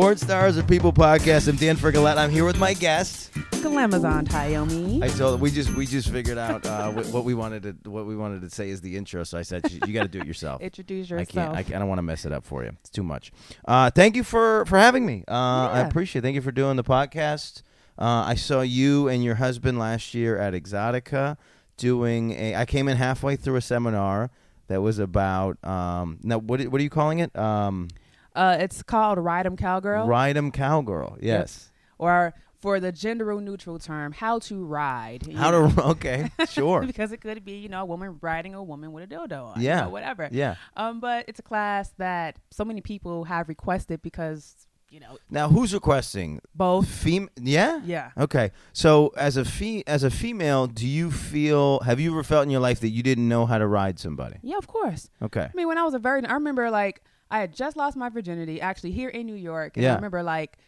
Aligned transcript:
Porn 0.00 0.16
Stars 0.16 0.56
or 0.56 0.62
People 0.62 0.94
podcast. 0.94 1.46
I'm 1.46 1.56
Dan 1.56 1.76
Frigolette. 1.76 2.16
I'm 2.16 2.30
here 2.30 2.46
with 2.46 2.58
my 2.58 2.72
guest. 2.72 3.34
Glamazon 3.60 4.26
Tayomi. 4.26 5.02
I 5.02 5.08
told 5.08 5.42
we 5.42 5.50
just 5.50 5.74
we 5.74 5.84
just 5.84 6.08
figured 6.08 6.38
out 6.38 6.64
uh, 6.64 6.90
what, 6.90 7.06
what 7.08 7.24
we 7.24 7.34
wanted 7.34 7.82
to 7.84 7.90
what 7.90 8.06
we 8.06 8.16
wanted 8.16 8.40
to 8.40 8.48
say 8.48 8.70
is 8.70 8.80
the 8.80 8.96
intro. 8.96 9.24
So 9.24 9.36
I 9.36 9.42
said 9.42 9.70
you, 9.70 9.78
you 9.86 9.92
got 9.92 10.04
to 10.04 10.08
do 10.08 10.18
it 10.20 10.26
yourself. 10.26 10.62
Introduce 10.62 11.12
I 11.12 11.16
yourself. 11.16 11.28
can't. 11.34 11.50
I, 11.50 11.62
can't- 11.62 11.76
I 11.76 11.78
don't 11.80 11.88
want 11.88 11.98
to 11.98 12.02
mess 12.02 12.24
it 12.24 12.32
up 12.32 12.46
for 12.46 12.64
you. 12.64 12.70
It's 12.80 12.88
too 12.88 13.02
much. 13.02 13.30
Uh, 13.68 13.90
thank 13.90 14.16
you 14.16 14.24
for 14.24 14.64
for 14.64 14.78
having 14.78 15.04
me. 15.04 15.22
Uh, 15.28 15.34
I 15.34 15.80
appreciate. 15.80 16.20
it. 16.20 16.22
Thank 16.22 16.34
you 16.34 16.40
for 16.40 16.50
doing 16.52 16.76
the 16.76 16.84
podcast. 16.84 17.60
Uh, 17.98 18.24
I 18.26 18.36
saw 18.36 18.62
you 18.62 19.06
and 19.08 19.22
your 19.22 19.34
husband 19.34 19.78
last 19.78 20.14
year 20.14 20.38
at 20.38 20.54
Exotica 20.54 21.36
doing 21.76 22.32
a. 22.32 22.56
I 22.56 22.64
came 22.64 22.88
in 22.88 22.96
halfway 22.96 23.36
through 23.36 23.56
a 23.56 23.60
seminar 23.60 24.30
that 24.68 24.80
was 24.80 24.98
about. 24.98 25.62
Um, 25.62 26.18
now, 26.22 26.38
what 26.38 26.66
what 26.68 26.80
are 26.80 26.84
you 26.84 26.88
calling 26.88 27.18
it? 27.18 27.36
Um, 27.38 27.88
uh, 28.34 28.56
it's 28.60 28.82
called 28.82 29.18
Ride 29.18 29.46
'em 29.46 29.56
Cowgirl, 29.56 30.06
Ride 30.06 30.36
'em 30.36 30.50
cowgirl. 30.50 31.18
Yes. 31.20 31.70
or 31.98 32.32
for 32.60 32.78
the 32.78 32.92
gender 32.92 33.40
neutral 33.40 33.78
term, 33.78 34.12
how 34.12 34.38
to 34.38 34.62
ride. 34.62 35.26
How 35.34 35.50
know? 35.50 35.70
to? 35.70 35.82
Okay. 35.92 36.30
Sure. 36.50 36.82
because 36.82 37.10
it 37.10 37.18
could 37.22 37.42
be, 37.42 37.52
you 37.52 37.70
know, 37.70 37.80
a 37.80 37.84
woman 37.86 38.18
riding 38.20 38.54
a 38.54 38.62
woman 38.62 38.92
with 38.92 39.04
a 39.04 39.06
dildo 39.14 39.54
on, 39.56 39.60
Yeah. 39.62 39.76
you 39.78 39.84
know, 39.84 39.88
whatever. 39.90 40.28
yeah. 40.30 40.56
Um, 40.76 41.00
but 41.00 41.24
it's 41.26 41.38
a 41.40 41.42
class 41.42 41.94
that 41.96 42.36
so 42.50 42.64
many 42.66 42.82
people 42.82 43.24
have 43.24 43.48
requested 43.48 44.02
because, 44.02 44.66
you 44.90 45.00
know, 45.00 45.16
Now, 45.30 45.48
who's 45.48 45.72
requesting? 45.72 46.40
both. 46.54 46.86
Fem? 46.86 47.30
Yeah. 47.40 47.80
Yeah. 47.82 48.10
Okay. 48.18 48.50
So, 48.74 49.08
as 49.16 49.38
a 49.38 49.44
fe- 49.46 49.84
as 49.86 50.02
a 50.02 50.10
female, 50.10 50.66
do 50.66 50.86
you 50.86 51.10
feel? 51.10 51.80
Have 51.80 51.98
you 51.98 52.10
ever 52.12 52.22
felt 52.22 52.42
in 52.44 52.50
your 52.50 52.60
life 52.60 52.80
that 52.80 52.90
you 52.90 53.02
didn't 53.02 53.26
know 53.28 53.46
how 53.46 53.56
to 53.56 53.66
ride 53.66 53.98
somebody? 53.98 54.36
Yeah, 54.42 54.58
of 54.58 54.66
course. 54.66 55.08
Okay. 55.22 55.48
I 55.50 55.50
mean, 55.54 55.66
when 55.68 55.78
I 55.78 55.84
was 55.84 55.94
a 55.94 55.98
virgin, 55.98 56.28
I 56.30 56.34
remember 56.34 56.70
like 56.70 57.02
I 57.30 57.40
had 57.40 57.54
just 57.54 57.76
lost 57.76 57.96
my 57.96 58.08
virginity 58.08 58.60
actually 58.60 58.92
here 58.92 59.08
in 59.08 59.26
New 59.26 59.34
York. 59.34 59.76
And 59.76 59.84
Yeah. 59.84 59.92
I 59.92 59.94
remember 59.96 60.22
like 60.22 60.58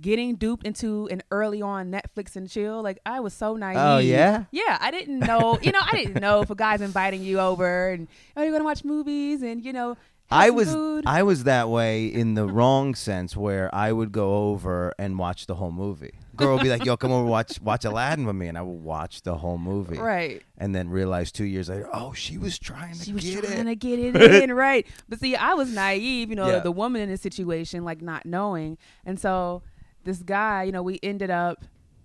getting 0.00 0.34
duped 0.36 0.66
into 0.66 1.06
an 1.08 1.22
early 1.30 1.62
on 1.62 1.90
Netflix 1.90 2.36
and 2.36 2.48
chill. 2.48 2.82
Like 2.82 2.98
I 3.06 3.20
was 3.20 3.34
so 3.34 3.56
naive. 3.56 3.78
Oh, 3.78 3.98
yeah? 3.98 4.44
Yeah. 4.50 4.78
I 4.80 4.90
didn't 4.90 5.20
know, 5.20 5.58
you 5.62 5.72
know, 5.72 5.80
I 5.82 5.92
didn't 5.96 6.20
know 6.20 6.40
if 6.42 6.50
a 6.50 6.54
guy's 6.54 6.80
inviting 6.80 7.22
you 7.22 7.38
over 7.40 7.90
and, 7.90 8.08
oh, 8.36 8.42
you're 8.42 8.50
going 8.50 8.60
to 8.62 8.64
watch 8.64 8.84
movies 8.84 9.42
and, 9.42 9.64
you 9.64 9.72
know, 9.72 9.96
I 10.30 10.50
was 10.50 10.72
food. 10.72 11.04
I 11.06 11.22
was 11.22 11.44
that 11.44 11.68
way 11.68 12.06
in 12.06 12.34
the 12.34 12.46
wrong 12.46 12.94
sense 12.94 13.36
where 13.36 13.72
I 13.74 13.92
would 13.92 14.10
go 14.10 14.48
over 14.48 14.94
and 14.98 15.18
watch 15.18 15.46
the 15.46 15.54
whole 15.56 15.70
movie. 15.70 16.14
Girl 16.36 16.54
would 16.56 16.62
be 16.62 16.68
like, 16.68 16.84
"Yo, 16.84 16.96
come 16.96 17.10
over 17.12 17.24
watch 17.26 17.60
watch 17.60 17.84
Aladdin 17.84 18.26
with 18.26 18.36
me," 18.36 18.48
and 18.48 18.56
I 18.58 18.62
would 18.62 18.82
watch 18.82 19.22
the 19.22 19.36
whole 19.36 19.58
movie. 19.58 19.98
right. 19.98 20.42
And 20.58 20.74
then 20.74 20.88
realize 20.88 21.30
two 21.32 21.44
years 21.44 21.68
later, 21.68 21.88
oh, 21.92 22.12
she 22.12 22.38
was 22.38 22.58
trying 22.58 22.94
to 22.94 22.98
get 22.98 23.02
it. 23.02 23.06
She 23.06 23.12
was 23.12 23.24
get 23.24 23.44
trying 23.44 23.60
it. 23.68 23.70
to 23.70 23.74
get 23.76 23.98
it 23.98 24.16
in, 24.44 24.52
right? 24.52 24.86
But 25.08 25.20
see, 25.20 25.36
I 25.36 25.54
was 25.54 25.72
naive, 25.72 26.30
you 26.30 26.36
know, 26.36 26.48
Yeah. 26.48 26.58
the 26.60 26.72
woman 26.72 27.00
in 27.02 27.08
this 27.08 27.20
situation, 27.20 27.84
like 27.84 28.00
not 28.02 28.24
knowing. 28.26 28.78
And 29.04 29.18
so 29.18 29.62
this 30.04 30.18
guy, 30.22 30.64
you 30.64 30.72
know, 30.72 30.82
we 30.82 31.00
ended 31.02 31.30
up 31.30 31.64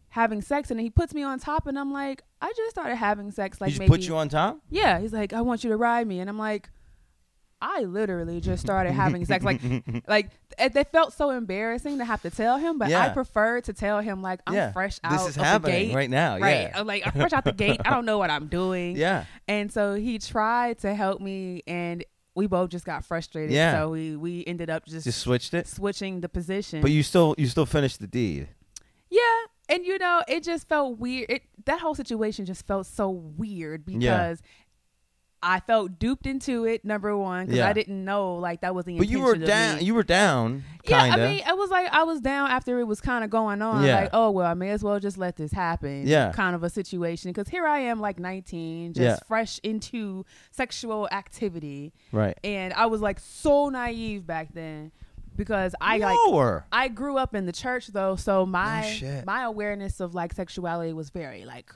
having 0.10 0.42
sex, 0.42 0.72
and 0.72 0.80
he 0.80 0.90
puts 0.90 1.14
me 1.14 1.22
on 1.22 1.38
top, 1.40 1.68
and 1.68 1.78
I'm 1.78 1.92
like, 1.94 2.24
I 2.42 2.52
just 2.58 2.72
started 2.72 2.96
having 2.96 3.30
sex, 3.32 3.60
like 3.62 3.68
he 3.68 3.72
just 3.74 3.80
maybe. 3.80 3.90
put 3.90 4.02
you 4.02 4.16
on 4.18 4.30
top. 4.30 4.60
yeah, 4.70 5.00
he's 5.00 5.14
like, 5.14 5.34
I 5.34 5.42
want 5.42 5.64
you 5.64 5.70
to 5.70 5.78
ride 5.78 6.08
me, 6.08 6.20
and 6.20 6.30
I'm 6.30 6.38
like. 6.40 6.70
I 7.62 7.82
literally 7.82 8.40
just 8.40 8.62
started 8.64 8.92
having 9.04 9.26
sex, 9.26 9.44
like, 9.44 9.60
like 10.08 10.30
it, 10.58 10.76
it 10.76 10.92
felt 10.92 11.12
so 11.14 11.30
embarrassing 11.32 11.98
to 11.98 12.06
have 12.06 12.22
to 12.22 12.30
tell 12.30 12.58
him, 12.58 12.78
but 12.78 12.88
I 12.88 12.92
Yeah. 12.92 13.10
preferred 13.14 13.66
to 13.66 13.74
tell 13.74 14.00
him 14.00 14.22
like 14.22 14.40
I'm 14.48 14.54
yeah, 14.56 14.72
fresh 14.72 15.00
out 15.04 15.12
this 15.12 15.28
is 15.30 15.38
of 15.38 15.44
happening 15.44 15.74
the 15.74 15.86
gate, 15.88 15.96
right 15.96 16.10
now. 16.10 16.38
right? 16.40 16.70
Yeah, 16.74 16.82
like 16.84 17.06
I'm 17.06 17.12
fresh 17.14 17.34
out 17.34 17.44
the 17.44 17.52
gate. 17.52 17.82
I 17.84 17.90
don't 17.90 18.06
know 18.06 18.18
what 18.18 18.30
I'm 18.30 18.48
doing, 18.48 18.96
yeah. 18.98 19.26
and 19.48 19.72
so 19.72 19.96
he 19.96 20.20
tried 20.20 20.80
to 20.80 20.94
help 20.96 21.20
me, 21.22 21.64
and 21.68 22.04
we 22.36 22.48
both 22.48 22.70
just 22.70 22.86
got 22.86 23.04
frustrated. 23.04 23.52
Yeah. 23.52 23.74
So 23.82 23.90
we 23.90 24.16
we 24.16 24.46
ended 24.48 24.70
up 24.70 24.86
just, 24.86 25.04
Just 25.06 25.20
switched 25.20 25.54
it. 25.54 25.68
switching 25.68 26.22
the 26.22 26.30
position. 26.30 26.82
But 26.82 26.92
you 26.92 27.04
still 27.04 27.36
you 27.38 27.48
still 27.48 27.66
finished 27.66 28.00
the 28.00 28.08
deed. 28.08 28.48
yeah, 29.10 29.20
and 29.68 29.86
you 29.86 29.98
know, 29.98 30.24
it 30.30 30.44
just 30.44 30.70
felt 30.70 30.98
weird. 30.98 31.30
It 31.30 31.42
that 31.66 31.82
whole 31.82 31.96
situation 31.96 32.46
just 32.46 32.66
felt 32.66 32.86
so 32.86 33.10
weird 33.10 33.86
because. 33.86 34.42
Yeah. 35.42 35.56
I 35.56 35.60
felt 35.62 36.00
duped 36.00 36.26
into 36.26 36.66
it. 36.66 36.84
Number 36.86 37.16
one, 37.18 37.46
because 37.46 37.58
Yeah. 37.60 37.70
I 37.70 37.74
didn't 37.74 38.04
know 38.04 38.36
like 38.36 38.62
that 38.62 38.76
was 38.76 38.86
the 38.86 38.98
But 38.98 39.08
you 39.08 39.22
were 39.22 39.36
down. 39.36 39.84
You 39.84 39.94
were 39.96 40.04
down. 40.04 40.64
Yeah, 40.86 41.08
Kinda. 41.10 41.24
I 41.24 41.28
mean, 41.30 41.44
it 41.48 41.58
was 41.58 41.70
like 41.70 41.88
I 41.92 42.04
was 42.04 42.20
down 42.22 42.50
after 42.50 42.80
it 42.80 42.86
was 42.86 43.00
kind 43.02 43.24
of 43.24 43.30
going 43.30 43.62
on. 43.62 43.84
Yeah. 43.84 44.02
Like, 44.02 44.10
oh 44.14 44.32
well, 44.32 44.46
I 44.48 44.54
may 44.54 44.70
as 44.72 44.84
well 44.84 45.00
just 45.00 45.18
let 45.18 45.36
this 45.36 45.52
happen. 45.52 46.08
Yeah. 46.08 46.32
kind 46.32 46.56
of 46.56 46.64
a 46.64 46.70
situation 46.70 47.32
because 47.32 47.48
here 47.50 47.66
I 47.66 47.80
am, 47.80 48.00
like 48.00 48.20
19, 48.20 48.94
just 48.94 49.04
Yeah. 49.04 49.18
fresh 49.28 49.60
into 49.64 50.26
sexual 50.52 51.08
activity, 51.12 51.94
right. 52.12 52.38
and 52.44 52.74
I 52.74 52.88
was 52.88 53.02
like 53.02 53.20
so 53.20 53.70
naive 53.70 54.26
back 54.26 54.54
then 54.54 54.92
because 55.36 55.74
I 55.80 55.98
like. 56.00 56.18
I 56.72 56.88
grew 56.90 57.18
up 57.18 57.34
in 57.36 57.46
the 57.46 57.52
church 57.54 57.88
though, 57.88 58.16
so 58.16 58.46
my 58.46 58.82
shit. 58.82 59.26
my 59.26 59.44
awareness 59.44 60.00
of 60.00 60.14
like 60.16 60.34
sexuality 60.34 60.92
was 60.94 61.10
very 61.12 61.46
like 61.46 61.74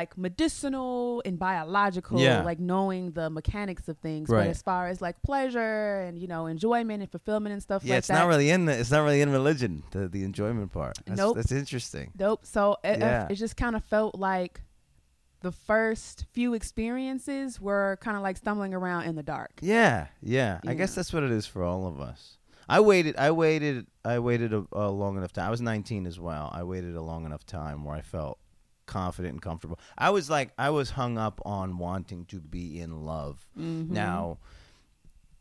like 0.00 0.16
medicinal 0.16 1.22
and 1.24 1.38
biological, 1.38 2.20
Yeah. 2.20 2.42
like 2.50 2.60
knowing 2.60 3.12
the 3.12 3.28
mechanics 3.30 3.88
of 3.88 3.96
things. 3.98 4.28
Right. 4.28 4.42
But 4.44 4.48
as 4.50 4.60
far 4.62 4.82
as 4.88 5.00
like 5.00 5.16
pleasure 5.22 6.02
and 6.06 6.18
you 6.22 6.28
know 6.32 6.46
enjoyment 6.46 6.98
and 7.02 7.10
fulfillment 7.10 7.52
and 7.54 7.62
stuff 7.62 7.82
Yeah, 7.82 7.94
like 7.94 7.98
it's 8.00 8.08
that, 8.08 8.18
not 8.20 8.28
really 8.28 8.50
in 8.50 8.66
the. 8.66 8.78
It's 8.78 8.90
not 8.90 9.02
really 9.06 9.22
in 9.22 9.30
religion. 9.32 9.82
The 9.90 10.06
the 10.08 10.22
enjoyment 10.22 10.70
part. 10.72 10.98
That's, 11.06 11.18
Nope. 11.18 11.36
That's 11.36 11.52
interesting. 11.52 12.12
Dope. 12.16 12.44
So 12.46 12.76
it, 12.84 12.98
Yeah. 13.00 13.26
it 13.30 13.36
just 13.36 13.56
kind 13.56 13.74
of 13.74 13.82
felt 13.84 14.14
like 14.14 14.60
the 15.40 15.52
first 15.52 16.26
few 16.32 16.54
experiences 16.54 17.60
were 17.60 17.98
kind 18.00 18.16
of 18.16 18.22
like 18.22 18.36
stumbling 18.36 18.74
around 18.74 19.04
in 19.04 19.14
the 19.16 19.22
dark. 19.22 19.52
Yeah, 19.60 20.06
yeah. 20.22 20.60
I 20.66 20.74
guess 20.74 20.94
that's 20.94 21.12
what 21.12 21.22
it 21.22 21.30
is 21.30 21.46
for 21.46 21.62
all 21.62 21.86
of 21.86 22.00
us. 22.00 22.38
I 22.68 22.80
waited. 22.80 23.14
I 23.16 23.30
waited. 23.30 23.86
I 24.04 24.18
waited 24.18 24.52
a, 24.52 24.64
a 24.72 24.90
long 24.90 25.16
enough 25.16 25.32
time. 25.32 25.46
I 25.46 25.50
was 25.50 25.60
19 25.60 26.06
as 26.06 26.18
well. 26.18 26.50
I 26.52 26.64
waited 26.64 26.96
a 26.96 27.02
long 27.02 27.24
enough 27.24 27.44
time 27.46 27.84
where 27.84 27.94
I 27.94 28.00
felt 28.00 28.38
confident 28.86 29.32
and 29.34 29.42
comfortable. 29.42 29.78
I 29.98 30.10
was 30.10 30.30
like, 30.30 30.52
I 30.58 30.70
was 30.70 30.90
hung 30.90 31.18
up 31.18 31.40
on 31.44 31.78
wanting 31.78 32.24
to 32.26 32.40
be 32.40 32.80
in 32.80 33.04
love. 33.04 33.44
Mhm. 33.58 33.90
Now, 33.90 34.38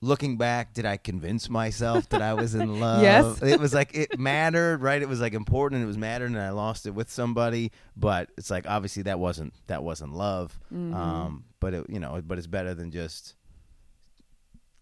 looking 0.02 0.38
back, 0.38 0.74
did 0.74 0.86
I 0.86 0.98
convince 0.98 1.50
myself 1.50 2.10
that 2.10 2.22
I 2.22 2.34
was 2.34 2.54
in 2.56 2.80
love? 2.80 3.02
Yes. 3.02 3.42
It 3.42 3.60
was 3.60 3.74
like 3.74 3.96
it 3.96 4.20
mattered, 4.20 4.82
right? 4.82 5.02
It 5.02 5.08
was 5.10 5.22
like 5.22 5.34
important. 5.34 5.78
and 5.80 5.84
It 5.84 5.88
was 5.88 5.98
mattered, 5.98 6.28
and 6.28 6.38
I 6.40 6.50
lost 6.50 6.86
it 6.86 6.92
with 6.92 7.10
somebody. 7.10 7.72
But 7.96 8.30
it's 8.38 8.50
like 8.50 8.68
obviously 8.68 9.04
that 9.04 9.20
wasn't 9.20 9.54
that 9.68 9.84
wasn't 9.84 10.14
love. 10.14 10.60
Mhm. 10.74 10.94
Um, 10.94 11.46
but 11.60 11.74
it, 11.74 11.90
you 11.90 12.00
know, 12.00 12.22
but 12.26 12.38
it's 12.38 12.48
better 12.48 12.74
than 12.76 12.92
just 12.92 13.36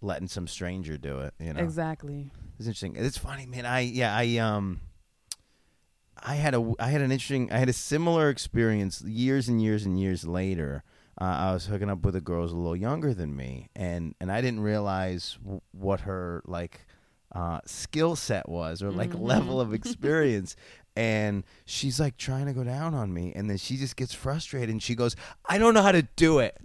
letting 0.01 0.27
some 0.27 0.47
stranger 0.47 0.97
do 0.97 1.19
it. 1.19 1.33
You 1.39 1.53
know, 1.53 1.61
Exactly. 1.61 2.29
it's 2.59 2.67
interesting. 2.67 2.95
It's 2.97 3.17
funny, 3.17 3.45
man. 3.45 3.65
I 3.65 3.81
yeah, 3.81 4.15
I 4.15 4.37
um, 4.37 4.81
I 6.23 6.35
had 6.35 6.55
a 6.55 6.73
I 6.79 6.87
had 6.89 7.01
an 7.01 7.11
interesting 7.11 7.51
I 7.51 7.57
had 7.57 7.69
a 7.69 7.73
similar 7.73 8.29
experience 8.29 9.01
years 9.01 9.49
and 9.49 9.61
years 9.61 9.85
and 9.85 9.99
years 9.99 10.25
later. 10.25 10.83
Uh, 11.19 11.25
I 11.25 11.53
was 11.53 11.65
hooking 11.67 11.89
up 11.89 12.03
with 12.05 12.15
a 12.15 12.21
girl 12.21 12.37
who 12.37 12.43
was 12.43 12.51
a 12.53 12.55
little 12.55 12.75
younger 12.75 13.13
than 13.13 13.35
me, 13.35 13.69
and 13.75 14.15
and 14.19 14.31
I 14.31 14.41
didn't 14.41 14.61
realize 14.61 15.37
w- 15.43 15.61
what 15.71 16.01
her 16.01 16.41
like 16.45 16.87
uh, 17.35 17.59
skill 17.65 18.15
set 18.15 18.47
was 18.49 18.81
or 18.81 18.91
like 18.91 19.11
Mhm. 19.11 19.21
level 19.21 19.59
of 19.61 19.73
experience. 19.79 20.55
and 20.95 21.43
she's 21.65 21.99
like 21.99 22.17
trying 22.17 22.45
to 22.45 22.53
go 22.53 22.63
down 22.63 22.93
on 22.93 23.11
me, 23.13 23.33
and 23.35 23.49
then 23.49 23.57
she 23.57 23.77
just 23.77 23.95
gets 23.95 24.13
frustrated, 24.13 24.69
and 24.69 24.81
she 24.81 24.93
goes, 24.95 25.15
"I 25.45 25.57
don't 25.57 25.73
know 25.73 25.81
how 25.81 25.91
to 25.91 26.03
do 26.15 26.39
it." 26.39 26.55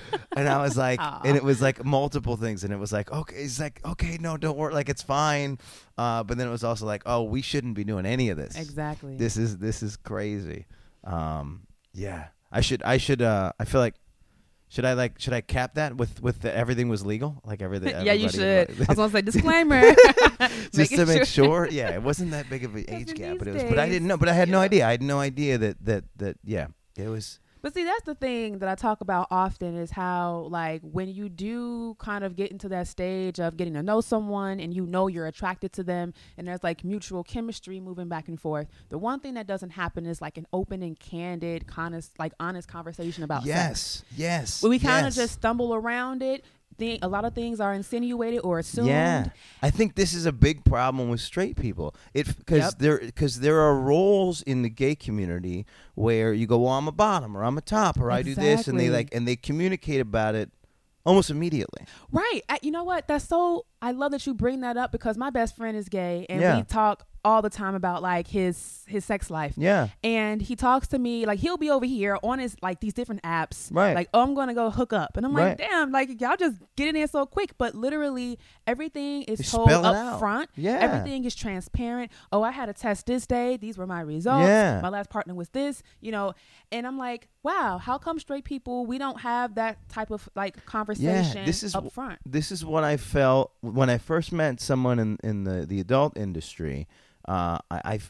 and 0.36 0.48
I 0.48 0.62
was 0.62 0.76
like, 0.76 1.00
Aw. 1.00 1.22
and 1.24 1.36
it 1.36 1.42
was 1.42 1.60
like 1.62 1.84
multiple 1.84 2.36
things, 2.36 2.64
and 2.64 2.72
it 2.72 2.76
was 2.76 2.92
like, 2.92 3.10
okay, 3.12 3.36
it's 3.36 3.60
like, 3.60 3.80
okay, 3.84 4.18
no, 4.20 4.36
don't 4.36 4.56
worry, 4.56 4.74
like 4.74 4.88
it's 4.88 5.02
fine. 5.02 5.58
Uh, 5.98 6.22
but 6.22 6.38
then 6.38 6.46
it 6.46 6.50
was 6.50 6.64
also 6.64 6.86
like, 6.86 7.02
oh, 7.06 7.22
we 7.22 7.42
shouldn't 7.42 7.74
be 7.74 7.84
doing 7.84 8.06
any 8.06 8.30
of 8.30 8.36
this. 8.36 8.56
Exactly. 8.56 9.16
This 9.16 9.36
is 9.36 9.58
this 9.58 9.82
is 9.82 9.96
crazy. 9.96 10.66
Um, 11.04 11.66
yeah, 11.92 12.28
I 12.50 12.60
should 12.60 12.82
I 12.82 12.98
should 12.98 13.22
uh, 13.22 13.52
I 13.58 13.64
feel 13.64 13.80
like. 13.80 13.94
Should 14.68 14.84
I 14.84 14.94
like? 14.94 15.20
Should 15.20 15.32
I 15.32 15.42
cap 15.42 15.74
that 15.74 15.96
with 15.96 16.20
with 16.20 16.40
the, 16.40 16.52
everything 16.52 16.88
was 16.88 17.06
legal? 17.06 17.40
Like 17.44 17.62
everything. 17.62 17.94
yeah, 18.04 18.12
you 18.12 18.28
should. 18.28 18.68
I 18.70 18.84
was 18.88 18.96
gonna 18.96 19.10
say 19.10 19.22
disclaimer. 19.22 19.94
just 20.72 20.90
to 20.90 21.06
make 21.06 21.24
sure. 21.24 21.68
Yeah, 21.70 21.94
it 21.94 22.02
wasn't 22.02 22.32
that 22.32 22.50
big 22.50 22.64
of 22.64 22.74
an 22.74 22.84
age 22.88 23.14
gap, 23.14 23.38
but 23.38 23.46
it 23.46 23.54
was. 23.54 23.62
But 23.62 23.78
I 23.78 23.88
didn't 23.88 24.08
know. 24.08 24.16
But 24.16 24.28
I 24.28 24.32
had 24.32 24.48
no 24.48 24.58
idea. 24.58 24.84
I 24.84 24.90
had 24.90 25.02
no 25.02 25.20
idea 25.20 25.56
that 25.56 25.84
that 25.84 26.04
that. 26.16 26.38
Yeah, 26.42 26.66
it 26.96 27.06
was. 27.06 27.38
But 27.66 27.74
see, 27.74 27.82
that's 27.82 28.04
the 28.04 28.14
thing 28.14 28.60
that 28.60 28.68
I 28.68 28.76
talk 28.76 29.00
about 29.00 29.26
often 29.28 29.76
is 29.76 29.90
how, 29.90 30.46
like, 30.52 30.82
when 30.82 31.08
you 31.08 31.28
do 31.28 31.96
kind 31.98 32.22
of 32.22 32.36
get 32.36 32.52
into 32.52 32.68
that 32.68 32.86
stage 32.86 33.40
of 33.40 33.56
getting 33.56 33.74
to 33.74 33.82
know 33.82 34.00
someone 34.00 34.60
and 34.60 34.72
you 34.72 34.86
know 34.86 35.08
you're 35.08 35.26
attracted 35.26 35.72
to 35.72 35.82
them 35.82 36.14
and 36.38 36.46
there's 36.46 36.62
like 36.62 36.84
mutual 36.84 37.24
chemistry 37.24 37.80
moving 37.80 38.08
back 38.08 38.28
and 38.28 38.40
forth, 38.40 38.68
the 38.88 38.98
one 38.98 39.18
thing 39.18 39.34
that 39.34 39.48
doesn't 39.48 39.70
happen 39.70 40.06
is 40.06 40.22
like 40.22 40.38
an 40.38 40.46
open 40.52 40.80
and 40.80 41.00
candid, 41.00 41.64
honest, 41.76 42.16
like 42.20 42.34
honest 42.38 42.68
conversation 42.68 43.24
about 43.24 43.42
sex. 43.42 44.04
Yes, 44.16 44.60
yes. 44.60 44.62
We 44.62 44.78
kind 44.78 45.04
of 45.04 45.16
yes. 45.16 45.24
just 45.24 45.34
stumble 45.34 45.74
around 45.74 46.22
it, 46.22 46.44
a 46.80 47.08
lot 47.08 47.24
of 47.24 47.34
things 47.34 47.60
are 47.60 47.72
insinuated 47.74 48.40
or 48.44 48.58
assumed. 48.58 48.88
Yeah, 48.88 49.28
I 49.62 49.70
think 49.70 49.94
this 49.94 50.12
is 50.14 50.26
a 50.26 50.32
big 50.32 50.64
problem 50.64 51.08
with 51.08 51.20
straight 51.20 51.56
people. 51.56 51.94
It 52.14 52.26
because 52.38 52.58
Yep. 52.58 52.74
there 52.78 52.98
because 52.98 53.40
there 53.40 53.60
are 53.60 53.78
roles 53.78 54.42
in 54.42 54.62
the 54.62 54.68
gay 54.70 54.94
community 54.94 55.66
where 55.94 56.32
you 56.32 56.46
go, 56.46 56.58
well, 56.58 56.72
I'm 56.72 56.88
a 56.88 56.92
bottom 56.92 57.36
or 57.36 57.42
I'm 57.44 57.56
a 57.58 57.62
top 57.62 57.98
or 58.00 58.10
I 58.10 58.22
do 58.22 58.34
this, 58.34 58.68
and 58.68 58.78
they 58.78 58.90
like 58.90 59.14
and 59.14 59.26
they 59.26 59.36
communicate 59.36 60.00
about 60.00 60.34
it 60.34 60.50
almost 61.04 61.30
immediately. 61.30 61.86
Right. 62.10 62.40
I, 62.48 62.58
you 62.62 62.70
know 62.72 62.82
what? 62.84 63.06
That's 63.06 63.24
so 63.26 63.66
I 63.80 63.92
love 63.92 64.10
that 64.12 64.26
you 64.26 64.34
bring 64.34 64.60
that 64.62 64.76
up 64.76 64.90
because 64.92 65.16
my 65.16 65.30
best 65.30 65.56
friend 65.56 65.76
is 65.76 65.88
gay 65.88 66.26
and 66.28 66.40
Yeah. 66.40 66.56
we 66.56 66.64
talk 66.64 67.06
all 67.26 67.42
the 67.42 67.50
time 67.50 67.74
about 67.74 68.02
like 68.02 68.28
his 68.28 68.84
his 68.86 69.04
sex 69.04 69.30
life. 69.30 69.54
Yeah. 69.56 69.88
And 70.04 70.40
he 70.40 70.54
talks 70.54 70.86
to 70.88 70.98
me 70.98 71.26
like 71.26 71.40
he'll 71.40 71.56
be 71.56 71.70
over 71.70 71.84
here 71.84 72.16
on 72.22 72.38
his 72.38 72.54
like 72.62 72.78
these 72.80 72.92
different 72.92 73.20
apps. 73.24 73.68
Right. 73.72 73.94
Like, 73.96 74.08
oh, 74.14 74.22
I'm 74.22 74.34
gonna 74.34 74.54
go 74.54 74.70
hook 74.70 74.92
up. 74.92 75.16
And 75.16 75.26
I'm 75.26 75.34
Right. 75.34 75.48
like, 75.48 75.58
damn, 75.58 75.90
like 75.90 76.20
y'all 76.20 76.36
just 76.38 76.56
get 76.76 76.86
in 76.88 76.94
there 76.94 77.08
so 77.08 77.26
quick. 77.26 77.58
But 77.58 77.74
literally 77.74 78.38
everything 78.66 79.22
is 79.24 79.38
They 79.40 79.44
told 79.44 79.70
up 79.72 79.84
out. 79.94 80.18
front. 80.20 80.50
Yeah. 80.54 80.78
Everything 80.80 81.24
is 81.24 81.34
transparent. 81.34 82.12
Oh, 82.30 82.42
I 82.44 82.52
had 82.52 82.68
a 82.68 82.72
test 82.72 83.06
this 83.06 83.26
day. 83.26 83.56
These 83.56 83.76
were 83.76 83.86
my 83.88 84.02
results. 84.02 84.46
Yeah. 84.46 84.80
My 84.80 84.88
last 84.88 85.10
partner 85.10 85.34
was 85.34 85.48
this, 85.48 85.82
you 86.00 86.12
know. 86.12 86.34
And 86.70 86.86
I'm 86.86 86.96
like, 86.96 87.26
wow, 87.42 87.78
how 87.78 87.98
come 87.98 88.20
straight 88.20 88.44
people 88.44 88.86
we 88.86 88.98
don't 88.98 89.20
have 89.20 89.56
that 89.56 89.88
type 89.88 90.10
of 90.12 90.28
like 90.36 90.64
conversation 90.64 91.38
Yeah. 91.38 91.44
this 91.44 91.62
is 91.64 91.74
up 91.74 91.90
front? 91.92 92.18
this 92.24 92.52
is 92.52 92.64
what 92.64 92.84
I 92.84 92.96
felt 92.96 93.50
when 93.62 93.90
I 93.90 93.98
first 93.98 94.30
met 94.32 94.60
someone 94.60 94.98
in, 95.00 95.18
in 95.24 95.42
the, 95.44 95.66
the 95.66 95.80
adult 95.80 96.16
industry. 96.16 96.86
Uh, 97.26 97.58
I, 97.70 97.80
I 97.84 98.00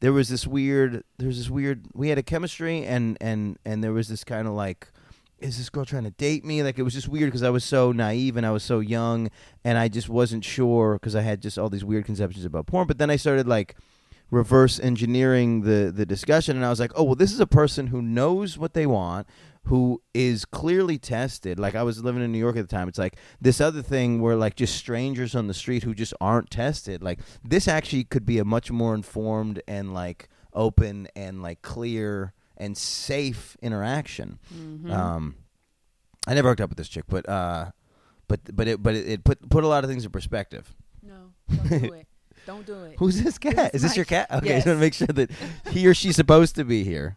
there 0.00 0.12
was 0.12 0.28
this 0.28 0.46
weird 0.46 1.04
there's 1.18 1.38
this 1.38 1.48
weird 1.48 1.86
we 1.94 2.08
had 2.08 2.18
a 2.18 2.22
chemistry 2.22 2.84
and 2.84 3.16
and 3.20 3.58
and 3.64 3.82
there 3.82 3.92
was 3.92 4.08
this 4.08 4.24
kind 4.24 4.48
of 4.48 4.54
like 4.54 4.88
is 5.38 5.58
this 5.58 5.70
girl 5.70 5.84
trying 5.84 6.04
to 6.04 6.10
date 6.10 6.44
me? 6.44 6.62
Like 6.62 6.78
it 6.78 6.82
was 6.82 6.94
just 6.94 7.08
weird 7.08 7.26
because 7.26 7.42
I 7.42 7.50
was 7.50 7.64
so 7.64 7.90
naive 7.92 8.36
and 8.36 8.46
I 8.46 8.50
was 8.50 8.62
so 8.62 8.80
young 8.80 9.28
and 9.64 9.76
I 9.76 9.88
just 9.88 10.08
wasn't 10.08 10.44
sure 10.44 10.94
because 10.94 11.16
I 11.16 11.22
had 11.22 11.42
just 11.42 11.58
all 11.58 11.68
these 11.68 11.84
weird 11.84 12.04
conceptions 12.04 12.44
about 12.44 12.66
porn. 12.66 12.86
But 12.86 12.98
then 12.98 13.10
I 13.10 13.16
started 13.16 13.48
like 13.48 13.76
reverse 14.30 14.80
engineering 14.80 15.62
the 15.62 15.92
the 15.94 16.06
discussion 16.06 16.56
and 16.56 16.64
I 16.64 16.70
was 16.70 16.80
like 16.80 16.92
oh 16.96 17.04
well 17.04 17.14
this 17.14 17.32
is 17.32 17.40
a 17.40 17.46
person 17.46 17.88
who 17.88 18.00
knows 18.00 18.56
what 18.56 18.72
they 18.72 18.86
want 18.86 19.26
who 19.66 20.02
is 20.12 20.44
clearly 20.44 20.98
tested. 20.98 21.58
Like 21.58 21.74
I 21.74 21.82
was 21.82 22.02
living 22.02 22.22
in 22.22 22.32
New 22.32 22.38
York 22.38 22.56
at 22.56 22.68
the 22.68 22.74
time. 22.74 22.88
It's 22.88 22.98
like 22.98 23.16
this 23.40 23.60
other 23.60 23.82
thing 23.82 24.20
where 24.20 24.36
like 24.36 24.56
just 24.56 24.76
strangers 24.76 25.34
on 25.34 25.46
the 25.46 25.54
street 25.54 25.84
who 25.84 25.94
just 25.94 26.14
aren't 26.20 26.50
tested. 26.50 27.02
Like 27.02 27.20
this 27.44 27.68
actually 27.68 28.04
could 28.04 28.26
be 28.26 28.38
a 28.38 28.44
much 28.44 28.70
more 28.70 28.94
informed 28.94 29.62
and 29.68 29.94
like 29.94 30.28
open 30.52 31.08
and 31.14 31.42
like 31.42 31.62
clear 31.62 32.32
and 32.56 32.76
safe 32.76 33.56
interaction. 33.62 34.38
Mm-hmm. 34.54 34.90
Um, 34.90 35.36
I 36.26 36.34
never 36.34 36.48
hooked 36.48 36.60
up 36.60 36.70
with 36.70 36.78
this 36.78 36.88
chick, 36.88 37.04
but 37.08 37.28
uh, 37.28 37.70
but 38.28 38.40
but 38.54 38.68
it 38.68 38.82
but 38.82 38.94
it, 38.94 39.08
it 39.08 39.24
put 39.24 39.48
put 39.48 39.64
a 39.64 39.68
lot 39.68 39.84
of 39.84 39.90
things 39.90 40.04
in 40.04 40.10
perspective. 40.10 40.74
No, 41.02 41.32
don't 41.48 41.68
do 41.68 41.92
it. 41.94 42.06
Don't 42.44 42.66
do 42.66 42.74
it. 42.82 42.96
Who's 42.98 43.22
this 43.22 43.38
cat? 43.38 43.54
This 43.54 43.66
is 43.66 43.74
is 43.74 43.82
this 43.82 43.96
your 43.96 44.04
cat? 44.04 44.26
Okay, 44.32 44.48
Yes. 44.48 44.64
just 44.64 44.66
want 44.66 44.76
to 44.78 44.80
make 44.80 44.94
sure 44.94 45.06
that 45.06 45.30
he 45.70 45.86
or 45.86 45.94
she's 45.94 46.16
supposed 46.16 46.56
to 46.56 46.64
be 46.64 46.82
here. 46.82 47.16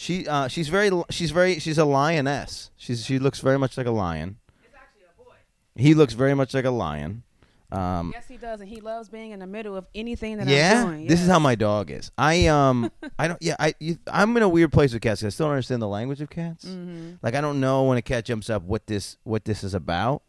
She 0.00 0.26
uh, 0.26 0.48
she's 0.48 0.70
very 0.70 0.90
she's 1.10 1.30
very 1.30 1.58
she's 1.58 1.76
a 1.76 1.84
lioness. 1.84 2.70
She's 2.78 3.04
she 3.04 3.18
looks 3.18 3.40
very 3.40 3.58
much 3.58 3.76
like 3.76 3.86
a 3.86 3.90
lion. 3.90 4.38
It's 4.64 4.74
actually 4.74 5.02
a 5.02 5.22
boy. 5.22 5.34
He 5.76 5.92
looks 5.92 6.14
very 6.14 6.32
much 6.32 6.54
like 6.54 6.64
a 6.64 6.70
lion. 6.70 7.22
Um, 7.70 8.10
Yes, 8.14 8.26
he 8.26 8.38
does, 8.38 8.62
and 8.62 8.68
he 8.70 8.80
loves 8.80 9.10
being 9.10 9.32
in 9.32 9.40
the 9.40 9.46
middle 9.46 9.76
of 9.76 9.86
anything 9.94 10.38
that 10.38 10.48
yeah, 10.48 10.80
I'm 10.80 10.86
doing. 10.86 11.02
Yeah, 11.02 11.08
this 11.10 11.20
is 11.20 11.28
how 11.28 11.38
my 11.38 11.54
dog 11.54 11.90
is. 11.90 12.12
I 12.16 12.46
um 12.46 12.90
I 13.18 13.28
don't 13.28 13.42
yeah 13.42 13.56
I 13.58 13.74
you, 13.78 13.98
I'm 14.10 14.34
in 14.38 14.42
a 14.42 14.48
weird 14.48 14.72
place 14.72 14.94
with 14.94 15.02
cats. 15.02 15.22
I 15.22 15.28
still 15.28 15.48
don't 15.48 15.52
understand 15.52 15.82
the 15.82 15.88
language 15.88 16.22
of 16.22 16.30
cats. 16.30 16.64
Mm-hmm. 16.64 17.16
Like 17.20 17.34
I 17.34 17.42
don't 17.42 17.60
know 17.60 17.82
when 17.82 17.98
a 17.98 18.02
cat 18.02 18.24
jumps 18.24 18.48
up 18.48 18.62
what 18.62 18.86
this 18.86 19.18
what 19.24 19.44
this 19.44 19.62
is 19.62 19.74
about. 19.74 20.22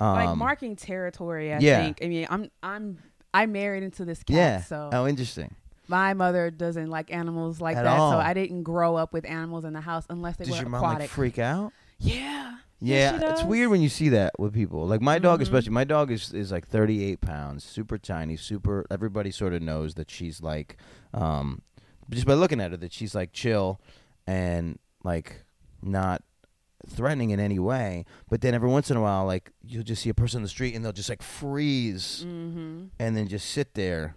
Um, 0.00 0.14
like 0.14 0.36
marking 0.38 0.74
territory. 0.74 1.52
I 1.52 1.58
yeah. 1.58 1.82
think. 1.82 1.98
I 2.02 2.08
mean, 2.08 2.26
I'm 2.30 2.50
I'm 2.62 2.96
I 3.34 3.44
married 3.44 3.82
into 3.82 4.06
this 4.06 4.22
cat, 4.22 4.34
yeah. 4.34 4.62
so 4.62 4.88
oh, 4.90 5.06
interesting. 5.06 5.54
My 5.88 6.14
mother 6.14 6.50
doesn't 6.50 6.88
like 6.90 7.12
animals 7.12 7.60
like 7.60 7.76
At 7.76 7.84
that. 7.84 7.98
all. 7.98 8.12
So 8.12 8.18
I 8.18 8.34
didn't 8.34 8.62
grow 8.62 8.96
up 8.96 9.12
with 9.12 9.24
animals 9.24 9.64
in 9.64 9.72
the 9.72 9.80
house 9.80 10.04
unless 10.10 10.36
they 10.36 10.44
Does 10.44 10.54
were 10.54 10.60
your 10.62 10.68
mom 10.70 10.82
like 10.98 11.08
freak 11.10 11.38
out? 11.38 11.72
yeah. 11.98 12.56
Yeah, 12.84 13.10
she 13.10 13.24
it's 13.24 13.40
does. 13.42 13.44
weird 13.44 13.70
when 13.70 13.80
you 13.80 13.88
see 13.88 14.08
that 14.08 14.32
with 14.40 14.52
people. 14.52 14.88
Like 14.88 15.00
my 15.00 15.20
dog, 15.20 15.38
Mhm. 15.38 15.42
especially. 15.44 15.70
My 15.70 15.84
dog 15.84 16.10
is 16.10 16.32
is 16.34 16.50
like 16.50 16.66
38 16.66 17.20
pounds, 17.20 17.62
super 17.62 17.96
tiny, 17.96 18.36
super. 18.36 18.84
Everybody 18.90 19.30
sort 19.30 19.52
of 19.54 19.62
knows 19.62 19.94
that 19.94 20.10
she's 20.10 20.42
like, 20.42 20.76
um, 21.14 21.62
just 22.10 22.26
by 22.26 22.34
looking 22.34 22.60
at 22.60 22.72
her, 22.72 22.76
that 22.78 22.92
she's 22.92 23.14
like 23.14 23.32
chill 23.32 23.80
and 24.26 24.80
like 25.04 25.44
not 25.80 26.24
threatening 26.88 27.30
in 27.30 27.38
any 27.38 27.60
way. 27.60 28.04
But 28.28 28.40
then 28.40 28.52
every 28.52 28.68
once 28.68 28.90
in 28.90 28.96
a 28.96 29.00
while, 29.00 29.26
like 29.26 29.52
you'll 29.64 29.84
just 29.84 30.02
see 30.02 30.10
a 30.10 30.14
person 30.14 30.38
in 30.38 30.42
the 30.42 30.48
street 30.48 30.74
and 30.74 30.84
they'll 30.84 30.90
just 30.92 31.08
like 31.08 31.22
freeze 31.22 32.24
Mm-hmm. 32.26 32.86
and 32.98 33.16
then 33.16 33.28
just 33.28 33.48
sit 33.48 33.74
there. 33.74 34.16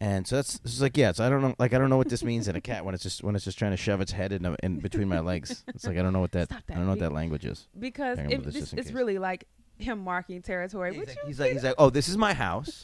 And 0.00 0.26
so 0.26 0.36
that's 0.36 0.60
it's 0.64 0.80
like 0.80 0.96
yeah, 0.96 1.10
so 1.10 1.26
I 1.26 1.28
don't 1.28 1.42
know 1.42 1.54
like 1.58 1.74
I 1.74 1.78
don't 1.78 1.90
know 1.90 1.96
what 1.96 2.08
this 2.08 2.22
means 2.22 2.46
in 2.46 2.54
a 2.54 2.60
cat 2.60 2.84
when 2.84 2.94
it's 2.94 3.02
just 3.02 3.24
when 3.24 3.34
it's 3.34 3.44
just 3.44 3.58
trying 3.58 3.72
to 3.72 3.76
shove 3.76 4.00
its 4.00 4.12
head 4.12 4.32
in, 4.32 4.46
a, 4.46 4.56
in 4.62 4.78
between 4.78 5.08
my 5.08 5.18
legs. 5.18 5.64
It's 5.68 5.84
like 5.86 5.98
I 5.98 6.02
don't 6.02 6.12
know 6.12 6.20
what 6.20 6.32
that, 6.32 6.48
Stop 6.48 6.62
I 6.70 6.74
don't 6.74 6.84
know 6.84 6.90
what 6.90 7.00
that 7.00 7.12
language 7.12 7.44
is. 7.44 7.66
Because 7.78 8.18
it, 8.18 8.44
this 8.44 8.54
this, 8.54 8.72
it's 8.72 8.88
case. 8.88 8.92
really 8.92 9.18
like 9.18 9.48
him 9.78 10.00
marking 10.00 10.42
territory. 10.42 10.94
He's 10.94 11.06
like, 11.06 11.18
he's 11.26 11.40
like, 11.40 11.52
he's 11.52 11.64
like, 11.64 11.74
oh, 11.78 11.90
this 11.90 12.08
is 12.08 12.16
my 12.16 12.34
house. 12.34 12.82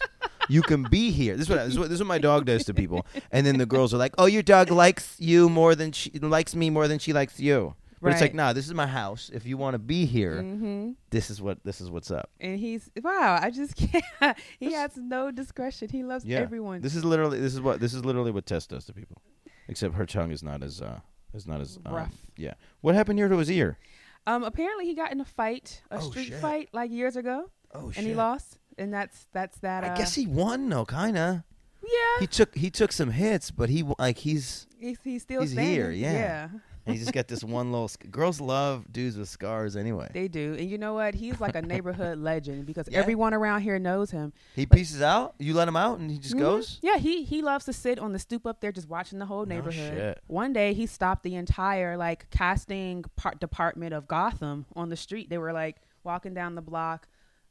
You 0.49 0.63
can 0.63 0.83
be 0.83 1.11
here. 1.11 1.37
This 1.37 1.49
is 1.49 1.51
what 1.51 1.65
this 1.65 1.73
is 1.73 1.79
what, 1.79 1.89
this 1.89 1.95
is 1.95 2.01
what 2.01 2.09
my 2.09 2.19
dog 2.19 2.47
does 2.47 2.65
to 2.65 2.75
people. 2.75 3.07
And 3.33 3.47
then 3.47 3.59
the 3.59 3.67
girls 3.67 3.95
are 3.95 3.97
like, 3.97 4.15
oh, 4.19 4.27
your 4.27 4.43
dog 4.43 4.71
likes 4.71 5.17
you 5.19 5.49
more 5.49 5.75
than 5.75 5.93
she 5.93 6.11
likes 6.11 6.55
me 6.55 6.69
more 6.69 6.87
than 6.89 6.99
she 6.99 7.13
likes 7.13 7.41
you. 7.41 7.75
But 8.05 8.13
it's 8.13 8.21
like, 8.21 8.35
nah, 8.35 8.53
this 8.53 8.67
is 8.67 8.75
my 8.75 8.87
house. 8.87 9.31
If 9.33 9.47
you 9.47 9.57
want 9.57 9.75
to 9.75 9.79
be 9.79 10.05
here, 10.07 10.37
Mm-hmm. 10.43 10.91
this 11.11 11.31
is 11.31 11.41
what 11.43 11.65
this 11.65 11.81
is 11.81 11.91
what's 11.91 12.11
up. 12.11 12.31
And 12.41 12.59
he's 12.59 12.91
wow. 13.03 13.39
I 13.41 13.51
just 13.51 13.75
can't. 14.21 14.37
he 14.61 14.73
has 14.73 14.97
no 14.97 15.31
discretion. 15.31 15.89
He 15.91 16.03
loves 16.05 16.25
Yeah. 16.25 16.39
everyone. 16.41 16.81
This 16.83 16.95
is 16.95 17.05
literally 17.05 17.41
this 17.41 17.55
is 17.55 17.61
what 17.61 17.81
this 17.81 17.95
is 17.95 18.05
literally 18.05 18.31
what 18.31 18.47
Tess 18.47 18.67
does 18.67 18.85
to 18.87 18.93
people. 18.93 19.21
Except 19.69 19.95
her 19.95 20.07
tongue 20.07 20.31
is 20.31 20.43
not 20.43 20.63
as 20.63 20.81
uh 20.83 21.01
is 21.33 21.47
not 21.47 21.61
as 21.61 21.79
um, 21.87 21.95
Rough. 21.95 22.15
Yeah. 22.37 22.55
What 22.83 22.95
happened 22.95 23.19
here 23.19 23.29
to 23.29 23.37
his 23.39 23.51
ear? 23.51 23.79
Um, 24.27 24.43
apparently 24.45 24.85
he 24.87 24.95
got 24.95 25.11
in 25.13 25.21
a 25.21 25.25
fight, 25.25 25.83
a 25.91 25.97
Oh, 25.97 26.01
street 26.11 26.29
shit. 26.29 26.41
fight, 26.41 26.69
like 26.73 26.91
years 26.91 27.17
ago, 27.17 27.51
Oh 27.75 27.91
and 27.97 28.07
he 28.07 28.15
lost. 28.15 28.59
And 28.79 28.93
that's 28.93 29.27
that's 29.33 29.59
that. 29.59 29.85
Uh, 29.85 29.93
I 29.93 29.97
guess 29.97 30.15
he 30.15 30.27
won 30.27 30.69
though, 30.69 30.85
kind 30.85 31.17
of. 31.17 31.43
yeah. 31.83 32.21
He 32.21 32.27
took 32.27 32.55
he 32.55 32.71
took 32.71 32.93
some 32.93 33.11
hits, 33.11 33.51
but 33.51 33.69
he 33.71 33.83
like 33.99 34.19
he's 34.19 34.67
he's, 34.79 34.99
he's 35.05 35.23
still 35.23 35.41
he's 35.43 35.53
standing. 35.53 35.73
here, 35.75 35.91
yeah. 35.91 36.13
yeah, 36.13 36.49
and 36.87 36.95
he's 36.95 37.03
just 37.05 37.15
got 37.15 37.29
this 37.29 37.43
one 37.45 37.73
little. 37.73 37.89
Sc- 37.89 38.11
girls 38.11 38.41
love 38.41 38.85
dudes 38.93 39.17
with 39.17 39.29
scars 39.29 39.77
anyway. 39.77 40.09
they 40.13 40.29
do. 40.29 40.55
And 40.59 40.69
you 40.69 40.79
know 40.79 40.95
what? 40.95 41.15
He's 41.15 41.41
like 41.41 41.55
a 41.55 41.63
neighborhood 41.63 42.19
legend 42.31 42.67
because 42.67 42.89
Yeah. 42.91 42.99
everyone 42.99 43.33
around 43.35 43.63
here 43.63 43.79
knows 43.79 44.11
him. 44.11 44.33
He 44.55 44.67
pieces 44.67 45.01
out. 45.03 45.35
You 45.39 45.55
let 45.55 45.67
him 45.69 45.77
out, 45.77 45.99
and 45.99 46.11
he 46.11 46.19
just 46.19 46.35
Mhm. 46.35 46.41
goes. 46.41 46.79
Yeah, 46.83 46.97
he 46.99 47.25
he 47.25 47.43
loves 47.43 47.65
to 47.67 47.73
sit 47.73 47.99
on 47.99 48.13
the 48.13 48.19
stoop 48.19 48.47
up 48.47 48.61
there 48.61 48.73
just 48.73 48.89
watching 48.89 49.19
the 49.19 49.27
whole 49.27 49.47
No 49.47 49.55
neighborhood. 49.55 49.97
shit. 49.97 50.21
One 50.27 50.53
day 50.53 50.75
he 50.75 50.87
stopped 50.87 51.23
the 51.23 51.35
entire 51.37 51.97
like 51.97 52.29
casting 52.31 53.05
part 53.17 53.41
department 53.41 53.95
of 53.95 54.07
Gotham 54.09 54.67
on 54.77 54.89
the 54.89 54.97
street. 54.97 55.31
They 55.31 55.39
were 55.39 55.53
like 55.53 55.77
walking 56.03 56.35
down 56.35 56.55
the 56.55 56.63
block, 56.63 57.09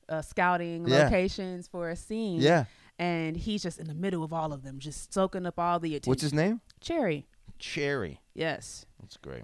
uh, 0.09 0.21
scouting 0.21 0.87
Yeah. 0.87 1.05
locations 1.05 1.67
for 1.67 1.89
a 1.89 1.95
scene. 1.95 2.39
Yeah. 2.41 2.65
and 2.99 3.35
he's 3.35 3.63
just 3.63 3.79
in 3.79 3.87
the 3.87 3.93
middle 3.95 4.23
of 4.23 4.31
all 4.31 4.53
of 4.53 4.61
them, 4.61 4.77
just 4.77 5.11
soaking 5.11 5.47
up 5.47 5.57
all 5.57 5.79
the 5.79 5.95
attention. 5.95 6.11
What's 6.11 6.21
his 6.21 6.31
name? 6.31 6.61
Cherry? 6.79 7.25
Cherry. 7.59 8.21
Yes. 8.33 8.85
That's 9.01 9.17
great. 9.17 9.43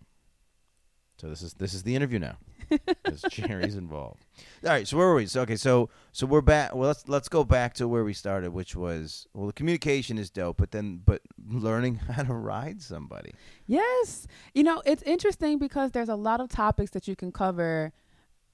So 1.19 1.27
this 1.27 1.41
is 1.41 1.53
this 1.55 1.73
is 1.73 1.83
the 1.83 1.95
interview 1.95 2.19
now. 2.19 2.37
Because 3.03 3.23
Cherry's 3.31 3.75
involved. 3.75 4.23
All 4.63 4.69
right. 4.69 4.87
So 4.87 4.95
where 4.97 5.07
were 5.07 5.15
we? 5.15 5.25
So 5.25 5.41
okay. 5.41 5.55
So 5.55 5.89
so 6.11 6.27
we're 6.27 6.41
back. 6.41 6.75
Well, 6.75 6.87
let's 6.87 7.07
let's 7.09 7.27
go 7.27 7.43
back 7.43 7.73
to 7.75 7.87
where 7.87 8.03
we 8.03 8.13
started, 8.13 8.51
which 8.51 8.75
was 8.75 9.25
well, 9.33 9.47
the 9.47 9.53
communication 9.53 10.17
is 10.19 10.29
dope, 10.29 10.57
but 10.57 10.69
then 10.71 11.01
but 11.03 11.21
learning 11.47 11.95
how 12.11 12.21
to 12.23 12.33
ride 12.33 12.81
somebody. 12.83 13.31
Yes. 13.65 14.27
You 14.53 14.63
know, 14.63 14.83
it's 14.85 15.01
interesting 15.03 15.57
because 15.57 15.91
there's 15.91 16.09
a 16.09 16.15
lot 16.15 16.39
of 16.41 16.49
topics 16.49 16.91
that 16.91 17.07
you 17.07 17.15
can 17.15 17.31
cover 17.31 17.91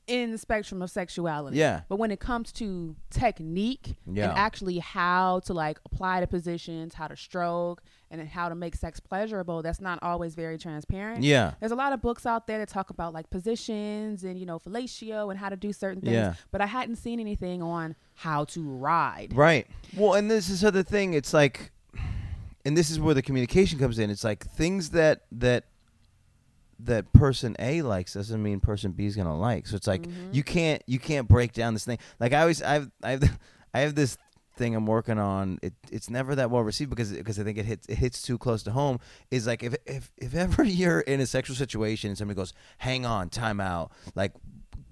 in 0.08 0.32
the 0.32 0.38
spectrum 0.38 0.82
of 0.82 0.90
sexuality. 0.90 1.58
Yeah. 1.58 1.82
But 1.90 1.98
when 1.98 2.12
it 2.12 2.20
comes 2.22 2.52
to 2.54 2.96
technique 3.10 3.96
Yeah. 4.10 4.30
and 4.30 4.38
actually 4.38 4.80
how 4.80 5.42
to 5.42 5.54
like 5.54 5.78
apply 5.86 6.22
the 6.22 6.28
positions, 6.28 6.94
how 6.94 7.08
to 7.08 7.18
stroke, 7.18 7.82
and 8.20 8.30
how 8.30 8.50
to 8.50 8.56
make 8.56 8.76
sex 8.76 9.00
pleasurable, 9.00 9.62
that's 9.62 9.82
not 9.82 10.00
always 10.02 10.36
very 10.36 10.58
transparent. 10.58 11.24
Yeah. 11.24 11.54
There's 11.60 11.72
a 11.72 11.76
lot 11.76 11.94
of 11.94 12.02
books 12.02 12.26
out 12.26 12.48
there 12.48 12.58
that 12.60 12.70
talk 12.70 12.90
about 12.90 13.14
like 13.14 13.30
positions 13.30 14.24
and 14.24 14.40
you 14.40 14.46
know 14.46 14.60
fellatio 14.60 15.30
and 15.30 15.40
how 15.40 15.50
to 15.50 15.56
do 15.56 15.72
certain 15.74 16.02
things, 16.02 16.14
Yeah. 16.14 16.34
but 16.52 16.62
I 16.62 16.66
hadn't 16.66 16.96
seen 16.98 17.20
anything 17.20 17.62
on 17.62 17.96
how 18.16 18.46
to 18.46 18.62
ride. 18.64 19.34
Right. 19.36 19.68
Well, 19.96 20.14
and 20.14 20.30
this 20.30 20.50
is 20.50 20.64
other 20.64 20.84
thing. 20.84 21.14
It's 21.14 21.34
like, 21.34 21.72
and 22.66 22.76
this 22.78 22.90
is 22.90 23.00
where 23.00 23.14
the 23.14 23.22
communication 23.22 23.78
comes 23.80 24.00
in. 24.00 24.10
It's 24.10 24.24
like 24.24 24.46
things 24.46 24.90
that 24.92 25.22
that 25.32 25.66
that 26.80 27.12
person 27.14 27.56
A 27.60 27.82
likes 27.82 28.14
doesn't 28.16 28.42
mean 28.44 28.60
person 28.60 28.92
B 28.92 29.06
is 29.06 29.16
gonna 29.16 29.38
like. 29.38 29.66
So 29.68 29.76
it's 29.76 29.88
like 29.88 30.04
Mhm. 30.04 30.34
you 30.34 30.44
can't 30.44 30.82
you 30.86 31.00
can't 31.00 31.28
break 31.28 31.54
down 31.54 31.74
this 31.74 31.86
thing. 31.86 32.00
Like 32.20 32.34
I 32.34 32.42
always 32.42 32.62
I've 32.62 32.92
I've 33.02 33.24
I 33.74 33.80
have 33.80 33.96
this 33.96 34.18
thing 34.56 34.76
I'm 34.76 34.86
working 34.86 35.20
on. 35.20 35.60
It 35.62 35.74
it's 35.92 36.10
never 36.10 36.36
that 36.36 36.50
well 36.50 36.64
received 36.64 36.90
because 36.90 37.12
because 37.12 37.40
I 37.40 37.44
think 37.44 37.58
it 37.58 37.66
hits 37.66 37.88
it 37.88 37.98
hits 37.98 38.22
too 38.22 38.38
close 38.38 38.64
to 38.64 38.72
home. 38.72 39.00
Is 39.32 39.48
like 39.48 39.64
if 39.64 39.76
if 39.86 40.12
if 40.18 40.36
ever 40.36 40.64
you're 40.82 41.02
in 41.02 41.20
a 41.20 41.26
sexual 41.26 41.56
situation 41.56 42.10
and 42.10 42.18
somebody 42.18 42.36
goes, 42.36 42.54
"Hang 42.80 43.06
on, 43.06 43.30
time 43.30 43.60
out," 43.60 43.92
like 44.16 44.34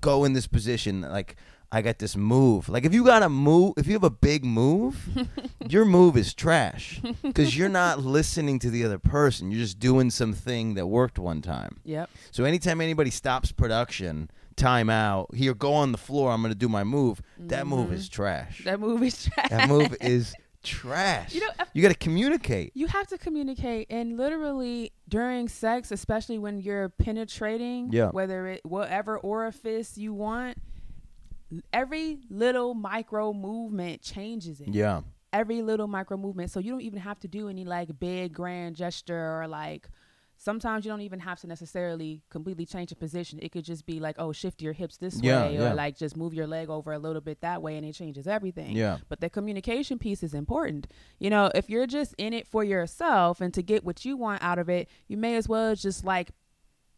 go 0.01 0.23
in 0.23 0.33
this 0.33 0.47
position, 0.47 1.01
like. 1.01 1.35
I 1.75 1.81
got 1.81 1.97
this 1.97 2.15
move. 2.15 2.69
Like 2.69 2.85
if 2.85 2.93
you 2.93 3.03
got 3.03 3.23
a 3.23 3.29
move, 3.29 3.73
if 3.77 3.87
you 3.87 3.93
have 3.93 4.03
a 4.03 4.11
big 4.11 4.45
move, 4.45 5.09
your 5.67 5.85
move 5.85 6.15
is 6.15 6.35
trash 6.35 7.01
because 7.23 7.57
you're 7.57 7.67
not 7.67 7.97
listening 7.97 8.59
to 8.59 8.69
the 8.69 8.85
other 8.85 8.99
person. 8.99 9.49
You're 9.49 9.61
just 9.61 9.79
doing 9.79 10.11
something 10.11 10.75
that 10.75 10.85
worked 10.85 11.17
one 11.17 11.41
time. 11.41 11.77
Yep. 11.83 12.11
So 12.29 12.43
anytime 12.43 12.79
anybody 12.79 13.09
stops 13.09 13.51
production 13.51 14.29
time 14.55 14.89
out. 14.89 15.33
Here, 15.35 15.53
go 15.53 15.73
on 15.73 15.91
the 15.91 15.97
floor. 15.97 16.31
I'm 16.31 16.41
gonna 16.41 16.55
do 16.55 16.69
my 16.69 16.83
move. 16.83 17.21
That 17.37 17.67
move 17.67 17.91
is 17.93 18.07
trash. 18.09 18.59
Mm-hmm. 18.59 18.69
That 18.69 18.79
move 18.79 19.03
is 19.03 19.25
trash. 19.25 19.49
That 19.49 19.67
move 19.69 19.95
is 20.01 20.33
trash. 20.63 21.33
You 21.33 21.41
know, 21.41 21.49
if- 21.59 21.67
you 21.73 21.81
got 21.81 21.89
to 21.89 21.95
communicate. 21.95 22.71
You 22.75 22.87
have 22.87 23.07
to 23.07 23.17
communicate, 23.17 23.87
and 23.89 24.17
literally 24.17 24.93
during 25.09 25.49
sex, 25.49 25.91
especially 25.91 26.37
when 26.37 26.59
you're 26.59 26.89
penetrating, 26.89 27.89
Yeah. 27.91 28.09
whether 28.11 28.47
it 28.47 28.61
whatever 28.65 29.17
orifice 29.17 29.97
you 29.97 30.13
want, 30.13 30.57
every 31.71 32.19
little 32.29 32.73
micro 32.73 33.33
movement 33.33 34.01
changes 34.01 34.61
it. 34.61 34.69
Yeah. 34.69 35.01
Every 35.31 35.61
little 35.63 35.87
micro 35.87 36.15
movement, 36.15 36.51
so 36.51 36.59
you 36.59 36.71
don't 36.71 36.81
even 36.81 36.99
have 36.99 37.19
to 37.21 37.27
do 37.27 37.49
any 37.49 37.65
like 37.65 37.89
big 37.99 38.33
grand 38.33 38.75
gesture 38.75 39.41
or 39.41 39.47
like. 39.47 39.89
Sometimes 40.43 40.83
you 40.83 40.91
don't 40.91 40.99
even 40.99 41.19
have 41.21 41.39
to 41.39 41.47
necessarily 41.47 42.21
completely 42.29 42.65
change 42.65 42.89
the 42.89 42.97
position. 42.97 43.39
It 43.41 43.53
could 43.53 43.63
just 43.63 43.85
be 43.85 44.01
like, 44.01 44.17
oh, 44.19 44.33
shift 44.33 44.61
your 44.61 44.73
hips 44.73 44.97
this 44.97 45.21
Yeah, 45.21 45.43
way, 45.45 45.53
yeah. 45.55 45.71
or 45.71 45.73
like 45.73 45.97
just 45.97 46.17
move 46.17 46.33
your 46.33 46.47
leg 46.47 46.69
over 46.69 46.91
a 46.91 46.99
little 46.99 47.21
bit 47.21 47.39
that 47.39 47.61
way, 47.61 47.77
and 47.77 47.85
it 47.85 47.93
changes 47.93 48.27
everything. 48.27 48.75
Yeah. 48.75 48.97
But 49.07 49.21
the 49.21 49.29
communication 49.29 49.99
piece 49.99 50.21
is 50.21 50.33
important. 50.33 50.87
You 51.17 51.29
know, 51.29 51.49
if 51.55 51.69
you're 51.69 51.87
just 51.87 52.13
in 52.17 52.33
it 52.33 52.45
for 52.45 52.61
yourself 52.61 53.39
and 53.39 53.53
to 53.53 53.61
get 53.63 53.85
what 53.85 54.03
you 54.03 54.17
want 54.17 54.43
out 54.43 54.59
of 54.59 54.67
it, 54.67 54.89
you 55.07 55.15
may 55.15 55.37
as 55.37 55.47
well 55.47 55.75
just 55.75 56.03
like 56.03 56.31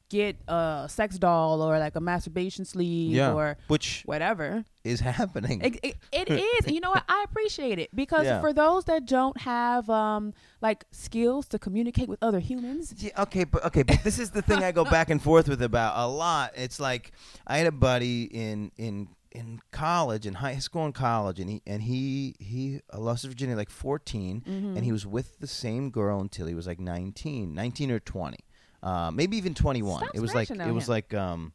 get 0.09 0.35
a 0.47 0.85
sex 0.89 1.17
doll 1.17 1.61
or 1.61 1.79
like 1.79 1.95
a 1.95 1.99
masturbation 1.99 2.63
sleeve 2.65 3.11
Yeah. 3.15 3.33
or 3.33 3.57
Which 3.67 4.03
whatever. 4.05 4.63
is 4.83 4.99
happening. 4.99 5.61
It, 5.61 5.79
it, 5.83 5.95
it 6.11 6.29
is. 6.59 6.65
And 6.65 6.75
you 6.75 6.81
know 6.81 6.91
what? 6.91 7.03
I 7.09 7.23
appreciate 7.27 7.79
it 7.79 7.89
because 7.95 8.25
Yeah. 8.25 8.39
for 8.39 8.53
those 8.53 8.85
that 8.85 9.05
don't 9.07 9.35
have 9.41 9.89
um 9.89 10.33
like 10.61 10.85
skills 10.91 11.47
to 11.47 11.59
communicate 11.59 12.07
with 12.07 12.19
other 12.21 12.39
humans, 12.39 12.93
Yeah, 12.97 13.21
okay, 13.23 13.45
but 13.45 13.65
okay, 13.65 13.83
but 13.83 14.03
this 14.03 14.19
is 14.19 14.29
the 14.31 14.41
thing 14.43 14.63
I 14.63 14.71
go 14.71 14.83
back 14.97 15.09
and 15.09 15.21
forth 15.21 15.47
with 15.49 15.61
about 15.61 15.93
a 15.97 16.07
lot. 16.07 16.51
It's 16.55 16.79
like 16.79 17.11
I 17.47 17.57
had 17.57 17.67
a 17.67 17.71
buddy 17.71 18.23
in 18.25 18.71
in 18.77 19.09
in 19.31 19.59
college, 19.71 20.25
in 20.25 20.35
high 20.35 20.59
school 20.59 20.85
and 20.85 20.93
college, 20.93 21.39
and 21.41 21.49
he 21.49 21.61
and 21.67 21.81
he 21.83 22.35
he 22.39 22.79
uh, 22.93 22.99
lost 22.99 23.23
his 23.23 23.29
virginity 23.33 23.57
like 23.57 23.69
14, 23.69 24.43
Mm-hmm. 24.47 24.77
and 24.77 24.85
he 24.85 24.91
was 24.93 25.05
with 25.05 25.39
the 25.39 25.47
same 25.47 25.89
girl 25.89 26.21
until 26.21 26.45
he 26.47 26.53
was 26.55 26.67
like 26.67 26.79
19, 26.79 27.53
19 27.53 27.91
or 27.91 27.99
20, 27.99 28.37
uh, 28.83 29.11
maybe 29.11 29.37
even 29.37 29.53
21. 29.53 29.99
Stop 30.03 30.15
it 30.15 30.19
was 30.19 30.33
like 30.35 30.49
it 30.49 30.59
on 30.61 30.73
was 30.75 30.87
him. 30.87 30.91
like 30.91 31.13
um, 31.13 31.53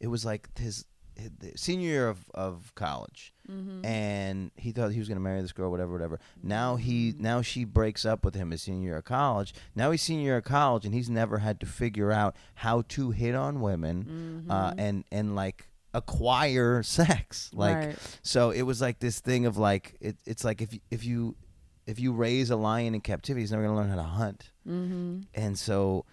it 0.00 0.06
was 0.08 0.24
like 0.24 0.48
his, 0.58 0.84
his 1.16 1.30
senior 1.56 1.88
year 1.88 2.08
of 2.08 2.18
of 2.34 2.72
college 2.74 3.32
Mm-hmm. 3.50 3.84
and 3.84 4.52
he 4.56 4.70
thought 4.70 4.92
he 4.92 5.00
was 5.00 5.08
going 5.08 5.16
to 5.16 5.22
marry 5.22 5.42
this 5.42 5.50
girl, 5.50 5.68
whatever, 5.72 5.90
whatever. 5.92 6.20
Now 6.44 6.76
he, 6.76 7.10
Mm-hmm. 7.10 7.22
now 7.24 7.42
she 7.42 7.64
breaks 7.64 8.06
up 8.06 8.24
with 8.24 8.36
him 8.36 8.52
his 8.52 8.62
senior 8.62 8.90
year 8.90 8.96
of 8.98 9.04
college. 9.04 9.52
Now 9.74 9.90
he's 9.90 10.00
senior 10.00 10.22
year 10.22 10.36
of 10.36 10.44
college, 10.44 10.84
and 10.84 10.94
he's 10.94 11.10
never 11.10 11.38
had 11.38 11.58
to 11.60 11.66
figure 11.66 12.12
out 12.12 12.36
how 12.54 12.82
to 12.90 13.10
hit 13.10 13.34
on 13.34 13.60
women, 13.60 14.46
uh, 14.48 14.74
and 14.78 15.04
and 15.10 15.34
like 15.34 15.68
acquire 15.92 16.82
sex. 16.82 17.50
Like, 17.54 17.76
Right. 17.76 18.18
so 18.22 18.50
it 18.50 18.62
was 18.62 18.80
like 18.80 19.00
this 19.00 19.18
thing 19.20 19.44
of 19.46 19.56
like 19.58 19.96
it, 20.00 20.16
it's 20.24 20.44
like 20.44 20.62
if 20.62 20.72
you, 20.74 20.80
if 20.90 21.04
you 21.04 21.34
if 21.86 21.98
you 21.98 22.12
raise 22.12 22.50
a 22.50 22.56
lion 22.56 22.94
in 22.94 23.00
captivity, 23.00 23.42
he's 23.42 23.50
never 23.50 23.64
going 23.64 23.74
to 23.74 23.80
learn 23.80 23.90
how 23.90 23.96
to 23.96 24.02
hunt, 24.08 24.50
mm-hmm. 24.66 25.22
and 25.34 25.58
so 25.58 26.04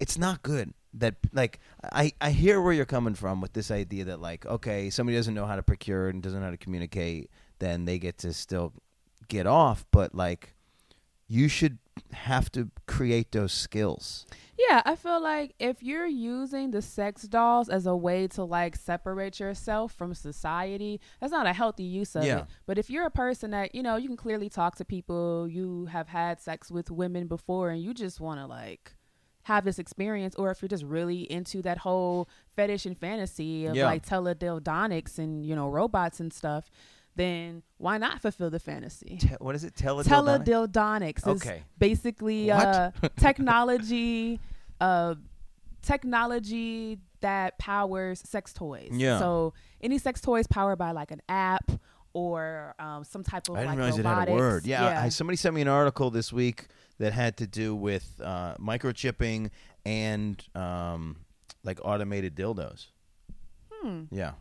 it's 0.00 0.18
not 0.18 0.42
good 0.42 0.72
that 0.94 1.14
like 1.32 1.58
I, 1.92 2.12
I 2.20 2.30
hear 2.30 2.60
where 2.60 2.72
you're 2.72 2.84
coming 2.86 3.14
from 3.14 3.40
with 3.40 3.52
this 3.52 3.70
idea 3.70 4.04
that 4.06 4.20
like 4.20 4.46
okay 4.46 4.90
somebody 4.90 5.16
doesn't 5.16 5.34
know 5.34 5.46
how 5.46 5.56
to 5.56 5.62
procure 5.62 6.08
and 6.08 6.22
doesn't 6.22 6.38
know 6.40 6.46
how 6.46 6.50
to 6.50 6.56
communicate 6.56 7.30
then 7.58 7.84
they 7.84 7.98
get 7.98 8.18
to 8.18 8.32
still 8.32 8.72
get 9.28 9.46
off 9.46 9.84
but 9.90 10.14
like 10.14 10.54
you 11.28 11.48
should 11.48 11.78
have 12.12 12.50
to 12.52 12.70
create 12.86 13.32
those 13.32 13.52
skills 13.52 14.26
Yeah, 14.58 14.80
I 14.86 14.96
feel 14.96 15.20
like 15.20 15.54
if 15.58 15.82
you're 15.82 16.06
using 16.06 16.70
the 16.70 16.80
sex 16.80 17.22
dolls 17.24 17.68
as 17.68 17.84
a 17.86 17.94
way 17.94 18.26
to 18.28 18.42
like 18.44 18.74
separate 18.76 19.38
yourself 19.38 19.92
from 19.92 20.14
society, 20.14 20.98
that's 21.20 21.30
not 21.32 21.46
a 21.46 21.52
healthy 21.52 21.84
use 21.84 22.16
of 22.16 22.24
Yeah. 22.24 22.38
it. 22.40 22.44
But 22.66 22.78
if 22.78 22.88
you're 22.88 23.04
a 23.06 23.10
person 23.10 23.50
that, 23.50 23.74
you 23.74 23.82
know, 23.82 23.96
you 23.96 24.08
can 24.08 24.16
clearly 24.16 24.48
talk 24.48 24.76
to 24.76 24.84
people, 24.84 25.46
you 25.46 25.86
have 25.92 26.08
had 26.08 26.40
sex 26.40 26.70
with 26.70 26.90
women 26.90 27.26
before 27.26 27.68
and 27.70 27.82
you 27.82 27.92
just 27.92 28.18
want 28.18 28.40
to 28.40 28.46
like 28.46 28.95
have 29.46 29.64
this 29.64 29.78
experience 29.78 30.34
or 30.34 30.50
if 30.50 30.60
you're 30.60 30.68
just 30.68 30.82
really 30.84 31.20
into 31.30 31.62
that 31.62 31.78
whole 31.78 32.28
fetish 32.56 32.84
and 32.84 32.98
fantasy 32.98 33.66
of 33.66 33.76
Yeah. 33.76 33.84
like 33.86 34.04
teledildonics 34.04 35.18
and, 35.18 35.46
you 35.46 35.54
know, 35.54 35.68
robots 35.68 36.18
and 36.18 36.32
stuff, 36.32 36.68
then 37.14 37.62
why 37.78 37.96
not 37.96 38.20
fulfill 38.20 38.50
the 38.50 38.58
fantasy? 38.58 39.18
Te- 39.20 39.36
what 39.38 39.54
is 39.54 39.62
it 39.62 39.74
teledildonic? 39.74 40.44
teledildonics 40.44 41.18
is 41.28 41.42
Okay. 41.42 41.62
basically 41.78 42.50
uh 42.50 42.90
technology 43.16 44.40
uh 44.80 45.14
technology 45.82 46.98
that 47.20 47.56
powers 47.58 48.20
sex 48.24 48.52
toys 48.52 48.90
Yeah. 48.92 49.18
so 49.18 49.54
any 49.80 49.98
sex 49.98 50.20
toys 50.20 50.46
powered 50.46 50.78
by 50.78 50.90
like 50.90 51.10
an 51.10 51.22
app 51.28 51.70
or 52.12 52.74
um, 52.78 53.04
some 53.04 53.22
type 53.22 53.48
of 53.48 53.56
I 53.56 53.60
didn't 53.60 53.68
like 53.70 53.78
realize 53.78 53.98
it 53.98 54.06
had 54.06 54.28
a 54.28 54.32
word. 54.32 54.64
Yeah, 54.66 54.82
yeah. 54.88 55.02
I, 55.02 55.08
somebody 55.10 55.36
sent 55.36 55.54
me 55.54 55.60
an 55.60 55.68
article 55.68 56.10
this 56.10 56.32
week 56.32 56.66
that 56.98 57.12
had 57.12 57.36
to 57.38 57.46
do 57.46 57.74
with 57.74 58.20
uh, 58.22 58.54
microchipping 58.56 59.50
and 59.84 60.42
um, 60.54 61.16
like 61.62 61.78
automated 61.84 62.34
dildos. 62.34 62.86
Hmm. 63.70 64.04
Yeah, 64.10 64.32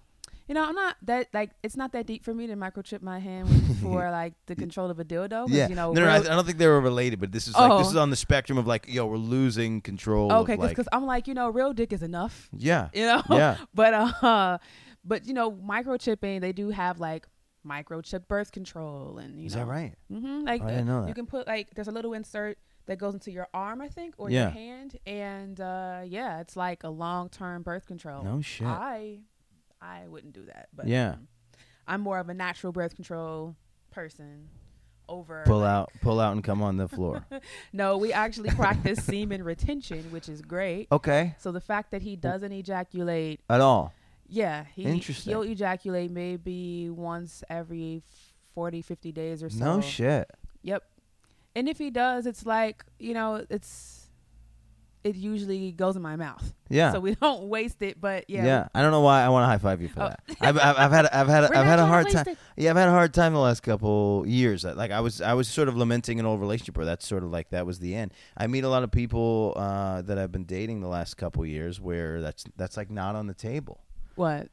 you 0.47 0.53
know 0.55 0.63
i'm 0.63 0.75
not 0.75 0.95
that 1.03 1.27
like 1.33 1.51
it's 1.63 1.75
not 1.75 1.91
that 1.93 2.05
deep 2.05 2.23
for 2.23 2.33
me 2.33 2.47
to 2.47 2.55
microchip 2.55 3.01
my 3.01 3.19
hand 3.19 3.49
for 3.81 4.09
like 4.11 4.33
the 4.45 4.55
control 4.55 4.89
of 4.89 4.99
a 4.99 5.03
dildo. 5.05 5.45
yeah. 5.49 5.67
you 5.67 5.75
know 5.75 5.91
no, 5.91 6.01
no, 6.05 6.07
I, 6.09 6.17
I 6.17 6.21
don't 6.21 6.45
think 6.45 6.57
they 6.57 6.67
were 6.67 6.79
related, 6.81 7.19
but 7.19 7.31
this 7.31 7.47
is 7.47 7.53
like 7.55 7.77
this 7.79 7.87
Oh. 7.87 7.91
is 7.91 7.95
on 7.95 8.09
the 8.11 8.15
spectrum 8.15 8.57
of 8.57 8.65
like, 8.67 8.85
yo, 8.87 9.05
we're 9.07 9.17
losing 9.17 9.81
control. 9.81 10.31
okay 10.31 10.53
of, 10.53 10.59
like, 10.59 10.69
because 10.69 10.87
i'm 10.91 11.05
like 11.05 11.27
you 11.27 11.33
know 11.33 11.49
real 11.49 11.73
dick 11.73 11.91
is 11.91 12.01
enough 12.03 12.47
yeah, 12.57 12.89
you 12.93 13.05
know 13.05 13.21
yeah, 13.29 13.57
but 13.73 13.93
uh 13.93 14.57
but 15.03 15.25
you 15.27 15.33
know 15.33 15.51
microchipping 15.51 16.41
they 16.41 16.53
do 16.53 16.69
have 16.69 16.99
like 16.99 17.27
microchip 17.65 18.27
birth 18.27 18.51
control 18.51 19.17
and 19.17 19.39
you 19.39 19.47
is 19.47 19.55
know 19.55 19.61
that 19.65 19.67
right? 19.71 19.93
Mm-hmm. 20.11 20.41
Like 20.45 20.61
I 20.61 20.65
uh, 20.65 20.69
didn't 20.69 20.85
know 20.87 21.01
that. 21.01 21.07
you 21.07 21.13
can 21.13 21.25
put 21.25 21.47
like 21.47 21.73
there's 21.75 21.87
a 21.87 21.91
little 21.91 22.13
insert 22.13 22.57
that 22.87 22.97
goes 22.97 23.13
into 23.15 23.31
your 23.31 23.47
arm, 23.53 23.81
I 23.81 23.87
think, 23.87 24.13
or 24.17 24.29
Yeah. 24.29 24.43
your 24.43 24.51
hand, 24.51 24.99
and 25.07 25.59
uh, 25.59 26.01
yeah, 26.05 26.39
it's 26.41 26.55
like 26.55 26.83
a 26.83 26.89
long 26.89 27.29
term 27.29 27.63
birth 27.63 27.87
control. 27.87 28.23
No 28.23 28.41
shit. 28.41 28.67
I 28.67 29.19
I 29.81 30.07
wouldn't 30.07 30.33
do 30.33 30.43
that, 30.45 30.69
but 30.73 30.87
Yeah. 30.87 31.13
um, 31.13 31.27
I'm 31.87 32.01
more 32.01 32.19
of 32.19 32.29
a 32.29 32.33
natural 32.33 32.71
birth 32.71 32.95
control 32.95 33.55
person. 33.91 34.49
Over 35.07 35.43
Pull 35.45 35.59
like- 35.59 35.69
out, 35.69 35.91
pull 36.01 36.19
out, 36.19 36.31
and 36.31 36.43
come 36.43 36.63
on 36.63 36.77
the 36.77 36.87
floor. 36.87 37.23
No, 37.71 37.95
we 37.97 38.11
actually 38.11 38.49
practice 38.49 39.03
semen 39.05 39.43
retention, 39.43 40.09
which 40.11 40.27
is 40.27 40.41
great. 40.41 40.87
Okay, 40.91 41.35
So 41.37 41.51
the 41.51 41.61
fact 41.61 41.91
that 41.91 42.01
he 42.01 42.15
doesn't 42.15 42.51
ejaculate, 42.51 43.39
at 43.47 43.61
all. 43.61 43.93
Yeah, 44.27 44.65
he 44.75 44.83
Interesting. 44.83 45.31
he'll 45.31 45.41
ejaculate 45.43 46.11
maybe 46.11 46.89
once 46.89 47.43
every 47.49 48.03
40, 48.53 48.81
50 48.81 49.11
days 49.11 49.43
or 49.43 49.49
so. 49.49 49.63
No 49.63 49.81
shit. 49.81 50.29
Yep. 50.63 50.83
And 51.55 51.69
if 51.69 51.77
he 51.77 51.89
does, 51.89 52.25
it's 52.25 52.45
like, 52.45 52.83
you 52.99 53.13
know, 53.13 53.45
it's 53.49 54.01
it 55.03 55.15
usually 55.15 55.71
goes 55.71 55.95
in 55.95 56.01
my 56.01 56.15
mouth. 56.15 56.51
Yeah. 56.67 56.91
So 56.91 56.99
we 56.99 57.13
don't 57.21 57.43
waste 57.47 57.81
it, 57.83 58.01
but 58.01 58.27
yeah. 58.27 58.43
Yeah, 58.43 58.67
I 58.73 58.81
don't 58.81 58.89
know 58.91 59.01
why 59.01 59.21
I 59.21 59.29
want 59.29 59.43
to 59.43 59.47
high 59.47 59.59
five 59.59 59.79
you 59.79 59.87
for 59.87 60.01
Oh. 60.01 60.07
that. 60.09 60.19
I've, 60.41 60.57
I've, 60.57 60.77
I've 60.77 60.91
had 60.91 61.05
I've 61.07 61.27
had 61.27 61.41
We're 61.49 61.55
I've 61.57 61.65
had 61.67 61.77
a 61.79 61.85
hard 61.85 62.09
time. 62.09 62.25
it. 62.27 62.37
Yeah, 62.57 62.71
I've 62.71 62.75
had 62.77 62.87
a 62.87 62.91
hard 62.91 63.13
time 63.13 63.33
the 63.33 63.39
last 63.39 63.61
couple 63.61 64.23
years. 64.25 64.63
Like 64.63 64.89
I 64.89 65.01
was 65.01 65.21
I 65.21 65.33
was 65.35 65.47
sort 65.47 65.67
of 65.67 65.77
lamenting 65.77 66.19
an 66.19 66.25
old 66.25 66.41
relationship 66.41 66.75
where 66.75 66.87
that's 66.87 67.05
sort 67.07 67.23
of 67.23 67.29
like 67.29 67.51
that 67.51 67.67
was 67.67 67.77
the 67.79 67.93
end. 67.93 68.13
I 68.35 68.47
meet 68.47 68.63
a 68.63 68.69
lot 68.69 68.81
of 68.81 68.89
people 68.89 69.53
uh, 69.55 70.01
that 70.01 70.17
I've 70.17 70.31
been 70.31 70.45
dating 70.45 70.81
the 70.81 70.87
last 70.87 71.17
couple 71.17 71.45
years 71.45 71.79
where 71.79 72.19
that's 72.21 72.43
that's 72.57 72.75
like 72.75 72.89
not 72.89 73.15
on 73.15 73.27
the 73.27 73.35
table. 73.35 73.81
What? 74.15 74.49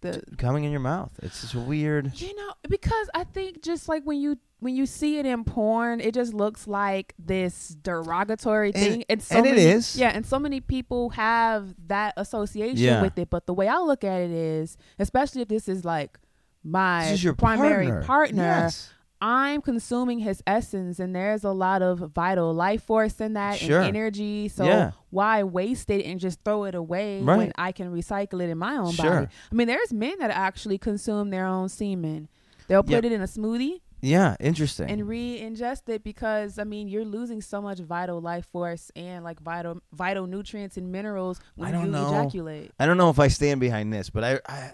The 0.00 0.20
Coming 0.36 0.64
in 0.64 0.72
your 0.72 0.80
mouth. 0.80 1.12
It's 1.22 1.42
just 1.42 1.54
weird. 1.54 2.20
you 2.20 2.34
know, 2.34 2.52
because 2.68 3.08
I 3.14 3.22
think 3.24 3.62
just 3.62 3.88
like 3.88 4.02
when 4.04 4.18
you 4.20 4.36
when 4.58 4.74
you 4.76 4.86
see 4.86 5.18
it 5.18 5.26
in 5.26 5.42
porn, 5.44 6.00
it 6.00 6.14
just 6.14 6.32
looks 6.34 6.66
like 6.68 7.14
this 7.18 7.68
derogatory 7.82 8.72
And- 8.74 8.82
thing. 8.84 9.04
And, 9.08 9.22
so 9.22 9.36
and 9.36 9.44
many, 9.44 9.60
is. 9.62 9.96
Yeah, 9.96 10.10
and 10.10 10.24
so 10.24 10.38
many 10.38 10.60
people 10.60 11.10
have 11.10 11.74
that 11.88 12.14
association 12.16 12.76
Yeah. 12.78 13.02
with 13.02 13.18
it. 13.18 13.28
But 13.30 13.46
the 13.46 13.54
way 13.54 13.66
I 13.68 13.78
look 13.78 14.04
at 14.04 14.20
it 14.20 14.30
is, 14.30 14.76
especially 15.00 15.42
if 15.42 15.48
this 15.48 15.68
is 15.68 15.84
like 15.84 16.18
my 16.64 17.04
This 17.04 17.12
is 17.14 17.24
your 17.24 17.34
primary 17.34 17.86
partner. 17.86 18.02
partner 18.06 18.42
Yes. 18.42 18.90
I'm 19.24 19.62
consuming 19.62 20.18
his 20.18 20.42
essence, 20.48 20.98
and 20.98 21.14
there's 21.14 21.44
a 21.44 21.52
lot 21.52 21.80
of 21.80 22.00
vital 22.12 22.52
life 22.52 22.82
force 22.82 23.20
in 23.20 23.34
that 23.34 23.58
Sure. 23.60 23.78
and 23.80 23.96
energy. 23.96 24.48
So 24.48 24.64
Yeah. 24.66 24.90
why 25.10 25.44
waste 25.44 25.90
it 25.90 26.04
and 26.04 26.18
just 26.18 26.40
throw 26.44 26.64
it 26.64 26.74
away 26.74 27.22
Right. 27.22 27.36
when 27.36 27.52
I 27.56 27.70
can 27.70 27.92
recycle 27.92 28.42
it 28.42 28.50
in 28.50 28.58
my 28.58 28.76
own 28.76 28.90
Sure. 28.92 29.10
body? 29.20 29.28
I 29.50 29.54
mean, 29.54 29.68
there's 29.68 29.92
men 29.92 30.18
that 30.18 30.32
actually 30.32 30.76
consume 30.76 31.30
their 31.30 31.46
own 31.46 31.68
semen. 31.68 32.28
They'll 32.66 32.82
put 32.82 32.90
Yep. 32.92 33.04
it 33.04 33.12
in 33.12 33.20
a 33.22 33.26
smoothie 33.26 33.80
Yeah, 34.00 34.34
interesting. 34.40 34.90
and 34.90 35.06
re-ingest 35.06 35.88
it 35.88 36.02
because 36.02 36.58
I 36.58 36.64
mean 36.64 36.88
you're 36.88 37.04
losing 37.04 37.40
so 37.40 37.62
much 37.62 37.78
vital 37.78 38.20
life 38.20 38.46
force 38.46 38.90
and 38.96 39.22
like 39.22 39.38
vital 39.40 39.80
vital 39.92 40.26
nutrients 40.26 40.76
and 40.76 40.90
minerals 40.90 41.38
when 41.54 41.68
I 41.68 41.72
don't 41.72 41.86
you 41.86 41.90
know. 41.92 42.08
ejaculate. 42.08 42.72
I 42.80 42.86
don't 42.86 42.96
know 42.96 43.10
if 43.10 43.20
I 43.20 43.28
stand 43.28 43.60
behind 43.60 43.92
this, 43.92 44.10
but 44.10 44.24
I, 44.24 44.40
I 44.48 44.72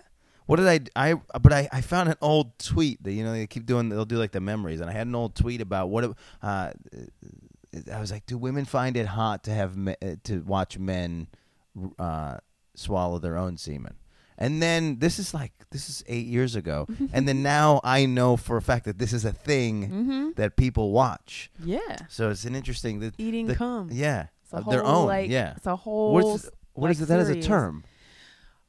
what 0.48 0.56
did 0.56 0.66
I, 0.96 1.10
I, 1.10 1.14
but 1.38 1.52
I, 1.52 1.68
I 1.70 1.80
found 1.82 2.08
an 2.08 2.16
old 2.20 2.58
tweet 2.58 3.00
that 3.04 3.12
you 3.12 3.22
know 3.22 3.32
they 3.32 3.46
keep 3.46 3.66
doing. 3.66 3.88
They'll 3.90 4.04
do 4.04 4.16
like 4.18 4.32
the 4.32 4.40
memories, 4.40 4.80
and 4.80 4.88
I 4.90 4.92
had 4.94 5.06
an 5.06 5.14
old 5.14 5.36
tweet 5.36 5.60
about 5.60 5.88
what. 5.90 6.04
It, 6.04 6.10
uh, 6.42 6.72
I 7.92 8.00
was 8.00 8.10
like, 8.10 8.24
do 8.26 8.38
women 8.38 8.64
find 8.64 8.96
it 8.96 9.06
hot 9.06 9.44
to 9.44 9.52
have 9.52 9.76
me, 9.76 9.94
uh, 10.02 10.16
to 10.24 10.40
watch 10.40 10.78
men 10.78 11.28
uh, 11.98 12.38
swallow 12.74 13.18
their 13.18 13.36
own 13.36 13.58
semen. 13.58 13.94
And 14.38 14.62
then 14.62 15.00
this 15.00 15.18
is 15.18 15.34
like 15.34 15.52
this 15.70 15.88
is 15.90 16.02
eight 16.06 16.26
years 16.26 16.56
ago, 16.56 16.86
and 17.12 17.28
then 17.28 17.42
now 17.42 17.80
I 17.84 18.06
know 18.06 18.36
for 18.36 18.56
a 18.56 18.62
fact 18.62 18.84
that 18.86 18.98
this 18.98 19.12
is 19.12 19.24
a 19.24 19.32
thing 19.32 19.88
Mm-hmm. 19.90 20.30
that 20.36 20.56
people 20.56 20.92
watch. 20.92 21.50
Yeah. 21.62 21.80
So 22.08 22.30
it's 22.30 22.44
an 22.44 22.54
interesting 22.54 23.00
that 23.00 23.14
Eating 23.18 23.48
the- 23.48 23.54
cum. 23.56 23.90
yeah 23.92 24.28
It's 24.44 24.52
a 24.52 24.56
of 24.56 24.70
their 24.70 24.84
own 24.84 25.06
like, 25.06 25.28
yeah. 25.28 25.54
It's 25.56 25.66
a 25.66 25.76
whole. 25.76 26.14
What's 26.14 26.48
what 26.72 26.90
is 26.90 27.00
like, 27.00 27.06
it? 27.06 27.08
That 27.08 27.20
is 27.20 27.28
a 27.30 27.42
term. 27.42 27.82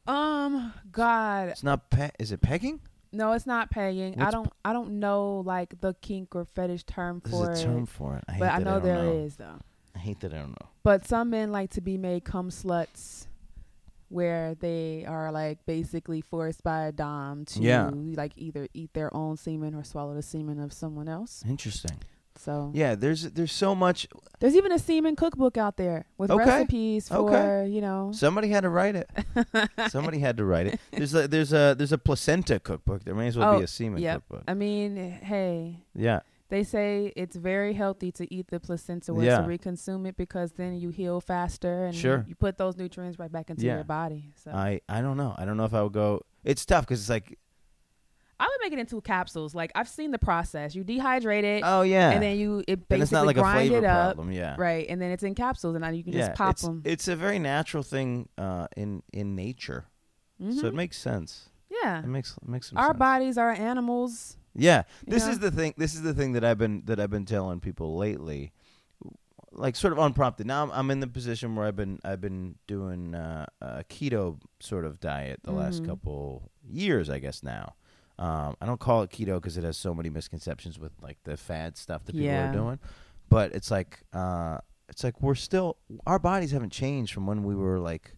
Um. 0.10 0.74
God. 0.92 1.50
It's 1.50 1.64
not 1.64 1.90
pe- 1.90 2.12
is 2.20 2.32
it 2.32 2.42
pegging? 2.42 2.80
No, 3.12 3.32
it's 3.34 3.46
not 3.48 3.72
pegging. 3.72 4.22
I 4.22 4.30
don't. 4.32 4.52
I 4.64 4.74
don't 4.74 5.00
know 5.00 5.42
like 5.46 5.80
the 5.82 5.94
kink 6.02 6.36
or 6.36 6.46
fetish 6.46 6.84
term 6.84 7.22
There's 7.24 7.36
for 7.36 7.52
a 7.52 7.56
term 7.58 7.84
it. 7.84 7.90
for 7.90 8.16
it. 8.18 8.24
I 8.28 8.32
hate 8.34 8.40
But 8.40 8.52
I 8.52 8.58
know 8.60 8.64
don't 8.74 8.84
there 8.84 9.04
know. 9.04 9.12
is 9.14 9.36
though. 9.36 9.60
I 9.96 10.00
hate 10.00 10.20
that 10.22 10.34
I 10.34 10.38
don't 10.38 10.52
know. 10.52 10.70
But 10.84 11.08
some 11.08 11.30
men 11.32 11.52
like 11.52 11.72
to 11.72 11.82
be 11.82 11.98
made 11.98 12.24
cum 12.24 12.50
sluts, 12.52 13.26
where 14.10 14.56
they 14.56 15.06
are 15.08 15.32
like 15.32 15.66
basically 15.66 16.22
forced 16.22 16.64
by 16.64 16.86
a 16.86 16.92
dom 16.92 17.46
to 17.46 17.60
Yeah. 17.62 17.90
like 17.94 18.34
either 18.36 18.68
eat 18.74 18.94
their 18.94 19.14
own 19.16 19.38
semen 19.38 19.74
or 19.76 19.84
swallow 19.84 20.14
the 20.16 20.22
semen 20.22 20.60
of 20.60 20.72
someone 20.74 21.08
else. 21.10 21.44
Interesting. 21.48 21.98
So 22.40 22.72
Yeah, 22.74 22.96
there's 22.96 23.24
there's 23.34 23.52
so 23.52 23.76
much. 23.76 24.08
there's 24.40 24.56
even 24.56 24.72
a 24.72 24.80
semen 24.80 25.16
cookbook 25.18 25.58
out 25.58 25.76
there 25.76 26.06
with 26.18 26.32
Okay. 26.32 26.46
recipes 26.46 27.10
for 27.10 27.16
Okay. 27.18 27.68
you 27.70 27.82
know. 27.82 28.12
Somebody 28.14 28.48
had 28.48 28.62
to 28.62 28.70
write 28.70 28.96
it. 28.96 29.10
Somebody 29.90 30.20
had 30.20 30.38
to 30.38 30.46
write 30.46 30.68
it. 30.68 30.80
There's 30.92 31.14
a 31.14 31.28
there's 31.28 31.52
a 31.52 31.76
there's 31.78 31.92
a 31.92 31.98
placenta 31.98 32.60
cookbook. 32.60 33.04
There 33.04 33.14
may 33.14 33.28
as 33.28 33.38
well 33.38 33.56
Oh, 33.56 33.58
be 33.58 33.66
a 33.66 33.68
semen 33.68 34.02
yep. 34.02 34.24
cookbook. 34.28 34.44
I 34.48 34.54
mean, 34.54 34.96
hey, 34.96 35.84
Yeah. 35.94 36.22
they 36.48 36.64
say 36.64 37.12
it's 37.18 37.36
very 37.36 37.74
healthy 37.74 38.12
to 38.14 38.34
eat 38.34 38.48
the 38.48 38.60
placenta 38.62 39.12
or 39.12 39.22
Yeah. 39.22 39.40
to 39.42 39.44
reconsume 39.48 40.08
it 40.08 40.16
because 40.16 40.54
then 40.54 40.76
you 40.80 40.90
heal 40.92 41.20
faster 41.20 41.86
and 41.88 41.94
Sure. 41.96 42.26
you 42.28 42.36
put 42.36 42.58
those 42.58 42.78
nutrients 42.78 43.20
right 43.20 43.32
back 43.32 43.50
into 43.50 43.66
Yeah. 43.66 43.76
your 43.76 43.84
body. 43.84 44.32
So 44.42 44.52
I 44.52 44.80
I 44.88 45.02
don't 45.02 45.18
know. 45.18 45.36
I 45.38 45.44
don't 45.44 45.58
know 45.58 45.66
if 45.66 45.74
I 45.74 45.84
would 45.84 45.94
go. 45.94 46.22
It's 46.46 46.66
tough 46.66 46.86
because 46.86 47.02
it's 47.02 47.10
like 47.10 47.38
I 48.40 48.46
would 48.46 48.62
make 48.64 48.72
it 48.74 48.80
into 48.80 49.02
capsules. 49.02 49.54
Like 49.54 49.72
I've 49.76 49.90
seen 49.90 50.12
the 50.12 50.20
process. 50.20 50.74
You 50.76 50.84
dehydrate 50.84 51.44
it, 51.44 51.64
oh 51.66 51.82
yeah, 51.82 52.12
and 52.12 52.24
then 52.24 52.38
you 52.38 52.64
it 52.68 52.88
basically 52.88 53.02
it's 53.04 53.12
not 53.12 53.26
like 53.26 53.38
a 53.38 53.42
grind 53.42 53.70
flavor 53.70 53.86
it 53.86 53.88
up, 53.90 54.16
problem. 54.16 54.32
Yeah. 54.32 54.56
right? 54.58 54.86
And 54.90 55.02
then 55.02 55.12
it's 55.12 55.24
in 55.24 55.36
capsules, 55.36 55.76
and 55.76 55.98
you 55.98 56.04
can 56.04 56.14
yeah, 56.14 56.28
just 56.28 56.38
pop 56.38 56.52
it's, 56.52 56.62
them. 56.62 56.82
it's 56.86 57.08
a 57.08 57.16
very 57.16 57.40
natural 57.40 57.84
thing 57.84 58.30
uh, 58.38 58.68
in 58.78 59.04
in 59.12 59.36
nature, 59.36 59.86
so 60.52 60.68
it 60.68 60.74
makes 60.74 60.98
sense. 60.98 61.50
Mm-hmm. 61.72 61.86
yeah, 61.88 62.00
It 62.00 62.08
makes 62.08 62.38
it 62.42 62.48
makes 62.48 62.70
some 62.70 62.78
sense. 62.78 62.84
our 62.86 62.92
sense. 62.92 63.00
bodies 63.00 63.38
are 63.38 63.52
animals. 63.52 64.38
Yeah, 64.56 64.84
this 65.06 65.26
know? 65.26 65.32
is 65.32 65.40
the 65.40 65.52
thing. 65.52 65.74
This 65.78 65.94
is 65.94 66.02
the 66.02 66.14
thing 66.14 66.34
that 66.34 66.44
I've 66.44 66.58
been 66.58 66.84
that 66.86 67.00
I've 67.00 67.12
been 67.12 67.26
telling 67.26 67.60
people 67.60 67.98
lately, 67.98 68.52
like 69.52 69.76
sort 69.76 69.94
of 69.94 70.00
unprompted. 70.00 70.48
Now 70.48 70.64
I'm, 70.64 70.72
I'm 70.72 70.92
in 70.92 71.00
the 71.02 71.08
position 71.08 71.56
where 71.56 71.66
I've 71.68 71.76
been 71.76 72.00
I've 72.04 72.22
been 72.22 72.56
doing 72.68 73.16
uh, 73.16 73.46
a 73.62 73.84
keto 73.84 74.40
sort 74.60 74.86
of 74.86 75.00
diet 75.00 75.42
the 75.44 75.52
last 75.52 75.84
Mhm. 75.84 75.88
couple 75.88 76.50
years, 76.68 77.10
I 77.10 77.20
guess 77.20 77.44
now. 77.44 77.76
Um, 78.20 78.56
I 78.62 78.66
don't 78.66 78.80
call 78.80 79.02
it 79.04 79.10
keto 79.12 79.36
because 79.36 79.58
it 79.58 79.64
has 79.64 79.78
so 79.78 79.94
many 79.96 80.10
misconceptions 80.10 80.78
with 80.78 80.92
like 81.02 81.18
the 81.24 81.38
fad 81.38 81.78
stuff 81.78 82.04
that 82.06 82.14
people 82.14 82.26
Yeah. 82.28 82.50
are 82.50 82.52
doing, 82.52 82.80
but 83.30 83.54
it's 83.54 83.72
like 83.72 84.02
uh, 84.14 84.58
it's 84.90 85.04
like 85.04 85.22
we're 85.22 85.36
still 85.36 85.78
our 86.06 86.20
bodies 86.20 86.52
haven't 86.52 86.72
changed 86.74 87.14
from 87.14 87.26
when 87.26 87.44
we 87.44 87.56
were 87.56 87.80
like 87.80 88.14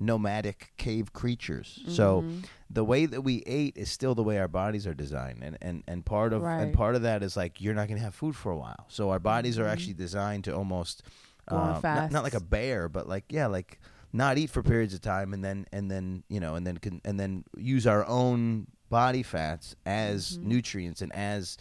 nomadic 0.00 0.72
cave 0.76 1.12
creatures. 1.12 1.80
So 1.86 2.22
Mhm. 2.22 2.44
the 2.70 2.84
way 2.84 3.06
that 3.06 3.20
we 3.22 3.42
ate 3.46 3.76
is 3.76 3.90
still 3.90 4.14
the 4.14 4.22
way 4.22 4.38
our 4.38 4.48
bodies 4.48 4.86
are 4.86 4.94
designed 4.94 5.42
and 5.42 5.56
and 5.60 5.82
and 5.86 6.04
part 6.04 6.32
of 6.32 6.42
and 6.62 6.72
part 6.72 6.94
of 6.96 7.02
that 7.02 7.22
is 7.22 7.36
like 7.36 7.60
you're 7.60 7.74
not 7.74 7.86
going 7.88 7.98
to 7.98 8.04
have 8.04 8.14
food 8.14 8.34
for 8.34 8.50
a 8.50 8.56
while 8.56 8.86
so 8.88 9.10
our 9.10 9.20
bodies 9.20 9.58
are 9.58 9.64
Mhm. 9.64 9.72
actually 9.72 9.94
designed 9.94 10.44
to 10.44 10.54
almost 10.56 11.02
uh, 11.48 11.78
not, 11.94 12.10
not 12.10 12.22
like 12.24 12.34
a 12.34 12.40
bear 12.40 12.88
but 12.88 13.06
like 13.08 13.24
yeah 13.28 13.46
like 13.46 13.78
not 14.12 14.38
eat 14.38 14.48
for 14.50 14.62
periods 14.62 14.94
of 14.94 15.00
time 15.02 15.32
and 15.34 15.44
then 15.44 15.66
and 15.72 15.90
then 15.90 16.24
you 16.28 16.40
know 16.40 16.54
and 16.56 16.66
then 16.66 16.78
can, 16.78 17.00
and 17.04 17.20
then 17.20 17.44
use 17.56 17.86
our 17.86 18.04
own 18.06 18.66
body 18.94 19.22
fats 19.24 19.74
as 19.84 20.38
Mhm. 20.38 20.42
nutrients 20.52 21.02
and 21.02 21.12
as 21.14 21.56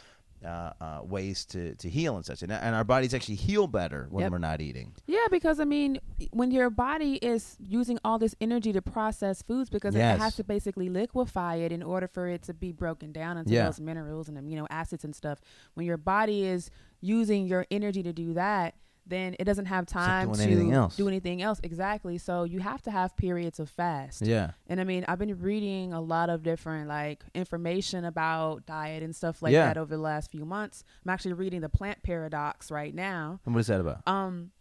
uh, 0.45 0.73
uh, 0.81 0.99
ways 1.15 1.45
to, 1.45 1.73
to 1.75 1.87
heal 1.89 2.17
and 2.17 2.25
such 2.25 2.43
and, 2.43 2.51
and 2.51 2.75
our 2.75 2.83
bodies 2.83 3.13
actually 3.13 3.35
heal 3.47 3.65
better 3.65 4.07
when 4.09 4.23
Yep. 4.23 4.31
we're 4.33 4.37
not 4.51 4.59
eating 4.59 4.91
Yeah, 5.07 5.27
because 5.31 5.57
I 5.61 5.63
mean, 5.63 5.99
when 6.31 6.51
your 6.51 6.69
body 6.69 7.13
is 7.33 7.55
using 7.79 7.97
all 8.03 8.19
this 8.19 8.35
energy 8.41 8.73
to 8.73 8.81
process 8.81 9.41
foods, 9.41 9.69
because 9.69 9.95
Yes. 9.95 10.17
it 10.17 10.21
has 10.21 10.35
to 10.35 10.43
basically 10.43 10.89
liquefy 10.89 11.55
it 11.65 11.71
in 11.71 11.81
order 11.81 12.09
for 12.09 12.27
it 12.27 12.41
to 12.43 12.53
be 12.53 12.73
broken 12.73 13.13
down 13.13 13.37
into 13.37 13.51
Yeah. 13.53 13.65
those 13.67 13.79
minerals 13.79 14.27
and 14.27 14.37
amino 14.37 14.67
acids 14.69 15.05
and 15.05 15.15
stuff. 15.15 15.39
When 15.75 15.85
your 15.85 15.97
body 15.97 16.43
is 16.45 16.69
using 16.99 17.47
your 17.47 17.65
energy 17.71 18.03
to 18.03 18.11
do 18.11 18.33
that, 18.33 18.75
then 19.05 19.35
it 19.37 19.43
doesn't 19.43 19.65
have 19.65 19.85
time 19.85 20.31
to 20.31 20.41
anything 20.41 20.71
else. 20.71 20.95
do 20.95 21.07
anything 21.09 21.41
else. 21.41 21.59
Exactly. 21.61 22.17
So 22.17 22.45
you 22.45 22.59
have 22.59 22.81
to 22.83 22.91
have 22.91 23.17
periods 23.17 23.59
of 23.59 23.69
fast. 23.69 24.21
yeah 24.21 24.51
And 24.67 24.79
I 24.79 24.85
mean, 24.85 25.03
I've 25.09 25.19
been 25.19 25.37
reading 25.41 25.91
a 25.91 25.99
lot 25.99 26.29
of 26.29 26.41
different 26.41 26.87
like 26.87 27.23
information 27.35 28.05
about 28.05 28.65
diet 28.65 29.03
and 29.03 29.13
stuff 29.15 29.41
like 29.41 29.51
Yeah. 29.51 29.65
that 29.67 29.77
over 29.77 29.93
the 29.95 30.01
last 30.01 30.31
few 30.31 30.45
months. 30.45 30.83
I'm 31.05 31.09
actually 31.11 31.33
reading 31.33 31.59
the 31.61 31.69
Plant 31.69 32.01
Paradox 32.03 32.71
right 32.71 32.95
now 32.95 33.39
and 33.45 33.53
what 33.53 33.59
is 33.61 33.67
that 33.67 33.81
about 33.81 34.07
um 34.07 34.51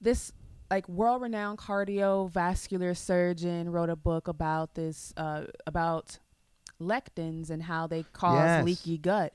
this 0.00 0.32
like 0.70 0.88
world-renowned 0.88 1.58
cardiovascular 1.58 2.96
surgeon 2.96 3.70
wrote 3.70 3.90
a 3.90 3.96
book 3.96 4.28
about 4.28 4.74
this 4.74 5.12
uh 5.16 5.44
about 5.66 6.18
lectins 6.80 7.50
and 7.50 7.62
how 7.64 7.86
they 7.86 8.04
cause 8.12 8.36
Yes. 8.38 8.64
leaky 8.64 8.98
gut 8.98 9.32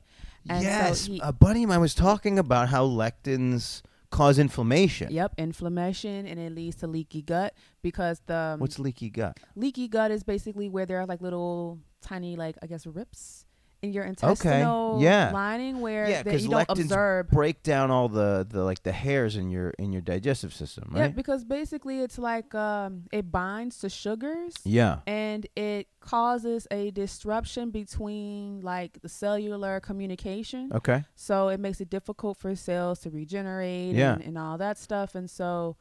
and 0.49 0.63
so 0.63 0.67
yes 0.69 1.05
he- 1.05 1.19
a 1.23 1.31
buddy 1.31 1.63
of 1.63 1.69
mine 1.69 1.79
was 1.81 1.93
talking 1.95 2.37
about 2.39 2.69
how 2.69 2.85
lectins 2.87 3.81
cause 4.09 4.39
inflammation 4.39 5.11
yep 5.11 5.33
inflammation 5.37 6.25
and 6.25 6.39
it 6.39 6.53
leads 6.53 6.75
to 6.77 6.87
leaky 6.87 7.21
gut 7.21 7.53
because 7.81 8.21
the 8.27 8.35
um, 8.35 8.59
What's 8.59 8.79
leaky 8.79 9.09
gut? 9.09 9.37
leaky 9.55 9.87
gut 9.87 10.11
is 10.11 10.23
basically 10.23 10.69
where 10.69 10.85
there 10.85 10.99
are 10.99 11.05
like 11.05 11.21
little 11.21 11.79
tiny 12.01 12.35
like 12.37 12.55
i 12.61 12.67
guess 12.67 12.85
rips 12.85 13.45
in 13.83 13.93
your 13.93 14.03
intestinal 14.05 14.97
yeah. 15.01 15.29
lining 15.31 15.81
where 15.81 16.09
Yeah, 16.09 16.23
that 16.23 16.41
you 16.41 16.49
don't 16.49 16.67
lectins 16.67 16.85
absorb 16.85 17.29
Break 17.29 17.61
down 17.63 17.91
all 17.91 18.09
the, 18.09 18.45
the 18.49 18.63
like 18.63 18.81
the 18.83 18.91
hairs 18.91 19.35
in 19.35 19.49
your 19.49 19.69
in 19.77 19.91
your 19.91 20.01
digestive 20.01 20.53
system, 20.53 20.91
yeah 20.95 21.09
because 21.09 21.45
basically 21.45 22.01
it's 22.01 22.17
like 22.17 22.55
um 22.55 23.03
it 23.11 23.31
binds 23.31 23.77
to 23.79 23.89
sugars 23.89 24.53
Yeah. 24.63 24.99
and 25.05 25.45
it 25.55 25.87
causes 25.99 26.67
a 26.71 26.89
disruption 26.91 27.69
between 27.71 28.61
like 28.61 29.01
the 29.01 29.09
cellular 29.09 29.79
communication 29.79 30.71
Okay. 30.73 31.03
so 31.15 31.49
it 31.49 31.59
makes 31.59 31.79
it 31.81 31.89
difficult 31.89 32.37
for 32.37 32.55
cells 32.55 32.99
to 33.01 33.09
regenerate 33.09 33.95
Yeah. 33.95 34.13
and, 34.13 34.23
and 34.23 34.37
all 34.37 34.57
that 34.57 34.77
stuff 34.77 35.13
and 35.15 35.29
so 35.29 35.77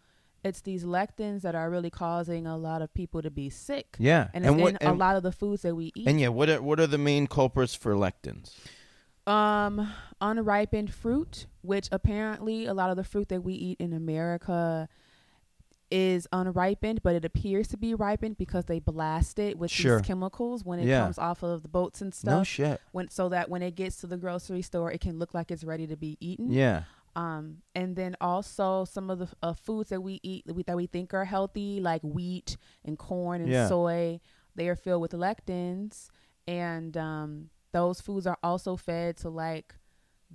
it's 0.47 0.63
these 0.63 0.85
lectins 0.85 1.43
that 1.43 1.55
are 1.55 1.69
really 1.71 1.91
causing 1.91 2.47
a 2.47 2.57
lot 2.57 2.81
of 2.83 2.93
people 2.95 3.21
to 3.23 3.31
be 3.31 3.51
sick 3.51 3.97
Yeah. 3.99 4.29
and 4.35 4.45
it's 4.47 4.55
what 4.55 4.77
in 4.81 4.87
a 4.89 4.93
lot 4.95 5.17
of 5.17 5.23
the 5.23 5.33
foods 5.33 5.63
that 5.63 5.75
we 5.75 5.93
eat 5.95 6.07
and 6.09 6.21
yeah, 6.21 6.29
what 6.29 6.49
are, 6.49 6.63
what 6.63 6.81
are 6.81 6.87
the 6.87 6.99
main 6.99 7.27
culprits 7.27 7.75
for 7.75 7.95
lectins? 7.95 8.55
um 9.27 9.93
unripened 10.21 10.93
fruit 10.95 11.47
which 11.63 11.89
apparently 11.91 12.65
a 12.67 12.73
lot 12.75 12.91
of 12.91 12.97
the 12.97 13.03
fruit 13.05 13.29
that 13.29 13.43
we 13.43 13.55
eat 13.55 13.77
in 13.81 13.93
america 13.93 14.89
is 15.91 16.27
unripened 16.33 17.01
but 17.03 17.15
it 17.15 17.25
appears 17.25 17.69
to 17.69 17.77
be 17.77 17.95
ripened 17.95 18.37
because 18.37 18.65
they 18.65 18.81
blast 18.81 19.39
it 19.39 19.57
with 19.57 19.71
Sure. 19.71 19.99
these 19.99 20.07
chemicals 20.07 20.65
when 20.65 20.81
it 20.81 20.87
Yeah. 20.87 21.03
comes 21.05 21.17
off 21.19 21.45
of 21.45 21.63
the 21.63 21.69
boats 21.69 22.01
and 22.03 22.13
stuff. 22.13 22.39
No 22.39 22.43
shit. 22.43 22.81
when 22.91 23.09
so 23.09 23.29
that 23.29 23.49
when 23.49 23.63
it 23.63 23.77
gets 23.77 23.97
to 23.99 24.09
the 24.09 24.17
grocery 24.17 24.63
store 24.63 24.91
it 24.91 25.01
can 25.01 25.19
look 25.21 25.33
like 25.33 25.51
it's 25.53 25.63
ready 25.63 25.87
to 25.87 25.97
be 25.97 26.17
eaten 26.21 26.51
Yeah. 26.53 26.85
Um 27.17 27.57
and 27.75 27.97
then 27.97 28.15
also 28.21 28.85
some 28.85 29.11
of 29.11 29.19
the 29.19 29.29
uh, 29.43 29.53
foods 29.55 29.89
that 29.91 30.01
we 30.03 30.21
eat 30.23 30.47
that 30.47 30.55
we, 30.55 30.63
that 30.65 30.77
we 30.77 30.87
think 30.87 31.13
are 31.15 31.25
healthy 31.25 31.81
like 31.81 32.03
wheat 32.05 32.57
and 32.85 32.99
corn 32.99 33.41
and 33.41 33.51
Yeah. 33.51 33.67
soy 33.69 34.21
they 34.55 34.69
are 34.69 34.77
filled 34.77 35.03
with 35.03 35.13
lectins 35.13 36.09
and 36.47 36.97
um 36.97 37.51
those 37.73 38.01
foods 38.01 38.27
are 38.27 38.39
also 38.43 38.77
fed 38.77 39.17
to 39.19 39.29
like 39.31 39.75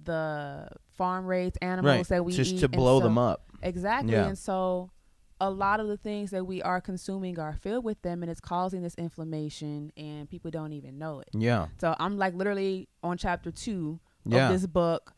the 0.03 0.67
farm 0.93 1.25
raised 1.25 1.57
animals 1.61 1.95
Right. 1.97 2.07
that 2.07 2.25
we 2.25 2.33
eat. 2.33 2.37
Just 2.37 2.53
eat 2.53 2.59
to 2.59 2.69
blow 2.69 2.99
so- 2.99 3.03
them 3.05 3.17
up. 3.17 3.45
exactly 3.61 4.13
Yeah. 4.13 4.27
and 4.27 4.37
so 4.37 4.91
a 5.39 5.49
lot 5.49 5.79
of 5.79 5.87
the 5.87 5.97
things 5.97 6.29
that 6.31 6.45
we 6.45 6.61
are 6.61 6.79
consuming 6.79 7.39
are 7.39 7.53
filled 7.53 7.83
with 7.83 8.01
them 8.03 8.21
and 8.21 8.31
it's 8.31 8.39
causing 8.39 8.83
this 8.83 8.93
inflammation 8.95 9.91
and 9.97 10.29
people 10.29 10.51
don't 10.51 10.71
even 10.73 10.97
know 10.97 11.19
it 11.19 11.29
Yeah. 11.33 11.67
so 11.79 11.95
I'm 11.99 12.17
like 12.17 12.33
literally 12.35 12.89
on 13.03 13.17
chapter 13.17 13.51
two 13.51 13.99
Yeah. 14.25 14.47
of 14.47 14.53
this 14.53 14.67
book, 14.67 15.13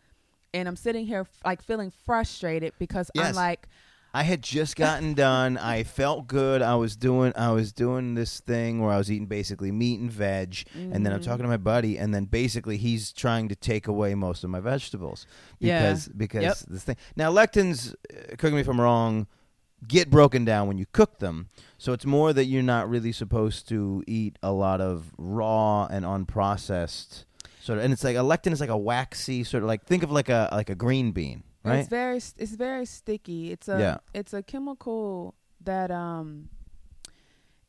and 0.53 0.67
I'm 0.67 0.75
sitting 0.75 1.05
here 1.05 1.25
like 1.45 1.61
feeling 1.61 1.91
frustrated 2.05 2.73
because 2.79 3.09
I'm 3.17 3.35
like, 3.35 3.67
I 4.15 4.21
had 4.23 4.43
just 4.43 4.75
gotten 4.75 5.15
done. 5.15 5.57
I 5.57 5.81
felt 5.83 6.27
good. 6.27 6.61
I 6.61 6.75
was 6.75 6.95
doing 6.95 7.33
I 7.35 7.51
was 7.51 7.71
doing 7.73 8.13
this 8.13 8.39
thing 8.39 8.79
where 8.79 8.91
I 8.91 8.97
was 8.97 9.11
eating 9.11 9.25
basically 9.25 9.71
meat 9.71 9.99
and 9.99 10.11
veg, 10.11 10.63
and 10.75 11.03
then 11.05 11.11
I'm 11.13 11.19
Mhm. 11.19 11.23
talking 11.25 11.43
to 11.43 11.49
my 11.49 11.57
buddy, 11.57 11.97
and 11.97 12.13
then 12.13 12.25
basically 12.25 12.77
he's 12.77 13.11
trying 13.11 13.49
to 13.49 13.55
take 13.55 13.87
away 13.87 14.13
most 14.13 14.43
of 14.43 14.49
my 14.51 14.59
vegetables 14.59 15.25
Yeah. 15.59 15.79
because 15.79 16.07
because 16.09 16.43
Yep. 16.43 16.57
this 16.69 16.83
thing. 16.83 16.97
Now 17.15 17.31
lectins, 17.31 17.93
uh, 17.93 18.35
correct 18.37 18.53
me 18.53 18.61
if 18.61 18.67
I'm 18.67 18.79
wrong, 18.79 19.25
get 19.87 20.09
broken 20.11 20.45
down 20.45 20.67
when 20.67 20.77
you 20.77 20.85
cook 20.91 21.17
them. 21.19 21.49
So 21.79 21.91
it's 21.91 22.05
more 22.05 22.31
that 22.33 22.45
you're 22.45 22.61
not 22.63 22.87
really 22.87 23.11
supposed 23.11 23.67
to 23.69 24.03
eat 24.07 24.37
a 24.43 24.51
lot 24.53 24.79
of 24.79 25.11
raw 25.17 25.87
and 25.87 26.05
unprocessed 26.05 27.25
sort 27.63 27.77
of. 27.79 27.83
And 27.85 27.93
it's 27.93 28.03
like 28.03 28.15
a 28.15 28.25
lectin 28.31 28.51
is 28.51 28.59
like 28.61 28.69
a 28.69 28.77
waxy 28.77 29.43
sort 29.43 29.63
of 29.63 29.67
like 29.71 29.85
think 29.85 30.03
of 30.03 30.11
like 30.11 30.29
a 30.29 30.49
like 30.51 30.69
a 30.69 30.75
green 30.75 31.11
bean, 31.11 31.43
right? 31.63 31.79
it's 31.79 31.89
very 31.89 32.17
it's 32.17 32.55
very 32.67 32.85
sticky. 32.85 33.51
It's 33.53 33.67
a 33.67 33.79
Yeah. 33.79 33.97
it's 34.13 34.33
a 34.33 34.43
chemical 34.43 35.33
that 35.61 35.89
um 35.91 36.49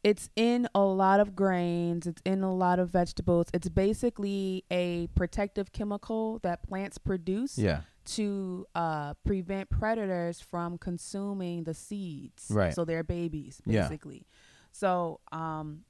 It's 0.02 0.28
in 0.36 0.68
a 0.74 0.82
lot 0.84 1.18
of 1.20 1.34
grains, 1.34 2.06
it's 2.06 2.20
in 2.26 2.42
a 2.42 2.52
lot 2.54 2.78
of 2.78 2.90
vegetables. 2.90 3.46
It's 3.54 3.70
basically 3.70 4.62
a 4.70 5.06
protective 5.14 5.72
chemical 5.72 6.40
that 6.40 6.62
plants 6.68 6.98
produce 6.98 7.56
Yeah. 7.56 7.80
to 8.16 8.66
uh, 8.74 9.14
prevent 9.24 9.70
predators 9.70 10.42
from 10.42 10.76
consuming 10.76 11.64
the 11.64 11.72
seeds. 11.72 12.50
Right. 12.50 12.74
So 12.74 12.84
they're 12.84 13.02
babies, 13.02 13.62
Yeah. 13.64 13.82
basically. 13.88 14.26
So 14.72 15.20
um, 15.32 15.84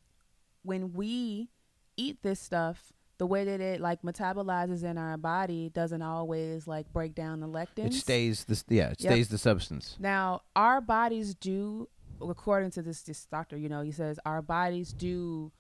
when 0.63 0.93
we 0.93 1.51
eat 1.97 2.23
this 2.23 2.39
stuff, 2.39 2.93
the 3.19 3.27
way 3.27 3.45
that 3.45 3.61
it 3.61 3.81
like 3.81 4.03
metabolizes 4.03 4.83
in 4.83 4.99
our 4.99 5.17
body 5.17 5.71
doesn't 5.71 6.03
always 6.03 6.67
like 6.67 6.93
break 6.93 7.15
down 7.15 7.41
the 7.41 7.47
lectins. 7.49 7.87
It 7.87 7.93
stays 7.95 8.45
the 8.45 8.61
Yeah, 8.69 8.91
it 8.91 9.01
Yep. 9.01 9.13
stays 9.13 9.29
the 9.29 9.39
substance. 9.39 9.97
Now, 9.99 10.43
our 10.57 10.81
bodies 10.81 11.35
do, 11.35 11.89
according 12.21 12.71
to 12.73 12.83
this 12.83 13.03
this 13.03 13.25
doctor, 13.27 13.57
you 13.57 13.69
know, 13.69 13.83
he 13.83 13.93
says 13.93 14.19
our 14.27 14.43
bodies 14.43 14.93
do 14.93 15.53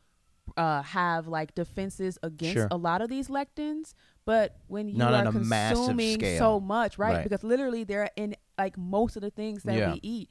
uh, 0.58 0.82
have 0.82 1.26
like 1.26 1.54
defenses 1.54 2.18
against 2.22 2.52
Sure. 2.54 2.68
a 2.70 2.76
lot 2.76 3.00
of 3.00 3.08
these 3.08 3.28
lectins, 3.28 3.94
but 4.26 4.56
when 4.66 4.88
you 4.88 4.98
Not 4.98 5.14
are 5.14 5.20
on 5.20 5.26
a 5.28 5.32
massive 5.32 5.76
consuming 5.86 6.38
so 6.38 6.60
much, 6.60 6.98
right? 6.98 7.14
Right. 7.14 7.22
Because 7.24 7.42
literally 7.42 7.84
they're 7.84 8.10
in 8.16 8.36
like 8.58 8.76
most 8.76 9.16
of 9.16 9.22
the 9.22 9.30
things 9.30 9.62
that 9.62 9.74
Yeah. 9.78 9.92
we 9.94 10.00
eat, 10.02 10.30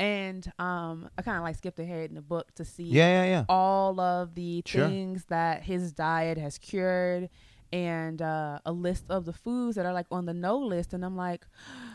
and 0.00 0.50
um, 0.58 1.08
I 1.16 1.22
kind 1.22 1.36
of 1.36 1.42
like 1.44 1.56
skipped 1.56 1.78
ahead 1.78 2.08
in 2.10 2.16
the 2.16 2.22
book 2.22 2.52
to 2.56 2.64
see 2.64 2.84
Yeah, 2.84 3.22
yeah, 3.22 3.30
yeah. 3.30 3.44
all 3.48 4.00
of 4.00 4.34
the 4.34 4.62
Sure. 4.66 4.88
things 4.88 5.26
that 5.26 5.62
his 5.62 5.92
diet 5.92 6.38
has 6.38 6.58
cured. 6.58 7.28
And 7.72 8.20
uh, 8.20 8.58
a 8.66 8.72
list 8.72 9.04
of 9.10 9.26
the 9.26 9.32
foods 9.32 9.76
that 9.76 9.86
are 9.86 9.92
like 9.92 10.06
on 10.10 10.26
the 10.26 10.34
no 10.34 10.58
list, 10.58 10.92
and 10.92 11.04
I'm 11.04 11.16
like, 11.16 11.46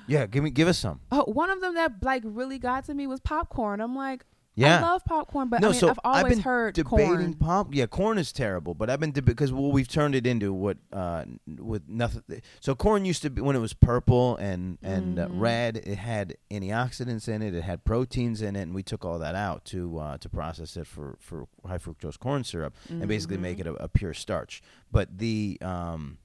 Yeah, 0.08 0.26
give 0.26 0.42
me, 0.42 0.50
give 0.50 0.70
us 0.70 0.78
some. 0.78 1.02
Oh, 1.12 1.26
one 1.26 1.50
of 1.50 1.60
them 1.60 1.74
that 1.76 2.02
like 2.02 2.22
really 2.24 2.60
got 2.60 2.86
to 2.86 2.94
me 2.94 3.08
was 3.08 3.20
popcorn. 3.20 3.82
I'm 3.82 3.94
like, 3.94 4.24
Yeah. 4.58 4.80
I 4.80 4.82
love 4.84 5.04
popcorn, 5.04 5.50
but 5.50 5.60
no, 5.60 5.68
I 5.68 5.72
mean, 5.72 5.80
so 5.82 5.90
I've 5.90 6.00
always 6.06 6.36
been 6.36 6.40
heard 6.44 6.76
debating 6.76 7.08
corn. 7.10 7.34
pop. 7.34 7.68
Yeah, 7.76 7.88
corn 7.88 8.18
is 8.18 8.32
terrible, 8.32 8.74
but 8.74 8.90
I've 8.90 9.02
been 9.02 9.12
deb- 9.12 9.26
because 9.26 9.52
well, 9.52 9.70
we've 9.72 9.88
turned 9.88 10.16
it 10.16 10.26
into 10.26 10.54
what 10.54 10.78
uh 10.94 11.26
with 11.60 11.90
nothing. 11.90 12.42
So 12.62 12.74
corn 12.74 13.04
used 13.04 13.22
to 13.24 13.30
be 13.30 13.42
when 13.42 13.56
it 13.58 13.60
was 13.60 13.74
purple 13.74 14.38
and 14.38 14.78
and 14.82 15.20
uh, 15.20 15.28
Mhm. 15.28 15.40
red. 15.42 15.78
It 15.78 15.98
had 15.98 16.38
antioxidants 16.50 17.28
in 17.28 17.42
it. 17.42 17.54
It 17.54 17.64
had 17.64 17.84
proteins 17.84 18.42
in 18.42 18.56
it, 18.56 18.62
and 18.62 18.74
we 18.74 18.82
took 18.82 19.04
all 19.04 19.20
that 19.20 19.36
out 19.36 19.66
to 19.66 19.98
uh, 20.00 20.18
to 20.20 20.30
process 20.30 20.78
it 20.78 20.88
for 20.88 21.18
for 21.20 21.48
high 21.68 21.78
fructose 21.78 22.18
corn 22.18 22.44
syrup 22.46 22.76
and 22.90 23.08
basically 23.10 23.38
make 23.38 23.58
Mhm. 23.58 23.62
it 23.62 23.68
a, 23.68 23.74
a 23.84 23.88
pure 23.90 24.14
starch. 24.14 24.62
But 24.92 25.18
the 25.18 25.58
um. 25.62 26.18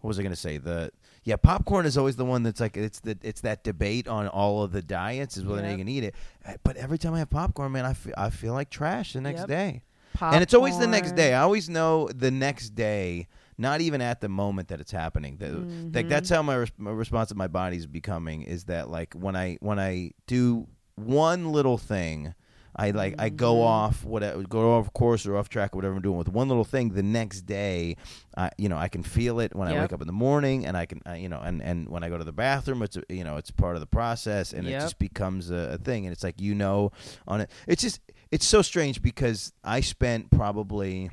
What 0.00 0.08
was 0.08 0.18
I 0.20 0.22
going 0.22 0.30
to 0.32 0.36
say? 0.36 0.58
The 0.58 0.92
yeah, 1.28 1.36
popcorn 1.36 1.84
is 1.84 1.98
always 1.98 2.16
the 2.16 2.24
one 2.24 2.42
that's 2.42 2.58
like 2.60 2.76
it's 2.76 3.00
the 3.00 3.18
it's 3.22 3.42
that 3.42 3.62
debate 3.62 4.08
on 4.08 4.28
all 4.28 4.62
of 4.62 4.72
the 4.72 4.80
diets 4.82 5.36
is 5.36 5.44
whether 5.44 5.62
Yep. 5.62 5.70
you 5.72 5.76
can 5.78 5.88
eat 5.88 6.04
it. 6.04 6.14
Uh, 6.46 6.54
But 6.64 6.76
every 6.78 6.96
time 6.96 7.12
I 7.12 7.18
have 7.18 7.28
popcorn, 7.28 7.70
man, 7.72 7.84
I 7.84 7.92
feel, 7.92 8.14
I 8.16 8.30
feel 8.30 8.54
like 8.54 8.70
trash 8.70 9.12
the 9.12 9.20
next 9.20 9.40
Yep. 9.40 9.48
day. 9.48 9.82
And 10.20 10.42
it's 10.42 10.54
always 10.54 10.78
the 10.78 10.86
next 10.86 11.14
day. 11.14 11.34
I 11.34 11.42
always 11.42 11.68
know 11.68 12.08
the 12.08 12.30
next 12.30 12.70
day, 12.70 13.28
not 13.58 13.80
even 13.82 14.00
at 14.00 14.20
the 14.22 14.28
moment 14.28 14.68
that 14.68 14.80
it's 14.80 14.90
happening. 14.90 15.36
The- 15.36 15.58
Like 15.96 16.06
Mhm. 16.06 16.08
that's 16.08 16.30
how 16.30 16.42
my, 16.42 16.54
res- 16.56 16.72
my 16.78 16.90
response 16.90 17.28
to 17.28 17.34
my 17.34 17.46
body's 17.46 17.86
becoming 17.86 18.42
is 18.42 18.64
that 18.64 18.88
like 18.88 19.12
when 19.14 19.36
I 19.36 19.58
when 19.60 19.78
I 19.78 20.12
do 20.26 20.66
one 20.96 21.52
little 21.52 21.76
thing, 21.78 22.34
I 22.76 22.90
like 22.92 23.14
I 23.18 23.28
go 23.28 23.56
Mhm. 23.56 23.64
off 23.66 24.04
whatever 24.04 24.42
go 24.44 24.76
off 24.78 24.92
course 24.92 25.26
or 25.26 25.36
off 25.36 25.48
track 25.48 25.74
or 25.74 25.78
whatever 25.78 25.94
I'm 25.96 26.02
doing 26.02 26.18
with 26.18 26.28
one 26.28 26.48
little 26.48 26.64
thing. 26.64 26.90
The 26.90 27.02
next 27.02 27.42
day, 27.42 27.96
I 28.36 28.50
you 28.58 28.68
know 28.68 28.76
I 28.76 28.88
can 28.88 29.02
feel 29.02 29.40
it 29.40 29.54
when 29.56 29.66
I 29.68 29.72
wake 29.82 29.92
up 29.92 30.00
in 30.00 30.06
the 30.06 30.12
morning, 30.12 30.64
and 30.66 30.76
I 30.76 30.86
can 30.86 31.00
uh, 31.08 31.12
you 31.14 31.28
know 31.28 31.40
and 31.40 31.62
and 31.62 31.88
when 31.88 32.04
I 32.04 32.08
go 32.08 32.18
to 32.18 32.24
the 32.24 32.32
bathroom, 32.32 32.82
it's 32.82 32.96
you 33.08 33.24
know 33.24 33.36
it's 33.36 33.50
part 33.50 33.74
of 33.76 33.80
the 33.80 33.86
process, 33.86 34.52
and 34.52 34.66
it 34.66 34.72
just 34.80 34.98
becomes 34.98 35.50
a, 35.50 35.72
a 35.74 35.78
thing. 35.78 36.06
And 36.06 36.12
it's 36.12 36.22
like 36.22 36.40
you 36.40 36.54
know 36.54 36.92
on 37.26 37.40
it. 37.40 37.50
It's 37.66 37.82
just 37.82 38.00
it's 38.30 38.46
so 38.46 38.62
strange 38.62 39.02
because 39.02 39.52
I 39.64 39.80
spent 39.80 40.30
probably 40.30 41.10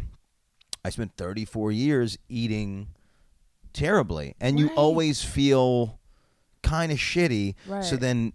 I 0.83 0.89
spent 0.89 1.15
34 1.17 1.71
years 1.71 2.17
eating 2.29 2.89
terribly, 3.73 4.35
and 4.39 4.59
you 4.59 4.69
always 4.75 5.23
feel 5.23 5.99
kind 6.61 6.91
of 6.91 6.97
shitty. 6.97 7.55
So 7.81 7.95
then 7.95 8.33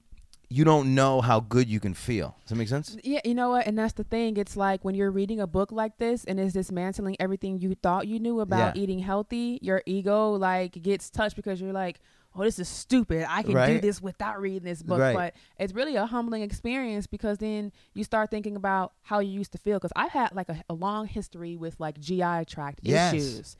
you 0.52 0.64
don't 0.64 0.94
know 0.96 1.20
how 1.20 1.38
good 1.40 1.68
you 1.68 1.78
can 1.78 1.94
feel. 1.94 2.36
Does 2.42 2.50
that 2.50 2.56
make 2.56 2.68
sense? 2.68 2.96
Yeah, 3.04 3.20
you 3.24 3.34
know 3.34 3.50
what? 3.50 3.66
And 3.68 3.78
that's 3.78 3.92
the 3.92 4.02
thing. 4.04 4.36
It's 4.36 4.56
like 4.56 4.84
when 4.84 4.96
you're 4.96 5.12
reading 5.12 5.40
a 5.40 5.46
book 5.46 5.70
like 5.70 5.96
this 5.98 6.24
and 6.24 6.40
it's 6.40 6.52
dismantling 6.52 7.16
everything 7.20 7.58
you 7.60 7.76
thought 7.76 8.08
you 8.08 8.18
knew 8.18 8.40
about 8.40 8.74
Yeah. 8.76 8.82
eating 8.82 8.98
healthy, 8.98 9.60
your 9.62 9.80
ego 9.86 10.32
like 10.32 10.72
gets 10.82 11.08
touched 11.08 11.36
because 11.36 11.60
you're 11.60 11.72
like, 11.72 12.00
oh, 12.34 12.42
this 12.42 12.58
is 12.58 12.68
stupid. 12.68 13.26
I 13.28 13.42
can 13.44 13.54
do 13.74 13.80
this 13.80 14.02
without 14.02 14.40
reading 14.40 14.64
this 14.64 14.82
book. 14.82 14.98
Right. 14.98 15.14
But 15.14 15.34
it's 15.58 15.72
really 15.72 15.94
a 15.94 16.06
humbling 16.06 16.42
experience 16.42 17.06
because 17.06 17.38
then 17.38 17.70
you 17.94 18.02
start 18.02 18.30
thinking 18.30 18.56
about 18.56 18.92
how 19.02 19.20
you 19.20 19.30
used 19.30 19.52
to 19.52 19.58
feel. 19.58 19.78
Because 19.78 19.92
I've 19.94 20.10
had 20.12 20.34
like 20.34 20.48
a, 20.48 20.62
a 20.68 20.74
long 20.74 21.06
history 21.06 21.56
with 21.56 21.78
like 21.78 22.00
GI 22.00 22.44
tract 22.46 22.80
Yes. 22.82 23.14
issues. 23.14 23.56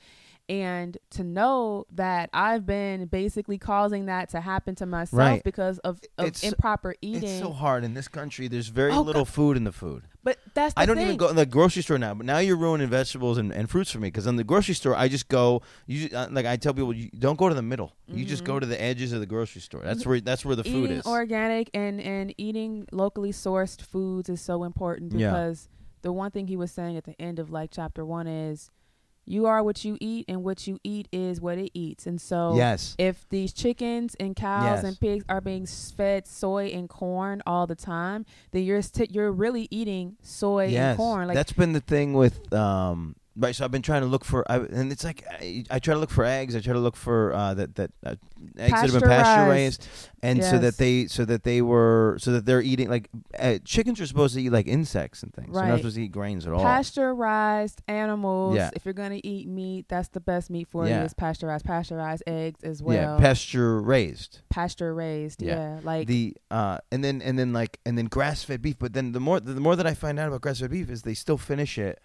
And 0.51 0.99
to 1.11 1.23
know 1.23 1.87
that 1.93 2.29
I've 2.33 2.67
been 2.67 3.07
basically 3.07 3.57
causing 3.57 4.07
that 4.07 4.31
to 4.31 4.41
happen 4.41 4.75
to 4.75 4.87
myself 4.87 5.17
Right. 5.19 5.45
because 5.45 5.79
of, 5.79 6.01
of 6.19 6.27
It's- 6.27 6.43
improper 6.43 6.97
eating. 7.01 7.23
It's 7.31 7.39
so 7.39 7.53
hard 7.53 7.85
in 7.85 7.95
this 7.95 8.09
country. 8.09 8.49
There's 8.49 8.67
very 8.67 8.91
Oh, 8.91 9.01
little 9.03 9.25
food 9.25 9.57
in 9.57 9.63
the 9.63 9.71
food. 9.71 10.03
but 10.25 10.39
that's 10.55 10.75
the 10.75 10.81
I 10.81 10.87
don't 10.87 10.97
thing. 10.97 11.07
even 11.07 11.17
go 11.19 11.29
in 11.29 11.37
the 11.37 11.47
grocery 11.47 11.83
store 11.83 11.99
now. 11.99 12.15
But 12.15 12.27
now 12.27 12.39
you're 12.39 12.57
ruining 12.57 12.89
vegetables 12.89 13.39
and, 13.39 13.53
and 13.53 13.71
fruits 13.71 13.93
for 13.93 14.01
me 14.01 14.09
because 14.09 14.27
in 14.27 14.35
the 14.35 14.43
grocery 14.43 14.75
store 14.75 14.97
I 14.97 15.07
just 15.07 15.29
go. 15.29 15.63
You 15.87 16.09
uh, 16.13 16.27
like 16.33 16.47
I 16.47 16.57
tell 16.57 16.75
people, 16.75 16.93
you 16.93 17.11
don't 17.17 17.39
go 17.39 17.49
to 17.49 17.55
the 17.55 17.63
middle. 17.63 17.93
You 18.09 18.25
just 18.25 18.43
go 18.43 18.59
to 18.59 18.67
the 18.67 18.81
edges 18.83 19.13
of 19.13 19.21
the 19.21 19.27
grocery 19.27 19.61
store. 19.61 19.83
That's 19.85 20.05
where 20.05 20.21
that's 20.21 20.45
where 20.45 20.57
the 20.57 20.65
food 20.65 20.87
eating 20.87 20.97
is. 20.99 21.07
organic 21.07 21.71
and 21.75 22.01
and 22.01 22.35
eating 22.39 22.89
locally 22.91 23.31
sourced 23.31 23.81
foods 23.81 24.29
is 24.29 24.41
so 24.41 24.65
important 24.65 25.13
Yeah. 25.13 25.31
because 25.31 25.69
the 26.03 26.13
one 26.13 26.33
thing 26.33 26.49
he 26.49 26.57
was 26.57 26.73
saying 26.73 26.97
at 26.97 27.05
the 27.05 27.15
end 27.23 27.39
of 27.39 27.51
like 27.53 27.71
chapter 27.71 28.05
one 28.05 28.27
is 28.27 28.71
you 29.31 29.47
are 29.47 29.63
what 29.63 29.85
you 29.85 29.97
eat 30.01 30.25
and 30.29 30.43
what 30.43 30.67
you 30.67 30.79
eat 30.83 31.07
is 31.13 31.41
what 31.41 31.57
it 31.57 31.71
eats 31.73 32.07
and 32.07 32.21
so 32.21 32.55
yes. 32.57 32.95
if 32.99 33.29
these 33.29 33.53
chickens 33.53 34.17
and 34.19 34.35
cows 34.35 34.65
Yes. 34.65 34.85
and 34.85 34.99
pigs 34.99 35.25
are 35.29 35.41
being 35.41 35.67
fed 35.67 36.27
soy 36.27 36.67
and 36.75 36.89
corn 36.89 37.41
all 37.47 37.67
the 37.67 37.77
time 37.77 38.27
then 38.51 38.65
you're 38.65 38.83
st- 38.83 39.13
you're 39.13 39.31
really 39.31 39.69
eating 39.71 40.17
soy 40.23 40.67
yes. 40.67 40.91
and 40.91 40.97
corn 40.99 41.29
like 41.29 41.37
That's 41.37 41.53
been 41.53 41.73
the 41.73 41.81
thing 41.81 42.13
with 42.15 42.53
um. 42.53 43.15
Right, 43.37 43.55
so 43.55 43.65
I've 43.65 43.71
been 43.71 43.81
trying 43.81 44.03
to 44.03 44.09
look 44.09 44.25
for, 44.25 44.45
I, 44.51 44.57
and 44.59 44.91
it's 44.91 45.05
like 45.05 45.25
I, 45.31 45.65
I 45.71 45.79
try 45.79 45.95
to 45.95 46.01
look 46.01 46.11
for 46.11 46.25
eggs. 46.25 46.57
I 46.57 46.61
try 46.61 46.73
to 46.73 46.81
look 46.81 46.97
for 46.97 47.33
uh, 47.33 47.55
that 47.55 47.77
that 47.77 47.91
uh, 48.05 48.17
eggs 48.59 48.73
that 48.73 48.91
have 48.91 49.01
been 49.01 49.09
pasture 49.09 49.49
raised, 49.49 49.87
and 50.21 50.43
so 50.43 50.59
that 50.59 50.77
they 50.79 51.07
so 51.07 51.25
that 51.25 51.45
they 51.45 51.63
were 51.63 52.17
so 52.19 52.33
that 52.33 52.45
they're 52.45 52.61
eating 52.61 52.91
like 52.91 53.09
uh, 53.39 53.59
chickens 53.65 54.01
are 54.01 54.07
supposed 54.07 54.35
to 54.35 54.43
eat 54.43 54.51
like 54.51 54.67
insects 54.67 55.23
and 55.23 55.33
things. 55.33 55.55
They're 55.55 55.65
not 55.65 55.77
supposed 55.79 55.95
to 55.97 56.03
eat 56.03 56.11
grains 56.13 56.45
at 56.45 56.53
all. 56.53 56.61
pasteurized 56.63 57.83
animals 57.89 58.57
Yeah. 58.57 58.71
if 58.75 58.85
you're 58.85 58.95
gonna 58.95 59.21
eat 59.23 59.49
meat 59.49 59.87
that's 59.89 60.09
the 60.09 60.21
best 60.21 60.51
meat 60.51 60.69
for 60.69 60.87
Yeah. 60.89 60.99
you 61.01 61.05
is 61.07 61.15
pasteurized 61.15 61.65
pasteurized 61.65 62.23
eggs 62.27 62.63
as 62.65 62.83
well 62.83 62.97
yeah, 62.97 63.19
pasture 63.19 63.81
raised. 63.81 64.41
pasture 64.51 64.93
raised 64.95 65.41
Yeah. 65.41 65.77
yeah, 65.77 65.81
like 65.85 66.07
the 66.09 66.37
uh 66.51 66.79
and 66.91 67.05
then 67.05 67.23
and 67.23 67.39
then 67.39 67.53
like 67.53 67.79
and 67.87 67.97
then 67.97 68.07
grass 68.07 68.43
fed 68.45 68.61
beef. 68.63 68.79
But 68.79 68.93
then 68.93 69.13
the 69.13 69.21
more 69.21 69.41
the 69.41 69.61
more 69.61 69.77
that 69.77 69.87
I 69.87 69.95
find 69.95 70.19
out 70.19 70.29
about 70.29 70.41
grass 70.41 70.61
fed 70.61 70.71
beef 70.71 70.91
is 70.91 71.03
they 71.03 71.15
still 71.15 71.39
finish 71.39 71.79
it 71.79 72.01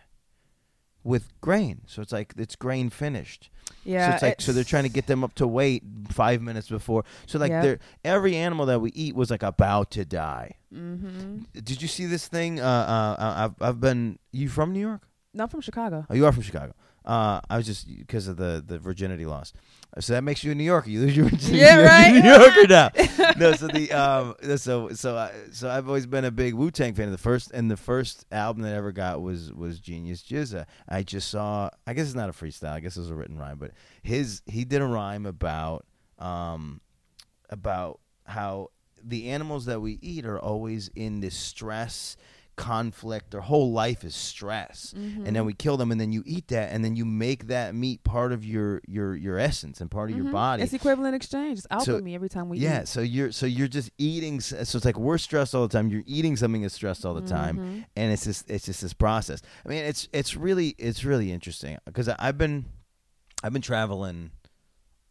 with 1.06 1.30
grain. 1.40 1.82
So 1.88 2.02
it's 2.02 2.12
like 2.12 2.34
it's 2.36 2.56
grain 2.58 2.90
finished. 2.90 3.50
yeah 3.86 4.10
so 4.10 4.14
it's 4.16 4.24
like 4.24 4.42
so 4.42 4.52
they're 4.52 4.64
trying 4.74 4.84
to 4.84 4.90
get 5.00 5.06
them 5.08 5.24
up 5.24 5.34
to 5.36 5.46
weight 5.48 5.84
five 6.10 6.42
minutes 6.42 6.68
before. 6.68 7.06
So 7.28 7.40
like 7.40 7.52
Yep. 7.52 7.64
they're 7.64 7.80
every 8.04 8.36
animal 8.36 8.66
that 8.66 8.82
we 8.82 8.90
eat 8.92 9.16
was 9.16 9.30
like 9.32 9.44
about 9.44 9.92
to 9.92 10.04
die. 10.04 10.50
mm-hmm. 10.74 11.44
Did 11.54 11.82
you 11.82 11.88
see 11.88 12.06
this 12.08 12.28
thing? 12.28 12.60
Uh, 12.60 12.66
uh, 12.66 13.16
I've 13.44 13.56
I've 13.68 13.80
been. 13.80 14.20
You 14.32 14.50
from 14.50 14.74
New 14.74 14.82
York? 14.90 15.04
Not 15.34 15.52
from 15.52 15.62
chicago 15.62 16.06
Oh, 16.10 16.14
you 16.16 16.26
are 16.26 16.32
from 16.32 16.44
Chicago. 16.44 16.74
Uh, 17.06 17.40
I 17.50 17.58
was 17.58 17.66
just 17.68 17.88
because 17.88 18.28
of 18.28 18.38
the 18.38 18.64
the 18.66 18.80
virginity 18.80 19.26
loss. 19.26 19.54
So 20.00 20.14
that 20.14 20.24
makes 20.24 20.44
you 20.44 20.52
a 20.52 20.56
New 20.56 20.64
Yorker. 20.64 20.90
You 20.90 21.02
lose 21.02 21.16
your 21.16 21.30
virginity. 21.30 21.58
Yeah, 21.60 21.82
right. 21.82 22.14
New 22.14 22.30
Yorker 22.30 22.68
now. 22.68 22.90
no, 23.38 23.54
so 23.54 23.68
the 23.68 23.92
um, 23.94 24.36
so 24.58 24.90
so 24.90 25.16
I, 25.16 25.32
so 25.52 25.70
I've 25.70 25.88
always 25.88 26.06
been 26.06 26.26
a 26.26 26.32
big 26.32 26.54
Wu 26.54 26.70
Tang 26.70 26.94
fan. 26.94 27.12
The 27.12 27.18
first 27.18 27.52
and 27.52 27.72
the 27.72 27.78
first 27.78 28.26
album 28.32 28.64
that 28.64 28.74
I 28.74 28.76
ever 28.76 28.92
got 28.92 29.22
was 29.22 29.54
was 29.54 29.80
Genius 29.80 30.22
GZA. 30.24 30.66
I 30.90 31.04
just 31.04 31.30
saw. 31.30 31.70
I 31.88 31.94
guess 31.94 32.08
it's 32.08 32.16
not 32.16 32.30
a 32.30 32.34
freestyle. 32.34 32.74
I 32.74 32.82
guess 32.82 32.98
it 32.98 33.00
was 33.00 33.10
a 33.10 33.16
written 33.16 33.38
rhyme, 33.38 33.58
but 33.58 33.72
his 34.04 34.42
he 34.46 34.66
did 34.66 34.82
a 34.82 34.86
rhyme 34.86 35.26
about 35.26 35.86
um 36.20 36.82
about 37.50 38.00
how 38.26 38.72
the 39.02 39.30
animals 39.30 39.66
that 39.66 39.80
we 39.80 39.98
eat 40.02 40.26
are 40.26 40.40
always 40.40 40.90
in 40.96 41.22
this 41.22 41.36
stress 41.36 42.18
conflict 42.56 43.32
their 43.32 43.42
whole 43.42 43.72
life 43.72 44.04
is 44.04 44.16
stress 44.16 44.94
Mm-hmm. 44.98 45.26
and 45.26 45.36
then 45.36 45.46
we 45.46 45.54
kill 45.54 45.78
them 45.78 45.92
and 45.92 46.00
then 46.00 46.12
you 46.12 46.24
eat 46.26 46.48
that 46.50 46.72
and 46.72 46.84
then 46.84 46.96
you 46.96 47.06
make 47.06 47.48
that 47.48 47.76
meat 47.76 48.04
part 48.04 48.32
of 48.32 48.46
your 48.46 48.82
your 48.88 49.16
your 49.16 49.38
essence 49.40 49.82
and 49.82 49.90
part 49.92 50.10
of 50.10 50.16
your 50.18 50.26
Mhm. 50.26 50.32
body 50.32 50.64
it's 50.64 50.74
equivalent 50.74 51.16
exchange 51.16 51.60
it's 51.60 51.68
So- 51.86 51.94
alchemy 51.94 52.16
every 52.16 52.30
time 52.30 52.50
we 52.50 52.60
yeah 52.60 52.82
eat 52.82 52.88
so 52.88 53.02
you're 53.02 53.32
so 53.32 53.46
you're 53.46 53.68
just 53.68 53.92
eating 53.98 54.40
so 54.42 54.56
it's 54.58 54.86
like 54.86 54.98
we're 54.98 55.18
stressed 55.18 55.54
all 55.54 55.68
the 55.68 55.72
time 55.78 55.90
you're 55.90 56.04
eating 56.06 56.36
something 56.38 56.62
that's 56.62 56.74
stressed 56.76 57.06
all 57.06 57.14
the 57.14 57.22
time 57.28 57.58
Mhm. 57.58 57.86
and 57.96 58.12
it's 58.14 58.24
just 58.26 58.50
it's 58.50 58.66
just 58.66 58.82
this 58.82 58.94
process 58.94 59.42
i 59.66 59.70
mean 59.70 59.84
it's 59.84 60.08
it's 60.14 60.36
really 60.36 60.76
it's 60.78 61.04
really 61.04 61.32
interesting 61.32 61.78
because 61.86 62.08
i've 62.08 62.38
been 62.38 62.66
i've 63.44 63.54
been 63.54 63.62
traveling 63.62 64.32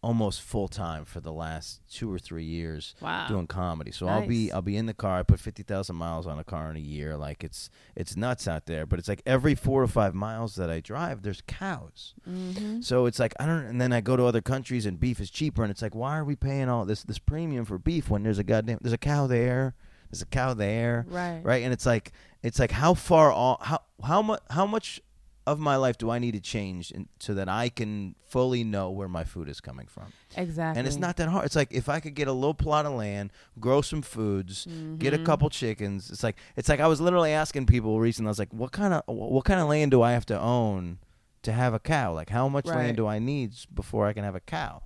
almost 0.04 0.42
full 0.42 0.68
time 0.68 1.04
for 1.04 1.20
the 1.20 1.32
last 1.32 1.80
two 1.90 2.12
or 2.12 2.18
three 2.18 2.44
years 2.44 2.94
Wow. 3.00 3.26
doing 3.28 3.46
comedy. 3.46 3.90
So 3.90 4.06
I'll 4.06 4.26
be 4.26 4.52
I'll 4.52 4.62
be 4.62 4.76
in 4.76 4.86
the 4.86 4.94
car. 4.94 5.18
I 5.18 5.22
put 5.22 5.40
fifty 5.40 5.62
thousand 5.62 5.96
miles 5.96 6.26
on 6.26 6.38
a 6.38 6.44
car 6.44 6.70
in 6.70 6.76
a 6.76 6.80
year. 6.80 7.16
Like 7.16 7.42
it's 7.42 7.70
it's 7.96 8.16
nuts 8.16 8.46
out 8.46 8.66
there. 8.66 8.84
But 8.86 8.98
it's 8.98 9.08
like 9.08 9.22
every 9.26 9.54
four 9.54 9.82
or 9.82 9.86
five 9.88 10.14
miles 10.14 10.54
that 10.56 10.70
I 10.70 10.80
drive, 10.80 11.22
there's 11.22 11.42
cows. 11.46 12.14
Mm-hmm. 12.28 12.80
So 12.82 13.06
it's 13.06 13.18
like 13.18 13.34
I 13.40 13.46
don't. 13.46 13.64
And 13.64 13.80
then 13.80 13.92
I 13.92 14.00
go 14.00 14.16
to 14.16 14.24
other 14.24 14.42
countries 14.42 14.86
and 14.86 15.00
beef 15.00 15.20
is 15.20 15.30
cheaper. 15.30 15.62
And 15.62 15.70
it's 15.70 15.82
like 15.82 15.94
why 15.94 16.18
are 16.18 16.24
we 16.24 16.36
paying 16.36 16.68
all 16.68 16.84
this 16.84 17.02
this 17.02 17.18
premium 17.18 17.64
for 17.64 17.78
beef 17.78 18.10
when 18.10 18.22
there's 18.22 18.38
a 18.38 18.44
goddamn 18.44 18.78
there's 18.82 18.92
a 18.92 18.98
cow 18.98 19.26
there, 19.26 19.74
there's 20.10 20.22
a 20.22 20.26
cow 20.26 20.54
there, 20.54 21.06
Right. 21.08 21.40
right? 21.42 21.62
And 21.64 21.72
it's 21.72 21.86
like 21.86 22.12
it's 22.42 22.58
like 22.58 22.70
how 22.72 22.92
far 22.94 23.32
all 23.32 23.58
how 23.62 23.80
how 24.04 24.20
much 24.22 24.40
how 24.50 24.66
much 24.66 25.00
of 25.46 25.58
my 25.58 25.76
life 25.76 25.98
do 25.98 26.10
I 26.10 26.18
need 26.18 26.32
to 26.32 26.40
change 26.40 26.90
in, 26.90 27.08
so 27.18 27.34
that 27.34 27.48
I 27.48 27.68
can 27.68 28.14
fully 28.26 28.64
know 28.64 28.90
where 28.90 29.08
my 29.08 29.24
food 29.24 29.48
is 29.48 29.60
coming 29.60 29.86
from? 29.86 30.12
Exactly. 30.36 30.78
And 30.78 30.86
it's 30.88 30.98
not 30.98 31.16
that 31.18 31.28
hard. 31.28 31.44
It's 31.44 31.54
like 31.56 31.72
if 31.72 31.88
I 31.88 32.00
could 32.00 32.14
get 32.14 32.28
a 32.28 32.32
little 32.32 32.54
plot 32.54 32.86
of 32.86 32.92
land, 32.94 33.30
grow 33.60 33.82
some 33.82 34.02
foods, 34.02 34.66
get 34.98 35.12
a 35.14 35.18
Mhm. 35.18 35.24
couple 35.24 35.50
chickens. 35.50 36.10
It's 36.10 36.22
like 36.22 36.36
it's 36.56 36.68
like 36.68 36.80
I 36.80 36.86
was 36.86 37.00
literally 37.00 37.32
asking 37.32 37.66
people 37.66 38.00
recently. 38.00 38.28
I 38.28 38.30
was 38.30 38.38
like, 38.38 38.52
"What 38.52 38.72
kind 38.72 38.94
of 38.94 39.02
what 39.06 39.44
kind 39.44 39.60
of 39.60 39.68
land 39.68 39.90
do 39.90 40.02
I 40.02 40.12
have 40.12 40.26
to 40.26 40.40
own 40.40 40.98
to 41.42 41.52
have 41.52 41.74
a 41.74 41.78
cow? 41.78 42.14
Like 42.14 42.30
how 42.30 42.48
much 42.48 42.66
Right. 42.66 42.76
land 42.76 42.96
do 42.96 43.06
I 43.06 43.18
need 43.18 43.52
before 43.72 44.06
I 44.06 44.12
can 44.12 44.24
have 44.24 44.34
a 44.34 44.40
cow?" 44.40 44.82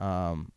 Um, 0.00 0.52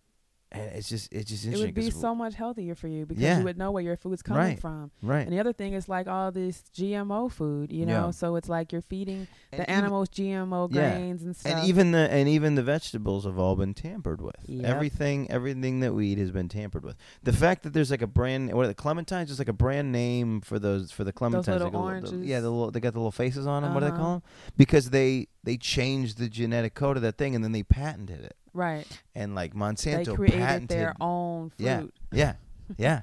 and 0.52 0.64
it's 0.76 0.90
just 0.90 1.12
it's 1.14 1.30
just 1.30 1.46
It 1.46 1.58
would 1.58 1.74
be 1.74 1.90
so 1.92 2.14
much 2.14 2.36
healthier 2.36 2.76
for 2.76 2.88
you 2.88 3.06
because 3.06 3.22
Yeah. 3.24 3.38
you 3.40 3.44
would 3.46 3.58
know 3.58 3.72
where 3.72 3.84
your 3.84 3.96
food's 3.96 4.22
coming 4.22 4.42
Right. 4.44 4.60
from. 4.60 4.92
right. 5.02 5.22
And 5.26 5.32
the 5.32 5.40
other 5.40 5.54
thing 5.54 5.74
is 5.74 5.88
like 5.88 6.08
all 6.08 6.32
this 6.32 6.64
GMO 6.76 7.30
food, 7.32 7.72
you 7.72 7.86
know. 7.86 8.06
Yeah. 8.06 8.12
So 8.12 8.36
it's 8.36 8.50
like 8.50 8.72
you're 8.72 8.82
feeding 8.82 9.28
And 9.52 9.60
the 9.60 9.64
even- 9.64 9.76
animals 9.76 10.10
GMO 10.10 10.68
Yeah. 10.72 10.92
grains 10.98 11.24
and 11.24 11.36
stuff. 11.36 11.54
and 11.54 11.66
even 11.68 11.92
the 11.92 12.12
and 12.12 12.28
even 12.28 12.56
the 12.56 12.64
vegetables 12.64 13.26
have 13.26 13.40
all 13.40 13.56
been 13.56 13.74
tampered 13.74 14.22
with. 14.22 14.36
Yep. 14.48 14.66
Everything 14.66 15.32
everything 15.32 15.80
that 15.80 15.94
we 15.94 16.08
eat 16.08 16.18
has 16.18 16.32
been 16.32 16.50
tampered 16.50 16.84
with. 16.84 16.98
The 17.24 17.34
fact 17.34 17.64
that 17.64 17.74
there's 17.74 17.92
like 17.92 18.02
a 18.02 18.08
brand 18.08 18.52
what 18.54 18.66
are 18.66 18.68
the 18.68 18.76
clementines 18.76 19.30
is 19.30 19.40
like 19.40 19.48
a 19.48 19.54
brand 19.54 19.92
name 19.92 20.42
for 20.42 20.60
those 20.60 20.92
for 20.92 21.04
the 21.04 21.14
clementines. 21.14 21.48
little 21.48 21.60
like 21.68 21.68
a 21.68 21.72
the- 21.72 21.78
oranges. 21.78 22.26
yeah, 22.26 22.40
the 22.42 22.50
little, 22.50 22.72
they 22.72 22.80
got 22.80 22.94
the 22.94 23.00
little 23.00 23.12
faces 23.12 23.48
on 23.48 23.64
them. 23.64 23.74
What 23.74 23.80
do 23.82 23.86
they 23.86 23.92
Uh-huh. 23.94 24.02
call 24.02 24.12
them? 24.16 24.24
Because 24.58 24.90
they 24.90 25.28
they 25.44 25.58
changed 25.58 26.18
the 26.20 26.30
genetic 26.30 26.76
code 26.76 26.98
of 26.98 27.04
that 27.04 27.18
thing 27.18 27.34
and 27.36 27.44
then 27.44 27.52
they 27.52 27.64
patented 27.64 28.20
it. 28.22 28.36
Right. 28.54 28.86
And 29.16 29.36
like 29.36 29.54
They 29.54 29.60
Monsanto 29.60 30.16
created 30.16 30.40
patented 30.40 30.70
their 30.70 30.96
own 31.02 31.50
fruit. 31.52 31.60
Yeah. 31.60 31.84
yeah, 32.12 32.34
yeah. 32.78 33.02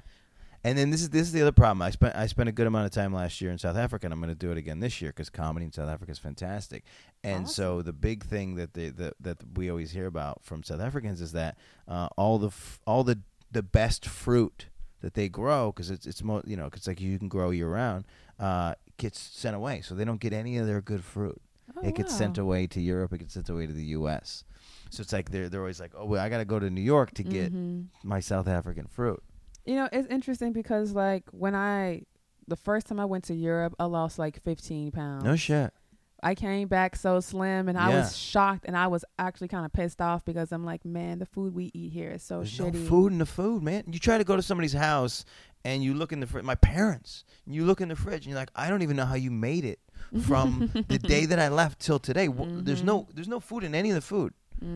And 0.64 0.76
then 0.76 0.90
this 0.90 1.02
is 1.02 1.10
this 1.10 1.22
is 1.22 1.32
the 1.32 1.40
other 1.42 1.52
problem. 1.52 1.82
I 1.82 1.90
spent 1.90 2.16
I 2.16 2.26
spent 2.26 2.48
a 2.48 2.52
good 2.52 2.66
amount 2.66 2.86
of 2.86 2.90
time 2.92 3.12
last 3.14 3.40
year 3.40 3.50
in 3.52 3.58
South 3.58 3.76
Africa, 3.76 4.06
and 4.06 4.12
I'm 4.12 4.20
going 4.20 4.28
to 4.28 4.34
do 4.34 4.50
it 4.50 4.58
again 4.58 4.80
this 4.80 5.00
year 5.00 5.10
because 5.10 5.30
comedy 5.30 5.64
in 5.66 5.72
South 5.72 5.88
Africa 5.88 6.10
is 6.10 6.18
fantastic. 6.18 6.84
And 7.22 7.48
so 7.48 7.80
the 7.80 7.92
big 7.92 8.24
thing 8.24 8.56
that 8.56 8.74
they 8.74 8.88
that 8.90 9.14
that 9.20 9.38
we 9.56 9.70
always 9.70 9.92
hear 9.92 10.06
about 10.06 10.42
from 10.42 10.64
South 10.64 10.80
Africans 10.80 11.20
is 11.20 11.32
that 11.32 11.56
uh, 11.86 12.08
all 12.16 12.38
the 12.38 12.48
f- 12.48 12.80
all 12.86 13.04
the 13.04 13.20
the 13.52 13.62
best 13.62 14.04
fruit 14.04 14.66
that 15.00 15.14
they 15.14 15.28
grow 15.28 15.70
because 15.72 15.90
it's 15.90 16.06
it's 16.06 16.24
mo- 16.24 16.42
you 16.44 16.56
know 16.56 16.64
'cause 16.68 16.78
it's 16.80 16.88
like 16.88 17.00
you 17.00 17.18
can 17.20 17.28
grow 17.28 17.50
year 17.50 17.68
round 17.68 18.04
uh, 18.40 18.74
gets 18.96 19.18
sent 19.20 19.54
away, 19.54 19.80
so 19.80 19.94
they 19.94 20.04
don't 20.04 20.20
get 20.20 20.32
any 20.32 20.58
of 20.58 20.66
their 20.66 20.80
good 20.80 21.04
fruit. 21.04 21.40
Oh, 21.76 21.86
it 21.86 21.94
gets 21.94 22.16
sent 22.16 22.36
away 22.36 22.66
to 22.66 22.80
Europe. 22.80 23.12
It 23.12 23.18
gets 23.18 23.34
sent 23.34 23.48
away 23.48 23.66
to 23.66 23.72
the 23.72 23.84
U.S. 23.84 24.42
So 24.90 25.00
it's 25.02 25.12
like 25.12 25.30
they're 25.30 25.48
they're 25.48 25.60
always 25.60 25.80
like, 25.80 25.92
oh, 25.96 26.04
well, 26.06 26.22
I 26.24 26.28
got 26.28 26.38
to 26.38 26.44
go 26.44 26.58
to 26.58 26.70
New 26.70 26.80
York 26.82 27.12
to 27.14 27.22
get 27.22 27.52
Mhm. 27.52 27.86
my 28.02 28.20
South 28.20 28.48
African 28.48 28.86
fruit. 28.86 29.22
You 29.64 29.74
know, 29.76 29.88
it's 29.92 30.08
interesting 30.08 30.52
because 30.52 30.92
like 30.92 31.24
when 31.30 31.54
I 31.54 32.02
the 32.46 32.56
first 32.56 32.86
time 32.86 32.98
I 32.98 33.04
went 33.04 33.24
to 33.24 33.34
Europe, 33.34 33.74
I 33.78 33.84
lost 33.84 34.18
like 34.18 34.42
15 34.42 34.90
pounds. 34.90 35.24
No 35.24 35.36
shit. 35.36 35.72
I 36.22 36.34
came 36.34 36.66
back 36.66 36.96
so 36.96 37.20
slim 37.20 37.68
and 37.68 37.78
I 37.78 37.90
Yeah. 37.90 37.96
was 38.00 38.16
shocked 38.16 38.64
and 38.66 38.76
I 38.76 38.86
was 38.88 39.04
actually 39.18 39.48
kind 39.48 39.64
of 39.66 39.72
pissed 39.72 40.00
off 40.00 40.24
because 40.24 40.50
I'm 40.50 40.64
like, 40.64 40.84
man, 40.84 41.18
the 41.20 41.26
food 41.26 41.54
we 41.54 41.70
eat 41.74 41.92
here 41.92 42.10
is 42.12 42.22
so 42.22 42.38
There's 42.38 42.58
shitty. 42.58 42.72
no 42.72 42.88
food 42.88 43.12
in 43.12 43.18
the 43.18 43.26
food, 43.26 43.62
man. 43.62 43.84
You 43.86 43.98
try 44.00 44.18
to 44.18 44.24
go 44.24 44.34
to 44.34 44.42
somebody's 44.42 44.72
house 44.72 45.24
and 45.64 45.84
you 45.84 45.92
look 45.94 46.10
in 46.12 46.20
the 46.20 46.26
fridge. 46.26 46.44
My 46.44 46.54
parents, 46.56 47.24
you 47.46 47.64
look 47.66 47.80
in 47.80 47.88
the 47.88 47.94
fridge 47.96 48.24
and 48.24 48.26
you're 48.30 48.38
like, 48.38 48.50
I 48.56 48.68
don't 48.70 48.82
even 48.82 48.96
know 48.96 49.04
how 49.04 49.14
you 49.14 49.30
made 49.30 49.64
it 49.64 49.78
from 50.26 50.70
the 50.88 50.98
day 50.98 51.24
that 51.26 51.38
I 51.38 51.48
left 51.48 51.78
till 51.78 51.98
today. 52.00 52.26
W 52.26 52.48
There's 52.62 52.82
no, 52.82 53.06
there's 53.14 53.28
no 53.28 53.38
food 53.40 53.62
in 53.62 53.74
any 53.74 53.90
of 53.90 53.94
the 53.94 54.00
food. 54.00 54.32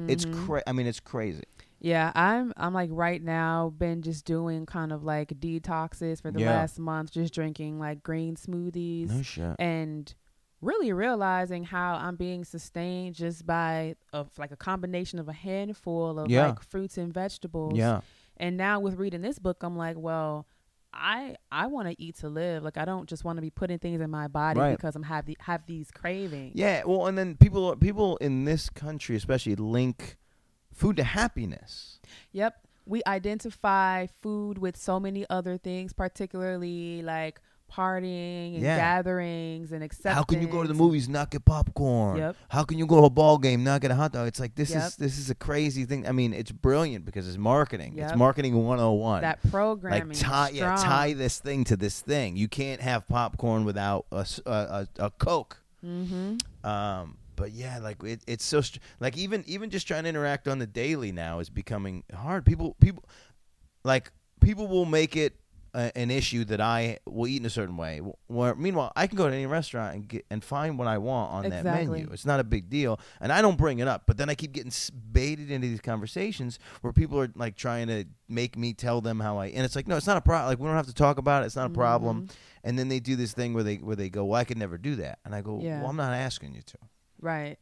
It's 0.08 0.24
Mhm. 0.24 0.46
cra- 0.46 0.62
I 0.66 0.72
mean, 0.72 0.86
it's 0.86 1.00
crazy. 1.00 1.44
Yeah, 1.80 2.12
I'm 2.14 2.52
I'm 2.56 2.72
like 2.74 2.90
right 2.92 3.20
now 3.22 3.70
been 3.76 4.02
just 4.02 4.24
doing 4.24 4.66
kind 4.66 4.92
of 4.92 5.02
like 5.02 5.28
detoxes 5.40 6.22
for 6.22 6.30
the 6.30 6.40
Yeah. 6.40 6.52
last 6.52 6.78
month, 6.78 7.10
just 7.10 7.34
drinking 7.34 7.78
like 7.80 8.02
green 8.02 8.36
smoothies 8.36 9.08
No 9.10 9.22
shit. 9.22 9.56
and 9.58 10.14
really 10.60 10.92
realizing 10.92 11.64
how 11.64 11.94
I'm 11.96 12.14
being 12.14 12.44
sustained 12.44 13.16
just 13.16 13.44
by 13.46 13.96
of 14.12 14.30
like 14.38 14.52
a 14.52 14.56
combination 14.56 15.18
of 15.18 15.28
a 15.28 15.32
handful 15.32 16.20
of 16.20 16.30
Yeah. 16.30 16.48
like 16.48 16.60
fruits 16.62 16.96
and 16.96 17.12
vegetables. 17.12 17.76
Yeah. 17.76 18.02
And 18.36 18.56
now 18.56 18.78
with 18.78 18.94
reading 18.96 19.22
this 19.22 19.40
book, 19.40 19.62
I'm 19.64 19.76
like, 19.76 19.96
well, 19.98 20.46
I 20.94 21.36
I 21.50 21.66
want 21.66 21.88
to 21.88 22.00
eat 22.02 22.16
to 22.18 22.28
live. 22.28 22.62
Like 22.62 22.76
I 22.76 22.84
don't 22.84 23.08
just 23.08 23.24
want 23.24 23.38
to 23.38 23.40
be 23.42 23.50
putting 23.50 23.78
things 23.78 24.00
in 24.00 24.10
my 24.10 24.28
body 24.28 24.60
Right. 24.60 24.76
because 24.76 24.94
I'm 24.94 25.02
have 25.04 25.26
the, 25.26 25.36
have 25.40 25.66
these 25.66 25.90
cravings. 25.90 26.52
Yeah. 26.54 26.82
Well, 26.84 27.06
and 27.06 27.16
then 27.16 27.36
people, 27.36 27.74
people 27.76 28.16
in 28.18 28.44
this 28.44 28.68
country, 28.68 29.16
especially, 29.16 29.56
link 29.56 30.18
food 30.72 30.96
to 30.96 31.04
happiness. 31.04 31.98
Yep. 32.32 32.56
We 32.84 33.02
identify 33.06 34.06
food 34.22 34.58
with 34.58 34.76
so 34.76 34.98
many 34.98 35.24
other 35.30 35.56
things, 35.56 35.92
particularly 35.92 37.02
like 37.02 37.40
partying 37.72 38.54
and 38.54 38.62
Yeah. 38.62 38.76
gatherings 38.76 39.72
and 39.72 39.82
acceptance. 39.82 40.14
How 40.16 40.22
can 40.24 40.42
you 40.42 40.48
go 40.48 40.62
to 40.62 40.68
the 40.68 40.74
movies 40.74 41.06
and 41.06 41.14
not 41.14 41.30
get 41.30 41.44
popcorn? 41.44 42.18
Yep. 42.18 42.36
How 42.48 42.64
can 42.64 42.78
you 42.78 42.86
go 42.86 43.00
to 43.00 43.06
a 43.06 43.10
ball 43.10 43.38
game 43.38 43.64
not 43.64 43.80
get 43.80 43.90
a 43.90 43.94
hot 43.94 44.12
dog? 44.12 44.28
It's 44.28 44.40
like 44.40 44.54
this 44.54 44.70
Yep. 44.70 44.82
is 44.88 44.96
this 44.96 45.18
is 45.18 45.30
a 45.30 45.34
crazy 45.34 45.84
thing. 45.84 46.06
I 46.06 46.12
mean, 46.12 46.34
it's 46.34 46.52
brilliant 46.52 47.04
because 47.04 47.26
it's 47.26 47.38
marketing. 47.38 47.94
It's 47.98 48.10
Yep. 48.10 48.16
marketing 48.18 48.54
101. 48.56 49.22
That 49.22 49.38
programming. 49.50 50.08
like 50.08 50.18
tie 50.18 50.50
yeah, 50.50 50.76
tie 50.76 51.12
this 51.14 51.38
thing 51.38 51.64
to 51.64 51.76
this 51.76 52.00
thing. 52.00 52.36
You 52.36 52.48
can't 52.48 52.80
have 52.80 53.08
popcorn 53.08 53.64
without 53.64 54.06
a 54.12 55.10
Coke. 55.18 55.62
Mm-hmm. 55.84 56.36
Um, 56.68 57.16
but 57.36 57.52
yeah, 57.52 57.78
like 57.78 58.02
it, 58.04 58.20
it's 58.26 58.44
so 58.44 58.60
str- 58.60 58.78
like 59.00 59.16
even 59.16 59.42
even 59.46 59.70
just 59.70 59.86
trying 59.88 60.04
to 60.04 60.08
interact 60.08 60.46
on 60.46 60.58
the 60.58 60.66
daily 60.66 61.10
now 61.12 61.38
is 61.40 61.50
becoming 61.50 62.04
hard. 62.14 62.44
People 62.44 62.76
people 62.80 63.02
like 63.84 64.12
people 64.40 64.68
will 64.68 64.84
make 64.84 65.16
it 65.16 65.34
a, 65.74 65.96
an 65.96 66.10
issue 66.10 66.44
that 66.44 66.60
I 66.60 66.98
will 67.06 67.26
eat 67.26 67.38
in 67.40 67.46
a 67.46 67.50
certain 67.50 67.76
way. 67.76 68.00
Where 68.26 68.54
meanwhile, 68.54 68.92
I 68.94 69.06
can 69.06 69.16
go 69.16 69.28
to 69.28 69.34
any 69.34 69.46
restaurant 69.46 69.94
and 69.94 70.08
get 70.08 70.26
and 70.30 70.42
find 70.42 70.78
what 70.78 70.88
I 70.88 70.98
want 70.98 71.32
on 71.32 71.50
that 71.50 71.64
menu. 71.64 72.08
It's 72.12 72.26
not 72.26 72.40
a 72.40 72.44
big 72.44 72.68
deal, 72.68 73.00
and 73.20 73.32
I 73.32 73.42
don't 73.42 73.56
bring 73.56 73.78
it 73.78 73.88
up. 73.88 74.02
But 74.06 74.16
then 74.16 74.28
I 74.28 74.34
keep 74.34 74.52
getting 74.52 74.72
baited 75.12 75.50
into 75.50 75.68
these 75.68 75.80
conversations 75.80 76.58
where 76.80 76.92
people 76.92 77.18
are 77.20 77.30
like 77.34 77.56
trying 77.56 77.88
to 77.88 78.04
make 78.28 78.56
me 78.56 78.72
tell 78.72 79.00
them 79.00 79.20
how 79.20 79.38
I. 79.38 79.46
And 79.46 79.64
it's 79.64 79.76
like, 79.76 79.88
no, 79.88 79.96
it's 79.96 80.06
not 80.06 80.16
a 80.16 80.22
problem. 80.22 80.48
Like 80.48 80.58
we 80.58 80.66
don't 80.66 80.76
have 80.76 80.86
to 80.86 80.94
talk 80.94 81.18
about 81.18 81.42
it. 81.42 81.46
It's 81.46 81.56
not 81.56 81.70
a 81.70 81.74
problem. 81.74 82.22
Mm-hmm. 82.22 82.34
And 82.64 82.78
then 82.78 82.88
they 82.88 83.00
do 83.00 83.16
this 83.16 83.32
thing 83.32 83.54
where 83.54 83.64
they 83.64 83.76
where 83.76 83.96
they 83.96 84.08
go, 84.08 84.24
well, 84.24 84.40
I 84.40 84.44
could 84.44 84.58
never 84.58 84.78
do 84.78 84.96
that, 84.96 85.18
and 85.24 85.34
I 85.34 85.40
go, 85.40 85.60
Yeah. 85.60 85.80
well, 85.80 85.90
I'm 85.90 85.96
not 85.96 86.12
asking 86.12 86.54
you 86.54 86.62
to. 86.62 86.78
Right. 87.20 87.58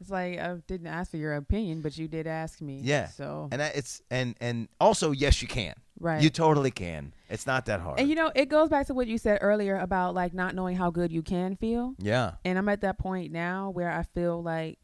It's 0.00 0.10
like 0.10 0.38
I 0.38 0.54
didn't 0.66 0.88
ask 0.88 1.10
for 1.10 1.16
your 1.16 1.34
opinion, 1.34 1.80
but 1.80 1.96
you 1.96 2.08
did 2.08 2.26
ask 2.26 2.60
me. 2.60 2.80
Yeah. 2.82 3.08
So 3.08 3.48
And 3.50 3.62
it's 3.62 4.02
and 4.10 4.36
and 4.40 4.68
also 4.80 5.12
yes, 5.12 5.40
you 5.40 5.48
can. 5.48 5.74
Right. 6.04 6.22
You 6.22 6.30
totally 6.30 6.70
can. 6.70 7.12
It's 7.28 7.46
not 7.46 7.66
that 7.66 7.80
hard. 7.80 7.98
and 7.98 8.08
you 8.08 8.14
know, 8.14 8.30
it 8.34 8.48
goes 8.48 8.68
back 8.68 8.86
to 8.88 8.94
what 8.94 9.06
you 9.08 9.18
said 9.18 9.38
earlier 9.40 9.76
about 9.78 10.14
like 10.14 10.32
not 10.34 10.54
knowing 10.54 10.76
how 10.76 10.90
good 10.90 11.10
you 11.10 11.22
can 11.22 11.56
feel. 11.56 11.94
yeah. 11.98 12.32
And 12.44 12.56
I'm 12.58 12.68
at 12.68 12.82
that 12.82 12.98
point 12.98 13.32
now 13.32 13.70
where 13.70 13.90
I 13.90 14.02
feel 14.02 14.42
like, 14.42 14.78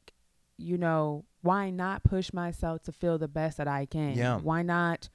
you 0.59 0.77
know, 0.79 1.25
why 1.43 1.71
not 1.71 2.03
push 2.03 2.33
myself 2.33 2.83
to 2.83 2.93
feel 2.93 3.19
the 3.19 3.29
best 3.29 3.59
that 3.59 3.69
I 3.69 3.87
can? 3.87 4.15
Yeah. 4.15 4.39
Why 4.39 4.63
not, 4.63 5.09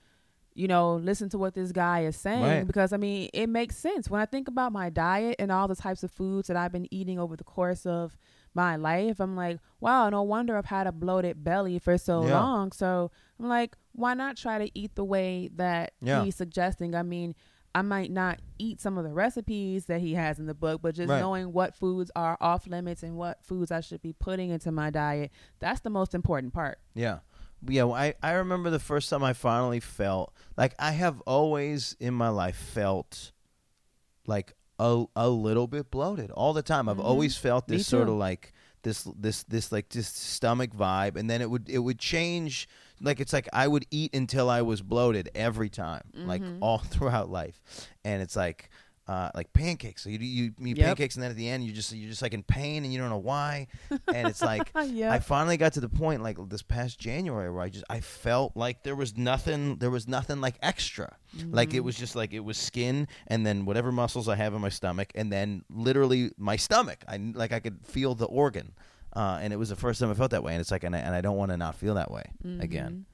you 0.54 0.68
know, 0.68 0.96
listen 0.96 1.28
to 1.30 1.38
what 1.38 1.54
this 1.54 1.72
guy 1.72 2.06
is 2.06 2.16
saying? 2.16 2.42
Right. 2.44 2.66
Because 2.68 2.94
I 2.94 2.98
mean, 2.98 3.30
it 3.34 3.48
makes 3.48 3.76
sense. 3.78 4.10
When 4.10 4.22
I 4.22 4.26
think 4.26 4.48
about 4.48 4.72
my 4.72 4.90
diet 4.90 5.36
and 5.40 5.52
all 5.52 5.68
the 5.68 5.76
types 5.76 6.02
of 6.04 6.12
foods 6.12 6.48
that 6.48 6.56
I've 6.58 6.72
been 6.72 6.88
eating 6.94 7.20
over 7.20 7.36
the 7.36 7.44
course 7.44 7.86
of 7.86 8.18
my 8.54 8.76
life, 8.78 9.20
I'm 9.20 9.36
like, 9.36 9.60
wow, 9.82 10.10
no 10.10 10.24
wonder 10.24 10.58
I've 10.58 10.66
had 10.66 10.88
a 10.88 10.92
bloated 10.92 11.44
belly 11.44 11.78
for 11.78 11.98
so 11.98 12.26
Yeah. 12.26 12.40
long. 12.40 12.72
So 12.72 13.12
I'm 13.40 13.50
like, 13.50 13.76
why 13.96 14.14
not 14.14 14.38
try 14.38 14.58
to 14.58 14.70
eat 14.78 14.96
the 14.96 15.04
way 15.06 15.50
that 15.56 15.94
Yeah. 16.02 16.24
he's 16.24 16.36
suggesting? 16.36 16.96
I 16.96 17.04
mean, 17.04 17.36
I 17.74 17.82
might 17.82 18.10
not 18.12 18.40
eat 18.58 18.80
some 18.80 18.98
of 18.98 19.04
the 19.04 19.12
recipes 19.14 19.86
that 19.88 20.00
he 20.02 20.14
has 20.14 20.40
in 20.40 20.46
the 20.46 20.54
book, 20.54 20.82
but 20.82 20.96
just 20.96 21.10
Right. 21.10 21.20
knowing 21.20 21.52
what 21.52 21.76
foods 21.76 22.10
are 22.16 22.38
off 22.40 22.68
limits 22.68 23.04
and 23.04 23.18
what 23.18 23.44
foods 23.44 23.70
I 23.72 23.82
should 23.82 24.02
be 24.02 24.14
putting 24.14 24.50
into 24.50 24.72
my 24.72 24.90
diet, 24.90 25.32
that's 25.60 25.82
the 25.82 25.90
most 25.90 26.14
important 26.16 26.54
part. 26.54 26.80
Yeah. 26.94 27.20
Yeah, 27.68 27.84
well, 27.84 27.96
I, 27.96 28.14
I 28.22 28.34
remember 28.34 28.70
the 28.70 28.80
first 28.80 29.10
time 29.10 29.24
I 29.24 29.34
finally 29.34 29.80
felt 29.80 30.34
like 30.56 30.74
I 30.80 30.92
have 30.92 31.20
always 31.22 31.96
in 32.00 32.14
my 32.14 32.30
life 32.30 32.56
felt 32.58 33.32
like 34.28 34.54
a, 34.80 35.06
a 35.16 35.30
little 35.30 35.68
bit 35.68 35.90
bloated 35.92 36.32
all 36.32 36.54
the 36.54 36.62
time. 36.62 36.90
I've 36.90 36.98
Mhm. 36.98 37.04
always 37.06 37.38
felt 37.38 37.68
this 37.68 37.88
sort 37.88 38.08
of 38.10 38.16
like 38.16 38.54
this 38.84 39.04
this 39.18 39.44
this 39.44 39.72
like 39.72 39.90
just 39.90 40.16
stomach 40.16 40.72
vibe 40.76 41.16
and 41.16 41.28
then 41.30 41.42
it 41.42 41.50
would 41.50 41.68
it 41.70 41.80
would 41.80 41.98
change 41.98 42.68
like 43.02 43.20
it's 43.20 43.34
like 43.34 43.48
I 43.54 43.68
would 43.68 43.86
eat 43.92 44.16
until 44.16 44.50
I 44.50 44.62
was 44.62 44.82
bloated 44.82 45.30
every 45.36 45.70
time 45.70 46.04
like 46.16 46.42
Mhm. 46.42 46.58
all 46.62 46.78
throughout 46.92 47.30
life 47.30 47.60
and 48.04 48.22
it's 48.22 48.36
like 48.36 48.70
uh, 49.08 49.30
like 49.36 49.54
pancakes. 49.54 50.02
So 50.04 50.10
you 50.10 50.18
you 50.18 50.52
eat 50.62 50.78
Yep. 50.78 50.86
pancakes, 50.88 51.14
and 51.16 51.22
then 51.22 51.30
at 51.30 51.38
the 51.38 51.48
end 51.48 51.64
you 51.64 51.72
just 51.72 51.92
you're 51.94 52.10
just 52.10 52.24
like 52.24 52.34
in 52.34 52.42
pain, 52.42 52.84
and 52.84 52.92
you 52.92 52.98
don't 52.98 53.12
know 53.12 53.20
why. 53.20 53.68
and 54.12 54.28
it's 54.28 54.42
like 54.42 54.72
yeah. 54.88 55.12
I 55.14 55.20
finally 55.20 55.58
got 55.58 55.74
to 55.74 55.80
the 55.80 55.90
point 55.90 56.24
like 56.24 56.38
this 56.50 56.64
past 56.64 56.98
January 56.98 57.52
where 57.52 57.62
I 57.62 57.70
just 57.70 57.86
I 57.88 58.00
felt 58.00 58.58
like 58.58 58.82
there 58.82 58.96
was 58.96 59.16
nothing 59.16 59.76
there 59.76 59.92
was 59.92 60.08
nothing 60.08 60.42
like 60.42 60.56
extra. 60.64 61.18
Like 61.52 61.70
Mm-hmm. 61.70 61.78
it 61.78 61.84
was 61.84 61.96
just 61.98 62.16
like 62.16 62.34
it 62.34 62.40
was 62.40 62.58
skin 62.58 63.08
and 63.28 63.46
then 63.46 63.66
whatever 63.66 63.92
muscles 63.92 64.28
I 64.28 64.38
have 64.38 64.56
in 64.56 64.62
my 64.62 64.70
stomach 64.70 65.12
and 65.14 65.32
then 65.32 65.66
literally 65.70 66.32
my 66.40 66.56
stomach. 66.56 67.04
I 67.08 67.18
like 67.18 67.52
I 67.52 67.60
could 67.60 67.86
feel 67.86 68.16
the 68.16 68.26
organ. 68.26 68.74
Uh, 69.16 69.40
and 69.42 69.54
it 69.54 69.56
was 69.58 69.70
the 69.70 69.76
first 69.76 70.00
time 70.00 70.12
I 70.12 70.14
felt 70.14 70.32
that 70.32 70.44
way 70.44 70.52
and 70.54 70.60
it's 70.62 70.72
like 70.72 70.84
and 70.84 70.94
I, 70.96 71.00
and 71.00 71.16
I 71.16 71.22
don't 71.22 71.38
want 71.38 71.52
to 71.52 71.58
not 71.58 71.76
feel 71.76 71.94
that 71.96 72.12
way 72.12 72.24
again. 72.60 73.06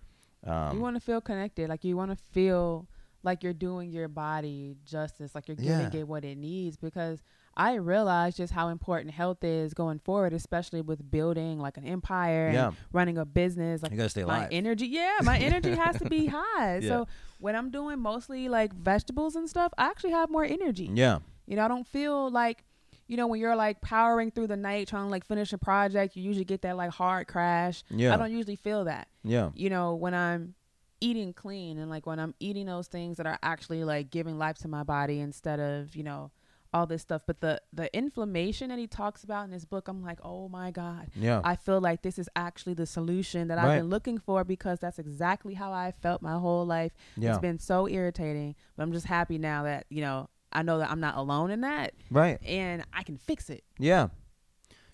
you 0.45 0.51
Um, 0.51 0.79
want 0.79 0.95
to 0.95 0.99
feel 0.99 1.21
connected. 1.21 1.69
Like 1.69 1.83
you 1.83 1.95
want 1.95 2.09
to 2.11 2.17
feel 2.31 2.87
like 3.23 3.43
you're 3.43 3.53
doing 3.53 3.91
your 3.91 4.07
body 4.07 4.75
justice, 4.83 5.35
like 5.35 5.47
you're 5.47 5.55
giving 5.55 5.91
Yeah. 5.93 5.99
it 6.01 6.07
what 6.07 6.25
it 6.25 6.37
needs. 6.39 6.75
Because 6.77 7.21
I 7.55 7.75
realize 7.75 8.35
just 8.35 8.51
how 8.51 8.69
important 8.69 9.11
health 9.13 9.43
is 9.43 9.75
going 9.75 9.99
forward, 9.99 10.33
especially 10.33 10.81
with 10.81 11.11
building 11.11 11.59
like 11.59 11.77
an 11.77 11.85
empire 11.85 12.49
Yeah. 12.51 12.67
and 12.69 12.77
running 12.91 13.19
a 13.19 13.25
business. 13.25 13.83
Like 13.83 13.91
you 13.91 13.97
got 13.97 14.03
to 14.05 14.09
stay 14.09 14.23
my 14.23 14.37
alive. 14.37 14.49
energy, 14.51 14.87
yeah, 14.87 15.19
my 15.21 15.37
energy 15.37 15.75
has 15.75 15.99
to 15.99 16.09
be 16.09 16.25
high. 16.37 16.77
Yeah. 16.79 16.87
So 16.87 17.07
when 17.39 17.55
I'm 17.55 17.69
doing 17.69 17.99
mostly 17.99 18.49
like 18.49 18.73
vegetables 18.73 19.35
and 19.35 19.47
stuff, 19.47 19.71
I 19.77 19.85
actually 19.85 20.11
have 20.13 20.31
more 20.31 20.43
energy. 20.45 20.89
yeah. 20.91 21.19
You 21.45 21.57
know, 21.57 21.65
I 21.65 21.67
don't 21.67 21.85
feel 21.85 22.31
like, 22.31 22.63
you 23.11 23.17
know, 23.17 23.27
when 23.27 23.41
you're 23.41 23.57
like 23.57 23.81
powering 23.81 24.31
through 24.31 24.47
the 24.47 24.55
night 24.55 24.87
trying 24.87 25.03
to 25.03 25.09
like 25.09 25.25
finish 25.25 25.51
a 25.51 25.57
project, 25.57 26.15
you 26.15 26.23
usually 26.23 26.45
get 26.45 26.61
that 26.61 26.77
like 26.77 26.91
hard 26.91 27.27
crash. 27.27 27.83
Yeah. 27.89 28.13
I 28.13 28.17
don't 28.17 28.31
usually 28.31 28.55
feel 28.55 28.85
that 28.85 29.09
Yeah. 29.23 29.49
you 29.53 29.69
know, 29.69 29.95
when 29.95 30.13
I'm 30.13 30.55
eating 31.01 31.33
clean 31.33 31.77
and 31.77 31.89
like 31.89 32.05
when 32.05 32.19
I'm 32.19 32.33
eating 32.39 32.67
those 32.67 32.87
things 32.87 33.17
that 33.17 33.25
are 33.25 33.37
actually 33.43 33.83
like 33.83 34.11
giving 34.11 34.37
life 34.37 34.57
to 34.59 34.69
my 34.69 34.83
body 34.83 35.19
instead 35.19 35.59
of, 35.59 35.93
you 35.93 36.03
know, 36.03 36.31
all 36.73 36.85
this 36.87 37.01
stuff. 37.01 37.23
But 37.27 37.41
the 37.41 37.61
the 37.73 37.93
inflammation 37.93 38.69
that 38.69 38.79
he 38.79 38.87
talks 38.87 39.25
about 39.25 39.43
in 39.45 39.51
his 39.51 39.65
book, 39.65 39.89
I'm 39.89 40.01
like, 40.01 40.19
oh 40.23 40.47
my 40.47 40.71
God. 40.71 41.07
Yeah. 41.13 41.41
I 41.43 41.57
feel 41.57 41.81
like 41.81 42.03
this 42.03 42.17
is 42.17 42.29
actually 42.37 42.75
the 42.75 42.85
solution 42.85 43.49
that 43.49 43.57
Right. 43.57 43.65
I've 43.73 43.79
been 43.81 43.89
looking 43.89 44.19
for 44.19 44.45
because 44.45 44.79
that's 44.79 44.99
exactly 44.99 45.55
how 45.55 45.73
I 45.73 45.91
felt 45.91 46.21
my 46.21 46.37
whole 46.39 46.65
life. 46.65 46.93
yeah. 47.17 47.31
It's 47.31 47.39
been 47.39 47.59
so 47.59 47.89
irritating. 47.89 48.55
But 48.77 48.83
I'm 48.83 48.93
just 48.93 49.07
happy 49.07 49.37
now 49.37 49.63
that, 49.63 49.85
you 49.89 49.99
know, 50.01 50.29
I 50.53 50.61
know 50.63 50.79
that 50.79 50.91
I'm 50.91 50.99
not 50.99 51.15
alone 51.17 51.51
in 51.51 51.61
that 51.61 51.93
right. 52.09 52.39
and 52.45 52.83
I 52.93 53.03
can 53.03 53.17
fix 53.17 53.49
it. 53.49 53.63
Yeah, 53.79 54.07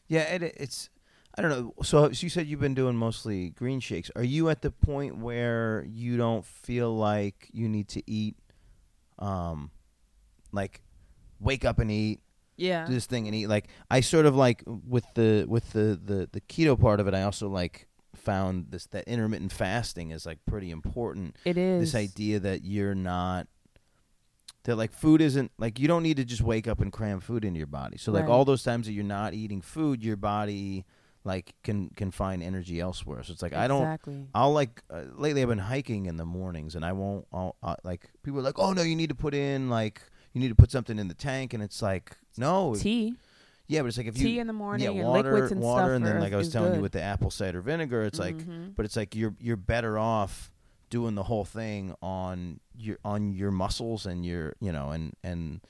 yeah. 0.08 0.22
It, 0.22 0.44
it's 0.44 0.90
I 1.38 1.42
don't 1.42 1.52
know. 1.52 1.74
So, 1.84 2.12
so 2.12 2.24
you 2.24 2.30
said 2.30 2.48
you've 2.48 2.60
been 2.60 2.74
doing 2.74 2.96
mostly 2.96 3.50
green 3.52 3.80
shakes. 3.80 4.10
Are 4.16 4.24
you 4.24 4.50
at 4.50 4.62
the 4.62 4.72
point 4.72 5.18
where 5.20 5.86
you 5.88 6.18
don't 6.18 6.44
feel 6.46 6.96
like 6.96 7.48
you 7.52 7.70
need 7.70 7.88
to 7.90 8.02
eat, 8.10 8.36
um, 9.20 9.70
like 10.52 10.82
wake 11.40 11.64
up 11.66 11.78
and 11.80 11.92
eat, 11.92 12.22
Yeah. 12.56 12.86
do 12.88 12.94
this 12.94 13.06
thing 13.06 13.28
and 13.28 13.36
eat? 13.36 13.48
Like 13.48 13.68
I 13.92 14.00
sort 14.02 14.26
of 14.26 14.36
like 14.36 14.64
with 14.66 15.06
the 15.14 15.46
with 15.48 15.72
the 15.74 16.00
the 16.04 16.30
the 16.32 16.42
keto 16.42 16.80
part 16.80 17.00
of 17.00 17.08
it. 17.08 17.14
I 17.14 17.24
also 17.24 17.48
like 17.50 17.88
found 18.16 18.72
this 18.72 18.88
that 18.88 19.08
intermittent 19.08 19.52
fasting 19.52 20.10
is 20.12 20.26
like 20.26 20.40
pretty 20.48 20.72
important. 20.72 21.36
It 21.46 21.58
is. 21.58 21.92
This 21.92 21.96
idea 22.02 22.40
that 22.40 22.64
you're 22.64 22.96
not 22.96 23.48
that 24.68 24.76
like 24.76 24.92
food 24.94 25.22
isn't 25.22 25.50
like 25.58 25.80
you 25.80 25.88
don't 25.88 26.04
need 26.04 26.18
to 26.18 26.26
just 26.26 26.42
wake 26.42 26.68
up 26.68 26.82
and 26.82 26.92
cram 26.92 27.22
food 27.22 27.46
into 27.46 27.58
your 27.58 27.68
body. 27.68 27.98
So 27.98 28.12
like 28.12 28.24
Right. 28.26 28.30
all 28.30 28.44
those 28.44 28.64
times 28.64 28.86
that 28.86 28.92
you're 28.92 29.04
not 29.06 29.34
eating 29.34 29.62
food, 29.62 30.04
your 30.04 30.18
body 30.18 30.86
like 31.24 31.56
can 31.64 31.90
can 31.96 32.12
find 32.12 32.44
energy 32.44 32.82
elsewhere. 32.82 33.24
So 33.24 33.32
it's 33.32 33.42
like 33.42 33.54
I 33.54 33.68
don't 33.70 33.86
I'll 34.36 34.52
like 34.52 34.84
uh, 34.90 35.04
lately 35.16 35.42
I've 35.42 35.48
been 35.48 35.58
hiking 35.58 36.06
in 36.06 36.18
the 36.18 36.26
mornings 36.26 36.76
and 36.76 36.84
I 36.84 36.92
won't 36.92 37.26
I'll, 37.32 37.56
uh, 37.64 37.76
like 37.86 38.10
people 38.24 38.40
are 38.42 38.44
like, 38.44 38.60
"Oh 38.60 38.74
no, 38.74 38.82
you 38.82 38.96
need 38.96 39.10
to 39.10 39.16
put 39.16 39.34
in 39.34 39.70
like 39.70 40.02
you 40.34 40.42
need 40.42 40.50
to 40.50 40.56
put 40.56 40.70
something 40.70 41.00
in 41.00 41.08
the 41.08 41.14
tank." 41.14 41.54
And 41.54 41.64
it's 41.64 41.82
like, 41.82 42.18
"No, 42.38 42.76
Tea. 42.78 43.16
yeah, 43.68 43.82
but 43.82 43.88
it's 43.88 43.98
like 43.98 44.08
if 44.08 44.18
you 44.18 44.28
tea 44.28 44.40
in 44.40 44.48
the 44.48 44.54
morning 44.54 44.84
yeah, 44.84 44.92
and 44.92 45.08
water, 45.08 45.34
liquids 45.34 45.52
and 45.54 45.62
water, 45.62 45.86
stuff 45.88 45.96
and 45.96 46.06
then 46.06 46.20
like 46.20 46.34
I 46.34 46.36
was 46.38 46.50
telling 46.50 46.76
you 46.76 46.82
with 46.82 46.92
the 46.92 47.02
apple 47.02 47.32
cider 47.32 47.62
vinegar, 47.62 48.04
it's 48.04 48.20
like 48.20 48.36
Mhm. 48.38 48.76
but 48.76 48.86
it's 48.86 48.98
like 48.98 49.16
you're 49.16 49.34
you're 49.40 49.56
better 49.58 49.98
off 49.98 50.52
doing 50.90 51.16
the 51.16 51.24
whole 51.24 51.46
thing 51.46 51.94
on 52.02 52.60
your 52.78 52.98
on 53.04 53.34
your 53.34 53.52
muscles 53.52 54.06
and 54.06 54.26
your 54.26 54.56
you 54.60 54.72
know 54.72 54.92
and 54.92 55.14
and 55.24 55.62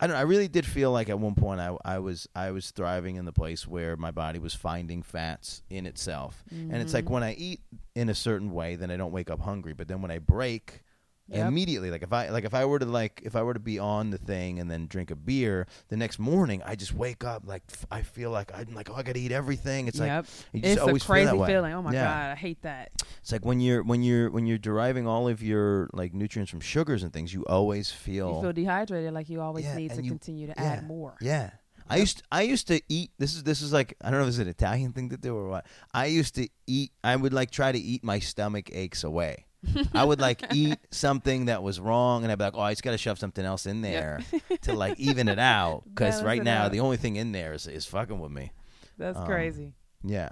I 0.00 0.06
don't 0.06 0.14
know, 0.14 0.20
I 0.20 0.24
really 0.24 0.46
did 0.46 0.64
feel 0.64 0.92
like 0.92 1.08
at 1.08 1.18
one 1.18 1.34
point 1.34 1.60
I 1.60 1.76
I 1.84 1.98
was 1.98 2.28
I 2.34 2.50
was 2.52 2.70
thriving 2.70 3.16
in 3.16 3.24
the 3.24 3.32
place 3.32 3.66
where 3.66 3.96
my 3.96 4.10
body 4.12 4.38
was 4.38 4.54
finding 4.54 5.02
fats 5.02 5.62
in 5.70 5.86
itself. 5.86 6.44
And 6.70 6.80
it's 6.82 6.94
like 6.94 7.06
Mhm. 7.06 7.10
when 7.10 7.22
I 7.24 7.34
eat 7.34 7.60
in 7.96 8.08
a 8.08 8.14
certain 8.14 8.52
way 8.52 8.76
then 8.76 8.90
I 8.92 8.96
don't 8.96 9.10
wake 9.12 9.28
up 9.30 9.40
hungry, 9.40 9.72
but 9.74 9.88
then 9.88 10.00
when 10.00 10.10
I 10.12 10.18
break 10.20 10.82
Yep. 11.30 11.46
immediately 11.48 11.90
like 11.90 12.02
if 12.02 12.10
I 12.12 12.30
like 12.30 12.44
if 12.44 12.54
I 12.54 12.64
were 12.64 12.78
to 12.78 12.86
like 12.86 13.20
if 13.22 13.36
I 13.36 13.42
were 13.42 13.52
to 13.52 13.60
be 13.60 13.78
on 13.78 14.08
the 14.08 14.16
thing 14.16 14.58
and 14.60 14.70
then 14.70 14.86
drink 14.86 15.10
a 15.10 15.14
beer 15.14 15.66
the 15.88 15.96
next 15.96 16.18
morning 16.18 16.62
I 16.64 16.74
just 16.74 16.94
wake 16.94 17.22
up 17.22 17.42
like 17.46 17.62
f- 17.70 17.84
I 17.90 18.00
feel 18.00 18.30
like 18.30 18.50
I'm 18.54 18.74
like 18.74 18.88
oh 18.88 18.94
I 18.94 19.02
got 19.02 19.12
to 19.14 19.20
eat 19.20 19.30
everything. 19.30 19.88
It's 19.88 19.98
like 20.00 20.06
yep. 20.08 20.24
you 20.54 20.60
just 20.62 20.72
it's 20.72 20.80
a 20.80 20.86
always 20.86 21.02
feel 21.02 21.12
crazy 21.14 21.36
way. 21.36 21.46
feeling. 21.48 21.74
Oh 21.74 21.82
my 21.82 21.92
Yeah. 21.92 22.04
god, 22.04 22.32
I 22.32 22.34
hate 22.34 22.62
that. 22.62 22.92
It's 23.20 23.30
like 23.30 23.44
when 23.44 23.60
you're 23.60 23.82
when 23.82 24.02
you're 24.02 24.30
when 24.30 24.46
you're 24.46 24.56
deriving 24.56 25.06
all 25.06 25.28
of 25.28 25.42
your 25.42 25.90
like 25.92 26.14
nutrients 26.14 26.50
from 26.50 26.60
sugars 26.60 27.02
and 27.02 27.12
things, 27.12 27.34
you 27.34 27.44
always 27.44 27.90
feel, 27.90 28.36
You 28.36 28.40
feel 28.42 28.52
dehydrated, 28.54 29.12
like 29.12 29.28
you 29.28 29.42
always 29.42 29.66
Yeah, 29.66 29.76
need 29.76 29.90
to 29.92 30.02
you- 30.02 30.10
continue 30.10 30.46
to 30.46 30.54
yeah. 30.56 30.62
add 30.64 30.86
more. 30.86 31.16
yeah. 31.20 31.50
I 31.90 31.96
used 31.96 32.22
I 32.32 32.42
used 32.42 32.68
to 32.68 32.80
eat. 32.88 33.10
This 33.18 33.34
is 33.34 33.42
this 33.44 33.60
is 33.62 33.72
like 33.72 33.94
I 34.02 34.10
don't 34.10 34.20
know 34.20 34.24
if 34.24 34.30
is 34.30 34.38
an 34.38 34.48
Italian 34.48 34.92
thing 34.92 35.08
to 35.10 35.16
do 35.18 35.34
or 35.36 35.48
what. 35.48 35.66
I 35.94 36.06
used 36.06 36.34
to 36.36 36.48
eat. 36.66 36.92
I 37.04 37.16
would 37.16 37.32
like 37.32 37.50
try 37.50 37.72
to 37.72 37.78
eat 37.78 38.04
my 38.04 38.18
stomach 38.18 38.68
aches 38.72 39.04
away. 39.04 39.46
I 39.92 40.04
would 40.04 40.20
like 40.20 40.54
eat 40.54 40.78
something 40.90 41.46
that 41.46 41.62
was 41.62 41.80
wrong, 41.80 42.22
and 42.22 42.30
I'd 42.30 42.38
be 42.38 42.44
like, 42.44 42.54
"Oh, 42.56 42.60
I 42.60 42.72
just 42.72 42.82
got 42.82 42.92
to 42.92 42.98
shove 42.98 43.18
something 43.18 43.44
else 43.44 43.66
in 43.66 43.82
there 43.82 44.20
to 44.62 44.72
like 44.72 44.98
even 45.00 45.28
it 45.28 45.38
out." 45.38 45.82
Because 45.94 46.22
right 46.22 46.42
now, 46.42 46.64
out. 46.66 46.72
the 46.72 46.80
only 46.80 46.96
thing 46.96 47.16
in 47.16 47.32
there 47.32 47.52
is 47.52 47.66
is 47.66 47.84
fucking 47.86 48.20
with 48.20 48.30
me. 48.30 48.52
That's 48.98 49.18
Um, 49.18 49.26
crazy. 49.26 49.72
Yeah. 50.04 50.30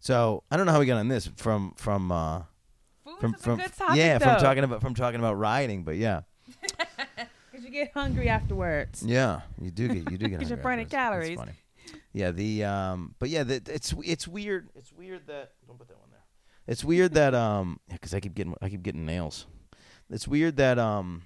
So 0.00 0.44
I 0.50 0.56
don't 0.56 0.66
know 0.66 0.72
how 0.72 0.78
we 0.80 0.86
got 0.86 0.98
on 0.98 1.08
this 1.08 1.26
from 1.36 1.72
from 1.76 2.12
uh, 2.12 2.42
Food 3.04 3.18
from 3.20 3.34
is 3.34 3.42
from 3.42 3.60
a 3.60 3.62
good 3.64 3.76
topic, 3.76 3.96
yeah 3.96 4.18
though, 4.18 4.24
from 4.26 4.40
talking 4.40 4.64
about 4.64 4.80
from 4.80 4.94
talking 4.94 5.18
about 5.18 5.34
riding, 5.34 5.82
but 5.82 5.96
yeah. 5.96 6.20
because 7.50 7.64
you 7.64 7.70
get 7.70 7.90
hungry 7.92 8.28
afterwards. 8.28 9.02
Yeah, 9.02 9.40
you 9.60 9.70
do 9.70 9.88
get 9.88 10.10
you 10.12 10.18
do 10.18 10.28
get. 10.28 10.38
Because 10.38 10.48
you're 10.50 10.56
hungry 10.58 10.62
burning 10.84 10.86
calories. 10.86 11.36
funny. 11.38 11.52
Yeah, 12.12 12.30
the 12.30 12.64
um, 12.64 13.14
but 13.18 13.28
yeah, 13.30 13.42
the, 13.42 13.60
it's 13.66 13.92
it's 14.04 14.28
weird. 14.28 14.68
It's 14.76 14.92
weird 14.92 15.26
that 15.26 15.52
don't 15.66 15.78
put 15.78 15.88
that 15.88 15.98
one. 15.98 16.07
It's 16.68 16.84
weird 16.84 17.14
that 17.14 17.34
um, 17.34 17.80
because 17.90 18.12
I 18.14 18.20
keep 18.20 18.34
getting 18.34 18.54
I 18.62 18.68
keep 18.68 18.82
getting 18.82 19.04
nails. 19.06 19.46
It's 20.10 20.28
weird 20.28 20.56
that 20.58 20.78
um, 20.78 21.22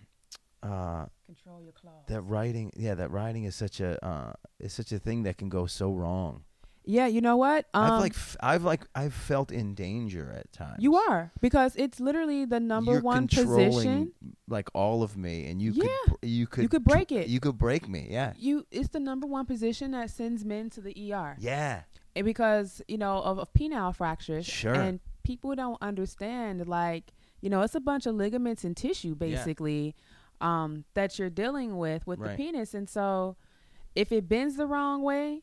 uh, 0.62 1.06
Control 1.26 1.60
your 1.62 1.72
claws. 1.72 2.06
that 2.08 2.20
writing 2.22 2.70
yeah 2.76 2.94
that 2.94 3.10
writing 3.10 3.44
is 3.44 3.54
such 3.54 3.80
a 3.80 4.02
uh 4.04 4.32
is 4.60 4.72
such 4.72 4.92
a 4.92 4.98
thing 4.98 5.24
that 5.24 5.36
can 5.38 5.48
go 5.48 5.66
so 5.66 5.92
wrong. 5.92 6.44
Yeah, 6.84 7.06
you 7.06 7.20
know 7.20 7.36
what? 7.36 7.66
Um, 7.74 7.84
I've 7.92 8.00
like 8.00 8.12
f- 8.14 8.36
I've 8.40 8.64
like 8.64 8.86
I've 8.94 9.14
felt 9.14 9.52
in 9.52 9.74
danger 9.74 10.32
at 10.36 10.50
times. 10.52 10.78
you 10.82 10.96
are 10.96 11.30
because 11.40 11.76
it's 11.76 12.00
literally 12.00 12.44
the 12.44 12.58
number 12.58 12.92
You're 12.94 13.00
one 13.02 13.28
position. 13.28 14.12
like 14.48 14.68
all 14.74 15.02
of 15.04 15.16
me, 15.16 15.46
and 15.46 15.62
you 15.62 15.72
Yeah. 15.74 15.84
could 16.08 16.16
you 16.28 16.46
could 16.48 16.62
You 16.62 16.68
could 16.68 16.84
break 16.84 17.12
it. 17.12 17.28
You 17.28 17.38
could 17.40 17.56
break 17.56 17.88
me. 17.88 18.08
Yeah. 18.10 18.32
You, 18.36 18.66
it's 18.72 18.88
the 18.88 18.98
number 19.00 19.28
one 19.28 19.46
position 19.46 19.92
that 19.92 20.10
sends 20.10 20.44
men 20.44 20.70
to 20.70 20.80
the 20.80 21.12
ER. 21.12 21.36
Yeah. 21.38 21.82
And 22.16 22.24
because 22.24 22.82
you 22.88 22.98
know 22.98 23.18
of, 23.22 23.38
of 23.38 23.52
penile 23.54 23.94
fractures 23.94 24.44
Sure. 24.46 24.74
and 24.74 24.98
people 25.22 25.54
don't 25.54 25.78
understand 25.82 26.66
like 26.68 27.12
you 27.40 27.48
know 27.50 27.60
it's 27.62 27.74
a 27.74 27.80
bunch 27.80 28.06
of 28.06 28.14
ligaments 28.14 28.64
and 28.64 28.76
tissue 28.76 29.10
Yeah. 29.10 29.14
basically 29.36 29.94
um 30.40 30.84
that 30.94 31.18
you're 31.18 31.30
dealing 31.30 31.78
with 31.78 32.06
with 32.06 32.18
Right. 32.18 32.30
the 32.30 32.36
penis 32.36 32.74
and 32.74 32.88
so 32.88 33.36
if 33.94 34.10
it 34.12 34.28
bends 34.28 34.56
the 34.56 34.66
wrong 34.66 35.02
way 35.02 35.42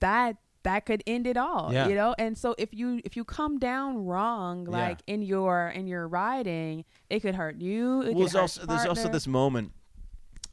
that 0.00 0.36
that 0.62 0.84
could 0.84 1.02
end 1.06 1.26
it 1.26 1.36
all 1.36 1.72
Yeah. 1.72 1.88
you 1.88 1.94
know 1.94 2.14
and 2.18 2.36
so 2.36 2.54
if 2.58 2.74
you 2.74 3.00
if 3.04 3.16
you 3.16 3.24
come 3.24 3.58
down 3.58 4.04
wrong 4.04 4.66
Yeah. 4.66 4.70
like 4.88 5.00
in 5.06 5.22
your 5.22 5.68
in 5.68 5.86
your 5.86 6.06
riding 6.08 6.84
it 7.08 7.20
could 7.20 7.34
hurt 7.34 7.60
you 7.60 8.02
it 8.02 8.06
well, 8.06 8.06
could 8.06 8.18
there's 8.20 8.34
also 8.34 8.66
there's 8.66 8.86
also 8.86 9.08
this 9.08 9.26
moment, 9.26 9.72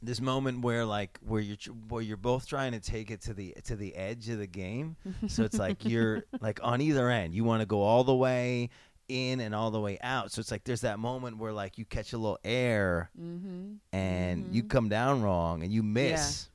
this 0.02 0.20
moment 0.20 0.60
where 0.62 0.84
like 0.84 1.18
where 1.26 1.40
you're 1.40 1.56
where 1.88 2.02
you're 2.02 2.16
both 2.16 2.46
trying 2.46 2.72
to 2.72 2.80
take 2.80 3.10
it 3.10 3.20
to 3.22 3.34
the 3.34 3.54
to 3.64 3.76
the 3.76 3.94
edge 3.96 4.28
of 4.28 4.38
the 4.38 4.46
game. 4.46 4.96
so 5.28 5.42
it's 5.44 5.58
like 5.58 5.84
you're 5.84 6.24
like 6.40 6.60
on 6.62 6.80
either 6.80 7.08
end. 7.10 7.34
You 7.34 7.44
want 7.44 7.60
to 7.62 7.66
go 7.66 7.82
all 7.82 8.04
the 8.04 8.14
way 8.14 8.70
in 9.08 9.40
and 9.40 9.54
all 9.54 9.70
the 9.70 9.80
way 9.80 9.98
out. 10.02 10.30
So 10.32 10.40
it's 10.40 10.50
like 10.50 10.64
there's 10.64 10.82
that 10.82 10.98
moment 10.98 11.38
where 11.38 11.52
like 11.52 11.78
you 11.78 11.84
catch 11.84 12.12
a 12.12 12.18
little 12.18 12.38
air 12.44 13.10
mm-hmm. 13.18 13.74
and 13.92 14.54
you 14.54 14.62
Mhm. 14.64 14.68
come 14.68 14.88
down 14.88 15.22
wrong 15.22 15.62
and 15.62 15.72
you 15.72 15.82
miss. 15.82 16.48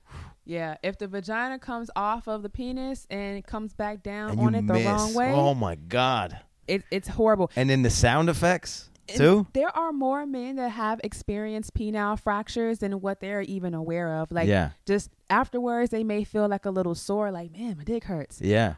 yeah 0.46 0.76
if 0.84 0.98
the 0.98 1.08
vagina 1.08 1.58
comes 1.58 1.90
off 1.96 2.28
of 2.28 2.44
the 2.44 2.50
penis 2.50 3.08
and 3.10 3.38
it 3.38 3.48
comes 3.48 3.74
back 3.74 4.04
down 4.04 4.32
And 4.32 4.40
on 4.40 4.54
you 4.54 4.60
it 4.60 4.68
the 4.68 4.74
miss. 4.74 4.86
wrong 4.86 5.14
way 5.16 5.32
Oh 5.34 5.54
my 5.56 5.76
god! 5.76 6.38
it, 6.68 6.84
it's 6.92 7.08
horrible 7.08 7.50
And 7.56 7.70
then 7.70 7.82
the 7.82 7.90
sound 7.90 8.30
effects 8.30 8.90
too. 9.08 9.48
There 9.54 9.76
are 9.76 9.92
more 9.92 10.26
men 10.26 10.56
that 10.58 10.70
have 10.70 11.00
experienced 11.04 11.74
penile 11.74 12.20
fractures 12.20 12.80
than 12.80 13.02
what 13.02 13.20
they're 13.20 13.42
even 13.42 13.74
aware 13.74 14.16
of. 14.18 14.32
Like, 14.32 14.48
yeah, 14.48 14.72
just 14.86 15.10
afterwards, 15.30 15.90
they 15.92 16.04
may 16.04 16.24
feel 16.24 16.48
like 16.48 16.66
a 16.66 16.72
little 16.72 16.96
sore, 16.96 17.32
like, 17.32 17.52
man, 17.52 17.78
my 17.78 17.84
dick 17.84 18.06
hurts. 18.06 18.40
yeah, 18.42 18.76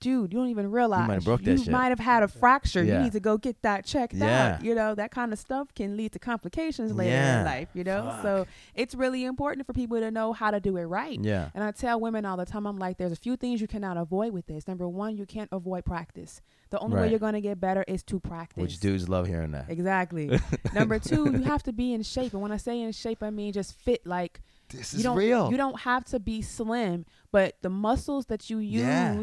dude, 0.00 0.32
you 0.32 0.38
don't 0.38 0.48
even 0.48 0.70
realize 0.70 1.10
have 1.10 1.24
broke 1.24 1.42
that 1.42 1.50
you 1.50 1.58
shit. 1.58 1.72
might 1.72 1.88
have 1.88 1.98
had 1.98 2.22
a 2.22 2.28
fracture. 2.28 2.84
Yeah. 2.84 2.98
You 2.98 3.04
need 3.04 3.12
to 3.12 3.20
go 3.20 3.36
get 3.36 3.60
that 3.62 3.84
checked 3.84 4.14
Yeah. 4.14 4.54
out. 4.54 4.64
You 4.64 4.74
know, 4.76 4.94
that 4.94 5.10
kind 5.10 5.32
of 5.32 5.40
stuff 5.40 5.74
can 5.74 5.96
lead 5.96 6.12
to 6.12 6.20
complications 6.20 6.92
later 6.92 7.10
Yeah. 7.10 7.40
in 7.40 7.44
life, 7.44 7.68
you 7.74 7.82
know? 7.82 8.16
So 8.22 8.46
it's 8.76 8.94
really 8.94 9.24
important 9.24 9.66
for 9.66 9.72
people 9.72 9.98
to 9.98 10.12
know 10.12 10.32
how 10.32 10.52
to 10.52 10.60
do 10.60 10.76
it 10.76 10.84
right. 10.84 11.18
Yeah. 11.20 11.50
And 11.52 11.64
I 11.64 11.72
tell 11.72 11.98
women 11.98 12.24
all 12.24 12.36
the 12.36 12.46
time, 12.46 12.64
I'm 12.64 12.78
like, 12.78 12.96
there's 12.96 13.10
a 13.10 13.16
few 13.16 13.36
things 13.36 13.60
you 13.60 13.66
cannot 13.66 13.96
avoid 13.96 14.32
with 14.32 14.46
this. 14.46 14.68
Number 14.68 14.88
one, 14.88 15.16
you 15.16 15.26
can't 15.26 15.48
avoid 15.50 15.84
practice. 15.84 16.42
The 16.70 16.78
only 16.80 16.96
way 16.96 17.10
you're 17.10 17.18
going 17.18 17.34
to 17.34 17.40
get 17.40 17.58
better 17.60 17.84
is 17.88 18.02
to 18.04 18.20
practice. 18.20 18.60
Which 18.62 18.78
dudes 18.80 19.08
love 19.08 19.26
hearing 19.26 19.52
that. 19.52 19.66
Exactly. 19.70 20.38
Number 20.74 20.98
two, 20.98 21.30
you 21.32 21.42
have 21.44 21.62
to 21.64 21.72
be 21.72 21.92
in 21.94 22.02
shape. 22.02 22.32
And 22.34 22.42
when 22.42 22.52
I 22.52 22.56
say 22.58 22.80
in 22.80 22.92
shape, 22.92 23.22
I 23.22 23.30
mean 23.30 23.52
just 23.52 23.74
fit 23.80 24.06
like 24.06 24.40
This 24.68 24.92
you 24.92 24.98
is 24.98 25.02
don't 25.02 25.16
real. 25.16 25.50
you 25.50 25.56
don't 25.56 25.80
have 25.80 26.04
to 26.06 26.20
be 26.20 26.42
slim, 26.42 27.06
but 27.32 27.56
the 27.62 27.70
muscles 27.70 28.26
that 28.26 28.50
you 28.50 28.58
use 28.58 28.82
Yeah. 28.82 29.22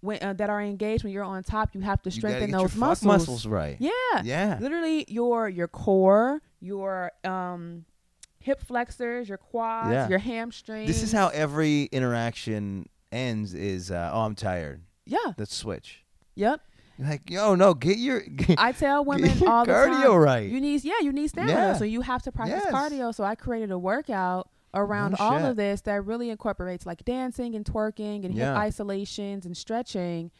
when 0.00 0.22
uh, 0.22 0.32
that 0.32 0.50
are 0.50 0.60
engaged 0.60 1.04
when 1.04 1.12
you're 1.12 1.22
on 1.24 1.42
top, 1.44 1.74
you 1.74 1.80
have 1.82 2.02
to 2.02 2.10
You 2.10 2.16
strengthen 2.18 2.50
those 2.50 2.74
muscles. 2.74 3.04
muscles 3.06 3.46
right. 3.46 3.76
Yeah. 3.78 3.90
Yeah. 4.24 4.58
Literally 4.60 5.04
your 5.08 5.48
your 5.48 5.68
core, 5.68 6.42
your 6.60 7.12
um 7.24 7.84
hip 8.40 8.60
flexors, 8.60 9.28
your 9.28 9.38
quads, 9.38 9.92
Yeah. 9.92 10.08
your 10.08 10.18
hamstrings. 10.18 10.88
This 10.88 11.04
is 11.04 11.12
how 11.12 11.28
every 11.28 11.84
interaction 11.92 12.88
ends 13.12 13.54
is 13.54 13.92
uh, 13.92 14.10
oh 14.12 14.22
I'm 14.22 14.34
tired. 14.34 14.82
Yeah. 15.06 15.18
Let's 15.38 15.54
switch. 15.54 16.04
Yep. 16.34 16.60
Like, 16.98 17.30
yo, 17.30 17.54
no, 17.54 17.74
get 17.74 17.98
your 17.98 18.20
get, 18.36 18.58
I 18.58 18.72
tell 18.72 19.04
women 19.04 19.30
all 19.46 19.64
the 19.64 19.72
cardio 19.72 20.02
time. 20.04 20.16
right. 20.16 20.48
You 20.50 20.60
need 20.60 20.84
yeah, 20.84 21.00
you 21.00 21.12
need 21.12 21.28
stamina. 21.28 21.52
Yeah. 21.52 21.72
So 21.74 21.84
you 21.84 22.00
have 22.02 22.22
to 22.22 22.32
practice 22.32 22.62
Yes. 22.64 22.72
cardio. 22.72 23.14
So 23.14 23.24
I 23.24 23.34
created 23.34 23.70
a 23.70 23.78
workout 23.78 24.48
around 24.74 25.16
No 25.18 25.24
all 25.24 25.38
shit. 25.38 25.48
of 25.50 25.56
this 25.56 25.80
that 25.82 26.04
really 26.04 26.30
incorporates 26.30 26.86
like 26.86 27.04
dancing 27.04 27.54
and 27.54 27.64
twerking 27.64 28.24
and 28.24 28.34
Yeah. 28.34 28.52
hip 28.54 28.58
isolations 28.62 29.44
and 29.46 29.56
stretching. 29.56 30.30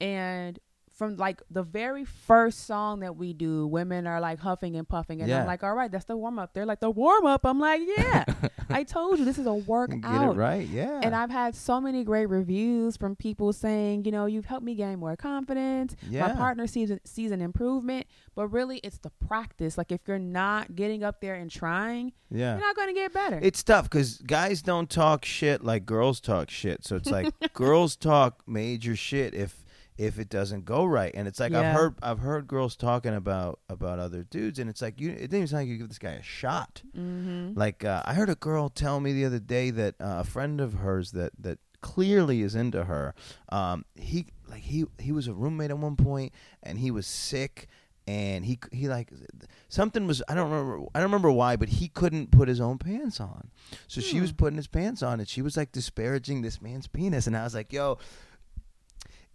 And 0.00 0.58
from 1.00 1.16
like 1.16 1.40
the 1.50 1.62
very 1.62 2.04
first 2.04 2.66
song 2.66 3.00
that 3.00 3.16
we 3.16 3.32
do, 3.32 3.66
women 3.66 4.06
are 4.06 4.20
like 4.20 4.38
huffing 4.38 4.76
and 4.76 4.86
puffing, 4.86 5.22
and 5.22 5.30
Yeah. 5.30 5.40
I'm 5.40 5.46
like, 5.46 5.64
"All 5.64 5.72
right, 5.72 5.90
that's 5.90 6.04
the 6.04 6.14
warm 6.14 6.38
up." 6.38 6.52
They're 6.52 6.66
like, 6.66 6.80
"The 6.80 6.90
warm 6.90 7.24
up." 7.24 7.46
I'm 7.46 7.58
like, 7.58 7.80
"Yeah, 7.96 8.26
I 8.68 8.84
told 8.84 9.18
you 9.18 9.24
this 9.24 9.38
is 9.38 9.46
a 9.46 9.54
workout." 9.54 10.02
get 10.02 10.22
it 10.22 10.36
right. 10.36 10.68
Yeah. 10.68 11.00
And 11.02 11.14
I've 11.14 11.30
had 11.30 11.54
so 11.54 11.80
many 11.80 12.04
great 12.04 12.26
reviews 12.26 12.98
from 12.98 13.16
people 13.16 13.54
saying, 13.54 14.04
you 14.04 14.12
know, 14.12 14.26
you've 14.26 14.44
helped 14.44 14.66
me 14.66 14.74
gain 14.74 14.98
more 14.98 15.16
confidence. 15.16 15.96
Yeah. 16.06 16.26
My 16.26 16.34
partner 16.34 16.66
sees 16.66 16.92
sees 17.06 17.30
an 17.30 17.40
improvement, 17.40 18.06
but 18.34 18.48
really 18.48 18.76
it's 18.80 18.98
the 18.98 19.10
practice. 19.26 19.78
Like 19.78 19.92
if 19.92 20.02
you're 20.06 20.18
not 20.18 20.76
getting 20.76 21.02
up 21.02 21.22
there 21.22 21.34
and 21.34 21.50
trying, 21.50 22.12
yeah. 22.30 22.58
you're 22.58 22.66
not 22.66 22.76
going 22.76 22.88
to 22.88 22.94
get 22.94 23.14
better. 23.14 23.40
It's 23.42 23.62
tough 23.62 23.84
because 23.84 24.18
guys 24.18 24.60
don't 24.60 24.90
talk 24.90 25.24
shit 25.24 25.64
like 25.64 25.86
girls 25.86 26.20
talk 26.20 26.50
shit. 26.50 26.84
So 26.84 26.96
it's 26.96 27.10
like 27.10 27.32
girls 27.54 27.96
talk 27.96 28.42
major 28.46 28.94
shit 28.94 29.32
if 29.32 29.64
if 30.00 30.18
it 30.18 30.28
doesn't 30.30 30.64
go 30.64 30.84
right. 30.86 31.12
And 31.14 31.28
it's 31.28 31.38
like 31.38 31.52
Yeah. 31.52 31.60
I've 31.60 31.76
heard 31.76 31.94
I've 32.02 32.18
heard 32.20 32.48
girls 32.48 32.74
talking 32.74 33.14
about 33.14 33.60
about 33.68 33.98
other 33.98 34.22
dudes, 34.24 34.58
and 34.58 34.70
it's 34.70 34.80
like 34.80 34.98
you 35.00 35.10
it 35.10 35.20
didn't 35.28 35.34
even 35.34 35.46
sound 35.48 35.60
like 35.62 35.68
you 35.68 35.76
give 35.76 35.88
this 35.88 35.98
guy 35.98 36.12
a 36.12 36.22
shot. 36.22 36.82
mm-hmm. 36.96 37.52
Like 37.54 37.84
uh, 37.84 38.02
I 38.06 38.14
heard 38.14 38.30
a 38.30 38.34
girl 38.34 38.68
tell 38.70 38.98
me 39.00 39.12
the 39.12 39.24
other 39.26 39.38
day 39.38 39.70
that 39.70 39.94
uh, 40.00 40.20
a 40.20 40.24
friend 40.24 40.60
of 40.60 40.74
hers 40.74 41.12
that 41.12 41.32
that 41.38 41.58
clearly 41.82 42.40
is 42.42 42.54
into 42.54 42.84
her. 42.84 43.14
Um, 43.50 43.84
he 43.94 44.26
like 44.48 44.62
he 44.62 44.86
he 44.98 45.12
was 45.12 45.28
a 45.28 45.34
roommate 45.34 45.70
at 45.70 45.78
one 45.78 45.96
point, 45.96 46.32
and 46.62 46.78
he 46.78 46.90
was 46.90 47.06
sick. 47.06 47.68
And 48.06 48.44
he 48.44 48.58
he 48.72 48.88
like 48.88 49.12
something 49.68 50.06
was 50.06 50.20
I 50.28 50.34
don't 50.34 50.50
remember 50.50 50.86
I 50.94 50.98
don't 50.98 51.10
remember 51.10 51.30
why 51.30 51.54
but 51.56 51.68
he 51.68 51.86
couldn't 51.88 52.32
put 52.32 52.48
his 52.48 52.60
own 52.60 52.78
pants 52.78 53.20
on, 53.20 53.50
so 53.86 54.00
she 54.00 54.20
was 54.20 54.30
Hmm. 54.30 54.36
putting 54.36 54.56
his 54.56 54.66
pants 54.66 55.00
on 55.02 55.20
and 55.20 55.28
she 55.28 55.42
was 55.42 55.56
like 55.56 55.70
disparaging 55.70 56.42
this 56.42 56.60
man's 56.60 56.88
penis 56.88 57.28
and 57.28 57.36
I 57.36 57.44
was 57.44 57.54
like 57.54 57.72
yo, 57.72 57.98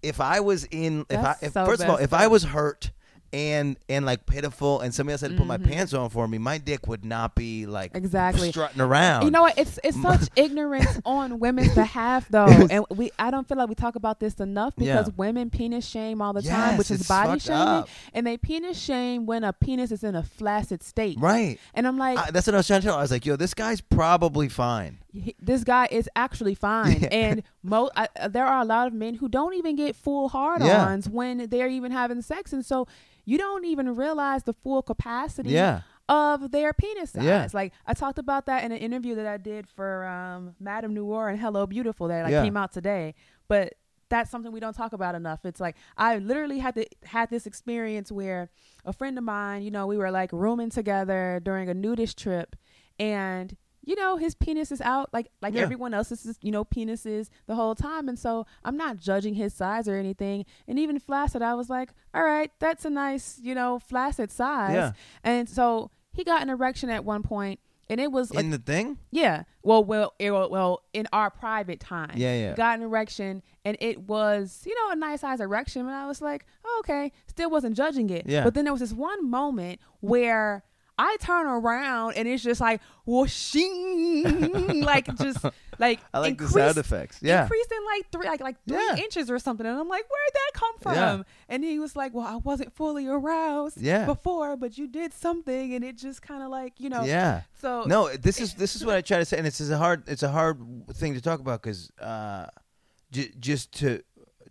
if 0.05 0.21
I 0.21 0.39
was 0.39 0.65
in 0.71 1.01
if 1.01 1.07
That's 1.21 1.43
I 1.43 1.45
if, 1.47 1.53
so 1.53 1.65
first 1.65 1.81
of 1.83 1.89
all 1.89 1.97
if 1.97 2.13
I 2.13 2.27
was 2.27 2.43
hurt 2.43 2.91
and 3.33 3.75
and 3.89 4.05
like 4.05 4.25
pitiful 4.27 4.79
and 4.79 4.93
somebody 4.93 5.13
else 5.13 5.21
had 5.21 5.31
to 5.31 5.35
put 5.37 5.47
my 5.47 5.57
Mhm. 5.57 5.67
pants 5.67 5.93
on 5.93 6.09
for 6.09 6.25
me 6.25 6.37
my 6.37 6.57
dick 6.57 6.87
would 6.87 7.03
not 7.03 7.35
be 7.35 7.65
like 7.65 7.91
Exactly. 7.95 8.49
strutting 8.49 8.79
around 8.79 9.23
You 9.25 9.31
know 9.31 9.41
what? 9.41 9.57
It's 9.57 9.77
it's 9.83 9.99
such 10.09 10.29
ignorance 10.37 11.01
on 11.03 11.39
women's 11.39 11.73
behalf, 11.73 12.27
though, 12.29 12.45
and 12.45 12.85
we 12.91 13.11
I 13.19 13.31
don't 13.31 13.45
feel 13.45 13.57
like 13.57 13.67
we 13.67 13.75
talk 13.75 13.95
about 13.95 14.19
this 14.21 14.35
enough 14.35 14.75
because 14.77 15.07
Yeah. 15.07 15.13
women 15.17 15.49
penis 15.49 15.85
shame 15.85 16.21
all 16.21 16.31
the 16.33 16.43
time, 16.43 16.77
which 16.77 16.91
is 16.91 17.05
body 17.07 17.39
shaming, 17.39 17.59
up. 17.59 17.89
and 18.13 18.25
they 18.25 18.37
penis 18.37 18.79
shame 18.79 19.25
when 19.25 19.43
a 19.43 19.51
penis 19.51 19.91
is 19.91 20.03
in 20.03 20.15
a 20.15 20.23
flaccid 20.23 20.81
state. 20.83 21.17
right 21.19 21.59
And 21.73 21.87
I'm 21.87 21.97
like, 21.97 22.17
I, 22.19 22.31
that's 22.31 22.47
what 22.47 22.53
I 22.53 22.57
was 22.57 22.67
trying 22.67 22.81
to 22.81 22.87
tell. 22.87 22.97
I 22.97 23.01
was 23.01 23.11
like 23.11 23.25
yo 23.25 23.35
this 23.35 23.53
guy's 23.55 23.81
probably 23.81 24.47
fine 24.49 24.99
he- 25.15 25.35
this 25.41 25.63
guy 25.63 25.87
is 25.91 26.09
actually 26.15 26.55
fine. 26.55 26.99
Yeah. 27.01 27.07
and 27.11 27.43
mo- 27.63 27.89
I, 27.95 28.07
uh, 28.19 28.27
there 28.27 28.45
are 28.45 28.61
a 28.61 28.65
lot 28.65 28.87
of 28.87 28.93
men 28.93 29.15
who 29.15 29.27
don't 29.29 29.53
even 29.55 29.75
get 29.75 29.95
full 29.95 30.29
hard-ons 30.29 31.09
when 31.09 31.47
they're 31.49 31.67
even 31.69 31.91
having 31.91 32.21
sex. 32.21 32.53
And 32.53 32.65
so 32.65 32.87
you 33.25 33.37
don't 33.37 33.65
even 33.65 33.95
realize 33.95 34.43
the 34.43 34.53
full 34.53 34.81
capacity 34.81 35.49
yeah. 35.51 35.81
of 36.09 36.51
their 36.51 36.73
penis 36.73 37.11
size. 37.11 37.23
Yeah. 37.23 37.47
like 37.53 37.73
i 37.87 37.93
talked 37.95 38.19
about 38.19 38.45
that 38.45 38.63
in 38.63 38.71
an 38.71 38.77
interview 38.77 39.15
that 39.15 39.25
i 39.25 39.37
did 39.37 39.67
for 39.67 40.05
um, 40.05 40.53
MadameNoire 40.61 41.31
and 41.31 41.39
hello 41.39 41.65
beautiful 41.65 42.07
that 42.09 42.23
like 42.25 42.31
Yeah. 42.31 42.43
came 42.43 42.55
out 42.57 42.71
today. 42.71 43.15
But 43.47 43.73
that's 44.09 44.29
something 44.29 44.51
we 44.51 44.59
don't 44.59 44.75
talk 44.75 44.93
about 44.93 45.15
enough. 45.15 45.45
It's 45.45 45.59
like 45.59 45.75
i 45.97 46.17
literally 46.19 46.59
had 46.59 46.75
to 46.75 46.85
had 47.05 47.31
this 47.31 47.47
experience 47.47 48.11
where 48.11 48.49
a 48.85 48.93
friend 48.93 49.17
of 49.17 49.23
mine 49.23 49.63
you 49.63 49.71
know 49.71 49.87
we 49.87 49.97
were 49.97 50.11
like 50.11 50.31
rooming 50.31 50.69
together 50.69 51.41
during 51.43 51.69
a 51.69 51.73
nudist 51.73 52.17
trip. 52.19 52.55
And 52.99 53.57
you 53.85 53.95
know 53.95 54.17
his 54.17 54.35
penis 54.35 54.71
is 54.71 54.81
out 54.81 55.09
like 55.13 55.27
like 55.41 55.53
Yeah. 55.53 55.61
everyone 55.61 55.93
else's 55.93 56.37
you 56.41 56.51
know 56.51 56.65
penises 56.65 57.29
the 57.47 57.55
whole 57.55 57.75
time 57.75 58.09
and 58.09 58.17
so 58.19 58.45
i'm 58.63 58.75
not 58.77 58.97
judging 58.97 59.35
his 59.35 59.53
size 59.53 59.87
or 59.87 59.95
anything 59.95 60.45
and 60.67 60.77
even 60.79 60.99
flaccid 60.99 61.41
i 61.41 61.53
was 61.53 61.69
like 61.69 61.91
all 62.13 62.23
right 62.23 62.51
that's 62.59 62.85
a 62.85 62.89
nice 62.89 63.39
you 63.41 63.55
know 63.55 63.79
flaccid 63.79 64.31
size 64.31 64.73
Yeah. 64.73 64.91
and 65.23 65.47
so 65.47 65.91
he 66.11 66.23
got 66.23 66.41
an 66.41 66.49
erection 66.49 66.89
at 66.89 67.05
one 67.05 67.23
point 67.23 67.59
and 67.87 67.99
it 68.01 68.11
was 68.11 68.33
like 68.33 68.43
in 68.43 68.49
the 68.49 68.57
thing 68.57 68.97
yeah 69.11 69.43
well 69.61 69.83
well 69.83 70.13
it, 70.17 70.31
well 70.31 70.81
in 70.93 71.07
our 71.13 71.29
private 71.29 71.79
time 71.79 72.11
Yeah, 72.15 72.35
yeah. 72.35 72.55
got 72.55 72.79
an 72.79 72.83
erection 72.83 73.43
and 73.63 73.77
it 73.79 73.99
was 74.07 74.63
you 74.65 74.73
know 74.73 74.91
a 74.91 74.95
nice 74.95 75.21
size 75.21 75.39
erection 75.39 75.81
and 75.85 75.91
i 75.95 76.07
was 76.07 76.21
like 76.21 76.45
oh, 76.65 76.77
okay 76.83 77.11
still 77.27 77.49
wasn't 77.51 77.75
judging 77.77 78.09
it 78.09 78.25
Yeah. 78.27 78.43
but 78.43 78.55
then 78.55 78.63
there 78.65 78.73
was 78.73 78.81
this 78.81 78.93
one 78.93 79.29
moment 79.29 79.79
where 79.99 80.63
I 80.97 81.17
turn 81.19 81.45
around 81.45 82.13
and 82.15 82.27
it's 82.27 82.41
just 82.43 82.61
like 82.61 82.81
whooshing, 83.05 84.81
like 84.83 85.13
just 85.17 85.43
like 85.79 85.99
I 86.13 86.19
like 86.19 86.37
the 86.37 86.47
sound 86.47 86.77
effects. 86.77 87.19
Yeah. 87.21 87.43
increased 87.43 87.71
in 87.71 87.85
like 87.85 88.11
three 88.11 88.27
like 88.27 88.39
like 88.41 88.55
three 88.67 88.77
Yeah. 88.77 88.95
inches 88.97 89.29
or 89.29 89.39
something. 89.39 89.65
And 89.65 89.77
i'm 89.77 89.87
like 89.89 90.05
where'd 90.09 90.33
that 90.33 90.51
come 90.53 90.73
from? 90.79 90.95
Yeah. 90.95 91.23
and 91.49 91.63
he 91.63 91.79
was 91.79 91.95
like 91.95 92.13
well 92.13 92.25
i 92.27 92.35
wasn't 92.37 92.73
fully 92.73 93.07
aroused 93.07 93.79
Yeah. 93.81 94.05
before 94.05 94.55
but 94.57 94.77
you 94.77 94.87
did 94.87 95.13
something. 95.13 95.73
And 95.73 95.83
it 95.83 95.97
just 95.97 96.21
kind 96.21 96.43
of 96.43 96.49
like 96.49 96.79
you 96.79 96.89
know 96.89 97.03
yeah. 97.03 97.41
so 97.59 97.83
no 97.85 98.09
this 98.15 98.39
is 98.39 98.53
this 98.63 98.75
is 98.75 98.85
what 98.85 98.95
i 98.95 99.01
try 99.01 99.17
to 99.17 99.25
say 99.25 99.37
and 99.37 99.45
it's, 99.47 99.59
it's 99.59 99.69
a 99.69 99.77
hard 99.77 100.07
it's 100.07 100.23
a 100.23 100.29
hard 100.29 100.59
thing 100.93 101.13
to 101.13 101.21
talk 101.21 101.39
about 101.39 101.61
because 101.61 101.91
uh 101.99 102.47
j- 103.11 103.31
just 103.39 103.71
to 103.73 104.01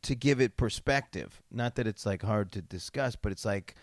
to 0.02 0.14
give 0.14 0.38
it 0.38 0.58
perspective. 0.58 1.40
Not 1.50 1.76
that 1.76 1.86
it's 1.86 2.04
like 2.04 2.20
hard 2.22 2.52
to 2.52 2.60
discuss 2.60 3.16
but 3.16 3.32
it's 3.32 3.46
like 3.46 3.74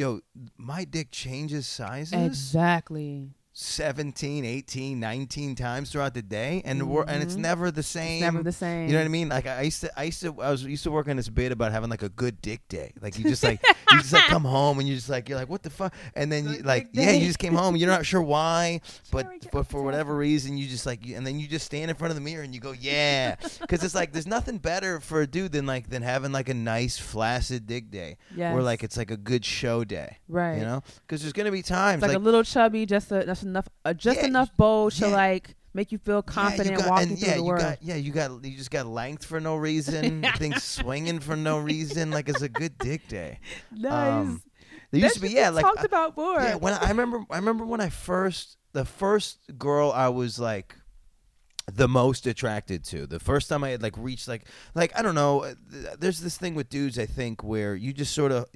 yo 0.00 0.20
my 0.56 0.84
dick 0.84 1.10
changes 1.10 1.66
sizes? 1.66 2.12
Exactly 2.14 3.28
17 3.52 4.44
18 4.44 5.00
19 5.00 5.54
times 5.54 5.90
throughout 5.90 6.14
the 6.14 6.22
day 6.22 6.62
and 6.64 6.88
we're, 6.88 7.04
and 7.04 7.22
it's 7.22 7.32
mm-hmm. 7.32 7.42
never 7.42 7.70
the 7.70 7.82
same 7.82 8.22
it's 8.22 8.32
never 8.32 8.42
the 8.42 8.52
same 8.52 8.86
you 8.86 8.92
know 8.92 9.00
what 9.00 9.04
I 9.04 9.08
mean? 9.08 9.28
Like 9.28 9.46
I 9.46 9.62
used 9.62 9.82
to, 9.82 9.98
I 9.98 10.04
used 10.04 10.20
to, 10.22 10.40
I 10.40 10.50
was 10.50 10.64
used 10.64 10.82
to 10.84 10.90
work 10.90 11.08
on 11.08 11.16
this 11.16 11.28
bit 11.28 11.52
about 11.52 11.72
having 11.72 11.90
like 11.90 12.02
a 12.02 12.08
good 12.08 12.40
dick 12.42 12.66
day. 12.68 12.92
Like 13.00 13.18
you 13.18 13.24
just 13.24 13.42
like, 13.42 13.62
you 13.90 13.98
just 13.98 14.12
like 14.12 14.24
come 14.24 14.44
home 14.58 14.78
and 14.78 14.88
you 14.88 14.94
just 14.94 15.08
like, 15.08 15.28
you're 15.28 15.38
like, 15.38 15.48
what 15.48 15.62
the 15.62 15.70
fuck? 15.70 15.94
And 16.14 16.30
then 16.30 16.48
you 16.48 16.58
like, 16.62 16.88
yeah, 16.92 17.12
you 17.12 17.26
just 17.26 17.38
came 17.38 17.54
home. 17.54 17.76
You're 17.76 17.88
not 17.88 18.04
sure 18.06 18.22
why, 18.22 18.80
but 19.12 19.28
but 19.52 19.66
for 19.68 19.82
whatever 19.82 20.16
reason, 20.16 20.56
you 20.56 20.66
just 20.68 20.86
like, 20.86 21.06
and 21.06 21.26
then 21.26 21.38
you 21.38 21.46
just 21.46 21.66
stand 21.66 21.90
in 21.90 21.96
front 21.96 22.10
of 22.10 22.16
the 22.16 22.20
mirror 22.20 22.42
and 22.42 22.54
you 22.54 22.60
go, 22.60 22.72
yeah, 22.72 23.36
because 23.60 23.84
it's 23.84 23.94
like 23.94 24.12
there's 24.12 24.26
nothing 24.26 24.58
better 24.58 25.00
for 25.00 25.20
a 25.20 25.26
dude 25.26 25.52
than 25.52 25.66
like 25.66 25.88
than 25.88 26.02
having 26.02 26.32
like 26.32 26.48
a 26.48 26.54
nice 26.54 26.98
flaccid 26.98 27.66
dick 27.66 27.90
day, 27.90 28.16
yes. 28.34 28.52
where 28.52 28.62
like 28.62 28.82
it's 28.82 28.96
like 28.96 29.10
a 29.10 29.16
good 29.16 29.44
show 29.44 29.84
day, 29.84 30.18
right 30.28 30.58
you 30.58 30.64
know? 30.64 30.82
Because 31.06 31.22
there's 31.22 31.32
gonna 31.32 31.52
be 31.52 31.62
times 31.62 31.98
it's 31.98 32.02
like, 32.02 32.10
like 32.10 32.16
a 32.16 32.24
little 32.24 32.42
chubby 32.42 32.86
just 32.86 33.12
a, 33.12 33.28
just 33.40 33.46
enough 33.46 33.68
uh, 33.84 33.94
just 33.94 34.18
Yeah, 34.18 34.26
enough 34.26 34.56
bold 34.56 34.92
to 34.92 35.08
like 35.08 35.56
make 35.72 35.92
you 35.92 35.98
feel 35.98 36.22
Yeah, 36.22 36.22
confident 36.22 36.74
you 36.74 36.78
got, 36.78 36.88
walking 36.90 37.08
and 37.08 37.18
through 37.18 37.32
the 37.32 37.42
you 37.42 37.46
world 37.46 37.60
got 37.60 37.82
yeah, 37.82 37.94
you 37.96 38.12
got 38.12 38.44
you 38.44 38.56
just 38.56 38.70
got 38.70 38.86
length 38.86 39.24
for 39.24 39.40
no 39.40 39.56
reason, 39.56 40.22
things 40.36 40.62
swinging 40.62 41.20
for 41.20 41.36
no 41.36 41.58
reason. 41.58 42.12
Like 42.12 42.28
it's 42.28 42.42
a 42.42 42.48
good 42.48 42.78
dick 42.78 43.08
day. 43.08 43.38
nice 43.70 43.90
Um, 43.92 44.42
There 44.90 45.00
used 45.00 45.14
to 45.14 45.20
be 45.20 45.30
yeah, 45.30 45.50
like 45.50 45.64
talked 45.66 45.84
about 45.84 46.16
more 46.16 46.40
yeah. 46.40 46.54
When 46.56 46.72
I, 46.74 46.78
I 46.86 46.88
remember, 46.88 47.24
I 47.30 47.36
remember 47.36 47.64
when 47.64 47.80
I 47.80 47.88
first 47.88 48.56
the 48.72 48.84
first 48.84 49.38
girl 49.58 49.90
I 49.92 50.08
was 50.08 50.38
like 50.38 50.76
the 51.72 51.86
most 51.88 52.26
attracted 52.26 52.84
to. 52.84 53.06
The 53.06 53.20
first 53.20 53.48
time 53.48 53.62
I 53.62 53.70
had 53.70 53.82
like 53.82 53.94
reached 53.96 54.26
like 54.26 54.46
like 54.74 54.92
I 54.98 55.02
don't 55.02 55.14
know. 55.14 55.44
uh, 55.44 55.54
There's 55.98 56.20
this 56.20 56.36
thing 56.36 56.54
with 56.56 56.68
dudes 56.68 56.98
I 56.98 57.06
think 57.06 57.44
where 57.44 57.74
you 57.76 57.92
just 57.92 58.12
sort 58.14 58.32
of 58.32 58.46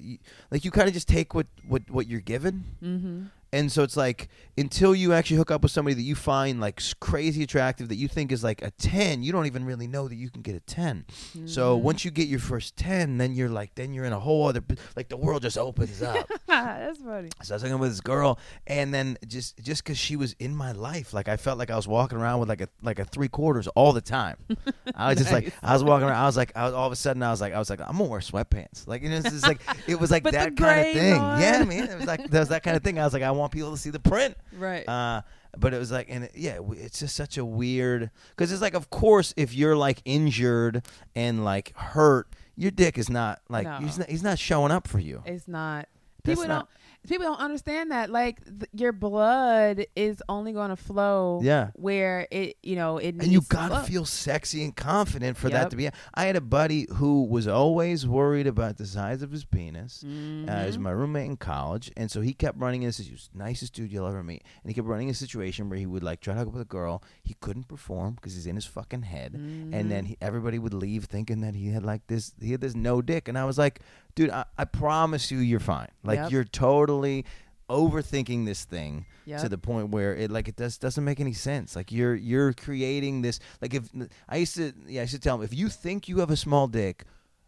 like 0.51 0.65
you 0.65 0.71
kind 0.73 0.89
of 0.89 0.95
just 0.95 1.07
take 1.09 1.35
what 1.35 1.47
what 1.69 1.83
what 1.91 2.07
you're 2.09 2.21
given 2.21 2.65
mm-hmm. 2.83 3.25
And 3.55 3.71
so 3.73 3.83
it's 3.83 3.97
like 3.97 4.29
until 4.57 4.95
you 4.95 5.13
actually 5.13 5.37
hook 5.39 5.51
up 5.51 5.63
with 5.63 5.73
somebody 5.73 5.95
that 5.95 6.03
you 6.03 6.15
find 6.15 6.61
like 6.61 6.81
crazy 7.01 7.43
attractive 7.43 7.89
that 7.89 7.97
you 7.97 8.07
think 8.09 8.31
is 8.33 8.45
like 8.45 8.63
a 8.63 8.71
10, 8.73 9.23
you 9.23 9.33
don't 9.33 9.47
even 9.47 9.65
really 9.65 9.87
know 9.87 10.07
that 10.09 10.15
you 10.17 10.31
can 10.31 10.43
get 10.43 10.55
a 10.55 10.61
10. 10.61 11.05
So 11.47 11.77
Mm-hmm. 11.77 11.85
once 11.85 12.05
you 12.05 12.11
get 12.11 12.29
your 12.29 12.39
first 12.41 12.77
10, 12.77 13.19
then 13.19 13.33
you're 13.35 13.49
like 13.49 13.75
then 13.75 13.93
you're 13.95 14.05
in 14.05 14.13
a 14.13 14.21
whole 14.21 14.47
other 14.49 14.63
like 14.97 15.09
the 15.09 15.17
world 15.17 15.43
just 15.43 15.57
opens 15.59 16.03
up. 16.03 16.29
that's 16.47 16.99
funny. 17.01 17.31
So 17.43 17.55
I 17.55 17.57
was 17.57 17.63
hooking 17.63 17.79
with 17.79 17.91
this 17.91 18.01
girl, 18.01 18.39
and 18.67 18.93
then 18.95 19.17
just 19.27 19.59
just 19.63 19.83
because 19.85 19.99
she 19.99 20.17
was 20.17 20.35
in 20.39 20.55
my 20.55 20.73
life, 20.73 21.13
like 21.15 21.29
I 21.29 21.37
felt 21.37 21.59
like 21.59 21.71
I 21.71 21.77
was 21.77 21.89
walking 21.89 22.19
around 22.19 22.41
with 22.41 22.49
like 22.49 22.61
a 22.61 22.69
like 22.83 22.99
a 22.99 23.05
three 23.05 23.29
quarters 23.29 23.67
all 23.69 23.93
the 23.93 24.01
time. 24.01 24.37
I 24.95 25.11
was 25.11 25.19
just 25.19 25.33
like 25.33 25.53
I 25.63 25.73
was 25.73 25.83
walking 25.85 26.09
around. 26.09 26.23
I 26.23 26.27
was 26.27 26.37
like 26.37 26.53
I 26.57 26.65
was 26.65 26.75
all 26.75 26.87
of 26.87 26.93
a 26.93 26.97
sudden 26.97 27.23
I 27.23 27.31
was 27.31 27.41
like 27.41 27.53
I 27.55 27.59
was 27.59 27.71
like 27.71 27.81
I'm 27.81 27.97
gonna 27.99 28.05
wear 28.11 28.21
sweatpants. 28.21 28.87
Like 28.87 29.03
you 29.03 29.11
know, 29.11 29.17
it's 29.17 29.31
just 29.31 29.47
like 29.47 29.61
it 29.87 29.99
was 29.99 30.11
like 30.11 30.25
that 30.25 30.57
kind 30.57 30.81
of 30.87 30.93
thing. 30.93 31.15
on. 31.21 31.41
Yeah, 31.41 31.65
man, 31.65 31.89
it 31.89 31.97
was 31.97 32.07
like 32.07 32.29
there 32.31 32.41
was 32.41 32.49
that 32.51 32.63
kind 32.63 32.77
of 32.77 32.83
thing. 32.83 32.99
I 32.99 33.05
was 33.05 33.13
like 33.13 33.23
I 33.23 33.31
want 33.31 33.44
people 33.49 33.71
to 33.71 33.77
see 33.77 33.91
the 33.91 34.01
print. 34.01 34.37
Right. 34.57 34.89
Uh, 34.89 35.23
but 35.57 35.73
it 35.73 35.79
was 35.79 35.93
like, 35.93 36.07
and 36.11 36.25
it, 36.25 36.33
yeah, 36.35 36.59
it's 36.73 36.99
just 37.01 37.15
such 37.15 37.39
a 37.39 37.45
weird 37.45 38.11
because 38.31 38.51
it's 38.51 38.63
like, 38.63 38.75
of 38.75 38.91
course, 38.91 39.33
if 39.37 39.55
you're 39.55 39.77
like 39.77 40.03
injured 40.05 40.83
and 41.15 41.45
like 41.45 41.77
hurt, 41.77 42.29
your 42.57 42.71
dick 42.71 42.99
is 42.99 43.09
not 43.09 43.41
like 43.49 43.67
No. 43.67 43.79
he's 43.79 43.99
not, 43.99 44.09
he's 44.09 44.23
not 44.23 44.39
showing 44.39 44.73
up 44.73 44.89
for 44.89 44.99
you. 44.99 45.23
It's 45.27 45.47
not. 45.49 45.89
That's 46.25 46.41
People 46.41 46.49
not- 46.49 46.59
don't. 46.61 46.69
People 47.09 47.27
don't 47.27 47.41
understand 47.41 47.91
that. 47.91 48.11
Like 48.11 48.43
th- 48.45 48.71
your 48.73 48.93
blood 48.93 49.87
is 49.95 50.23
only 50.29 50.53
going 50.53 50.71
to 50.71 50.77
flow. 50.77 51.41
Yeah. 51.43 51.71
Where 51.75 52.27
it, 52.31 52.57
you 52.63 52.77
know, 52.77 52.99
it. 52.99 53.15
and 53.15 53.27
you 53.27 53.41
to 53.41 53.47
gotta 53.49 53.83
feel 53.87 54.05
sexy 54.05 54.65
and 54.65 54.75
confident 54.75 55.37
for 55.37 55.49
that 55.51 55.71
to 55.71 55.77
be. 55.77 55.89
I 56.15 56.25
had 56.25 56.37
a 56.37 56.41
buddy 56.41 56.87
who 56.95 57.25
was 57.25 57.47
always 57.47 58.07
worried 58.07 58.47
about 58.47 58.79
the 58.79 58.87
size 58.87 59.23
of 59.23 59.31
his 59.31 59.45
penis. 59.45 60.03
Uh, 60.05 60.61
he 60.61 60.67
was 60.67 60.79
my 60.79 60.91
roommate 60.91 61.27
in 61.27 61.37
college, 61.37 61.91
and 61.97 62.11
so 62.11 62.21
he 62.21 62.33
kept 62.33 62.59
running 62.59 62.83
into 62.83 62.97
this. 62.99 63.07
He 63.07 63.13
was 63.13 63.29
the 63.33 63.39
nicest 63.39 63.75
dude 63.75 63.93
you'll 63.93 64.07
ever 64.07 64.23
meet, 64.23 64.43
and 64.63 64.71
he 64.71 64.75
kept 64.75 64.87
running 64.87 65.11
a 65.11 65.15
situation 65.15 65.69
where 65.69 65.79
he 65.79 65.87
would 65.87 66.03
like 66.03 66.21
try 66.21 66.33
to 66.35 66.39
hook 66.41 66.49
up 66.49 66.55
with 66.55 66.63
a 66.63 66.67
girl. 66.67 67.03
He 67.23 67.35
couldn't 67.41 67.69
perform 67.69 68.15
because 68.15 68.35
he's 68.35 68.47
in 68.47 68.55
his 68.57 68.65
fucking 68.67 69.03
head, 69.03 69.35
and 69.35 69.73
Mm-hmm. 69.75 69.89
then 69.89 70.05
he, 70.07 70.17
everybody 70.21 70.59
would 70.59 70.75
leave 70.75 71.05
thinking 71.05 71.41
that 71.43 71.55
he 71.55 71.69
had 71.69 71.85
like 71.85 72.07
this. 72.07 72.33
He 72.41 72.53
had 72.53 72.61
this 72.61 72.75
no 72.75 73.03
dick, 73.03 73.29
and 73.29 73.37
I 73.39 73.45
was 73.45 73.59
like, 73.59 73.81
dude, 74.15 74.31
I, 74.31 74.45
I 74.59 74.65
promise 74.65 75.31
you, 75.31 75.39
you're 75.39 75.61
fine. 75.61 75.89
Like 76.03 76.19
Yep. 76.19 76.31
you're 76.31 76.45
totally 76.45 77.25
overthinking 77.71 78.45
this 78.45 78.65
thing 78.65 79.07
Yep. 79.27 79.41
to 79.41 79.49
the 79.49 79.57
point 79.59 79.89
where 79.89 80.15
it 80.15 80.31
like 80.31 80.49
it 80.49 80.57
does 80.57 80.77
doesn't 80.79 81.03
make 81.05 81.19
any 81.21 81.33
sense. 81.33 81.75
Like 81.75 81.91
you're 81.91 82.15
you're 82.15 82.53
creating 82.53 83.23
this 83.23 83.41
like 83.63 83.73
if 83.75 83.89
I 84.29 84.37
used 84.37 84.57
to 84.57 84.73
yeah 84.87 85.01
I 85.01 85.05
used 85.05 85.15
to 85.15 85.21
tell 85.21 85.37
him 85.37 85.43
if 85.43 85.55
you 85.55 85.69
think 85.71 86.07
you 86.09 86.19
have 86.19 86.31
a 86.31 86.37
small 86.37 86.67
dick, 86.69 87.05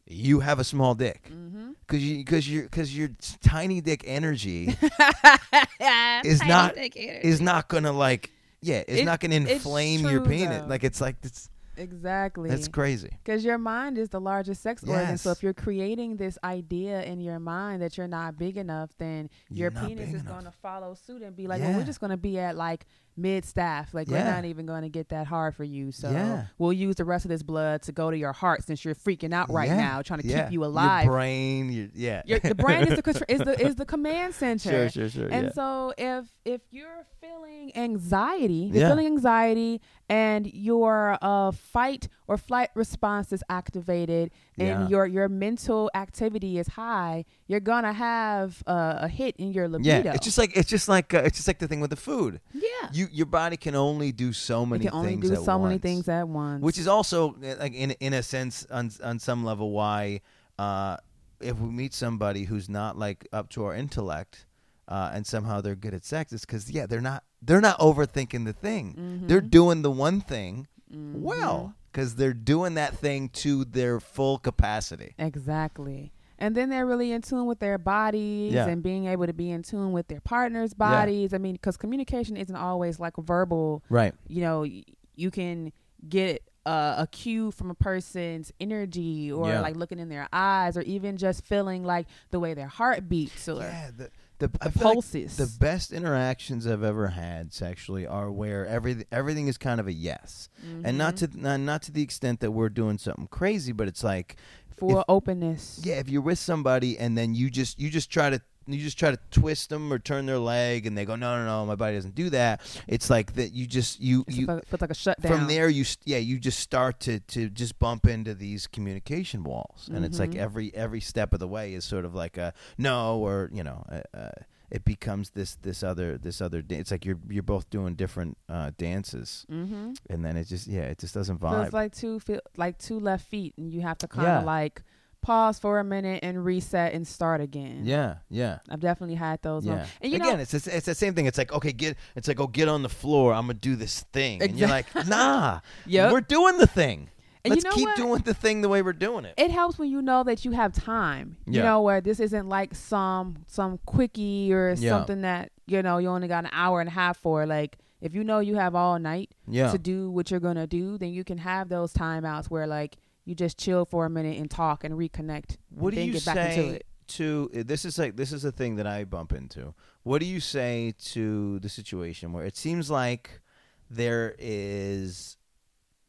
you 0.07 0.41
have 0.41 0.59
a 0.59 0.65
small 0.65 0.95
dick 0.95 1.29
Mm-hmm. 1.31 1.73
because 1.87 2.03
you 2.03 2.17
because 2.25 2.49
you 2.49 2.63
because 2.63 2.97
your 2.97 3.11
tiny 3.43 3.81
dick 3.83 4.03
energy 4.07 4.75
is 6.25 6.43
not 6.45 6.77
is 6.77 7.41
not 7.41 7.69
gonna 7.69 7.93
like 7.93 8.31
yeah 8.63 8.83
it's 8.89 9.03
It- 9.03 9.05
not 9.05 9.21
gonna 9.21 9.35
inflame 9.37 10.01
your 10.09 10.23
penis 10.23 10.65
like 10.69 10.83
it's 10.85 11.01
like 11.01 11.17
it's 11.23 11.51
exactly. 11.77 12.49
that's 12.51 12.69
crazy. 12.69 13.11
Because 13.25 13.45
your 13.45 13.59
mind 13.59 13.99
is 13.99 14.09
the 14.09 14.21
largest 14.21 14.63
sex 14.63 14.83
organ. 14.85 15.19
So 15.19 15.31
if 15.31 15.43
you're 15.43 15.55
creating 15.55 16.17
this 16.17 16.39
idea 16.45 17.03
in 17.03 17.21
your 17.21 17.39
mind 17.39 17.83
that 17.83 17.97
you're 17.97 18.09
not 18.09 18.39
big 18.39 18.57
enough, 18.57 18.91
then 18.99 19.29
You're 19.51 19.71
your 19.73 19.83
penis 19.89 20.13
is 20.15 20.23
going 20.23 20.45
to 20.45 20.53
follow 20.63 20.95
suit 20.95 21.23
and 21.23 21.35
be 21.37 21.47
like, 21.47 21.61
well, 21.61 21.79
we're 21.79 21.85
just 21.85 22.01
going 22.01 22.11
to 22.11 22.17
be 22.17 22.39
at 22.39 22.57
like 22.57 22.87
mid 23.19 23.47
staff. 23.47 23.95
Like, 23.95 24.09
we're 24.09 24.23
not 24.23 24.45
even 24.45 24.67
going 24.67 24.83
to 24.83 24.91
get 24.91 25.09
that 25.09 25.27
hard 25.27 25.55
for 25.57 25.65
you. 25.65 25.91
So 25.91 26.11
Yeah. 26.11 26.47
we'll 26.59 26.73
use 26.75 26.97
the 26.97 27.05
rest 27.07 27.25
of 27.25 27.31
this 27.31 27.43
blood 27.43 27.81
to 27.83 27.93
go 27.93 28.11
to 28.11 28.17
your 28.17 28.35
heart 28.35 28.63
since 28.65 28.85
you're 28.85 28.95
freaking 28.95 29.33
out 29.33 29.51
right 29.51 29.69
Yeah. 29.69 29.77
now, 29.77 30.03
trying 30.03 30.21
to 30.21 30.27
Yeah. 30.27 30.45
keep 30.45 30.53
you 30.53 30.65
alive. 30.65 31.05
Your 31.07 31.15
brain, 31.15 31.73
your, 31.73 31.89
yeah. 31.95 32.23
Your- 32.27 32.41
the 32.41 32.55
brain 32.55 32.87
is 32.89 32.99
the, 33.01 33.25
is 33.29 33.41
the 33.41 33.67
is 33.67 33.75
the 33.77 33.87
command 33.87 34.35
center. 34.35 34.71
sure, 34.71 34.89
sure, 34.91 35.09
sure. 35.09 35.29
And 35.29 35.47
yeah. 35.47 35.53
so 35.53 35.95
if 35.97 36.27
if 36.45 36.61
you're 36.71 37.07
feeling 37.21 37.73
anxiety, 37.77 38.71
you're 38.73 38.83
Yeah. 38.83 38.89
feeling 38.91 39.07
anxiety 39.07 39.81
and 40.09 40.47
your 40.55 41.19
uh 41.21 41.51
fight 41.51 42.09
or 42.29 42.37
flight 42.37 42.71
response 42.75 43.33
is 43.33 43.43
activated 43.49 44.31
and 44.59 44.69
Yeah. 44.69 44.89
your 44.89 45.07
your 45.07 45.29
mental 45.29 45.91
activity 45.95 46.59
is 46.59 46.69
high, 46.69 47.25
you're 47.49 47.61
gonna 47.61 47.93
have 47.93 48.63
uh, 48.67 48.99
a 49.03 49.09
hit 49.09 49.37
in 49.37 49.53
your 49.53 49.69
libido. 49.69 50.03
yeah, 50.05 50.13
it's 50.15 50.25
just 50.25 50.39
like 50.39 50.57
it's 50.57 50.69
just 50.69 50.89
like 50.89 51.13
uh, 51.15 51.23
it's 51.25 51.37
just 51.39 51.49
like 51.49 51.59
the 51.59 51.69
thing 51.69 51.81
with 51.81 51.91
the 51.91 51.97
food. 51.97 52.41
yeah. 52.53 52.89
You 52.93 53.09
your 53.11 53.27
body 53.27 53.57
can 53.57 53.75
only 53.75 54.13
do 54.13 54.33
so 54.33 54.65
many 54.65 54.85
can 54.85 54.95
only 54.95 55.09
things 55.11 55.29
do 55.29 55.35
at 55.35 55.43
so 55.43 55.59
many 55.59 55.79
things 55.79 56.09
at 56.09 56.29
once. 56.29 56.63
which 56.63 56.79
is 56.79 56.87
also 56.87 57.35
uh, 57.43 57.57
like 57.59 57.75
in 57.75 57.91
in 58.01 58.13
a 58.15 58.23
sense 58.23 58.67
on 58.71 58.91
on 59.03 59.19
some 59.19 59.45
level 59.45 59.71
why 59.73 60.21
uh, 60.59 60.97
if 61.41 61.59
we 61.59 61.69
meet 61.69 61.93
somebody 61.95 62.45
who's 62.45 62.69
not 62.69 62.97
like 62.97 63.27
up 63.33 63.51
to 63.51 63.65
our 63.65 63.75
intellect 63.75 64.47
uh, 64.89 65.11
and 65.13 65.27
somehow 65.27 65.61
they're 65.61 65.75
good 65.75 65.93
at 65.95 66.05
sex, 66.05 66.33
it's 66.33 66.47
because 66.47 66.71
yeah 66.71 66.87
they're 66.87 67.01
not 67.01 67.25
they're 67.47 67.61
not 67.61 67.79
overthinking 67.79 68.45
the 68.45 68.53
thing. 68.53 68.95
Mm-hmm. 68.99 69.27
They're 69.29 69.41
doing 69.41 69.83
the 69.83 69.91
one 69.91 70.21
thing 70.21 70.67
well 70.91 71.75
because 71.93 72.17
they're 72.17 72.35
doing 72.35 72.75
that 72.75 72.97
thing 72.97 73.29
to 73.31 73.65
their 73.65 74.01
full 74.01 74.39
capacity. 74.39 75.15
Exactly. 75.19 76.13
And 76.39 76.55
then 76.55 76.69
they're 76.69 76.85
really 76.85 77.13
in 77.13 77.23
tune 77.23 77.47
with 77.47 77.61
their 77.61 77.79
bodies 77.79 78.53
Yeah. 78.53 78.67
and 78.67 78.83
being 78.83 79.07
able 79.07 79.27
to 79.27 79.33
be 79.33 79.51
in 79.51 79.63
tune 79.63 79.93
with 79.93 80.09
their 80.09 80.21
partner's 80.21 80.75
bodies. 80.75 81.33
I 81.33 81.39
mean, 81.39 81.55
because 81.55 81.77
communication 81.79 82.37
isn't 82.37 82.55
always 82.57 83.01
like 83.01 83.15
verbal 83.17 83.83
Right. 83.89 84.15
you 84.29 84.43
know 84.43 84.61
y- 84.61 84.85
you 85.15 85.31
can 85.31 85.73
get 86.07 86.43
a, 86.67 86.95
a 86.99 87.09
cue 87.11 87.51
from 87.53 87.71
a 87.71 87.75
person's 87.75 88.53
energy 88.61 89.33
or 89.33 89.49
Yeah. 89.49 89.61
like 89.63 89.77
looking 89.77 89.99
in 89.99 90.11
their 90.11 90.29
eyes 90.33 90.77
or 90.77 90.83
even 90.83 91.17
just 91.17 91.47
feeling 91.47 91.85
like 91.85 92.07
the 92.33 92.39
way 92.41 92.53
their 92.53 92.67
heart 92.69 93.09
beats 93.09 93.49
or 93.49 93.63
Yeah. 93.63 93.91
The, 93.97 94.11
the, 94.39 94.49
the 94.49 94.71
feel 94.71 94.85
like 94.85 94.95
pulses. 94.95 95.37
The 95.37 95.53
best 95.59 95.93
interactions 95.93 96.67
I've 96.67 96.83
ever 96.83 97.09
had 97.09 97.53
sexually 97.53 98.07
are 98.07 98.31
where 98.31 98.67
everything 98.67 99.07
everything 99.11 99.49
is 99.49 99.57
kind 99.59 99.81
of 99.81 99.87
a 99.87 99.93
yes, 99.93 100.49
and 100.85 100.99
not 100.99 101.17
Mm-hmm. 101.17 101.35
to 101.37 101.41
not, 101.43 101.61
not 101.61 101.83
to 101.83 101.93
the 101.93 102.03
extent 102.03 102.41
that 102.41 102.51
we're 102.51 102.69
doing 102.69 102.99
something 102.99 103.29
crazy, 103.29 103.73
but 103.73 103.89
it's 103.89 104.05
like 104.05 104.37
for 104.77 104.99
if- 105.01 105.05
openness. 105.09 105.81
Yeah, 105.83 105.95
if 105.95 106.09
you're 106.09 106.23
with 106.23 106.39
somebody 106.39 106.99
and 106.99 107.17
then 107.17 107.35
you 107.35 107.51
just 107.51 107.81
you 107.81 107.89
just 107.91 108.11
try 108.11 108.29
to 108.31 108.41
you 108.75 108.81
just 108.81 108.99
try 108.99 109.11
to 109.11 109.19
twist 109.31 109.71
them 109.71 109.93
or 109.93 109.99
turn 109.99 110.27
their 110.27 110.39
leg 110.39 110.87
and 110.87 110.97
they 110.99 111.05
go 111.05 111.17
no 111.17 111.37
no 111.39 111.45
no 111.47 111.67
my 111.67 111.75
body 111.77 111.95
doesn't 111.97 112.15
do 112.15 112.31
that. 112.31 112.61
It's 112.89 113.09
like 113.11 113.35
that 113.35 113.53
you 113.53 113.67
just 113.67 114.01
you 114.01 114.25
It's 114.27 114.37
you 114.37 114.47
a- 114.49 114.61
feels 114.63 114.81
like 114.81 114.91
a 114.91 114.95
shutdown 114.95 115.31
from 115.39 115.47
there 115.49 115.69
you 115.69 115.85
yeah 116.05 116.19
you 116.19 116.39
just 116.39 116.59
start 116.61 117.01
to 117.01 117.21
to 117.21 117.49
just 117.49 117.79
bump 117.79 118.07
into 118.07 118.35
these 118.35 118.67
communication 118.67 119.45
walls 119.45 119.89
and 119.93 120.05
it's 120.05 120.19
like 120.19 120.31
Mhm. 120.31 120.37
every 120.39 120.75
every 120.75 121.01
step 121.01 121.33
of 121.33 121.41
the 121.41 121.49
way 121.49 121.75
is 121.75 121.85
sort 121.85 122.05
of 122.05 122.15
like 122.15 122.37
a 122.37 122.53
no 122.79 123.19
or 123.19 123.51
you 123.53 123.63
know 123.65 123.85
uh, 123.91 124.01
uh, 124.17 124.31
it 124.71 124.85
becomes 124.85 125.31
this 125.31 125.55
this 125.63 125.83
other 125.85 126.19
this 126.19 126.41
other 126.41 126.61
da- 126.61 126.77
it's 126.77 126.91
like 126.91 127.05
you're 127.05 127.19
you're 127.29 127.43
both 127.43 127.71
doing 127.71 127.95
different 127.95 128.37
uh, 128.49 128.73
dances 128.79 129.47
mm-hmm. 129.51 129.93
and 130.11 130.25
then 130.25 130.37
it 130.37 130.45
just 130.49 130.67
yeah 130.67 130.83
it 130.83 130.99
just 130.99 131.15
doesn't 131.15 131.41
so 131.41 131.47
vibe 131.47 131.65
it's 131.67 131.73
like 131.73 131.95
two 131.95 132.19
feel 132.21 132.41
like 132.57 132.77
two 132.79 132.99
left 132.99 133.25
feet 133.27 133.55
and 133.57 133.73
you 133.73 133.81
have 133.83 133.97
to 133.99 134.09
kind 134.09 134.27
of 134.27 134.41
Yeah. 134.43 134.45
like 134.47 134.83
pause 135.27 135.59
for 135.59 135.79
a 135.81 135.85
minute 135.85 136.21
and 136.23 136.45
reset 136.45 136.93
and 136.95 137.07
start 137.07 137.41
again 137.41 137.81
yeah 137.85 138.17
yeah 138.31 138.59
i've 138.71 138.81
definitely 138.81 139.17
had 139.17 139.43
those 139.43 139.65
yeah. 139.65 139.73
moments. 139.73 139.93
and 140.01 140.13
you 140.13 140.17
Again, 140.19 140.37
know 140.37 140.43
it's 140.43 140.55
it's 140.55 140.67
it's 140.69 140.87
the 140.87 140.95
same 140.95 141.15
thing. 141.15 141.27
It's 141.27 141.39
like 141.39 141.53
okay, 141.53 141.73
get 141.73 141.97
it's 142.15 142.29
like 142.29 142.39
oh 142.41 142.47
get 142.47 142.69
on 142.69 142.83
the 142.83 142.89
floor. 142.89 143.33
I'm 143.35 143.47
gonna 143.49 143.55
do 143.55 143.75
this 143.77 144.03
thing, 144.13 144.41
and 144.43 144.57
you're 144.59 144.69
like 144.69 144.87
nah, 145.07 145.61
Yep. 145.87 146.13
we're 146.13 146.21
doing 146.37 146.59
the 146.59 146.67
thing. 146.67 147.09
And 147.45 147.55
you 147.55 147.61
Let's 147.63 147.65
know 147.65 147.71
keep 147.79 147.89
what? 147.89 147.97
doing 147.97 148.23
the 148.23 148.35
thing 148.35 148.61
the 148.61 148.69
way 148.69 148.83
we're 148.83 148.93
doing 148.93 149.25
it. 149.25 149.35
it 149.37 149.51
helps 149.53 149.79
when 149.79 149.89
you 149.91 150.01
know 150.03 150.25
that 150.25 150.45
you 150.45 150.51
have 150.53 150.73
time. 150.73 151.37
Yeah. 151.47 151.53
You 151.59 151.63
know 151.63 151.81
where 151.83 152.01
this 152.01 152.19
isn't 152.21 152.49
like 152.49 152.75
some 152.75 153.37
some 153.47 153.79
quickie 153.87 154.53
or 154.53 154.75
Yeah. 154.77 154.91
something 154.91 155.21
that 155.23 155.51
you 155.67 155.83
know 155.83 155.99
you 155.99 156.09
only 156.09 156.29
got 156.29 156.45
an 156.45 156.51
hour 156.53 156.81
and 156.81 156.89
a 156.89 156.93
half 156.93 157.17
for. 157.19 157.47
Like 157.47 157.79
if 158.01 158.15
you 158.15 158.23
know 158.25 158.41
you 158.41 158.57
have 158.57 158.75
all 158.75 158.99
night 158.99 159.31
Yeah, 159.49 159.71
to 159.73 159.79
do 159.79 160.11
what 160.11 160.31
you're 160.31 160.41
gonna 160.49 160.67
do, 160.67 160.99
then 160.99 161.11
you 161.11 161.25
can 161.25 161.39
have 161.39 161.69
those 161.69 161.93
timeouts 161.93 162.47
where 162.47 162.67
like 162.67 162.97
you 163.27 163.35
just 163.35 163.59
chill 163.59 163.85
for 163.85 164.07
a 164.07 164.11
minute 164.11 164.39
and 164.39 164.51
talk 164.51 164.85
and 164.85 164.95
reconnect. 164.95 165.59
What 165.69 165.93
and 165.93 165.97
do 165.97 166.03
you 166.03 166.13
get 166.13 166.25
back 166.25 166.37
into 166.37 166.53
say 166.55 166.69
it. 166.77 166.87
to 167.09 167.51
uh, 167.55 167.63
this? 167.67 167.85
Is 167.85 167.99
like 167.99 168.17
this 168.17 168.33
is 168.33 168.45
a 168.45 168.53
thing 168.53 168.77
that 168.77 168.87
I 168.87 169.05
bump 169.05 169.33
into. 169.33 169.75
What 170.05 170.21
do 170.21 170.27
you 170.27 170.41
say 170.41 170.95
to 171.07 171.59
the 171.59 171.69
situation 171.69 172.33
where 172.33 172.45
it 172.45 172.57
seems 172.57 172.91
like 172.91 173.43
there 173.91 174.35
is, 174.39 175.37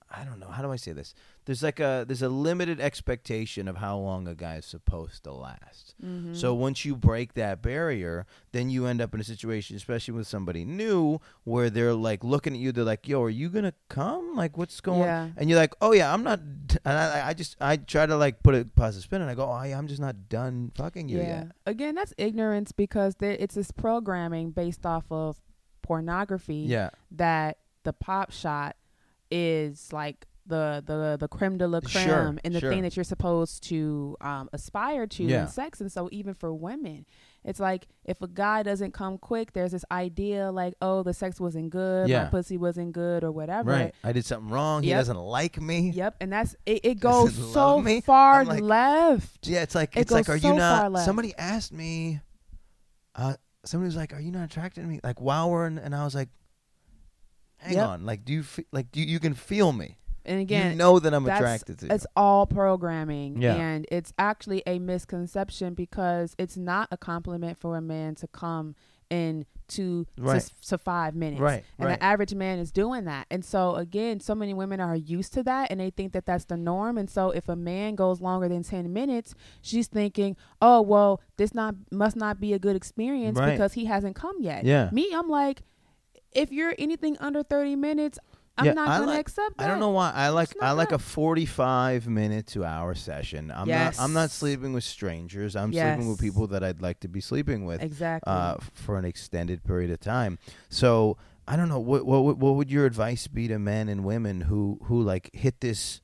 I 0.09 0.23
don't 0.23 0.39
know, 0.39 0.49
how 0.49 0.61
do 0.61 0.71
I 0.71 0.75
say 0.75 0.93
this? 0.93 1.13
There's 1.47 1.63
like 1.63 1.79
a 1.79 2.03
there's 2.05 2.21
a 2.21 2.27
limited 2.27 2.81
expectation 2.81 3.69
of 3.69 3.77
how 3.77 3.97
long 3.97 4.27
a 4.27 4.35
guy 4.35 4.57
is 4.57 4.65
supposed 4.65 5.23
to 5.23 5.31
last. 5.31 5.95
Mm-hmm. 6.05 6.33
So 6.33 6.53
once 6.53 6.83
you 6.83 6.93
break 6.93 7.35
that 7.35 7.61
barrier, 7.61 8.25
then 8.51 8.69
you 8.69 8.85
end 8.85 8.99
up 8.99 9.13
in 9.13 9.21
a 9.21 9.23
situation, 9.23 9.77
especially 9.77 10.13
with 10.13 10.27
somebody 10.27 10.65
new, 10.65 11.21
where 11.45 11.69
they're 11.69 11.93
like 11.93 12.25
looking 12.25 12.53
at 12.53 12.59
you. 12.59 12.73
They're 12.73 12.83
like, 12.83 13.07
"Yo, 13.07 13.23
are 13.23 13.29
you 13.29 13.47
gonna 13.47 13.73
come? 13.87 14.35
Like, 14.35 14.57
what's 14.57 14.81
going?" 14.81 15.03
Yeah. 15.03 15.29
And 15.37 15.49
you're 15.49 15.57
like, 15.57 15.73
"Oh 15.79 15.93
yeah, 15.93 16.13
I'm 16.13 16.21
not." 16.21 16.41
And 16.83 16.97
I, 16.97 17.29
I 17.29 17.33
just 17.33 17.55
I 17.61 17.77
try 17.77 18.05
to 18.05 18.17
like 18.17 18.43
put 18.43 18.53
a 18.53 18.65
positive 18.65 19.05
spin, 19.05 19.21
and 19.21 19.31
I 19.31 19.33
go, 19.33 19.49
"Oh 19.49 19.63
yeah, 19.63 19.77
I'm 19.77 19.87
just 19.87 20.01
not 20.01 20.27
done 20.27 20.73
fucking 20.75 21.07
you 21.07 21.19
yeah. 21.19 21.27
yet." 21.27 21.51
Again, 21.65 21.95
that's 21.95 22.13
ignorance 22.17 22.73
because 22.73 23.15
there, 23.15 23.37
it's 23.39 23.55
this 23.55 23.71
programming 23.71 24.51
based 24.51 24.85
off 24.85 25.05
of 25.09 25.39
pornography 25.81 26.65
Yeah, 26.67 26.89
that 27.11 27.59
the 27.83 27.93
pop 27.93 28.31
shot 28.33 28.75
is 29.31 29.93
like 29.93 30.27
the 30.47 30.83
the 30.85 31.17
the 31.19 31.27
creme 31.27 31.57
de 31.57 31.67
la 31.67 31.81
creme 31.81 32.05
Sure, 32.07 32.35
and 32.43 32.55
the 32.55 32.59
sure. 32.59 32.69
thing 32.71 32.81
that 32.83 32.95
you're 32.95 33.03
supposed 33.03 33.63
to 33.69 34.15
um, 34.21 34.49
aspire 34.53 35.05
to 35.07 35.23
Yeah. 35.23 35.41
in 35.43 35.47
sex. 35.49 35.81
And 35.81 35.91
so 35.91 36.07
even 36.11 36.33
for 36.33 36.53
women, 36.53 37.05
it's 37.43 37.59
like 37.59 37.87
if 38.05 38.21
a 38.21 38.27
guy 38.27 38.63
doesn't 38.63 38.93
come 38.93 39.17
quick, 39.17 39.53
there's 39.53 39.71
this 39.71 39.85
idea 39.91 40.51
like, 40.51 40.73
oh, 40.81 41.03
the 41.03 41.13
sex 41.13 41.39
wasn't 41.39 41.69
good, 41.69 42.09
Yeah. 42.09 42.23
my 42.23 42.29
pussy 42.29 42.57
wasn't 42.57 42.93
good, 42.93 43.23
or 43.23 43.31
whatever. 43.31 43.71
Right. 43.71 43.93
I 44.03 44.11
did 44.13 44.25
something 44.25 44.49
wrong. 44.51 44.83
He 44.83 44.89
doesn't 44.91 45.17
like 45.17 45.61
me. 45.61 45.91
Yep, 45.91 46.15
and 46.21 46.31
that's 46.31 46.55
it. 46.65 46.81
It 46.83 46.99
goes 46.99 47.33
so 47.53 47.81
me. 47.81 48.01
far 48.01 48.45
like- 48.45 48.61
left. 48.61 49.47
Yeah, 49.47 49.61
it's 49.63 49.75
like 49.75 49.95
It 49.97 50.01
it's 50.01 50.11
like, 50.11 50.29
are 50.29 50.39
so 50.39 50.49
you 50.49 50.55
not? 50.55 50.99
Somebody 50.99 51.33
asked 51.37 51.73
me. 51.73 52.21
Uh, 53.15 53.35
somebody 53.65 53.87
was 53.87 53.95
like, 53.95 54.13
"Are 54.13 54.19
you 54.21 54.31
not 54.31 54.45
attracted 54.45 54.81
to 54.81 54.87
me?" 54.87 54.99
Like, 55.03 55.19
wow, 55.19 55.47
we're 55.49 55.65
in, 55.67 55.77
and 55.79 55.93
I 55.95 56.03
was 56.05 56.13
like, 56.15 56.29
"Hang 57.57 57.73
Yep. 57.73 57.87
on, 57.87 58.05
like, 58.05 58.23
do 58.25 58.31
you 58.33 58.43
fe- 58.43 58.65
like 58.71 58.91
do 58.91 58.99
you, 59.01 59.07
you 59.07 59.19
can 59.19 59.33
feel 59.33 59.71
me? 59.73 59.97
And 60.27 60.39
again, 60.39 60.71
you 60.71 60.77
know 60.77 60.99
that 60.99 61.13
I'm 61.13 61.25
attracted 61.25 61.79
to 61.79 61.85
you." 61.87 61.91
It's 61.93 62.05
all 62.15 62.45
programming. 62.45 63.41
Yeah. 63.41 63.55
And 63.55 63.85
it's 63.91 64.13
actually 64.19 64.63
a 64.67 64.79
misconception 64.79 65.73
because 65.73 66.35
it's 66.37 66.57
not 66.57 66.87
a 66.91 66.97
compliment 66.97 67.57
for 67.59 67.77
a 67.77 67.81
man 67.81 68.15
to 68.15 68.27
come 68.27 68.75
in 69.09 69.45
to, 69.69 70.05
Right. 70.17 70.41
to, 70.41 70.67
to 70.69 70.77
five 70.77 71.13
minutes. 71.15 71.41
Right, 71.41 71.63
And 71.77 71.87
right. 71.87 71.99
the 71.99 72.03
average 72.03 72.33
man 72.33 72.57
is 72.59 72.71
doing 72.71 73.03
that. 73.05 73.27
And 73.29 73.43
so, 73.43 73.75
again, 73.75 74.19
so 74.21 74.33
many 74.35 74.53
women 74.53 74.79
are 74.79 74.95
used 74.95 75.33
to 75.33 75.43
that 75.43 75.71
and 75.71 75.79
they 75.79 75.89
think 75.89 76.13
that 76.13 76.25
that's 76.25 76.45
the 76.45 76.55
norm. 76.57 76.97
And 76.97 77.09
so, 77.09 77.31
if 77.31 77.49
a 77.49 77.55
man 77.55 77.95
goes 77.95 78.21
longer 78.21 78.47
than 78.47 78.63
10 78.63 78.91
minutes, 78.93 79.33
she's 79.61 79.87
thinking, 79.87 80.35
oh, 80.61 80.81
well, 80.81 81.21
this 81.37 81.53
not 81.53 81.75
must 81.91 82.15
not 82.15 82.39
be 82.39 82.53
a 82.53 82.59
good 82.59 82.75
experience 82.77 83.37
Right. 83.37 83.51
because 83.51 83.73
he 83.73 83.85
hasn't 83.85 84.15
come 84.15 84.35
yet. 84.41 84.63
Yeah. 84.65 84.89
Me, 84.93 85.09
I'm 85.13 85.29
like, 85.29 85.63
if 86.33 86.51
you're 86.51 86.73
anything 86.77 87.17
under 87.19 87.43
30 87.43 87.75
minutes, 87.75 88.19
I'm 88.57 88.65
Yeah, 88.65 88.73
not 88.73 88.87
I 88.87 88.99
to 88.99 89.05
like- 89.05 89.19
accept 89.19 89.57
that. 89.57 89.63
I 89.65 89.67
don't 89.67 89.79
know 89.79 89.91
why 89.91 90.11
I 90.13 90.29
like 90.29 90.49
I 90.61 90.71
like 90.71 90.91
a 90.91 90.97
45 90.99 92.07
minute 92.07 92.47
to 92.47 92.65
hour 92.65 92.95
session. 92.95 93.51
I'm 93.51 93.67
not 93.67 93.99
I'm 93.99 94.13
not 94.13 94.31
sleeping 94.31 94.73
with 94.73 94.83
strangers. 94.83 95.55
I'm 95.55 95.71
sleeping 95.71 96.09
with 96.09 96.19
people 96.19 96.47
that 96.47 96.63
I'd 96.63 96.81
like 96.81 96.99
to 97.01 97.07
be 97.07 97.21
sleeping 97.21 97.65
with 97.65 97.81
Exactly. 97.83 98.31
uh, 98.33 98.55
for 98.73 98.97
an 98.97 99.05
extended 99.05 99.63
period 99.63 99.91
of 99.91 99.99
time. 99.99 100.39
So 100.69 101.17
I 101.47 101.55
don't 101.55 101.69
know 101.69 101.79
what 101.79 102.05
what 102.05 102.23
would- 102.23 102.39
what 102.41 102.55
would 102.55 102.71
your 102.71 102.85
advice 102.85 103.27
be 103.27 103.47
to 103.47 103.59
men 103.59 103.89
and 103.89 104.03
women 104.03 104.41
who 104.41 104.79
who 104.83 105.01
like 105.01 105.29
hit 105.33 105.61
this 105.61 106.01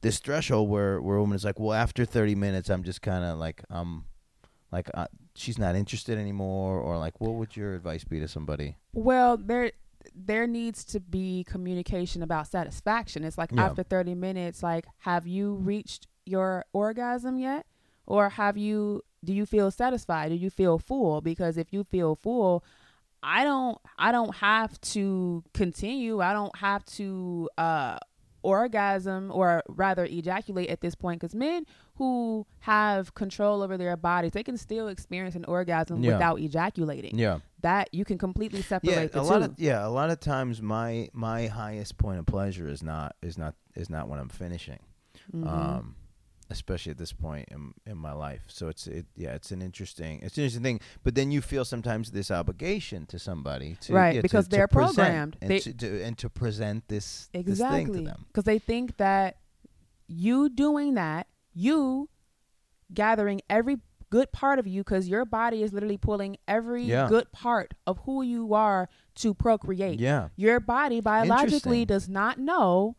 this 0.00 0.18
threshold 0.18 0.70
where 0.70 1.00
where 1.02 1.16
a 1.16 1.20
woman 1.20 1.36
is 1.36 1.44
like, 1.44 1.60
well, 1.60 1.74
after 1.74 2.04
30 2.06 2.34
minutes, 2.34 2.70
I'm 2.70 2.82
just 2.82 3.02
kind 3.02 3.24
of 3.24 3.38
like 3.38 3.62
um 3.70 4.06
like 4.72 4.88
uh, 4.94 5.06
she's 5.34 5.58
not 5.58 5.74
interested 5.76 6.16
anymore, 6.16 6.78
or 6.80 6.96
like 6.96 7.20
what 7.20 7.32
would 7.34 7.56
your 7.56 7.74
advice 7.74 8.04
be 8.04 8.20
to 8.20 8.28
somebody? 8.28 8.76
Well, 8.94 9.36
there 9.36 9.72
there 10.14 10.46
needs 10.46 10.84
to 10.86 11.00
be 11.00 11.44
communication 11.44 12.22
about 12.22 12.46
satisfaction. 12.46 13.24
It's 13.24 13.38
like 13.38 13.50
Yeah. 13.52 13.66
after 13.66 13.82
30 13.82 14.14
minutes 14.14 14.62
like 14.62 14.86
have 14.98 15.26
you 15.26 15.54
reached 15.54 16.06
your 16.26 16.64
orgasm 16.72 17.38
yet? 17.38 17.66
Or 18.06 18.30
have 18.30 18.56
you 18.56 19.02
do 19.24 19.32
you 19.34 19.44
feel 19.46 19.70
satisfied? 19.70 20.30
Do 20.30 20.34
you 20.36 20.50
feel 20.50 20.78
full? 20.78 21.20
Because 21.20 21.58
if 21.58 21.72
you 21.72 21.84
feel 21.84 22.16
full, 22.16 22.64
I 23.22 23.44
don't 23.44 23.78
I 23.98 24.12
don't 24.12 24.34
have 24.36 24.80
to 24.92 25.44
continue. 25.52 26.20
I 26.20 26.32
don't 26.32 26.56
have 26.56 26.84
to 26.96 27.48
uh 27.58 27.98
orgasm 28.42 29.30
or 29.32 29.62
rather 29.68 30.04
ejaculate 30.04 30.68
at 30.70 30.80
this 30.80 30.94
point 30.94 31.20
because 31.20 31.34
men 31.34 31.64
who 31.96 32.46
have 32.60 33.14
control 33.14 33.62
over 33.62 33.76
their 33.76 33.96
bodies 33.96 34.32
they 34.32 34.42
can 34.42 34.56
still 34.56 34.88
experience 34.88 35.34
an 35.34 35.44
orgasm 35.46 36.02
Yeah. 36.02 36.12
without 36.14 36.40
ejaculating 36.40 37.18
Yeah. 37.18 37.38
that 37.62 37.92
you 37.92 38.04
can 38.04 38.18
completely 38.18 38.62
separate 38.62 38.90
yeah, 38.92 39.06
the 39.06 39.20
a 39.20 39.22
two. 39.24 39.28
lot 39.28 39.42
of 39.42 39.54
yeah, 39.58 39.86
a 39.86 39.90
lot 39.90 40.10
of 40.10 40.20
times 40.20 40.60
my 40.62 41.08
my 41.12 41.46
highest 41.46 41.96
point 41.98 42.18
of 42.18 42.26
pleasure 42.26 42.68
is 42.68 42.82
not 42.82 43.16
is 43.22 43.36
not 43.38 43.54
is 43.76 43.88
not 43.90 44.08
when 44.08 44.18
I'm 44.18 44.28
finishing, 44.28 44.80
Mhm. 45.32 45.46
um, 45.46 45.94
especially 46.50 46.90
at 46.90 46.98
this 46.98 47.12
point 47.12 47.48
in 47.50 47.72
in 47.86 47.96
my 47.96 48.12
life. 48.12 48.42
So 48.48 48.68
it's 48.68 48.86
it 48.86 49.06
yeah, 49.16 49.34
it's 49.34 49.50
an 49.52 49.62
interesting 49.62 50.20
it's 50.22 50.36
an 50.36 50.44
interesting 50.44 50.62
thing. 50.62 50.80
But 51.04 51.14
then 51.14 51.30
you 51.30 51.40
feel 51.40 51.64
sometimes 51.64 52.10
this 52.10 52.30
obligation 52.30 53.06
to 53.06 53.18
somebody 53.18 53.76
to 53.82 53.92
Right, 53.94 54.16
yeah, 54.16 54.20
because 54.20 54.46
to 54.46 54.50
they're 54.56 54.68
present 54.68 54.96
programmed. 54.96 55.36
and 55.40 55.50
They- 55.50 55.60
to, 55.60 55.72
to 55.74 56.02
and 56.02 56.18
to 56.18 56.28
present 56.28 56.88
this 56.88 57.28
exactly 57.32 58.00
to 58.00 58.04
them. 58.04 58.24
because 58.28 58.44
they 58.44 58.58
think 58.58 58.96
that 58.98 59.36
you 60.08 60.48
doing 60.48 60.94
that, 60.94 61.26
you 61.54 62.08
gathering 62.92 63.40
every 63.48 63.78
good 64.10 64.32
part 64.32 64.58
of 64.58 64.66
you, 64.66 64.80
because 64.82 65.06
your 65.08 65.24
body 65.24 65.62
is 65.62 65.72
literally 65.72 65.96
pulling 65.96 66.36
every 66.48 66.82
Yeah. 66.82 67.08
good 67.08 67.30
part 67.30 67.74
of 67.86 67.98
who 68.06 68.22
you 68.22 68.54
are 68.54 68.88
to 69.16 69.34
procreate. 69.34 70.00
Yeah, 70.00 70.30
Your 70.34 70.58
body 70.58 71.00
biologically 71.00 71.84
does 71.84 72.08
not 72.08 72.36
know 72.38 72.96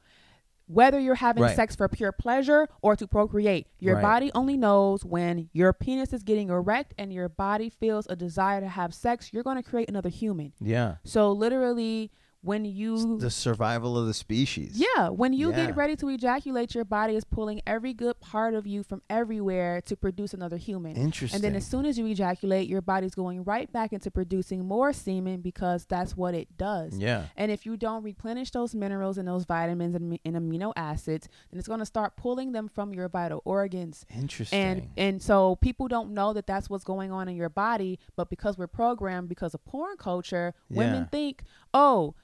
whether 0.72 1.00
you're 1.00 1.16
having 1.16 1.44
Right. 1.44 1.56
sex 1.56 1.76
for 1.76 1.88
pure 1.90 2.12
pleasure 2.12 2.68
or 2.82 2.96
to 2.96 3.08
procreate. 3.08 3.68
Your 3.80 3.96
Right. 3.96 4.02
body 4.02 4.32
only 4.34 4.56
knows 4.58 5.04
when 5.04 5.50
your 5.54 5.74
penis 5.74 6.14
is 6.14 6.24
getting 6.24 6.50
erect 6.50 6.94
and 6.98 7.12
your 7.12 7.28
body 7.30 7.70
feels 7.70 8.08
a 8.10 8.16
desire 8.16 8.62
to 8.62 8.68
have 8.68 8.94
sex, 8.94 9.34
you're 9.34 9.44
going 9.44 9.58
to 9.58 9.64
create 9.64 9.90
another 9.90 10.10
human. 10.10 10.54
yeah. 10.60 10.96
So 11.04 11.32
literally 11.32 12.12
when 12.44 12.66
you 12.66 13.18
the 13.20 13.30
survival 13.30 13.98
of 13.98 14.08
the 14.08 14.14
species. 14.14 14.74
yeah, 14.96 15.10
when 15.10 15.32
you 15.32 15.52
Yeah. 15.52 15.68
get 15.68 15.76
ready 15.76 15.96
to 15.98 16.10
ejaculate, 16.10 16.74
your 16.74 16.84
body 16.86 17.16
is 17.16 17.24
pulling 17.24 17.62
every 17.68 17.94
good 17.94 18.20
part 18.20 18.56
of 18.56 18.66
you 18.66 18.82
from 18.84 19.02
everywhere 19.10 19.80
to 19.82 19.96
produce 19.96 20.34
another 20.34 20.58
human. 20.58 20.96
Interesting. 20.98 21.36
And 21.36 21.44
then 21.44 21.56
as 21.56 21.66
soon 21.68 21.86
as 21.86 22.00
you 22.00 22.06
ejaculate, 22.08 22.68
your 22.68 22.82
body's 22.82 23.14
going 23.14 23.44
right 23.44 23.72
back 23.72 23.94
into 23.94 24.10
producing 24.10 24.66
more 24.66 24.92
semen 24.92 25.42
because 25.42 25.86
that's 25.86 26.18
what 26.18 26.34
it 26.34 26.58
does. 26.58 26.98
yeah. 26.98 27.26
And 27.38 27.52
if 27.52 27.66
you 27.66 27.78
don't 27.78 28.02
replenish 28.04 28.50
those 28.52 28.74
minerals 28.74 29.18
and 29.20 29.28
those 29.28 29.46
vitamins 29.46 29.94
and, 29.96 30.18
and 30.26 30.36
amino 30.36 30.74
acids, 30.76 31.30
then 31.52 31.60
it's 31.60 31.68
going 31.68 31.80
to 31.80 31.86
start 31.86 32.16
pulling 32.16 32.54
them 32.54 32.68
from 32.68 32.94
your 32.94 33.08
vital 33.08 33.42
organs. 33.46 34.06
Interesting. 34.16 34.60
And 34.60 34.90
and 34.98 35.22
so 35.22 35.58
people 35.58 35.88
don't 35.88 36.12
know 36.14 36.34
that 36.34 36.48
that's 36.48 36.70
what's 36.72 36.84
going 36.84 37.12
on 37.12 37.30
in 37.30 37.36
your 37.36 37.50
body, 37.50 38.00
but 38.16 38.30
because 38.30 38.58
we're 38.58 38.68
programmed 38.68 39.30
because 39.30 39.54
of 39.54 39.64
porn 39.66 39.98
culture, 39.98 40.54
women 40.70 41.08
think, 41.12 41.44
"Oh, 41.74 42.16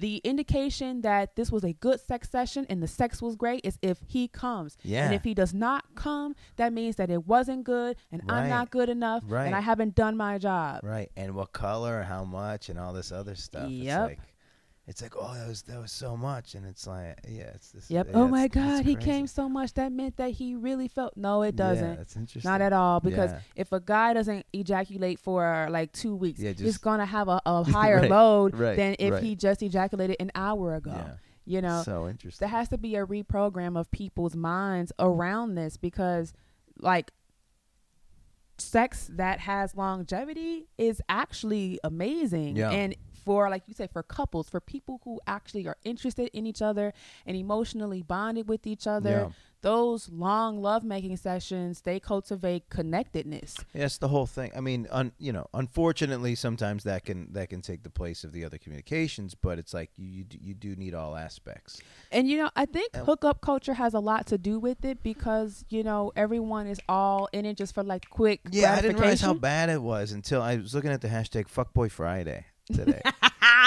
the 0.00 0.16
indication 0.24 1.02
that 1.02 1.36
this 1.36 1.52
was 1.52 1.62
a 1.62 1.74
good 1.74 2.00
sex 2.00 2.30
session 2.30 2.66
and 2.70 2.82
the 2.82 2.88
sex 2.88 3.20
was 3.20 3.36
great 3.36 3.60
is 3.64 3.78
if 3.82 3.98
he 4.06 4.26
comes. 4.28 4.76
Yeah. 4.82 5.04
And 5.04 5.14
if 5.14 5.24
he 5.24 5.34
does 5.34 5.52
not 5.52 5.84
come, 5.94 6.34
that 6.56 6.72
means 6.72 6.96
that 6.96 7.10
it 7.10 7.26
wasn't 7.26 7.64
good 7.64 7.96
and 8.10 8.22
I'm 8.28 8.48
not 8.48 8.70
good 8.70 8.88
enough 8.88 9.22
Right. 9.26 9.44
and 9.46 9.54
I 9.54 9.60
haven't 9.60 9.94
done 9.94 10.16
my 10.16 10.38
job." 10.38 10.80
Right, 10.82 11.10
and 11.16 11.34
what 11.34 11.52
color, 11.52 12.02
how 12.02 12.24
much, 12.24 12.68
and 12.70 12.78
all 12.78 12.92
this 12.92 13.12
other 13.12 13.34
stuff. 13.34 13.68
Yep. 13.70 14.10
It's 14.10 14.18
like, 14.18 14.29
it's 14.86 15.02
like, 15.02 15.14
oh, 15.16 15.32
that 15.34 15.46
was 15.46 15.62
that 15.62 15.78
was 15.80 15.92
so 15.92 16.16
much, 16.16 16.54
and 16.54 16.66
it's 16.66 16.86
like, 16.86 17.18
yeah, 17.28 17.50
it's 17.54 17.70
this. 17.70 17.90
Yep. 17.90 18.08
yeah, 18.10 18.16
oh 18.16 18.26
my 18.26 18.48
God, 18.48 18.84
he 18.84 18.96
came 18.96 19.26
so 19.28 19.48
much. 19.48 19.74
That 19.74 19.92
meant 19.92 20.16
that 20.16 20.30
he 20.32 20.56
really 20.56 20.88
felt. 20.88 21.16
No, 21.16 21.42
it 21.42 21.54
doesn't. 21.54 21.90
Yeah, 21.90 21.96
that's 21.96 22.16
interesting. 22.16 22.50
Not 22.50 22.60
at 22.60 22.72
all. 22.72 22.98
Because 22.98 23.30
Yeah. 23.30 23.40
if 23.54 23.72
a 23.72 23.78
guy 23.78 24.14
doesn't 24.14 24.46
ejaculate 24.52 25.18
for 25.20 25.68
like 25.70 25.92
two 25.92 26.16
weeks, 26.16 26.40
Yeah, 26.40 26.52
he's 26.52 26.78
gonna 26.78 27.06
have 27.06 27.28
a, 27.28 27.40
a 27.46 27.62
higher 27.70 28.00
Right, 28.00 28.10
load 28.10 28.56
right, 28.56 28.74
than 28.76 28.96
if 28.98 29.14
right. 29.14 29.22
he 29.22 29.36
just 29.36 29.62
ejaculated 29.62 30.16
an 30.18 30.32
hour 30.34 30.74
ago. 30.74 30.92
Yeah. 30.94 31.12
You 31.46 31.62
know, 31.62 31.82
so 31.84 32.08
interesting. 32.08 32.46
there 32.46 32.56
has 32.56 32.68
to 32.68 32.78
be 32.78 32.96
a 32.96 33.04
reprogram 33.06 33.78
of 33.78 33.90
people's 33.90 34.36
minds 34.36 34.92
around 34.98 35.54
this 35.56 35.76
because, 35.76 36.32
like, 36.78 37.10
sex 38.58 39.08
that 39.14 39.40
has 39.40 39.74
longevity 39.74 40.68
is 40.78 41.00
actually 41.08 41.78
amazing. 41.82 42.56
Yeah. 42.56 42.70
And 42.70 42.94
for, 43.24 43.48
like 43.50 43.62
you 43.66 43.74
said, 43.74 43.90
for 43.90 44.02
couples, 44.02 44.48
for 44.48 44.60
people 44.60 45.00
who 45.04 45.20
actually 45.26 45.66
are 45.66 45.76
interested 45.84 46.30
in 46.32 46.46
each 46.46 46.62
other 46.62 46.92
and 47.26 47.36
emotionally 47.36 48.02
bonded 48.02 48.48
with 48.48 48.66
each 48.66 48.86
other, 48.86 49.10
Yeah. 49.10 49.28
those 49.62 50.08
long 50.08 50.62
lovemaking 50.62 51.16
sessions, 51.18 51.82
they 51.82 52.00
cultivate 52.00 52.70
connectedness. 52.70 53.56
It's 53.74 53.98
the 53.98 54.08
whole 54.08 54.26
thing. 54.26 54.50
I 54.56 54.60
mean, 54.60 54.86
un, 54.90 55.12
you 55.18 55.32
know, 55.32 55.46
unfortunately, 55.52 56.34
sometimes 56.34 56.84
that 56.84 57.04
can 57.04 57.32
that 57.34 57.50
can 57.50 57.60
take 57.60 57.82
the 57.82 57.90
place 57.90 58.24
of 58.24 58.32
the 58.32 58.42
other 58.44 58.56
communications, 58.58 59.34
but 59.34 59.58
it's 59.58 59.74
like 59.74 59.90
you 59.96 60.08
you 60.08 60.24
do, 60.24 60.38
you 60.40 60.54
do 60.54 60.76
need 60.76 60.94
all 60.94 61.14
aspects. 61.16 61.80
And 62.10 62.26
you 62.28 62.38
know, 62.38 62.50
I 62.56 62.64
think 62.66 62.90
And- 62.94 63.04
hookup 63.04 63.40
culture 63.42 63.74
has 63.74 63.92
a 63.94 64.00
lot 64.00 64.26
to 64.28 64.38
do 64.38 64.58
with 64.58 64.84
it 64.84 65.02
because 65.02 65.64
you 65.68 65.82
know 65.84 66.10
everyone 66.16 66.66
is 66.66 66.80
all 66.88 67.28
in 67.32 67.44
it 67.44 67.56
just 67.58 67.74
for 67.74 67.82
like 67.82 68.08
quick 68.08 68.40
Yeah, 68.50 68.72
I 68.74 68.80
didn't 68.80 68.98
realize 68.98 69.20
how 69.20 69.34
bad 69.34 69.68
it 69.68 69.82
was 69.82 70.12
until 70.12 70.40
I 70.40 70.56
was 70.56 70.74
looking 70.74 70.90
at 70.90 71.02
the 71.02 71.08
hashtag 71.08 71.48
Fuckboy 71.48 71.90
Friday 71.90 72.46
today. 72.72 73.02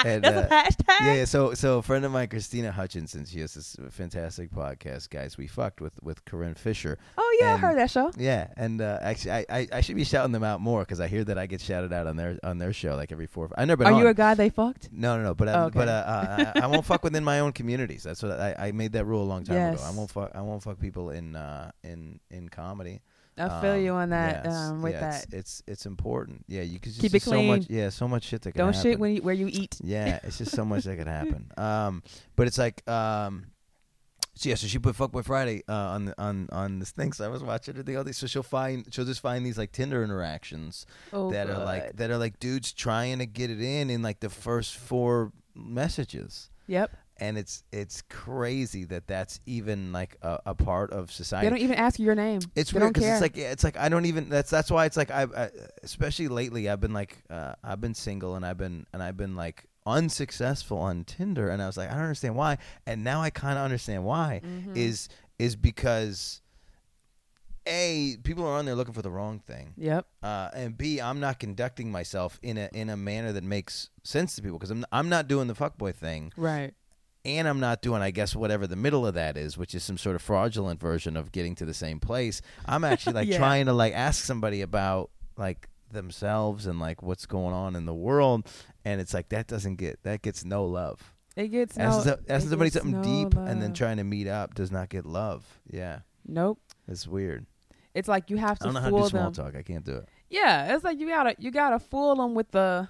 And, 0.04 0.22
That's 0.22 0.36
uh, 0.36 0.48
a 0.50 0.82
hashtag. 0.82 1.00
yeah, 1.00 1.14
yeah. 1.14 1.24
So, 1.24 1.54
so 1.54 1.78
a 1.78 1.82
friend 1.82 2.04
of 2.04 2.12
mine, 2.12 2.28
Krystyna 2.28 2.70
Hutchinson, 2.70 3.24
she 3.24 3.40
has 3.40 3.54
this 3.54 3.76
fantastic 3.90 4.50
podcast, 4.50 5.08
guys. 5.08 5.38
We 5.38 5.46
fucked 5.46 5.80
with 5.80 5.98
with 6.02 6.24
Corinne 6.26 6.54
Fisher. 6.54 6.98
Oh 7.16 7.36
yeah, 7.40 7.54
And- 7.54 7.64
I 7.64 7.68
heard 7.68 7.78
that 7.78 7.90
show. 7.90 8.10
Yeah, 8.16 8.48
and 8.56 8.80
uh, 8.82 8.98
actually, 9.00 9.32
I, 9.32 9.46
I 9.48 9.68
I 9.72 9.80
should 9.80 9.96
be 9.96 10.04
shouting 10.04 10.32
them 10.32 10.42
out 10.44 10.60
more 10.60 10.80
because 10.80 11.00
I 11.00 11.08
hear 11.08 11.24
that 11.24 11.38
I 11.38 11.46
get 11.46 11.60
shouted 11.60 11.92
out 11.92 12.06
on 12.06 12.16
their 12.16 12.38
on 12.42 12.58
their 12.58 12.72
show 12.72 12.96
like 12.96 13.12
every 13.12 13.26
four. 13.26 13.48
I 13.56 13.64
never 13.64 13.84
been 13.84 13.92
Are 13.92 13.96
on. 13.96 14.00
you 14.00 14.08
a 14.08 14.14
guy 14.14 14.34
they 14.34 14.50
fucked? 14.50 14.90
no, 14.92 15.16
no, 15.16 15.22
no. 15.22 15.34
But 15.34 15.48
I, 15.48 15.62
Okay. 15.64 15.78
but 15.78 15.88
uh, 15.88 15.92
uh, 15.92 16.52
I, 16.56 16.60
I 16.60 16.66
won't 16.66 16.84
fuck 16.84 17.02
within 17.04 17.24
my 17.24 17.40
own 17.40 17.52
communities. 17.52 18.02
That's 18.02 18.22
what 18.22 18.32
I, 18.32 18.54
I 18.58 18.72
made 18.72 18.92
that 18.92 19.04
rule 19.06 19.22
a 19.22 19.28
long 19.28 19.44
time 19.44 19.74
ago. 19.74 19.82
I 19.82 19.90
won't 19.92 20.10
fuck. 20.10 20.32
I 20.34 20.42
won't 20.42 20.62
fuck 20.62 20.78
people 20.80 21.10
in 21.10 21.34
uh, 21.36 21.70
in 21.82 22.20
in 22.30 22.48
comedy. 22.48 23.00
I 23.36 23.60
feel 23.60 23.72
Um, 23.72 23.80
you 23.84 23.92
on 23.92 24.10
that. 24.10 24.44
yes, 24.44 24.54
um, 24.54 24.82
with 24.82 24.92
yeah, 24.92 25.00
that, 25.00 25.24
it's, 25.24 25.32
it's 25.32 25.62
it's 25.66 25.86
important. 25.86 26.44
Yeah, 26.48 26.62
you 26.62 26.78
can 26.78 26.92
Keep 26.92 27.14
it 27.14 27.22
so 27.22 27.42
much. 27.42 27.66
clean. 27.66 27.78
Yeah, 27.78 27.88
so 27.90 28.06
much 28.06 28.24
shit 28.24 28.42
that 28.42 28.52
can 28.52 28.58
don't 28.58 28.74
happen. 28.74 28.90
shit 28.92 28.98
when 29.00 29.16
you, 29.16 29.22
where 29.22 29.34
you 29.34 29.48
eat. 29.50 29.76
Yeah, 29.82 30.20
it's 30.22 30.38
just 30.38 30.52
so 30.52 30.64
much 30.64 30.84
that 30.84 30.96
could 30.96 31.08
happen. 31.08 31.50
Um, 31.58 32.02
but 32.36 32.46
it's 32.46 32.58
like, 32.58 32.88
um, 32.88 33.46
So 34.36 34.48
yeah, 34.48 34.54
so 34.56 34.66
she 34.66 34.78
put 34.78 34.96
Fuckboy 34.96 35.24
Friday 35.24 35.62
uh, 35.68 35.72
on 35.94 36.04
the, 36.06 36.14
on 36.20 36.48
on 36.52 36.78
this 36.80 36.90
thing. 36.92 37.12
So 37.12 37.24
I 37.24 37.28
was 37.28 37.42
watching 37.42 37.76
it 37.76 37.86
the 37.86 37.96
other 37.96 38.08
day. 38.10 38.12
So 38.12 38.26
she'll 38.26 38.42
find 38.42 38.86
she'll 38.92 39.04
just 39.04 39.20
find 39.20 39.44
these 39.46 39.56
like 39.58 39.70
Tinder 39.72 40.02
interactions 40.02 40.86
Oh, 41.12 41.30
that 41.32 41.48
are 41.50 41.64
like 41.64 41.96
that 41.96 42.10
are 42.10 42.18
like 42.18 42.38
dudes 42.40 42.72
trying 42.72 43.18
to 43.20 43.26
get 43.26 43.50
it 43.50 43.60
in 43.60 43.90
in 43.90 44.02
like 44.02 44.20
the 44.20 44.30
first 44.30 44.76
four 44.76 45.32
messages, 45.54 46.50
Yep. 46.66 46.96
And 47.18 47.38
it's 47.38 47.62
it's 47.72 48.02
crazy 48.02 48.84
that 48.86 49.06
that's 49.06 49.40
even 49.46 49.92
like 49.92 50.16
a, 50.22 50.40
a 50.46 50.54
part 50.54 50.90
of 50.92 51.12
society. 51.12 51.46
They 51.46 51.50
don't 51.50 51.62
even 51.64 51.76
ask 51.76 51.98
your 51.98 52.14
name. 52.14 52.40
It's 52.56 52.72
they 52.72 52.80
weird 52.80 52.92
because 52.94 53.08
it's 53.08 53.20
like 53.20 53.36
it's 53.36 53.64
like 53.64 53.76
I 53.76 53.88
don't 53.88 54.06
even 54.06 54.28
that's 54.28 54.50
that's 54.50 54.70
why 54.70 54.86
it's 54.86 54.96
like 54.96 55.10
I, 55.10 55.26
I 55.36 55.50
especially 55.82 56.28
lately 56.28 56.68
I've 56.68 56.80
been 56.80 56.92
like 56.92 57.22
uh, 57.30 57.54
I've 57.62 57.80
been 57.80 57.94
single 57.94 58.34
and 58.34 58.44
I've 58.44 58.58
been 58.58 58.86
and 58.92 59.02
I've 59.02 59.16
been 59.16 59.36
like 59.36 59.66
unsuccessful 59.86 60.78
on 60.78 61.04
Tinder 61.04 61.50
and 61.50 61.62
I 61.62 61.66
was 61.66 61.76
like 61.76 61.88
I 61.90 61.92
don't 61.92 62.02
understand 62.02 62.34
why 62.36 62.58
and 62.86 63.04
now 63.04 63.20
I 63.20 63.30
kind 63.30 63.58
of 63.58 63.64
understand 63.64 64.04
why 64.04 64.40
Mhm. 64.44 64.76
is 64.76 65.08
is 65.38 65.56
because 65.56 66.40
a 67.66 68.16
people 68.24 68.44
are 68.46 68.58
on 68.58 68.66
there 68.66 68.74
looking 68.74 68.92
for 68.92 69.02
the 69.02 69.10
wrong 69.10 69.38
thing 69.38 69.72
Yep. 69.76 70.06
uh, 70.22 70.50
and 70.54 70.76
B, 70.76 71.00
I'm 71.00 71.18
not 71.20 71.38
conducting 71.38 71.90
myself 71.90 72.38
in 72.42 72.58
a 72.58 72.68
in 72.74 72.90
a 72.90 72.96
manner 72.96 73.32
that 73.32 73.44
makes 73.44 73.88
sense 74.02 74.36
to 74.36 74.42
people 74.42 74.58
because 74.58 74.70
I'm 74.70 74.84
I'm 74.92 75.08
not 75.08 75.28
doing 75.28 75.46
the 75.48 75.54
fuckboy 75.54 75.94
thing, 75.94 76.32
Right. 76.36 76.74
And 77.24 77.48
I'm 77.48 77.60
not 77.60 77.82
doing 77.82 78.02
I 78.02 78.10
guess 78.10 78.34
whatever 78.36 78.66
the 78.66 78.76
middle 78.76 79.06
of 79.06 79.14
that 79.14 79.36
is, 79.36 79.56
which 79.56 79.74
is 79.74 79.82
some 79.82 79.98
sort 79.98 80.16
of 80.16 80.22
fraudulent 80.22 80.80
version 80.80 81.16
of 81.16 81.32
getting 81.32 81.54
to 81.56 81.64
the 81.64 81.74
same 81.74 82.00
place. 82.00 82.40
I'm 82.66 82.84
actually 82.84 83.12
like 83.20 83.28
Yeah. 83.28 83.38
trying 83.38 83.66
to 83.66 83.72
like 83.72 83.92
ask 83.94 84.24
somebody 84.24 84.60
about 84.62 85.10
like 85.36 85.68
themselves 85.90 86.66
and 86.66 86.78
like 86.80 87.02
what's 87.02 87.26
going 87.26 87.54
on 87.54 87.76
in 87.76 87.86
the 87.86 87.94
world, 87.94 88.46
and 88.84 89.00
it's 89.00 89.14
like 89.14 89.28
that 89.30 89.46
doesn't 89.46 89.76
get 89.76 90.02
that 90.02 90.22
gets 90.22 90.44
no 90.44 90.64
love. 90.66 91.14
It 91.36 91.48
gets 91.48 91.76
no. 91.76 91.84
asking, 91.84 92.12
it 92.12 92.20
asking 92.28 92.50
somebody 92.50 92.70
something 92.70 92.92
no 92.92 93.02
deep 93.02 93.34
and 93.36 93.60
then 93.62 93.72
trying 93.72 93.96
to 93.96 94.04
meet 94.04 94.28
up 94.28 94.54
does 94.54 94.70
not 94.70 94.88
get 94.88 95.04
love. 95.06 95.44
Yeah, 95.70 96.00
Nope. 96.26 96.58
it's 96.86 97.06
weird. 97.08 97.46
It's 97.94 98.08
like 98.08 98.28
you 98.30 98.36
have 98.36 98.58
to. 98.58 98.64
I 98.64 98.66
don't 98.66 98.74
know 98.74 98.80
how 98.80 98.90
to 98.90 99.02
do 99.02 99.08
small 99.08 99.30
them. 99.30 99.32
talk. 99.32 99.56
I 99.56 99.62
can't 99.62 99.84
do 99.84 99.96
it. 99.96 100.08
Yeah, 100.30 100.74
it's 100.74 100.84
like 100.84 100.98
you 101.00 101.08
gotta 101.08 101.34
you 101.38 101.50
gotta 101.50 101.78
fool 101.78 102.16
them 102.16 102.34
with 102.34 102.50
the 102.50 102.88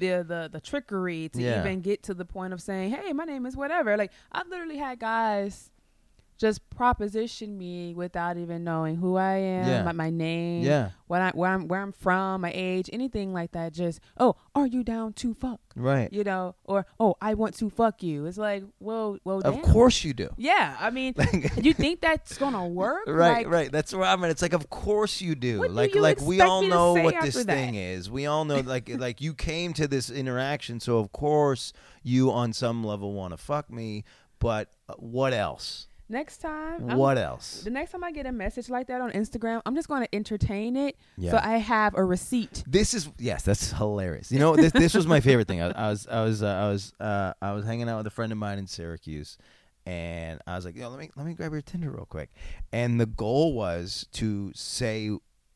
the 0.00 0.24
the 0.26 0.48
the 0.52 0.60
trickery 0.60 1.28
to 1.30 1.40
Yeah. 1.40 1.60
even 1.60 1.80
get 1.80 2.02
to 2.04 2.14
the 2.14 2.24
point 2.24 2.52
of 2.52 2.60
saying, 2.60 2.90
"Hey, 2.90 3.12
my 3.12 3.24
name 3.24 3.46
is 3.46 3.56
whatever." 3.56 3.96
Like 3.96 4.10
I've 4.32 4.48
literally 4.48 4.78
had 4.78 4.98
guys 4.98 5.70
just 6.40 6.68
proposition 6.70 7.58
me 7.58 7.92
without 7.94 8.38
even 8.38 8.64
knowing 8.64 8.96
who 8.96 9.16
I 9.16 9.34
am, 9.34 9.68
Yeah. 9.68 9.82
my, 9.82 9.92
my 9.92 10.08
name, 10.10 10.62
Yeah, 10.64 10.90
what 11.06 11.20
I 11.20 11.30
where 11.32 11.50
I'm 11.50 11.68
where 11.68 11.82
I'm 11.82 11.92
from, 11.92 12.40
my 12.40 12.50
age, 12.54 12.88
anything 12.92 13.34
like 13.34 13.52
that. 13.52 13.74
Just 13.74 14.00
oh, 14.16 14.36
are 14.54 14.66
you 14.66 14.82
down 14.82 15.12
to 15.14 15.34
fuck? 15.34 15.60
right. 15.76 16.10
You 16.12 16.24
know, 16.24 16.54
or 16.64 16.86
oh, 16.98 17.14
I 17.20 17.34
want 17.34 17.56
to 17.58 17.68
fuck 17.68 18.02
you. 18.02 18.24
It's 18.24 18.38
like, 18.38 18.64
well, 18.80 19.18
well, 19.24 19.40
Of 19.44 19.54
damn. 19.56 19.62
course 19.62 20.02
you 20.02 20.14
do. 20.14 20.30
Yeah, 20.38 20.76
I 20.80 20.88
mean, 20.90 21.12
Like- 21.18 21.62
you 21.62 21.74
think 21.74 22.00
that's 22.00 22.38
gonna 22.38 22.66
work? 22.82 23.06
right, 23.06 23.44
Like, 23.44 23.46
right. 23.52 23.70
That's 23.72 23.92
where 23.92 24.04
I'm 24.08 24.24
at. 24.24 24.30
It's 24.30 24.42
like, 24.42 24.54
of 24.54 24.70
course 24.70 25.20
you 25.20 25.34
do. 25.34 25.58
What 25.58 25.68
do 25.68 25.74
like, 25.74 25.94
you 25.94 26.00
like 26.00 26.20
we 26.22 26.40
all 26.40 26.62
know 26.62 26.94
what 26.94 27.20
this 27.20 27.34
that? 27.34 27.44
thing 27.46 27.74
is. 27.74 28.10
We 28.10 28.24
all 28.24 28.46
know, 28.46 28.60
like, 28.60 28.88
like 28.88 29.20
you 29.20 29.34
came 29.34 29.74
to 29.74 29.86
this 29.86 30.10
interaction, 30.10 30.80
so 30.80 30.98
of 30.98 31.12
course 31.12 31.74
you, 32.02 32.32
on 32.32 32.54
some 32.54 32.82
level, 32.82 33.12
want 33.12 33.32
to 33.34 33.36
fuck 33.36 33.70
me. 33.70 34.04
But 34.38 34.70
uh, 34.88 34.94
what 34.94 35.34
else? 35.34 35.86
Next 36.10 36.38
time, 36.38 36.88
I'm- 36.90 36.98
What 36.98 37.16
else? 37.18 37.62
The 37.62 37.70
next 37.70 37.92
time 37.92 38.02
I 38.02 38.10
get 38.10 38.26
a 38.26 38.32
message 38.32 38.68
like 38.68 38.88
that 38.88 39.00
on 39.00 39.12
Instagram, 39.12 39.62
I'm 39.64 39.76
just 39.76 39.86
going 39.88 40.02
to 40.02 40.12
entertain 40.14 40.76
it 40.76 40.96
Yeah. 41.16 41.30
so 41.30 41.40
I 41.40 41.58
have 41.58 41.94
a 41.94 42.04
receipt. 42.04 42.64
This 42.66 42.94
is 42.94 43.08
yes, 43.18 43.44
that's 43.44 43.70
hilarious. 43.72 44.32
You 44.32 44.40
know, 44.40 44.56
this 44.56 44.72
this 44.72 44.92
was 44.94 45.06
my 45.06 45.20
favorite 45.20 45.46
thing. 45.46 45.62
I, 45.62 45.70
I 45.70 45.88
was 45.90 46.06
I 46.08 46.22
was 46.24 46.42
uh, 46.42 46.46
I 46.48 46.68
was 46.68 46.92
uh, 46.98 47.32
I 47.40 47.52
was 47.52 47.64
hanging 47.64 47.88
out 47.88 47.98
with 47.98 48.08
a 48.08 48.10
friend 48.10 48.32
of 48.32 48.38
mine 48.38 48.58
in 48.58 48.66
Syracuse, 48.66 49.38
and 49.86 50.40
I 50.48 50.56
was 50.56 50.64
like, 50.64 50.74
"Yo, 50.76 50.88
let 50.90 50.98
me 50.98 51.10
let 51.16 51.26
me 51.26 51.34
grab 51.34 51.52
your 51.52 51.62
Tinder 51.62 51.90
real 51.92 52.06
quick." 52.06 52.30
And 52.72 53.00
the 53.00 53.06
goal 53.06 53.52
was 53.54 54.06
to 54.14 54.50
say 54.54 55.10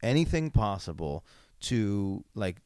anything 0.05 0.51
possible 0.53 1.25
to 1.63 2.25
like 2.37 2.59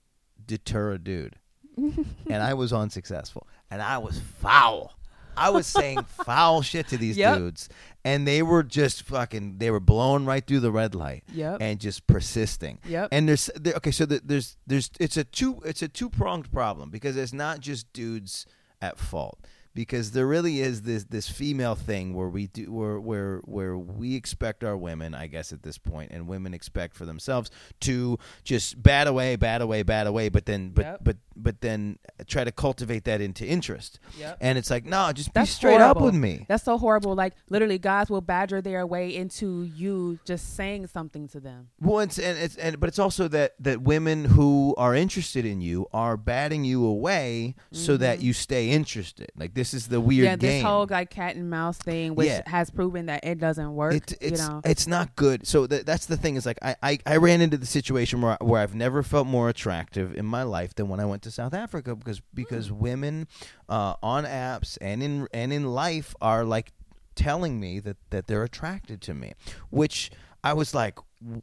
deter 0.44 0.92
a 0.92 0.98
dude, 0.98 1.36
and 1.76 2.42
I 2.42 2.52
was 2.52 2.70
unsuccessful, 2.72 3.46
and 3.70 3.80
I 3.80 3.96
was 3.96 4.20
foul. 4.20 4.92
I 5.38 5.50
was 5.50 5.66
saying 5.66 6.02
foul 6.24 6.62
shit 6.62 6.88
to 6.88 6.96
these 6.96 7.16
Yep. 7.16 7.38
dudes, 7.38 7.68
and 8.04 8.26
they 8.26 8.42
were 8.42 8.62
just 8.62 9.02
fucking. 9.04 9.58
They 9.58 9.70
were 9.70 9.80
blowing 9.80 10.24
right 10.24 10.44
through 10.46 10.60
the 10.60 10.72
red 10.72 10.94
light 10.94 11.24
Yep. 11.32 11.58
and 11.60 11.78
just 11.80 12.06
persisting. 12.06 12.78
Yep. 12.88 13.08
And 13.12 13.28
there's 13.28 13.50
there, 13.54 13.74
okay, 13.74 13.90
so 13.90 14.06
the, 14.06 14.20
there's 14.24 14.56
there's 14.66 14.90
it's 15.00 15.16
a 15.16 15.24
two 15.24 15.60
it's 15.64 15.82
a 15.82 15.88
two 15.88 16.08
pronged 16.10 16.50
problem 16.52 16.90
because 16.90 17.16
it's 17.16 17.32
not 17.32 17.60
just 17.60 17.92
dudes 17.92 18.46
at 18.80 18.98
fault 18.98 19.38
because 19.78 20.10
there 20.10 20.26
really 20.26 20.60
is 20.60 20.82
this 20.82 21.04
this 21.04 21.28
female 21.28 21.76
thing 21.76 22.12
where 22.12 22.28
we 22.28 22.48
do 22.48 22.72
where 22.72 22.98
where 22.98 23.38
where 23.44 23.78
we 23.78 24.16
expect 24.16 24.64
our 24.64 24.76
women, 24.76 25.14
I 25.14 25.28
guess 25.28 25.52
at 25.52 25.62
this 25.62 25.78
point, 25.78 26.10
and 26.10 26.26
women 26.26 26.52
expect 26.52 26.96
for 26.96 27.06
themselves 27.06 27.48
to 27.82 28.18
just 28.42 28.82
bat 28.82 29.06
away, 29.06 29.36
bat 29.36 29.62
away, 29.62 29.84
bat 29.84 30.08
away, 30.08 30.30
but 30.30 30.46
then 30.46 30.70
but 30.70 30.84
Yep. 30.84 31.00
but 31.04 31.16
but 31.36 31.60
then 31.60 31.98
try 32.26 32.44
to 32.44 32.52
cultivate 32.52 33.04
that 33.04 33.20
into 33.20 33.46
interest. 33.46 34.00
Yep. 34.18 34.38
And 34.40 34.58
it's 34.58 34.70
like, 34.70 34.84
no, 34.84 35.12
just 35.12 35.28
be 35.32 35.40
That's 35.40 35.50
straight 35.52 35.80
up 35.80 36.00
with 36.00 36.14
me. 36.14 36.44
That's 36.48 36.64
so 36.64 36.76
horrible. 36.78 37.14
Like 37.14 37.34
literally, 37.48 37.78
guys 37.78 38.10
will 38.10 38.20
badger 38.20 38.60
their 38.60 38.86
way 38.86 39.14
into 39.14 39.62
you 39.62 40.18
just 40.24 40.56
saying 40.56 40.88
something 40.88 41.28
to 41.28 41.40
them. 41.40 41.68
Well, 41.80 42.00
it's, 42.00 42.18
and 42.18 42.36
it's 42.38 42.56
and 42.56 42.80
but 42.80 42.88
it's 42.88 42.98
also 42.98 43.28
that 43.28 43.54
that 43.60 43.82
women 43.82 44.24
who 44.24 44.74
are 44.76 44.94
interested 44.94 45.44
in 45.44 45.60
you 45.60 45.86
are 45.92 46.16
batting 46.16 46.64
you 46.64 46.84
away 46.84 47.54
so 47.70 47.96
that 47.96 48.18
mm-hmm. 48.18 48.26
you 48.26 48.32
stay 48.32 48.70
interested. 48.70 49.30
Like 49.36 49.54
this 49.54 49.67
is 49.74 49.88
the 49.88 50.00
weird 50.00 50.24
yeah, 50.24 50.36
this 50.36 50.50
game. 50.50 50.64
whole 50.64 50.86
like 50.88 51.10
cat 51.10 51.36
and 51.36 51.48
mouse 51.50 51.78
thing, 51.78 52.14
which 52.14 52.28
Yeah. 52.28 52.42
has 52.46 52.70
proven 52.70 53.06
that 53.06 53.24
it 53.24 53.38
doesn't 53.38 53.74
work. 53.74 53.94
it, 53.94 54.12
it's 54.20 54.40
you 54.42 54.48
know, 54.48 54.60
it's 54.64 54.86
not 54.86 55.14
good. 55.16 55.46
So 55.46 55.66
that 55.66 55.86
that's 55.86 56.06
the 56.06 56.16
thing 56.16 56.36
is 56.36 56.46
like 56.46 56.58
I, 56.62 56.76
I, 56.82 56.98
I 57.06 57.16
ran 57.16 57.40
into 57.40 57.56
the 57.56 57.66
situation 57.66 58.20
where 58.22 58.36
where 58.40 58.62
I've 58.62 58.74
never 58.74 59.02
felt 59.02 59.26
more 59.26 59.48
attractive 59.48 60.14
in 60.16 60.24
my 60.26 60.42
life 60.42 60.74
than 60.74 60.88
when 60.88 61.00
I 61.00 61.04
went 61.04 61.22
to 61.22 61.30
South 61.30 61.54
Africa 61.54 61.94
because 61.96 62.20
because 62.34 62.68
Hmm. 62.68 62.78
women 62.78 63.28
uh, 63.68 63.94
on 64.02 64.24
apps 64.24 64.78
and 64.80 65.02
in 65.02 65.28
and 65.32 65.52
in 65.52 65.66
life 65.66 66.14
are 66.20 66.44
like 66.44 66.72
telling 67.14 67.58
me 67.58 67.80
that 67.80 67.96
that 68.10 68.26
they're 68.26 68.44
attracted 68.44 69.00
to 69.02 69.14
me, 69.14 69.32
which 69.70 70.10
I 70.44 70.52
was 70.52 70.74
like. 70.74 70.98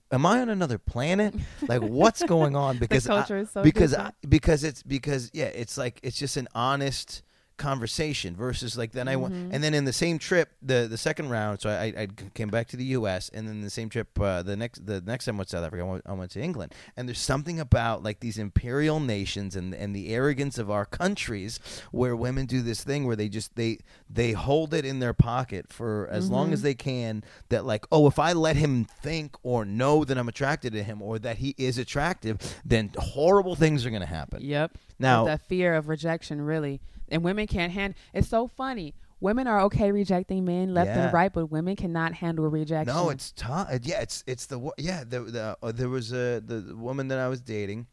Am 0.09 0.25
I 0.25 0.39
on 0.39 0.47
another 0.47 0.77
planet? 0.77 1.35
Like, 1.67 1.81
what's 1.81 2.23
going 2.35 2.55
on? 2.55 2.77
Because 2.77 3.09
I- 3.09 3.43
so 3.43 3.61
because 3.61 3.93
I, 3.93 4.13
because 4.29 4.63
it's 4.63 4.81
because 4.81 5.29
yeah, 5.33 5.47
it's 5.47 5.77
like 5.77 5.99
it's 6.01 6.17
just 6.17 6.37
an 6.37 6.47
honest 6.55 7.21
conversation 7.57 8.35
versus 8.35 8.77
like 8.77 8.91
then 8.91 9.07
I 9.07 9.15
went 9.15 9.33
Mm-hmm. 9.33 9.53
and 9.53 9.63
then 9.63 9.73
in 9.73 9.85
the 9.85 9.93
same 9.93 10.19
trip 10.19 10.49
the 10.61 10.87
the 10.89 10.97
second 10.97 11.29
round 11.29 11.61
so 11.61 11.69
I, 11.69 11.85
I 11.97 12.07
came 12.33 12.49
back 12.49 12.67
to 12.69 12.77
the 12.77 12.83
U.S. 12.99 13.29
and 13.33 13.47
then 13.47 13.61
the 13.61 13.69
same 13.69 13.89
trip 13.89 14.19
uh, 14.19 14.41
the 14.43 14.55
next 14.55 14.85
the 14.85 15.01
next 15.01 15.25
time 15.25 15.35
I 15.35 15.37
went 15.39 15.49
to 15.49 15.55
South 15.57 15.65
Africa 15.65 15.83
I 15.83 15.87
went, 15.87 16.03
I 16.05 16.13
went 16.13 16.31
to 16.31 16.41
England 16.41 16.73
and 16.95 17.07
there's 17.07 17.19
something 17.19 17.59
about 17.59 18.03
like 18.03 18.19
these 18.19 18.37
imperial 18.37 18.99
nations 18.99 19.55
and 19.55 19.73
and 19.73 19.95
the 19.95 20.09
arrogance 20.13 20.57
of 20.57 20.69
our 20.69 20.85
countries 20.85 21.59
where 21.91 22.15
women 22.15 22.45
do 22.45 22.61
this 22.61 22.83
thing 22.83 23.05
where 23.05 23.15
they 23.15 23.29
just 23.29 23.55
they 23.55 23.79
they 24.09 24.33
hold 24.33 24.73
it 24.73 24.85
in 24.85 24.99
their 24.99 25.13
pocket 25.13 25.71
for 25.71 26.07
as 26.11 26.29
long 26.29 26.45
Mm-hmm. 26.47 26.53
as 26.53 26.61
they 26.61 26.75
can 26.75 27.23
that 27.49 27.65
like 27.65 27.85
oh 27.91 28.07
if 28.07 28.19
I 28.19 28.33
let 28.33 28.55
him 28.57 28.85
think 28.85 29.35
or 29.43 29.65
know 29.65 30.03
that 30.05 30.17
I'm 30.17 30.27
attracted 30.29 30.73
to 30.73 30.83
him 30.83 31.01
or 31.01 31.17
that 31.19 31.37
he 31.37 31.55
is 31.57 31.77
attractive 31.77 32.37
then 32.63 32.91
horrible 32.97 33.55
things 33.55 33.85
are 33.85 33.89
going 33.89 34.01
to 34.01 34.05
happen 34.07 34.39
Yep. 34.41 34.71
now 34.99 35.25
that 35.25 35.41
fear 35.47 35.73
of 35.75 35.87
rejection, 35.89 36.41
really, 36.41 36.81
and 37.09 37.23
women 37.23 37.47
can't 37.47 37.71
handle. 37.71 37.97
It's 38.13 38.27
so 38.27 38.47
funny. 38.47 38.93
Women 39.21 39.47
are 39.47 39.61
okay 39.61 39.91
rejecting 39.91 40.43
men 40.45 40.73
left 40.73 40.87
Yeah. 40.89 41.05
and 41.05 41.13
right, 41.13 41.31
but 41.31 41.47
women 41.47 41.75
cannot 41.75 42.13
handle 42.15 42.47
rejection. 42.47 42.93
No, 42.93 43.09
it's 43.09 43.31
tough. 43.31 43.69
Yeah, 43.83 44.01
it's 44.01 44.23
it's 44.27 44.45
the 44.45 44.69
yeah 44.77 45.03
the 45.07 45.21
the 45.21 45.57
uh, 45.63 45.71
there 45.71 45.89
was 45.89 46.11
a 46.11 46.41
the, 46.45 46.61
the 46.67 46.75
woman 46.75 47.07
that 47.07 47.17
I 47.19 47.27
was 47.29 47.41
dating, 47.41 47.87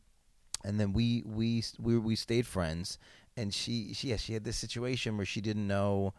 and 0.65 0.79
then 0.81 0.93
we 0.93 1.23
we 1.25 1.63
we 1.79 1.97
we 1.99 2.17
stayed 2.17 2.47
friends, 2.47 2.99
and 3.37 3.55
she 3.55 3.93
she 3.95 4.09
yeah 4.09 4.17
she 4.17 4.33
had 4.35 4.45
this 4.45 4.57
situation 4.57 5.17
where 5.17 5.25
she 5.27 5.41
didn't 5.41 5.67
know 5.67 6.13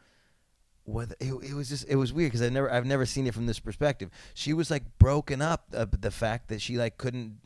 whether 0.85 1.15
it, 1.19 1.31
it 1.33 1.53
was 1.53 1.69
just 1.69 1.85
it 1.87 1.95
was 1.95 2.11
weird 2.11 2.31
because 2.31 2.41
I 2.41 2.49
never 2.49 2.71
I've 2.71 2.85
never 2.85 3.05
seen 3.05 3.27
it 3.27 3.33
from 3.33 3.45
this 3.45 3.59
perspective. 3.59 4.09
She 4.33 4.53
was 4.53 4.71
like 4.71 4.83
broken 4.99 5.41
up 5.41 5.65
uh, 5.75 5.85
the 5.91 6.11
fact 6.11 6.47
that 6.47 6.61
she 6.61 6.77
like 6.77 6.97
couldn't 6.97 7.37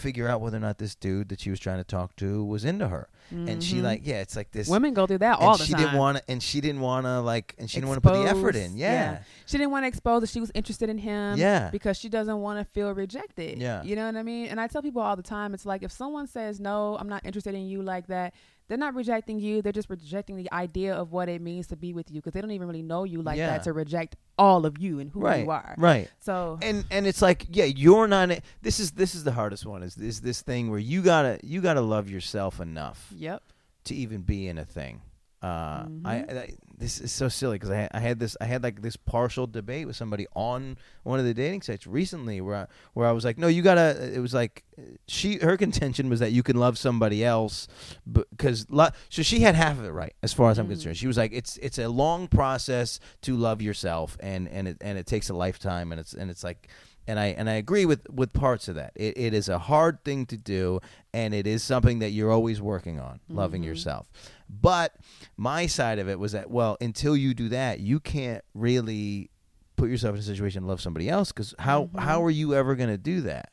figure 0.00 0.26
out 0.28 0.40
whether 0.40 0.56
or 0.56 0.60
not 0.60 0.78
this 0.78 0.94
dude 0.94 1.28
that 1.28 1.40
she 1.40 1.50
was 1.50 1.60
trying 1.60 1.78
to 1.78 1.84
talk 1.84 2.16
to 2.16 2.44
was 2.44 2.64
into 2.64 2.88
her, 2.88 3.08
and 3.30 3.62
she 3.62 3.76
Mhm. 3.76 3.82
like 3.82 4.00
yeah 4.04 4.20
it's 4.20 4.34
like 4.34 4.50
this 4.50 4.68
women 4.68 4.92
go 4.94 5.06
through 5.06 5.18
that 5.18 5.38
all 5.38 5.56
the 5.56 5.64
she 5.64 5.72
time. 5.72 5.82
didn't 5.82 5.96
want 5.98 6.16
to 6.18 6.30
and 6.30 6.42
she 6.42 6.60
didn't 6.60 6.80
want 6.80 7.06
to 7.06 7.20
like 7.20 7.54
and 7.58 7.70
she 7.70 7.76
didn't 7.76 7.88
want 7.90 8.02
to 8.02 8.08
put 8.08 8.16
the 8.20 8.28
effort 8.28 8.56
in 8.56 8.62
Expose- 8.72 8.78
yeah. 8.80 9.22
She 9.46 9.58
didn't 9.58 9.70
want 9.70 9.84
to 9.84 9.88
expose 9.88 10.20
that 10.22 10.30
she 10.30 10.40
was 10.40 10.50
interested 10.54 10.88
in 10.88 10.98
him. 10.98 11.38
Yeah. 11.38 11.70
Because 11.70 11.96
she 11.96 12.08
doesn't 12.08 12.40
want 12.40 12.58
to 12.58 12.64
feel 12.64 12.92
rejected. 12.92 13.58
Yeah. 13.58 13.82
You 13.82 13.94
know 13.96 14.06
what 14.06 14.16
I 14.16 14.22
mean? 14.22 14.46
And 14.46 14.60
I 14.60 14.66
tell 14.66 14.82
people 14.82 15.02
all 15.02 15.16
the 15.16 15.22
time, 15.22 15.54
it's 15.54 15.66
like 15.66 15.82
if 15.82 15.92
someone 15.92 16.26
says 16.26 16.58
no, 16.60 16.96
I'm 16.98 17.08
not 17.08 17.24
interested 17.26 17.54
in 17.54 17.66
you 17.66 17.82
like 17.82 18.06
that, 18.08 18.34
they're 18.70 18.78
not 18.78 18.94
rejecting 18.94 19.40
you. 19.40 19.60
They're 19.62 19.72
just 19.72 19.90
rejecting 19.90 20.36
the 20.36 20.50
idea 20.52 20.94
of 20.94 21.10
what 21.12 21.28
it 21.28 21.42
means 21.42 21.66
to 21.66 21.76
be 21.76 21.92
with 21.92 22.08
you 22.10 22.20
because 22.20 22.32
they 22.32 22.40
don't 22.40 22.52
even 22.52 22.68
really 22.68 22.82
know 22.82 23.02
you 23.04 23.20
like 23.20 23.36
Yeah. 23.36 23.48
that 23.48 23.64
to 23.64 23.72
reject 23.74 24.16
all 24.38 24.64
of 24.64 24.78
you 24.78 25.00
and 25.00 25.10
who 25.10 25.20
right 25.20 25.44
you 25.44 25.50
are. 25.50 25.74
right 25.76 26.08
So 26.20 26.58
and 26.62 26.84
and 26.90 27.06
it's 27.06 27.20
like 27.20 27.44
yeah 27.50 27.64
you're 27.66 28.06
not 28.08 28.30
this 28.62 28.78
is 28.80 28.92
this 28.92 29.14
is 29.14 29.24
the 29.24 29.32
hardest 29.32 29.66
one 29.66 29.82
is 29.82 29.96
is 29.98 30.20
this 30.22 30.40
thing 30.40 30.70
where 30.70 30.78
you 30.78 31.02
gotta 31.02 31.38
you 31.42 31.60
gotta 31.60 31.80
love 31.82 32.08
yourself 32.08 32.60
enough 32.60 33.12
yep. 33.14 33.42
to 33.84 33.94
even 33.94 34.22
be 34.22 34.46
in 34.48 34.56
a 34.56 34.64
thing 34.64 35.02
Uh, 35.42 35.82
Mm-hmm. 35.84 36.06
I, 36.06 36.14
I 36.16 36.48
this 36.80 37.00
is 37.00 37.12
so 37.12 37.28
silly 37.28 37.56
because 37.56 37.70
I 37.70 37.76
had, 37.76 37.90
I 37.94 38.00
had 38.00 38.18
this 38.18 38.36
I 38.40 38.46
had 38.46 38.62
like 38.62 38.82
this 38.82 38.96
partial 38.96 39.46
debate 39.46 39.86
with 39.86 39.94
somebody 39.96 40.26
on 40.34 40.78
one 41.04 41.18
of 41.20 41.24
the 41.26 41.34
dating 41.34 41.62
sites 41.62 41.86
recently 41.86 42.40
where 42.40 42.56
I, 42.56 42.66
where 42.94 43.06
I 43.06 43.12
was 43.12 43.24
like, 43.24 43.38
no, 43.38 43.46
you 43.46 43.62
gotta. 43.62 44.12
It 44.12 44.18
was 44.20 44.34
like 44.34 44.64
she 45.06 45.36
her 45.38 45.56
contention 45.56 46.08
was 46.08 46.20
that 46.20 46.32
you 46.32 46.42
can 46.42 46.56
love 46.56 46.78
somebody 46.78 47.24
else, 47.24 47.68
because 48.10 48.66
lo- 48.70 48.88
so 49.08 49.22
she 49.22 49.40
had 49.40 49.54
half 49.54 49.78
of 49.78 49.84
it 49.84 49.90
right 49.90 50.14
as 50.22 50.32
far 50.32 50.50
as 50.50 50.58
I'm 50.58 50.66
Mm. 50.66 50.70
concerned. 50.70 50.96
She 50.96 51.06
was 51.06 51.16
like, 51.16 51.32
it's 51.32 51.56
it's 51.58 51.78
a 51.78 51.88
long 51.88 52.28
process 52.28 52.98
to 53.22 53.36
love 53.36 53.60
yourself, 53.62 54.16
and 54.20 54.48
and 54.48 54.66
it 54.66 54.78
and 54.80 54.98
it 54.98 55.06
takes 55.06 55.28
a 55.28 55.34
lifetime, 55.34 55.92
and 55.92 56.00
it's 56.00 56.14
and 56.14 56.30
it's 56.30 56.42
like 56.42 56.68
and 57.06 57.18
I 57.18 57.26
and 57.26 57.48
I 57.48 57.54
agree 57.54 57.86
with 57.86 58.08
with 58.10 58.32
parts 58.32 58.68
of 58.68 58.74
that. 58.76 58.92
It, 58.94 59.16
it 59.16 59.34
is 59.34 59.48
a 59.48 59.58
hard 59.58 60.04
thing 60.04 60.26
to 60.26 60.36
do, 60.36 60.80
and 61.12 61.34
it 61.34 61.46
is 61.46 61.62
something 61.62 61.98
that 62.00 62.10
you're 62.10 62.30
always 62.30 62.60
working 62.60 63.00
on, 63.00 63.20
loving 63.28 63.62
mm-hmm. 63.62 63.68
yourself. 63.68 64.10
But 64.48 64.94
my 65.36 65.66
side 65.66 65.98
of 65.98 66.08
it 66.08 66.18
was 66.18 66.32
that 66.32 66.50
well, 66.50 66.76
until 66.80 67.16
you 67.16 67.34
do 67.34 67.48
that, 67.50 67.80
you 67.80 68.00
can't 68.00 68.44
really 68.54 69.30
put 69.76 69.88
yourself 69.88 70.14
in 70.14 70.20
a 70.20 70.24
situation 70.24 70.62
to 70.62 70.68
love 70.68 70.80
somebody 70.80 71.08
else 71.08 71.32
because 71.32 71.54
how 71.58 71.90
how 71.96 72.18
mm-hmm. 72.18 72.26
are 72.26 72.30
you 72.30 72.54
ever 72.54 72.74
going 72.74 72.90
to 72.90 72.98
do 72.98 73.22
that? 73.22 73.50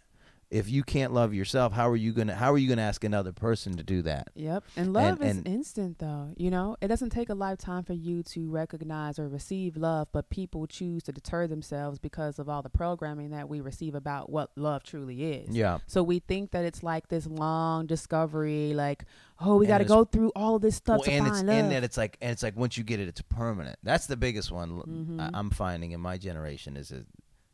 If 0.50 0.70
you 0.70 0.82
can't 0.84 1.12
love 1.14 1.34
yourself, 1.34 1.74
how 1.74 1.89
are 1.89 1.95
you 1.98 2.14
gonna 2.14 2.34
how 2.34 2.54
are 2.54 2.58
you 2.58 2.70
gonna 2.70 2.82
ask 2.82 3.04
another 3.04 3.34
person 3.34 3.76
to 3.76 3.84
do 3.84 4.02
that? 4.04 4.30
Yep. 4.36 4.64
And 4.78 4.93
love 4.93 5.22
is 5.22 5.36
and- 5.38 5.45
instant 5.45 6.00
though. 6.00 6.30
You 6.38 6.50
know, 6.50 6.78
it 6.82 6.88
doesn't 6.88 7.10
take 7.10 7.28
a 7.28 7.34
lifetime 7.34 7.84
for 7.84 7.91
you 7.91 8.24
to 8.24 8.50
recognize 8.50 9.20
or 9.20 9.28
receive 9.28 9.76
love, 9.76 10.08
but 10.14 10.30
people 10.30 10.66
choose 10.66 11.04
to 11.04 11.12
deter 11.12 11.48
themselves 11.48 12.00
because 12.00 12.39
of 12.39 12.48
all 12.48 12.62
the 12.62 12.70
programming 12.70 13.32
that 13.32 13.50
we 13.50 13.60
receive 13.60 13.93
about 13.93 14.30
what 14.30 14.52
love 14.56 14.84
truly 14.84 15.34
is. 15.34 15.54
Yeah. 15.54 15.80
So 15.86 16.02
we 16.02 16.20
think 16.20 16.52
that 16.52 16.64
it's 16.64 16.82
like 16.82 17.10
this 17.10 17.28
long 17.28 17.86
discovery, 17.86 18.74
like, 18.74 19.04
oh, 19.41 19.58
we 19.58 19.66
And 19.66 19.68
got 19.68 19.78
to 19.80 19.84
go 19.86 20.06
through 20.06 20.32
all 20.34 20.60
this 20.60 20.78
stuff 20.78 21.00
Well, 21.00 21.04
to 21.08 21.12
and 21.12 21.26
find 21.26 21.36
it's 21.39 21.43
love. 21.45 21.58
in 21.58 21.70
that 21.72 21.84
it's 21.84 21.98
like 21.98 22.18
and 22.22 22.32
it's 22.32 22.41
like 22.43 22.56
once 22.56 22.78
you 22.78 22.86
get 22.86 23.02
it, 23.02 23.10
it's 23.10 23.22
permanent. 23.24 23.78
That's 23.84 24.08
the 24.08 24.16
biggest 24.16 24.50
one 24.54 24.70
Mm-hmm. 24.72 25.20
I- 25.20 25.32
I'm 25.34 25.50
finding 25.50 25.91
in 25.91 26.00
my 26.00 26.18
generation 26.18 26.78
is 26.78 26.91
it 26.91 27.06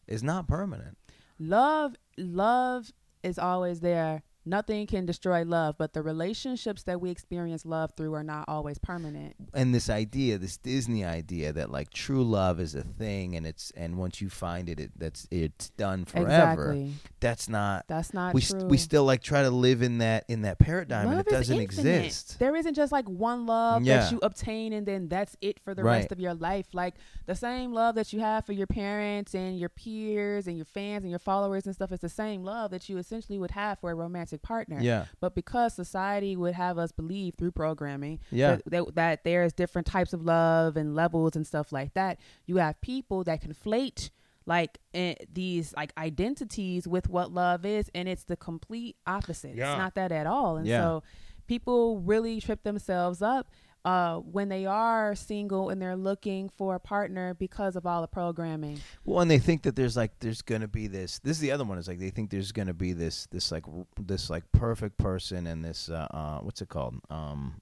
is 0.06 0.22
not 0.22 0.48
permanent. 0.48 0.96
Love 1.40 1.96
love 2.18 2.92
is 3.24 3.40
always 3.40 3.80
there 3.80 4.24
nothing 4.46 4.86
can 4.88 5.06
destroy 5.06 5.44
love 5.44 5.76
but 5.78 5.94
the 5.94 6.02
relationships 6.02 6.84
that 6.84 7.00
we 7.02 7.10
experience 7.10 7.66
love 7.66 7.92
through 7.96 8.14
are 8.14 8.24
not 8.24 8.46
always 8.48 8.78
permanent 8.78 9.36
and 9.54 9.74
this 9.74 9.90
idea, 9.90 10.38
this 10.38 10.58
Disney 10.58 11.06
idea 11.06 11.54
that 11.54 11.70
like 11.72 11.92
true 11.92 12.24
love 12.24 12.60
is 12.60 12.74
a 12.76 12.82
thing, 12.84 13.36
and 13.36 13.46
it's 13.46 13.72
and 13.76 13.98
once 13.98 14.20
you 14.22 14.30
find 14.30 14.68
it, 14.70 14.80
it 14.80 14.92
that's 14.98 15.28
it's 15.32 15.70
done 15.72 16.06
forever. 16.06 16.72
exactly 16.72 16.94
That's 17.20 17.48
not. 17.48 17.86
that's 17.88 18.14
not 18.14 18.34
we 18.34 18.42
true 18.42 18.60
st- 18.60 18.70
we 18.72 18.78
still 18.78 19.04
like 19.06 19.22
try 19.22 19.44
to 19.44 19.50
live 19.52 19.82
in 19.84 20.00
that 20.00 20.26
in 20.28 20.42
that 20.42 20.58
paradigm, 20.60 21.06
love 21.06 21.20
and 21.20 21.28
it 21.28 21.30
doesn't 21.30 21.60
infinite. 21.60 22.06
exist. 22.06 22.40
There 22.40 22.56
isn't 22.56 22.74
just 22.74 22.92
like 22.92 23.08
one 23.08 23.46
love 23.46 23.84
Yeah. 23.84 24.00
that 24.00 24.12
you 24.12 24.20
obtain 24.24 24.74
and 24.74 24.86
then 24.88 25.08
that's 25.08 25.36
it 25.42 25.60
for 25.60 25.76
the 25.76 25.84
Right. 25.84 25.98
rest 25.98 26.12
of 26.12 26.20
your 26.20 26.34
life. 26.34 26.68
Like 26.74 26.96
the 27.28 27.36
same 27.36 27.72
love 27.74 27.94
that 27.96 28.12
you 28.14 28.20
have 28.22 28.46
for 28.46 28.54
your 28.54 28.68
parents 28.68 29.36
and 29.36 29.60
your 29.60 29.70
peers 29.70 30.48
and 30.48 30.56
your 30.58 30.66
fans 30.66 31.04
and 31.04 31.12
your 31.12 31.20
followers 31.20 31.66
and 31.66 31.76
stuff 31.76 31.92
is 31.92 32.00
the 32.00 32.10
same 32.10 32.44
love 32.44 32.72
that 32.72 32.90
you 32.90 32.98
essentially 32.98 33.38
would 33.38 33.52
have 33.52 33.78
for 33.80 33.92
a 33.92 33.96
romantic 33.96 34.33
partner. 34.38 34.80
Yeah. 34.82 35.06
But 35.20 35.36
because 35.36 35.74
society 35.74 36.36
would 36.36 36.54
have 36.56 36.78
us 36.78 36.92
believe 36.92 37.36
through 37.38 37.52
programming 37.52 38.20
Yeah. 38.32 38.56
that, 38.56 38.66
that, 38.72 38.96
that 38.96 39.24
there's 39.24 39.54
different 39.54 39.88
types 39.88 40.14
of 40.14 40.24
love 40.24 40.78
and 40.78 40.96
levels 40.96 41.36
and 41.36 41.46
stuff 41.46 41.72
like 41.72 41.94
that, 41.94 42.20
you 42.46 42.58
have 42.58 42.80
people 42.82 43.24
that 43.26 43.42
conflate 43.42 44.10
like 44.46 44.80
eh, 44.94 45.16
these 45.32 45.74
like 45.78 45.94
identities 45.98 46.88
with 46.88 47.08
what 47.10 47.32
love 47.32 47.66
is 47.66 47.90
and 47.96 48.10
it's 48.10 48.26
the 48.26 48.36
complete 48.36 48.98
opposite. 49.08 49.56
Yeah. 49.56 49.72
It's 49.72 49.78
not 49.78 49.96
that 49.96 50.12
at 50.12 50.28
all. 50.28 50.58
And 50.58 50.68
Yeah. 50.68 50.82
so 50.82 51.04
people 51.48 52.00
really 52.00 52.42
trip 52.42 52.64
themselves 52.64 53.22
up 53.22 53.50
uh, 53.86 54.18
when 54.18 54.50
they 54.50 54.66
are 54.66 55.14
single 55.16 55.70
and 55.70 55.82
they're 55.82 55.96
looking 55.96 56.50
for 56.50 56.76
a 56.76 56.80
partner 56.80 57.34
because 57.34 57.76
of 57.76 57.86
all 57.86 58.02
the 58.02 58.08
programming. 58.08 58.80
Well, 59.04 59.20
and 59.20 59.30
they 59.30 59.40
think 59.40 59.64
that 59.64 59.76
there's 59.76 59.98
like 59.98 60.20
there's 60.20 60.42
gonna 60.42 60.68
be 60.68 60.88
this. 60.88 61.20
This 61.20 61.38
is 61.38 61.42
the 61.42 61.52
other 61.52 61.64
one. 61.64 61.78
Is 61.78 61.88
like 61.88 62.00
they 62.00 62.10
think 62.10 62.30
there's 62.30 62.52
gonna 62.52 62.74
be 62.74 62.94
this 62.94 63.28
this 63.28 63.52
like 63.52 63.66
this 64.00 64.30
like 64.30 64.50
perfect 64.52 64.98
person 64.98 65.48
and 65.48 65.64
this 65.64 65.90
uh, 65.90 66.08
uh 66.12 66.40
what's 66.40 66.62
it 66.62 66.70
called 66.70 66.96
um 67.10 67.62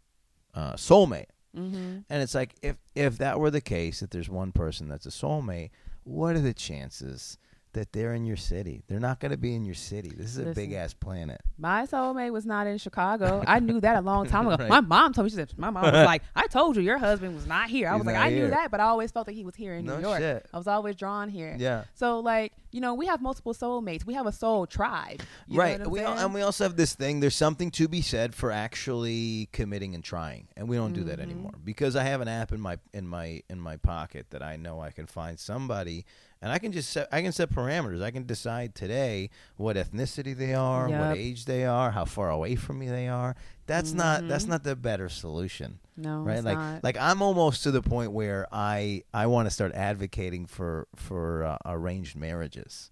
uh 0.53 0.73
soulmate. 0.73 1.29
Mm-hmm. 1.57 1.99
And 2.09 2.23
it's 2.23 2.35
like 2.35 2.55
if 2.61 2.75
if 2.95 3.17
that 3.17 3.39
were 3.39 3.51
the 3.51 3.61
case, 3.61 4.01
if 4.01 4.11
there's 4.11 4.29
one 4.29 4.51
person 4.51 4.87
that's 4.87 5.05
a 5.05 5.09
soulmate, 5.09 5.71
what 6.03 6.35
are 6.35 6.39
the 6.41 6.53
chances 6.53 7.37
that 7.73 7.93
they're 7.93 8.13
in 8.13 8.25
your 8.25 8.37
city? 8.37 8.83
They're 8.87 8.99
not 8.99 9.19
going 9.19 9.31
to 9.31 9.37
be 9.37 9.55
in 9.55 9.65
your 9.65 9.75
city. 9.75 10.11
This 10.15 10.37
is 10.37 10.37
a 10.39 10.53
big 10.53 10.73
ass 10.73 10.93
planet. 10.93 11.41
My 11.57 11.85
soulmate 11.85 12.31
was 12.31 12.45
not 12.45 12.67
in 12.67 12.77
Chicago. 12.77 13.43
I 13.47 13.59
knew 13.59 13.79
that 13.81 13.97
a 13.97 14.01
long 14.01 14.27
time 14.27 14.47
ago. 14.47 14.57
Right. 14.63 14.69
My 14.69 14.81
mom 14.81 15.13
told 15.13 15.25
me. 15.25 15.29
She 15.29 15.35
said, 15.35 15.53
"My 15.57 15.69
mom 15.69 15.83
was 15.83 15.93
like, 15.93 16.23
I 16.35 16.47
told 16.47 16.75
you 16.75 16.81
your 16.81 16.97
husband 16.97 17.35
was 17.35 17.47
not 17.47 17.69
here." 17.69 17.87
I 17.87 17.93
He's 17.93 17.99
was 17.99 18.07
like, 18.07 18.15
I 18.15 18.29
knew 18.29 18.49
that, 18.49 18.71
but 18.71 18.79
I 18.79 18.85
always 18.85 19.11
felt 19.11 19.25
that 19.27 19.33
he 19.33 19.43
was 19.45 19.55
here 19.55 19.73
in 19.75 19.85
No 19.85 19.95
New 19.97 20.01
York. 20.01 20.19
shit. 20.19 20.45
I 20.53 20.57
was 20.57 20.67
always 20.67 20.95
drawn 20.95 21.29
here. 21.29 21.55
Yeah. 21.59 21.83
So 21.93 22.19
like, 22.19 22.53
you 22.71 22.81
know, 22.81 22.93
we 22.93 23.05
have 23.07 23.21
multiple 23.21 23.53
soulmates. 23.53 24.05
We 24.05 24.13
have 24.15 24.25
a 24.27 24.31
soul 24.31 24.65
tribe. 24.65 25.21
You 25.47 25.57
know 25.57 25.63
right. 25.63 25.87
we 25.87 25.99
al- 26.01 26.13
saying? 26.15 26.25
and 26.25 26.33
we 26.33 26.41
also 26.41 26.63
have 26.65 26.75
this 26.77 26.93
thing. 26.95 27.19
There's 27.19 27.35
something 27.35 27.71
to 27.71 27.87
be 27.87 28.01
said 28.01 28.33
for 28.35 28.51
actually 28.51 29.49
committing 29.51 29.95
and 29.95 30.03
trying, 30.03 30.47
and 30.57 30.67
we 30.67 30.75
don't 30.77 30.93
do 30.93 31.03
that 31.05 31.19
Mhm. 31.19 31.23
anymore 31.23 31.51
because 31.63 31.95
I 31.95 32.03
have 32.03 32.21
an 32.21 32.27
app 32.27 32.51
in 32.51 32.59
my 32.61 32.77
in 32.93 33.07
my 33.07 33.41
in 33.49 33.59
my 33.59 33.77
pocket 33.77 34.27
that 34.31 34.41
I 34.41 34.55
know 34.57 34.79
I 34.81 34.91
can 34.91 35.05
find 35.05 35.39
somebody, 35.39 36.05
and 36.41 36.51
I 36.51 36.57
can 36.59 36.71
just 36.71 36.89
set 36.89 37.07
I 37.11 37.21
can 37.21 37.31
set 37.31 37.49
parameters. 37.49 38.01
I 38.01 38.11
can 38.11 38.25
decide 38.25 38.75
today 38.75 39.29
what 39.57 39.75
ethnicity 39.75 40.35
they 40.37 40.53
are, 40.53 40.89
Yep. 40.89 40.99
what 40.99 41.17
age 41.17 41.45
they 41.45 41.65
are, 41.65 41.91
how 41.91 42.05
far 42.05 42.29
away 42.29 42.55
from 42.55 42.79
me 42.79 42.87
they 42.89 43.07
are. 43.07 43.35
That's 43.67 43.93
not 43.93 44.27
that's 44.27 44.45
Mhm. 44.45 44.49
not 44.49 44.63
the 44.63 44.75
better 44.75 45.09
solution. 45.09 45.79
no, 45.97 46.21
right 46.21 46.43
like 46.43 46.57
not. 46.57 46.83
like 46.83 46.97
i'm 46.97 47.21
almost 47.21 47.63
to 47.63 47.69
the 47.71 47.81
point 47.81 48.11
where 48.13 48.47
i 48.51 49.03
i 49.13 49.27
want 49.27 49.45
to 49.45 49.51
start 49.51 49.73
advocating 49.75 50.45
for 50.45 50.87
for 50.95 51.43
uh, 51.43 51.57
arranged 51.65 52.15
marriages 52.15 52.90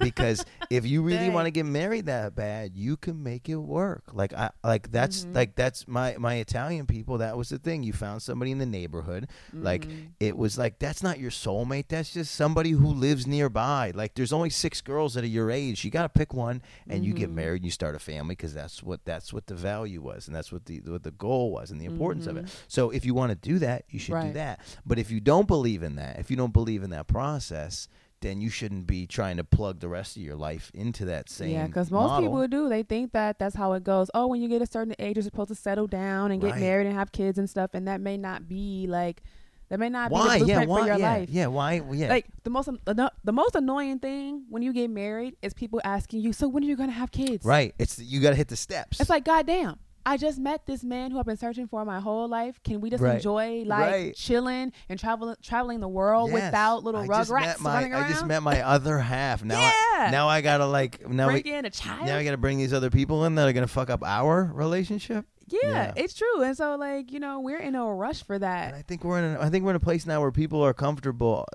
because 0.00 0.44
if 0.70 0.86
you 0.86 1.02
really 1.08 1.28
want 1.30 1.46
to 1.46 1.50
get 1.50 1.64
married 1.66 2.06
that 2.06 2.34
bad 2.34 2.72
you 2.74 2.96
can 2.96 3.22
make 3.22 3.48
it 3.48 3.56
work 3.56 4.02
like 4.12 4.32
i 4.34 4.50
like 4.62 4.90
that's 4.90 5.24
Mhm. 5.24 5.34
like 5.34 5.54
that's 5.54 5.86
my 5.86 6.16
my 6.18 6.34
italian 6.34 6.86
people 6.86 7.18
that 7.18 7.36
was 7.36 7.48
the 7.50 7.58
thing 7.58 7.82
you 7.82 7.92
found 7.92 8.22
somebody 8.22 8.50
in 8.50 8.58
the 8.58 8.66
neighborhood 8.66 9.28
like 9.52 9.86
Mhm. 9.86 10.08
it 10.20 10.36
was 10.36 10.58
like 10.58 10.78
that's 10.78 11.02
not 11.02 11.18
your 11.18 11.30
soulmate 11.30 11.86
that's 11.88 12.12
just 12.12 12.34
somebody 12.34 12.70
who 12.70 12.88
lives 12.88 13.26
nearby 13.26 13.92
like 13.94 14.14
there's 14.14 14.32
only 14.32 14.50
six 14.50 14.80
girls 14.80 15.14
that 15.14 15.24
are 15.24 15.28
your 15.28 15.50
age 15.50 15.84
you 15.84 15.90
got 15.90 16.02
to 16.02 16.08
pick 16.08 16.34
one 16.34 16.60
and 16.88 17.04
you 17.04 17.12
get 17.14 17.30
Mhm. 17.30 17.34
married 17.34 17.56
and 17.62 17.64
you 17.66 17.70
start 17.70 17.94
a 17.94 17.98
family 18.00 18.34
because 18.34 18.54
that's 18.54 18.82
what 18.82 19.04
that's 19.04 19.32
what 19.32 19.46
the 19.46 19.54
value 19.54 20.02
was 20.02 20.26
and 20.26 20.34
that's 20.34 20.50
what 20.52 20.66
the 20.66 20.80
what 20.86 21.02
the 21.04 21.10
goal 21.12 21.52
was 21.52 21.70
and 21.70 21.80
the 21.80 21.84
importance 21.86 22.26
of 22.26 22.36
it 22.36 22.46
so 22.68 22.90
if 22.90 23.04
you 23.04 23.14
want 23.14 23.30
to 23.30 23.36
do 23.36 23.58
that 23.58 23.84
you 23.88 23.98
should 23.98 24.12
do 24.12 24.14
Mm-hmm. 24.24 24.32
That 24.34 24.60
but 24.86 24.98
if 24.98 25.10
you 25.10 25.20
don't 25.20 25.46
believe 25.46 25.82
in 25.82 25.96
that 25.96 26.18
if 26.18 26.30
you 26.30 26.36
don't 26.36 26.52
believe 26.52 26.82
in 26.82 26.90
that 26.90 27.06
process 27.06 27.88
then 28.24 28.40
you 28.40 28.48
shouldn't 28.50 28.86
be 28.86 29.06
trying 29.06 29.36
to 29.36 29.44
plug 29.44 29.78
the 29.80 29.88
rest 29.88 30.16
of 30.16 30.22
your 30.22 30.34
life 30.34 30.70
into 30.74 31.04
that 31.04 31.28
same 31.28 31.50
Yeah, 31.50 31.66
because 31.66 31.90
most 31.90 32.08
model. 32.08 32.28
people 32.28 32.48
do. 32.48 32.68
They 32.68 32.82
think 32.82 33.12
that 33.12 33.38
that's 33.38 33.54
how 33.54 33.74
it 33.74 33.84
goes. 33.84 34.10
Oh, 34.14 34.26
when 34.28 34.40
you 34.42 34.48
get 34.48 34.62
a 34.62 34.66
certain 34.66 34.94
age, 34.98 35.16
you're 35.16 35.22
supposed 35.22 35.48
to 35.48 35.54
settle 35.54 35.86
down 35.86 36.32
and 36.32 36.40
get 36.40 36.52
Right. 36.52 36.60
married 36.60 36.86
and 36.86 36.96
have 36.96 37.12
kids 37.12 37.38
and 37.38 37.48
stuff, 37.48 37.70
and 37.74 37.86
that 37.86 38.00
may 38.00 38.16
not 38.16 38.48
be 38.48 38.86
like 38.88 39.22
that 39.70 39.78
may 39.78 39.88
not 39.88 40.10
why 40.10 40.38
be 40.38 40.44
the 40.44 40.48
yeah 40.50 40.64
why 40.66 40.80
for 40.80 40.86
your 40.86 40.98
yeah 40.98 41.12
life. 41.12 41.28
yeah 41.30 41.46
why 41.46 41.82
yeah 41.92 42.08
Like 42.08 42.26
the 42.44 42.50
most 42.50 42.68
ano- 42.86 43.10
the 43.24 43.32
most 43.32 43.54
annoying 43.56 43.98
thing 43.98 44.44
when 44.50 44.62
you 44.62 44.72
get 44.72 44.90
married 44.90 45.36
is 45.42 45.54
people 45.54 45.80
asking 45.84 46.20
you, 46.20 46.32
"So 46.32 46.48
when 46.48 46.62
are 46.64 46.66
you 46.66 46.76
gonna 46.76 46.92
have 46.92 47.10
kids?" 47.10 47.44
right 47.44 47.74
it's 47.78 47.98
you 47.98 48.20
got 48.20 48.30
to 48.30 48.36
hit 48.36 48.48
the 48.48 48.56
steps 48.56 49.00
It's 49.00 49.10
like, 49.10 49.24
goddamn. 49.24 49.78
I 50.06 50.16
just 50.18 50.38
met 50.38 50.66
this 50.66 50.84
man 50.84 51.10
who 51.10 51.18
I've 51.18 51.24
been 51.24 51.36
searching 51.36 51.66
for 51.66 51.84
my 51.84 51.98
whole 51.98 52.28
life. 52.28 52.60
Can 52.62 52.80
we 52.80 52.90
just 52.90 53.02
Right. 53.02 53.14
enjoy 53.16 53.62
like 53.66 53.90
Right. 53.90 54.14
chilling 54.14 54.72
and 54.88 54.98
traveling 54.98 55.36
traveling 55.42 55.80
the 55.80 55.88
world 55.88 56.30
Yes. 56.30 56.42
without 56.44 56.84
little 56.84 57.00
I 57.02 57.06
rugrats 57.08 57.60
my, 57.60 57.74
running 57.74 57.92
around? 57.94 58.04
I 58.04 58.08
just 58.10 58.26
met 58.26 58.42
my 58.42 58.60
other 58.62 58.98
half. 58.98 59.42
Now, 59.42 59.58
Yeah. 59.60 59.72
I, 59.96 60.10
now 60.10 60.28
I 60.28 60.40
gotta 60.42 60.66
like 60.66 61.08
now 61.08 61.26
Bring 61.28 61.42
we 61.44 61.54
in 61.54 61.64
a 61.64 61.70
child. 61.70 62.06
now 62.06 62.16
I 62.18 62.24
gotta 62.24 62.36
bring 62.36 62.58
these 62.58 62.72
other 62.74 62.90
people 62.90 63.24
in 63.24 63.34
that 63.36 63.48
are 63.48 63.52
gonna 63.52 63.66
fuck 63.66 63.88
up 63.88 64.02
our 64.04 64.50
relationship. 64.54 65.24
yeah, 65.46 65.58
Yeah. 65.62 65.92
it's 65.96 66.14
true. 66.14 66.42
And 66.42 66.56
so 66.56 66.74
like, 66.76 67.10
you 67.12 67.20
know, 67.20 67.40
we're 67.40 67.58
in 67.60 67.74
a 67.74 67.84
rush 67.94 68.22
for 68.24 68.34
And 68.34 68.42
that. 68.44 68.74
I 68.74 68.82
think 68.82 69.04
we're 69.04 69.18
in 69.18 69.36
a, 69.36 69.40
I 69.40 69.48
think 69.50 69.64
we're 69.64 69.70
in 69.70 69.76
a 69.76 69.80
place 69.80 70.04
now 70.06 70.20
where 70.20 70.32
people 70.32 70.62
are 70.62 70.72
comfortable. 70.74 71.46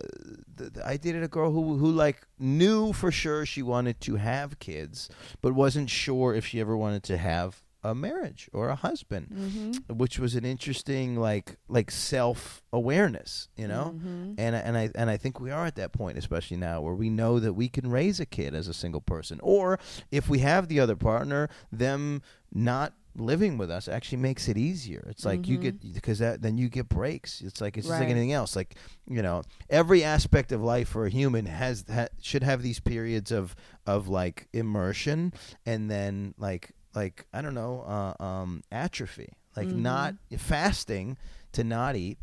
Uh, 0.60 0.66
I 0.86 0.97
dated 0.97 1.24
a 1.24 1.28
girl 1.28 1.52
who 1.52 1.78
who 1.78 1.91
like 1.91 2.26
knew 2.39 2.93
for 2.93 3.12
sure 3.12 3.45
she 3.45 3.62
wanted 3.62 4.00
to 4.02 4.16
have 4.16 4.60
kids, 4.60 5.08
but 5.41 5.54
wasn't 5.54 5.89
sure 5.89 6.34
if 6.34 6.45
she 6.47 6.60
ever 6.60 6.76
wanted 6.78 7.04
to 7.04 7.18
have 7.18 7.62
a 7.84 7.95
marriage 7.95 8.49
or 8.53 8.69
a 8.69 8.75
husband, 8.75 9.27
Mm-hmm. 9.34 9.97
which 9.97 10.19
was 10.19 10.36
an 10.36 10.43
interesting 10.45 11.15
like 11.15 11.57
like 11.67 11.91
self 11.91 12.61
awareness, 12.73 13.47
you 13.55 13.67
know. 13.67 13.95
Mhm. 13.97 14.36
And 14.38 14.55
I- 14.55 14.59
and 14.59 14.77
I 14.77 14.89
and 14.95 15.09
I 15.09 15.17
think 15.17 15.39
we 15.39 15.51
are 15.51 15.65
at 15.65 15.75
that 15.75 15.91
point, 15.93 16.17
especially 16.17 16.57
now, 16.57 16.82
where 16.82 16.93
we 16.95 17.09
know 17.09 17.39
that 17.39 17.53
we 17.53 17.69
can 17.69 17.89
raise 17.89 18.19
a 18.19 18.25
kid 18.25 18.53
as 18.53 18.67
a 18.67 18.73
single 18.73 19.01
person, 19.01 19.39
or 19.41 19.80
if 20.11 20.27
we 20.30 20.39
have 20.39 20.67
the 20.67 20.80
other 20.80 20.95
partner, 20.95 21.47
them 21.71 22.21
not 22.53 22.93
living 23.15 23.57
with 23.57 23.69
us 23.71 23.88
actually 23.88 24.17
makes 24.19 24.47
it 24.47 24.55
easier. 24.57 25.05
It's 25.09 25.25
like 25.25 25.47
you 25.47 25.57
get 25.57 25.93
because 25.93 26.19
that 26.19 26.41
then 26.41 26.57
you 26.57 26.69
get 26.69 26.88
breaks. 26.89 27.41
It's 27.41 27.59
like 27.59 27.77
it's 27.77 27.88
just 27.88 27.99
like 27.99 28.09
anything 28.09 28.32
else. 28.34 28.55
Like 28.55 28.75
you 29.09 29.21
know, 29.21 29.41
every 29.69 30.03
aspect 30.03 30.51
of 30.51 30.61
life 30.61 30.89
for 30.89 31.05
a 31.05 31.09
human 31.09 31.45
has 31.47 31.84
ha, 31.91 32.07
should 32.21 32.43
have 32.43 32.61
these 32.61 32.80
periods 32.80 33.32
of 33.32 33.55
of 33.86 34.07
like 34.07 34.47
immersion 34.53 35.34
and 35.65 35.89
then 35.89 36.34
like 36.38 36.71
like 36.95 37.25
I 37.33 37.41
don't 37.41 37.53
know, 37.53 37.81
uh, 37.81 38.23
um, 38.23 38.63
atrophy. 38.71 39.33
Like 39.55 39.67
Mhm. 39.69 39.77
not 39.77 40.15
fasting 40.37 41.17
to 41.53 41.63
not 41.63 41.95
eat 41.95 42.17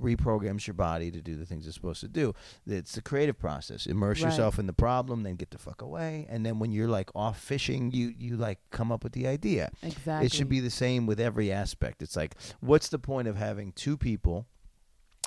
reprograms 0.00 0.64
your 0.66 0.74
body 0.74 1.10
to 1.10 1.20
do 1.20 1.34
the 1.36 1.44
things 1.44 1.66
it's 1.66 1.74
supposed 1.74 2.00
to 2.00 2.06
do. 2.08 2.32
It's 2.66 2.92
the 2.92 3.02
creative 3.02 3.36
process. 3.36 3.84
Immerse 3.84 4.20
Right. 4.22 4.30
yourself 4.30 4.56
in 4.58 4.66
the 4.68 4.72
problem, 4.72 5.24
then 5.24 5.34
get 5.34 5.50
the 5.50 5.58
fuck 5.58 5.82
away, 5.82 6.24
and 6.30 6.46
then 6.46 6.60
when 6.60 6.70
you're 6.70 6.86
like 6.88 7.10
off 7.16 7.40
fishing, 7.40 7.90
you 7.90 8.14
you 8.16 8.36
like 8.36 8.60
come 8.70 8.92
up 8.92 9.02
with 9.02 9.12
the 9.12 9.26
idea. 9.26 9.70
Exactly. 9.82 10.26
It 10.26 10.32
should 10.32 10.48
be 10.48 10.60
the 10.60 10.70
same 10.70 11.06
with 11.06 11.18
every 11.18 11.50
aspect. 11.50 12.00
It's 12.00 12.14
like, 12.14 12.36
what's 12.60 12.88
the 12.88 12.98
point 13.00 13.26
of 13.26 13.36
having 13.36 13.72
two 13.72 13.96
people 13.96 14.46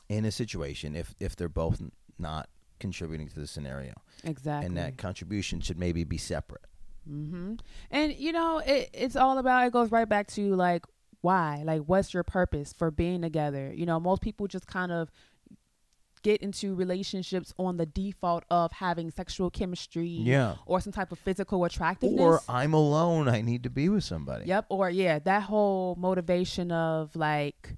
in 0.08 0.24
a 0.26 0.32
situation 0.32 0.96
if 0.96 1.14
if 1.20 1.36
they're 1.36 1.50
both 1.50 1.82
not 2.18 2.50
contributing 2.80 3.28
to 3.30 3.40
the 3.42 3.48
scenario, 3.48 3.94
exactly. 4.24 4.66
and 4.68 4.78
that 4.78 4.98
contribution 4.98 5.60
should 5.60 5.78
maybe 5.78 6.04
be 6.06 6.18
separate. 6.18 6.66
Hmm 7.08 7.56
And 7.90 8.14
you 8.16 8.32
know, 8.32 8.60
it, 8.60 8.90
it's 8.94 9.16
all 9.16 9.38
about. 9.38 9.66
It 9.68 9.74
goes 9.74 9.92
right 9.92 10.08
back 10.08 10.28
to 10.30 10.56
like 10.56 10.86
why, 11.22 11.62
like 11.66 11.82
what's 11.86 12.14
your 12.14 12.24
purpose 12.24 12.74
for 12.74 12.90
being 12.92 13.22
together? 13.22 13.72
You 13.74 13.86
know, 13.86 14.00
most 14.00 14.22
people 14.22 14.48
just 14.48 14.68
kind 14.68 14.92
of 14.92 15.10
get 16.24 16.42
into 16.42 16.76
relationships 16.76 17.52
on 17.58 17.78
the 17.78 17.86
default 17.86 18.44
of 18.52 18.72
having 18.74 19.10
sexual 19.10 19.50
chemistry, 19.50 20.08
Yeah. 20.08 20.56
or 20.68 20.80
some 20.80 20.94
type 20.94 21.12
of 21.12 21.18
physical 21.18 21.66
attractiveness. 21.66 22.20
Or 22.22 22.42
I'm 22.48 22.74
alone. 22.76 23.28
I 23.28 23.42
need 23.42 23.64
to 23.64 23.70
be 23.72 23.90
with 23.90 24.04
somebody. 24.04 24.46
Yep. 24.46 24.68
Or 24.70 24.90
yeah, 24.90 25.18
that 25.20 25.44
whole 25.44 25.96
motivation 25.96 26.72
of 26.72 27.16
like 27.16 27.76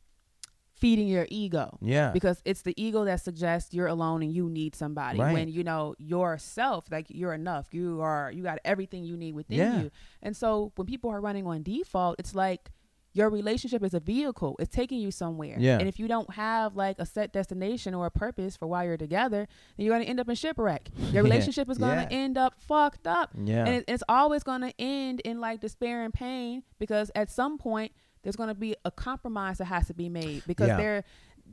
feeding 0.83 1.07
your 1.07 1.25
ego. 1.29 1.77
Yeah. 1.81 2.11
Because 2.11 2.41
it's 2.43 2.61
the 2.63 2.73
ego 2.75 3.05
that 3.05 3.21
suggests 3.21 3.73
you're 3.73 3.87
alone 3.87 4.21
and 4.21 4.31
you 4.33 4.49
need 4.49 4.75
somebody. 4.75 5.17
Right. 5.19 5.33
When 5.33 5.47
you 5.47 5.63
know 5.63 5.95
yourself, 5.97 6.85
like 6.91 7.05
you're 7.09 7.33
enough. 7.33 7.73
You 7.73 8.01
are 8.01 8.31
you 8.35 8.43
got 8.43 8.59
everything 8.65 9.03
you 9.05 9.15
need 9.15 9.33
within 9.33 9.57
Yeah. 9.57 9.81
you. 9.83 9.91
And 10.21 10.35
so 10.35 10.71
when 10.75 10.85
people 10.85 11.09
are 11.09 11.21
running 11.21 11.45
on 11.47 11.63
default, 11.63 12.17
it's 12.19 12.35
like 12.35 12.69
your 13.15 13.29
relationship 13.29 13.83
is 13.83 13.93
a 13.93 13.99
vehicle. 13.99 14.55
It's 14.59 14.75
taking 14.75 14.99
you 14.99 15.11
somewhere. 15.11 15.55
Yeah. 15.59 15.77
And 15.79 15.87
if 15.87 15.99
you 15.99 16.07
don't 16.07 16.31
have 16.33 16.75
like 16.75 16.97
a 16.99 17.05
set 17.05 17.31
destination 17.31 17.93
or 17.93 18.07
a 18.07 18.11
purpose 18.11 18.57
for 18.57 18.67
why 18.67 18.85
you're 18.85 18.97
together, 18.97 19.47
then 19.77 19.85
you're 19.85 19.93
gonna 19.95 20.09
end 20.09 20.19
up 20.19 20.27
in 20.27 20.35
shipwreck. 20.35 20.89
Your 21.13 21.23
relationship 21.23 21.69
is 21.69 21.77
gonna 21.77 22.07
Yeah. 22.09 22.17
end 22.23 22.37
up 22.37 22.55
fucked 22.59 23.05
up 23.05 23.29
yeah. 23.41 23.65
and 23.67 23.75
it, 23.75 23.85
it's 23.87 24.03
always 24.09 24.41
going 24.43 24.61
to 24.61 24.73
end 24.79 25.19
in 25.21 25.39
like 25.39 25.61
despair 25.61 26.03
and 26.03 26.13
pain 26.13 26.63
because 26.79 27.11
at 27.15 27.29
some 27.29 27.57
point 27.57 27.91
there's 28.23 28.35
going 28.35 28.49
to 28.49 28.55
be 28.55 28.75
a 28.85 28.91
compromise 28.91 29.59
that 29.59 29.65
has 29.65 29.87
to 29.87 29.93
be 29.93 30.09
made 30.09 30.43
because 30.47 30.67
Yeah. 30.69 30.77
there 30.77 31.03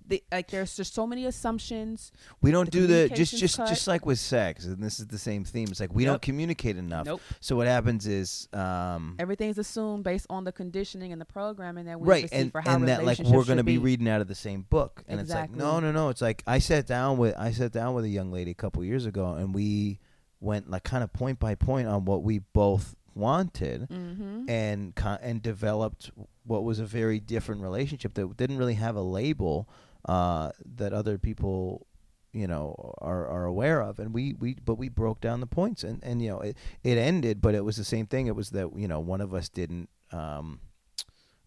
the, 0.06 0.22
like 0.30 0.48
there's 0.50 0.76
just 0.76 0.94
so 0.94 1.04
many 1.06 1.26
assumptions 1.26 2.12
we 2.40 2.50
don't 2.52 2.66
the 2.66 2.70
do 2.70 2.86
the 2.86 3.08
just 3.12 3.36
just 3.36 3.56
cut. 3.56 3.68
just 3.68 3.88
like 3.88 4.06
with 4.06 4.18
sex, 4.20 4.64
and 4.64 4.82
this 4.82 5.00
is 5.00 5.08
the 5.08 5.18
same 5.18 5.44
theme. 5.44 5.68
It's 5.68 5.80
like 5.80 5.92
we 5.92 6.04
don't 6.04 6.22
communicate 6.22 6.76
enough. 6.76 7.06
nope 7.06 7.20
So 7.40 7.56
what 7.56 7.66
happens 7.66 8.06
is, 8.06 8.48
um, 8.52 9.16
everything's 9.18 9.58
assumed 9.58 10.04
based 10.04 10.26
on 10.30 10.44
the 10.44 10.52
conditioning 10.52 11.12
and 11.12 11.20
the 11.20 11.24
programming 11.24 11.86
that 11.86 12.00
we 12.00 12.08
right 12.08 12.28
and, 12.30 12.52
for 12.52 12.60
how 12.60 12.76
and 12.76 12.88
that 12.88 13.04
like 13.04 13.18
we're 13.18 13.30
going 13.30 13.44
to 13.46 13.56
should 13.56 13.66
be 13.66 13.78
reading 13.78 14.08
out 14.08 14.20
of 14.20 14.28
the 14.28 14.34
same 14.34 14.62
book, 14.62 15.02
and 15.08 15.20
it's 15.20 15.30
like 15.30 15.50
no, 15.50 15.80
no, 15.80 15.90
no. 15.92 16.08
It's 16.08 16.22
like 16.22 16.42
I 16.46 16.60
sat 16.60 16.86
down 16.86 17.18
with 17.18 17.34
I 17.36 17.50
sat 17.50 17.72
down 17.72 17.94
with 17.94 18.04
a 18.04 18.08
young 18.08 18.30
lady 18.30 18.52
a 18.52 18.54
couple 18.54 18.84
years 18.84 19.06
ago, 19.06 19.34
and 19.34 19.52
we 19.54 19.98
went 20.40 20.70
like 20.70 20.84
kind 20.84 21.04
of 21.04 21.12
point 21.12 21.38
by 21.38 21.54
point 21.54 21.86
on 21.86 22.04
what 22.04 22.22
we 22.22 22.38
both 22.38 22.96
wanted. 23.20 23.88
mm-hmm. 23.88 24.48
and 24.48 24.92
and 25.22 25.42
developed 25.42 26.10
what 26.44 26.64
was 26.64 26.78
a 26.78 26.84
very 26.84 27.20
different 27.20 27.60
relationship 27.62 28.14
that 28.14 28.36
didn't 28.36 28.58
really 28.58 28.74
have 28.74 28.96
a 28.96 29.02
label 29.02 29.68
uh, 30.06 30.50
that 30.76 30.92
other 30.92 31.18
people 31.18 31.86
you 32.32 32.46
know 32.46 32.94
are 32.98 33.26
are 33.26 33.44
aware 33.44 33.80
of 33.82 33.98
and 33.98 34.14
we 34.14 34.34
we 34.34 34.54
but 34.64 34.76
we 34.76 34.88
broke 34.88 35.20
down 35.20 35.40
the 35.40 35.46
points 35.46 35.82
and 35.82 36.02
and 36.02 36.22
you 36.22 36.30
know 36.30 36.40
it 36.40 36.56
it 36.84 36.96
ended 36.96 37.40
but 37.40 37.54
it 37.54 37.64
was 37.64 37.76
the 37.76 37.84
same 37.84 38.06
thing 38.06 38.26
it 38.26 38.36
was 38.36 38.50
that 38.50 38.70
you 38.76 38.86
know 38.86 39.00
one 39.00 39.20
of 39.20 39.34
us 39.34 39.48
didn't 39.48 39.88
um 40.12 40.60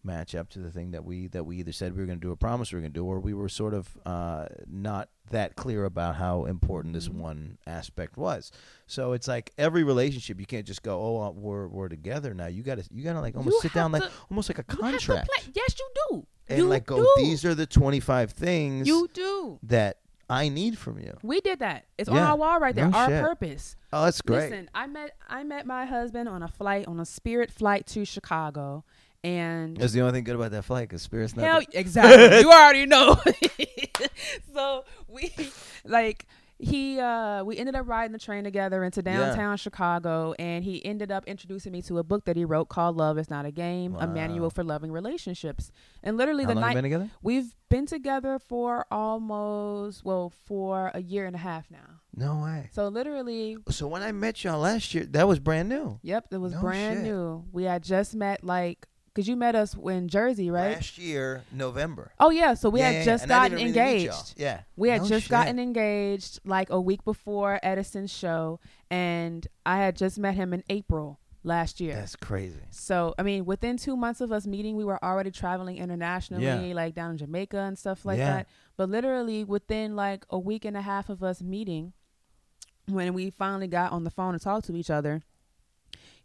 match 0.04 0.34
up 0.34 0.50
to 0.50 0.58
the 0.58 0.70
thing 0.70 0.90
that 0.90 1.04
we 1.04 1.26
that 1.28 1.44
we 1.44 1.56
either 1.56 1.72
said 1.72 1.92
we 1.94 2.00
were 2.00 2.06
going 2.06 2.18
to 2.20 2.26
do 2.26 2.30
or 2.30 2.36
promised 2.36 2.72
we 2.72 2.76
were 2.76 2.82
going 2.82 2.92
to 2.92 2.98
do 3.00 3.04
or 3.06 3.18
we 3.20 3.32
were 3.34 3.48
sort 3.48 3.72
of 3.74 3.96
uh 4.04 4.46
not 4.68 5.08
that 5.30 5.56
clear 5.56 5.84
about 5.86 6.16
how 6.16 6.44
important 6.44 6.92
this 6.92 7.08
Mhm. 7.08 7.14
one 7.14 7.58
aspect 7.66 8.16
was 8.18 8.52
so 8.86 9.12
it's 9.14 9.26
like 9.26 9.52
every 9.56 9.82
relationship 9.82 10.38
you 10.38 10.46
can't 10.46 10.66
just 10.66 10.82
go 10.82 11.00
oh 11.00 11.20
uh, 11.22 11.30
we're 11.30 11.66
we're 11.68 11.88
together 11.88 12.34
now 12.34 12.46
you 12.46 12.62
got 12.62 12.76
to 12.78 12.84
you 12.92 13.02
got 13.02 13.14
to 13.14 13.20
like 13.20 13.34
almost 13.36 13.54
You 13.54 13.60
sit 13.62 13.72
down 13.72 13.92
have 13.92 14.02
like 14.02 14.10
to- 14.10 14.16
almost 14.30 14.48
like 14.50 14.58
a 14.58 14.64
You 14.68 14.82
have 14.82 15.00
to 15.00 15.06
contract 15.06 15.28
play- 15.30 15.52
yes 15.54 15.74
you 15.78 15.88
do 16.10 16.26
and 16.48 16.58
you 16.58 16.66
like 16.66 16.84
go 16.84 16.98
do. 16.98 17.08
these 17.16 17.44
are 17.46 17.54
the 17.54 17.66
25 17.66 18.32
things 18.32 18.86
you 18.86 19.08
do 19.14 19.58
that 19.62 19.98
I 20.28 20.48
need 20.48 20.78
from 20.78 20.98
you. 20.98 21.16
we 21.22 21.40
did 21.40 21.58
that 21.60 21.84
it's 21.98 22.08
on 22.08 22.16
Yeah. 22.16 22.30
our 22.30 22.36
wall 22.36 22.58
right 22.60 22.74
there 22.74 22.88
No 22.88 22.96
our 22.98 23.08
shit. 23.08 23.22
purpose 23.22 23.76
Oh, 23.96 24.06
that's 24.06 24.20
great. 24.22 24.50
Listen, 24.50 24.68
I 24.74 24.88
met 24.88 25.12
I 25.28 25.44
met 25.44 25.66
my 25.66 25.84
husband 25.86 26.28
on 26.28 26.42
a 26.42 26.48
flight 26.48 26.88
on 26.88 26.98
a 26.98 27.04
Spirit 27.06 27.52
flight 27.52 27.86
to 27.86 28.04
Chicago, 28.04 28.84
and 29.24 29.76
That's 29.76 29.92
the 29.92 30.00
only 30.02 30.12
thing 30.12 30.24
good 30.24 30.36
about 30.36 30.50
that 30.52 30.64
flight 30.64 30.88
because 30.88 31.02
Spirit's 31.02 31.34
not. 31.34 31.44
hell, 31.46 31.62
exactly, 31.72 32.40
you 32.40 32.50
already 32.52 32.86
know. 32.86 33.16
so 34.54 34.84
we 35.08 35.32
like 35.84 36.26
he 36.58 37.00
uh 37.00 37.42
we 37.42 37.56
ended 37.58 37.74
up 37.74 37.86
riding 37.88 38.12
the 38.12 38.18
train 38.18 38.44
together 38.44 38.84
into 38.84 39.02
Yeah. 39.04 39.26
downtown 39.26 39.56
Chicago, 39.56 40.34
and 40.38 40.62
he 40.64 40.84
ended 40.84 41.10
up 41.10 41.24
introducing 41.26 41.72
me 41.72 41.82
to 41.82 41.98
a 41.98 42.04
book 42.04 42.26
that 42.26 42.36
he 42.36 42.44
wrote 42.44 42.66
called 42.68 42.96
"Love 42.96 43.18
Is 43.18 43.28
Not 43.28 43.44
a 43.44 43.50
Game: 43.50 43.96
A 43.98 44.06
Manual 44.06 44.50
for 44.50 44.62
Loving 44.62 44.92
Relationships." 44.92 45.72
And 46.02 46.16
literally 46.16 46.44
How 46.44 46.54
the 46.54 46.60
night 46.60 46.80
been 46.80 47.10
we've 47.22 47.54
been 47.70 47.86
together 47.86 48.38
for 48.38 48.86
almost 48.90 50.04
well 50.04 50.30
for 50.30 50.90
a 50.94 51.02
year 51.02 51.26
and 51.26 51.34
a 51.34 51.38
half 51.40 51.70
now. 51.70 52.00
No 52.16 52.42
way. 52.44 52.68
So 52.72 52.86
literally 52.88 53.56
So 53.70 53.88
when 53.88 54.02
I 54.02 54.12
met 54.12 54.44
y'all 54.44 54.60
last 54.60 54.94
year, 54.94 55.04
that 55.06 55.26
was 55.26 55.40
brand 55.40 55.68
new. 55.68 55.98
Yep, 56.02 56.26
it 56.30 56.38
was 56.38 56.52
No 56.52 56.60
brand 56.60 56.98
shit. 56.98 57.04
new. 57.06 57.44
We 57.52 57.64
had 57.64 57.82
just 57.82 58.14
met 58.14 58.44
like 58.44 58.86
because 59.14 59.28
you 59.28 59.36
met 59.36 59.54
us 59.54 59.74
in 59.74 60.08
Jersey, 60.08 60.50
right? 60.50 60.74
Last 60.74 60.98
year, 60.98 61.44
November. 61.52 62.12
Oh 62.18 62.30
yeah, 62.30 62.54
so 62.54 62.68
we 62.68 62.80
Yeah, 62.80 62.90
had 62.90 63.04
just 63.04 63.28
gotten 63.28 63.52
really 63.56 63.68
engaged. 63.68 64.34
Yeah. 64.36 64.62
We 64.76 64.88
had 64.88 65.02
No 65.02 65.08
just 65.08 65.24
shit. 65.26 65.30
gotten 65.30 65.58
engaged 65.60 66.40
like 66.44 66.70
a 66.70 66.80
week 66.80 67.04
before 67.04 67.60
Edison's 67.62 68.12
show, 68.12 68.58
and 68.90 69.46
I 69.64 69.76
had 69.78 69.96
just 69.96 70.18
met 70.18 70.34
him 70.34 70.52
in 70.52 70.64
April 70.68 71.20
last 71.44 71.80
year. 71.80 71.94
That's 71.94 72.16
crazy. 72.16 72.58
So 72.70 73.14
I 73.18 73.22
mean, 73.22 73.44
within 73.44 73.76
two 73.76 73.96
months 73.96 74.20
of 74.20 74.32
us 74.32 74.46
meeting, 74.46 74.74
we 74.76 74.84
were 74.84 75.02
already 75.04 75.30
traveling 75.30 75.78
internationally, 75.78 76.44
Yeah. 76.70 76.74
like 76.74 76.94
down 76.94 77.12
in 77.12 77.16
Jamaica 77.18 77.58
and 77.58 77.78
stuff 77.78 78.04
like 78.04 78.18
Yeah. 78.18 78.36
that. 78.38 78.48
But 78.76 78.90
literally 78.90 79.44
within 79.44 79.94
like 79.94 80.24
a 80.30 80.38
week 80.38 80.64
and 80.64 80.76
a 80.76 80.82
half 80.82 81.08
of 81.08 81.22
us 81.22 81.40
meeting, 81.40 81.92
when 82.88 83.14
we 83.14 83.30
finally 83.30 83.68
got 83.68 83.92
on 83.92 84.04
the 84.04 84.10
phone 84.10 84.34
and 84.34 84.42
talked 84.42 84.66
to 84.66 84.76
each 84.76 84.90
other. 84.90 85.22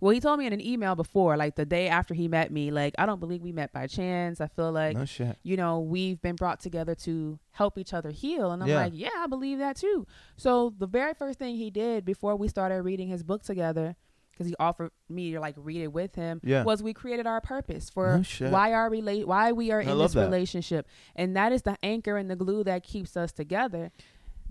Well, 0.02 0.12
he 0.12 0.20
told 0.20 0.39
me 0.39 0.45
in 0.47 0.54
an 0.54 0.62
email 0.66 0.95
before, 0.95 1.36
like 1.36 1.56
the 1.56 1.66
day 1.66 1.89
after 1.89 2.14
he 2.14 2.28
met 2.28 2.52
me, 2.52 2.72
like 2.72 2.95
I 2.97 3.06
don't 3.06 3.20
believe 3.20 3.41
we 3.41 3.52
met 3.52 3.74
by 3.74 3.88
chance. 3.88 4.39
I 4.39 4.47
feel 4.47 4.72
like 4.72 4.95
no 4.95 5.06
shit. 5.06 5.38
you 5.43 5.58
know, 5.58 5.80
we've 5.82 6.22
been 6.22 6.36
brought 6.36 6.60
together 6.62 6.95
to 6.95 7.38
help 7.52 7.78
each 7.78 7.93
other 7.93 8.10
heal. 8.12 8.52
And 8.52 8.64
I'm 8.64 8.70
Yeah. 8.70 8.78
like, 8.78 8.93
yeah, 8.95 9.10
I 9.18 9.28
believe 9.28 9.58
that 9.60 9.76
too. 9.76 10.08
So 10.38 10.74
the 10.78 10.88
very 10.88 11.14
first 11.14 11.38
thing 11.39 11.56
he 11.58 11.70
did 11.70 12.06
before 12.06 12.36
we 12.36 12.47
started 12.47 12.82
reading 12.84 13.10
his 13.10 13.24
book 13.24 13.43
together, 13.43 13.95
because 14.32 14.47
he 14.47 14.56
offered 14.58 14.91
me 15.10 15.32
to 15.34 15.41
like 15.41 15.56
read 15.58 15.82
it 15.82 15.91
with 15.91 16.16
him, 16.16 16.39
Yeah. 16.45 16.64
was 16.64 16.82
we 16.82 16.93
created 16.93 17.28
our 17.28 17.41
purpose 17.41 17.89
for 17.89 18.24
No 18.41 18.50
why 18.52 18.72
our 18.72 18.89
relate 18.89 19.28
why 19.28 19.52
we 19.52 19.70
are 19.72 19.82
I 19.82 19.84
in 19.91 19.97
this 19.97 20.14
that. 20.14 20.24
relationship. 20.24 20.88
And 21.14 21.36
that 21.36 21.52
is 21.52 21.64
the 21.64 21.76
anchor 21.84 22.16
and 22.16 22.32
the 22.32 22.38
glue 22.38 22.64
that 22.64 22.84
keeps 22.84 23.18
us 23.18 23.34
together. 23.34 23.91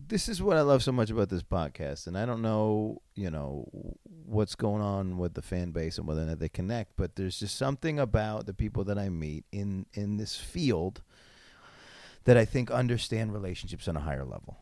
This 0.07 0.29
is 0.29 0.41
what 0.43 0.57
I 0.57 0.61
love 0.63 0.83
so 0.83 0.93
much 0.93 1.11
about 1.11 1.29
this 1.29 1.43
podcast, 1.43 2.07
and 2.07 2.17
I 2.17 2.25
don't 2.25 2.41
know, 2.41 3.03
you 3.15 3.31
know, 3.31 3.69
what's 4.25 4.55
going 4.55 4.81
on 4.83 5.19
with 5.19 5.35
the 5.35 5.43
fan 5.43 5.71
base 5.73 5.99
and 5.99 6.07
whether 6.07 6.23
or 6.23 6.27
not 6.27 6.39
they 6.39 6.49
connect, 6.49 6.93
but 6.97 7.17
there's 7.17 7.39
just 7.41 7.57
something 7.57 7.99
about 7.99 8.47
the 8.47 8.55
people 8.55 8.85
that 8.85 8.99
I 8.99 9.09
meet 9.09 9.45
in 9.53 9.87
in 9.95 10.17
this 10.17 10.37
field 10.37 11.03
that 12.25 12.37
I 12.37 12.45
think 12.45 12.71
understand 12.71 13.33
relationships 13.33 13.89
on 13.89 13.97
a 13.97 14.01
higher 14.01 14.25
level. 14.25 14.59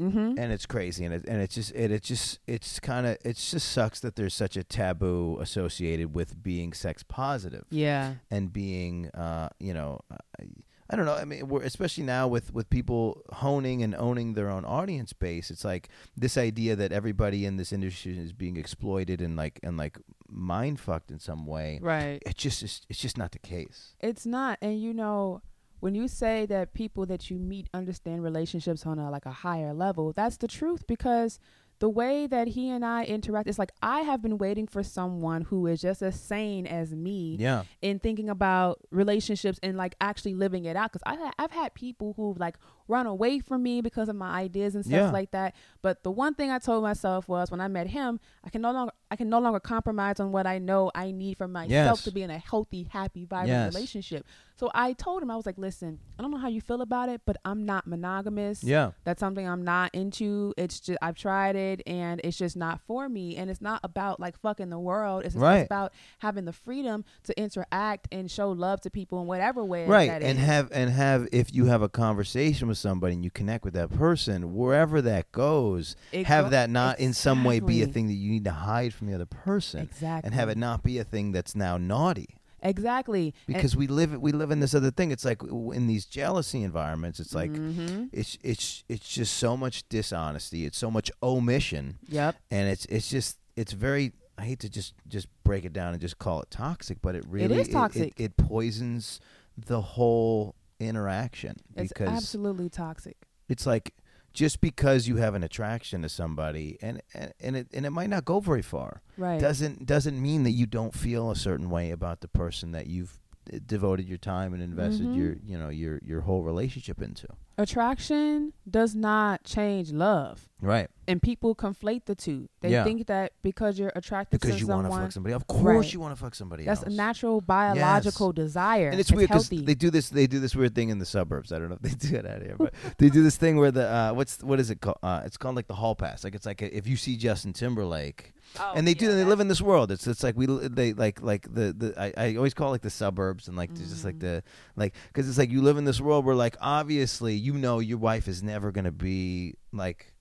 Mm-hmm. 0.00 0.38
and 0.38 0.50
it's 0.50 0.64
crazy 0.64 1.04
and 1.04 1.12
it 1.12 1.26
and 1.28 1.42
it's 1.42 1.54
just 1.56 1.72
it 1.74 1.90
it 1.90 2.02
just 2.02 2.38
it's 2.46 2.80
kind 2.80 3.06
of 3.06 3.18
it 3.22 3.36
just 3.36 3.70
sucks 3.70 4.00
that 4.00 4.16
there's 4.16 4.32
such 4.32 4.56
a 4.56 4.64
taboo 4.64 5.36
associated 5.42 6.14
with 6.14 6.42
being 6.42 6.72
sex 6.72 7.02
positive 7.02 7.66
Yeah. 7.68 8.14
and 8.30 8.50
being 8.50 9.10
uh 9.10 9.50
you 9.58 9.74
know 9.74 10.00
I, 10.10 10.44
I 10.92 10.96
don't 10.96 11.06
know 11.06 11.14
I 11.14 11.24
mean 11.24 11.46
we're 11.48 11.62
especially 11.62 12.04
now 12.04 12.26
with 12.26 12.52
with 12.52 12.68
people 12.68 13.22
honing 13.32 13.82
and 13.84 13.94
owning 13.94 14.34
their 14.34 14.50
own 14.50 14.64
audience 14.64 15.12
base 15.12 15.50
it's 15.50 15.64
like 15.64 15.88
this 16.16 16.36
idea 16.36 16.74
that 16.76 16.90
everybody 16.92 17.46
in 17.46 17.56
this 17.56 17.72
industry 17.72 18.18
is 18.18 18.32
being 18.32 18.56
exploited 18.56 19.20
and 19.20 19.36
like 19.36 19.60
and 19.62 19.76
like 19.76 19.96
mind 20.28 20.80
fucked 20.80 21.10
in 21.10 21.18
some 21.20 21.46
way 21.46 21.78
Right. 21.80 22.20
it 22.26 22.36
just 22.36 22.62
is 22.62 22.82
it's 22.88 22.98
just 23.00 23.16
not 23.16 23.30
the 23.32 23.38
case 23.38 23.94
It's 24.00 24.26
not. 24.26 24.58
And 24.60 24.80
you 24.82 24.92
know, 24.92 25.42
when 25.78 25.94
you 25.94 26.08
say 26.08 26.44
that 26.46 26.74
people 26.74 27.06
that 27.06 27.30
you 27.30 27.38
meet 27.38 27.68
understand 27.72 28.22
relationships 28.22 28.84
on 28.84 28.98
a 28.98 29.10
like 29.10 29.26
a 29.26 29.32
higher 29.46 29.72
level, 29.72 30.12
that's 30.12 30.36
the 30.38 30.48
truth 30.48 30.86
because 30.86 31.38
the 31.80 31.88
way 31.88 32.26
that 32.26 32.48
he 32.48 32.68
and 32.68 32.84
I 32.84 33.04
interact 33.04 33.48
is 33.48 33.58
like 33.58 33.72
I 33.82 34.00
have 34.00 34.22
been 34.22 34.36
waiting 34.36 34.66
for 34.66 34.82
someone 34.82 35.42
who 35.42 35.66
is 35.66 35.80
just 35.80 36.02
as 36.02 36.20
sane 36.20 36.66
as 36.66 36.94
me 36.94 37.36
yeah. 37.40 37.64
in 37.80 37.98
thinking 37.98 38.28
about 38.28 38.80
relationships 38.90 39.58
and 39.62 39.76
like 39.76 39.96
actually 40.00 40.34
living 40.34 40.66
it 40.66 40.76
out. 40.76 40.92
Because 40.92 41.02
I 41.06 41.32
I've 41.38 41.50
had 41.50 41.74
people 41.74 42.12
who 42.16 42.34
like 42.38 42.56
run 42.90 43.06
away 43.06 43.38
from 43.38 43.62
me 43.62 43.80
because 43.80 44.08
of 44.08 44.16
my 44.16 44.30
ideas 44.30 44.74
and 44.74 44.84
stuff 44.84 44.94
Yeah. 44.94 45.10
like 45.10 45.30
that. 45.30 45.54
But 45.82 46.02
the 46.02 46.10
one 46.10 46.34
thing 46.34 46.50
I 46.50 46.58
told 46.58 46.82
myself 46.82 47.28
was 47.28 47.50
when 47.50 47.60
I 47.60 47.68
met 47.68 47.86
him, 47.86 48.20
I 48.44 48.50
can 48.50 48.60
no 48.62 48.72
longer 48.72 48.92
I 49.12 49.16
can 49.16 49.28
no 49.28 49.40
longer 49.40 49.58
compromise 49.58 50.20
on 50.20 50.30
what 50.30 50.46
I 50.46 50.58
know 50.58 50.92
I 50.94 51.10
need 51.10 51.36
for 51.36 51.48
myself 51.48 51.70
Yes. 51.98 52.04
to 52.04 52.12
be 52.12 52.22
in 52.22 52.30
a 52.30 52.38
healthy, 52.38 52.86
happy, 52.92 53.24
vibrant 53.24 53.48
Yes. 53.48 53.74
relationship. 53.74 54.24
So 54.56 54.70
I 54.72 54.92
told 54.92 55.20
him 55.20 55.32
I 55.32 55.36
was 55.36 55.46
like, 55.46 55.58
listen, 55.58 55.98
I 56.16 56.22
don't 56.22 56.30
know 56.30 56.36
how 56.36 56.46
you 56.46 56.60
feel 56.60 56.80
about 56.80 57.08
it, 57.08 57.22
but 57.26 57.36
I'm 57.44 57.64
not 57.66 57.88
monogamous. 57.88 58.62
Yeah. 58.62 58.92
That's 59.02 59.18
something 59.18 59.48
I'm 59.48 59.64
not 59.64 59.92
into. 59.96 60.54
It's 60.56 60.78
just 60.78 60.98
I've 61.02 61.16
tried 61.16 61.56
it 61.56 61.82
and 61.88 62.20
it's 62.22 62.36
just 62.38 62.56
not 62.56 62.80
for 62.82 63.08
me. 63.08 63.36
And 63.36 63.50
it's 63.50 63.60
not 63.60 63.80
about 63.82 64.20
like 64.20 64.38
fucking 64.38 64.70
the 64.70 64.78
world. 64.78 65.24
It's, 65.24 65.34
just 65.34 65.42
Right. 65.42 65.66
about 65.66 65.92
having 66.18 66.44
the 66.44 66.52
freedom 66.52 67.04
to 67.24 67.36
interact 67.40 68.06
and 68.12 68.30
show 68.30 68.50
love 68.52 68.80
to 68.82 68.90
people 68.90 69.20
in 69.22 69.26
whatever 69.26 69.64
way. 69.64 69.86
right 69.88 70.08
that 70.08 70.22
and 70.22 70.38
is. 70.38 70.44
have 70.44 70.70
and 70.72 70.90
have 70.90 71.26
if 71.32 71.52
you 71.52 71.64
have 71.66 71.82
a 71.82 71.88
conversation 71.88 72.68
with 72.68 72.78
somebody 72.80 73.14
and 73.14 73.24
you 73.24 73.30
connect 73.30 73.64
with 73.64 73.74
that 73.74 73.90
person 73.90 74.54
wherever 74.54 75.00
that 75.02 75.30
goes 75.32 75.94
have 76.12 76.46
Exa- 76.46 76.50
that 76.50 76.70
not 76.70 76.98
in 76.98 77.12
some 77.12 77.44
way 77.44 77.60
be 77.60 77.82
a 77.82 77.86
thing 77.86 78.06
that 78.08 78.14
you 78.14 78.30
need 78.32 78.44
to 78.44 78.50
hide 78.50 78.92
from 78.94 79.06
the 79.06 79.14
other 79.14 79.26
person 79.26 79.80
exactly 79.82 80.26
and 80.26 80.34
have 80.34 80.48
it 80.48 80.58
not 80.58 80.82
be 80.82 80.98
a 80.98 81.04
thing 81.04 81.32
that's 81.32 81.54
now 81.54 81.76
naughty. 81.78 82.36
Exactly. 82.62 83.34
And- 83.46 83.54
because 83.56 83.74
we 83.76 83.86
live 83.86 84.20
we 84.20 84.32
live 84.32 84.50
in 84.50 84.60
this 84.60 84.74
other 84.74 84.90
thing. 84.90 85.10
It's 85.10 85.24
like 85.24 85.42
in 85.42 85.86
these 85.86 86.04
jealousy 86.04 86.62
environments 86.62 87.18
it's 87.20 87.34
like 87.34 87.50
Mhm. 87.50 88.10
it's 88.12 88.36
it's 88.42 88.84
it's 88.88 89.08
just 89.08 89.34
so 89.38 89.56
much 89.56 89.88
dishonesty. 89.88 90.66
It's 90.66 90.76
so 90.78 90.90
much 90.90 91.10
omission. 91.22 91.98
Yep. 92.08 92.36
And 92.50 92.68
it's 92.68 92.84
it's 92.86 93.08
just 93.08 93.38
it's 93.56 93.72
very 93.72 94.12
I 94.36 94.44
hate 94.44 94.60
to 94.60 94.68
just 94.70 94.94
just 95.08 95.26
break 95.44 95.64
it 95.64 95.72
down 95.72 95.92
and 95.92 96.00
just 96.00 96.18
call 96.18 96.40
it 96.42 96.50
toxic, 96.50 96.98
but 97.02 97.14
it 97.14 97.24
really 97.28 97.56
is 97.60 97.68
toxic. 97.68 98.12
It, 98.20 98.24
it, 98.24 98.36
poisons 98.36 99.20
the 99.56 99.80
whole 99.80 100.54
interaction 100.80 101.56
it's 101.76 101.92
because 101.92 102.08
absolutely 102.08 102.68
toxic. 102.68 103.16
it's 103.48 103.66
like 103.66 103.94
just 104.32 104.60
because 104.60 105.08
you 105.08 105.16
have 105.16 105.34
an 105.34 105.42
attraction 105.42 106.02
to 106.02 106.08
somebody 106.08 106.78
and 106.80 107.02
and, 107.14 107.32
and 107.40 107.56
it 107.56 107.66
and 107.72 107.84
it 107.84 107.90
might 107.90 108.08
not 108.10 108.24
go 108.24 108.40
very 108.40 108.62
far 108.62 109.02
Right. 109.16 109.40
doesn't 109.40 109.86
doesn't 109.86 110.20
mean 110.20 110.44
that 110.44 110.52
you 110.52 110.66
don't 110.66 110.94
feel 110.94 111.30
a 111.30 111.36
certain 111.36 111.68
way 111.68 111.90
about 111.90 112.20
the 112.20 112.28
person 112.28 112.72
that 112.72 112.86
you've 112.86 113.18
devoted 113.66 114.08
your 114.08 114.18
time 114.18 114.54
and 114.54 114.62
invested 114.62 115.06
Mhm. 115.06 115.16
your 115.16 115.36
you 115.44 115.58
know 115.58 115.68
your 115.68 116.00
your 116.04 116.20
whole 116.22 116.42
relationship 116.42 117.00
into. 117.02 117.26
Attraction 117.58 118.52
does 118.68 118.94
not 118.94 119.44
change 119.44 119.92
love. 119.92 120.48
Right. 120.62 120.88
And 121.06 121.22
people 121.22 121.54
conflate 121.54 122.06
the 122.06 122.14
two. 122.14 122.48
They 122.62 122.70
Yeah. 122.72 122.84
think 122.84 123.06
that 123.06 123.32
because 123.42 123.78
you're 123.78 123.92
attracted 123.94 124.40
Because 124.40 124.56
to 124.56 124.60
you 124.60 124.66
want 124.66 124.86
to 124.86 124.92
fuck 124.92 125.12
somebody. 125.12 125.34
Of 125.34 125.46
course 125.46 125.86
Right. 125.86 125.92
you 125.94 126.00
want 126.00 126.16
to 126.16 126.20
fuck 126.22 126.34
somebody 126.34 126.64
that's 126.64 126.82
else. 126.82 126.92
a 126.92 126.96
natural 126.96 127.40
biological 127.40 128.32
desire. 128.32 128.88
And 128.90 128.98
it's, 128.98 129.10
weird 129.12 129.28
because 129.28 129.48
healthy. 129.48 129.64
they 129.64 129.74
do 129.74 129.90
this. 129.90 130.08
They 130.10 130.26
do 130.26 130.40
this 130.40 130.54
weird 130.56 130.74
thing 130.74 130.88
in 130.88 130.98
the 130.98 131.06
suburbs. 131.06 131.52
I 131.52 131.58
don't 131.58 131.68
know 131.68 131.76
if 131.76 131.82
they 131.82 131.90
do 132.10 132.16
it 132.16 132.26
out 132.26 132.42
here, 132.42 132.56
but 132.58 132.72
they 132.98 133.08
do 133.10 133.22
this 133.22 133.36
thing 133.36 133.56
where 133.56 133.70
the 133.70 133.86
uh, 133.88 134.12
what's 134.14 134.42
what 134.42 134.58
is 134.60 134.70
it 134.70 134.80
called? 134.80 134.98
Uh, 135.02 135.22
it's 135.24 135.36
called 135.36 135.54
like 135.56 135.66
the 135.68 135.74
hall 135.74 135.94
pass. 135.94 136.24
Like 136.24 136.34
it's 136.34 136.46
like 136.46 136.60
if 136.62 136.86
you 136.86 136.96
see 136.96 137.16
Justin 137.16 137.52
Timberlake, 137.52 138.32
Oh, 138.58 138.72
and 138.74 138.86
they 138.86 138.94
do. 138.94 139.06
yeah, 139.06 139.14
They 139.14 139.24
live 139.24 139.40
in 139.40 139.48
this 139.48 139.60
world. 139.60 139.92
It's 139.92 140.06
it's 140.06 140.22
like 140.22 140.36
we 140.36 140.46
they 140.46 140.92
like 140.92 141.22
like 141.22 141.42
the 141.52 141.72
the 141.72 141.94
I, 141.96 142.12
I 142.16 142.36
always 142.36 142.54
call 142.54 142.68
it 142.68 142.72
like 142.72 142.82
the 142.82 142.90
suburbs 142.90 143.46
and 143.48 143.56
like 143.56 143.74
there's 143.74 143.90
just 143.90 144.04
like 144.04 144.18
the 144.18 144.42
like 144.76 144.94
because 145.08 145.28
it's 145.28 145.38
like 145.38 145.50
you 145.50 145.62
live 145.62 145.76
in 145.76 145.84
this 145.84 146.00
world 146.00 146.24
where 146.24 146.34
like 146.34 146.56
obviously 146.60 147.34
you 147.34 147.52
know 147.54 147.78
your 147.78 147.98
wife 147.98 148.26
is 148.28 148.42
never 148.42 148.72
gonna 148.72 148.92
be 148.92 149.54
like. 149.72 150.12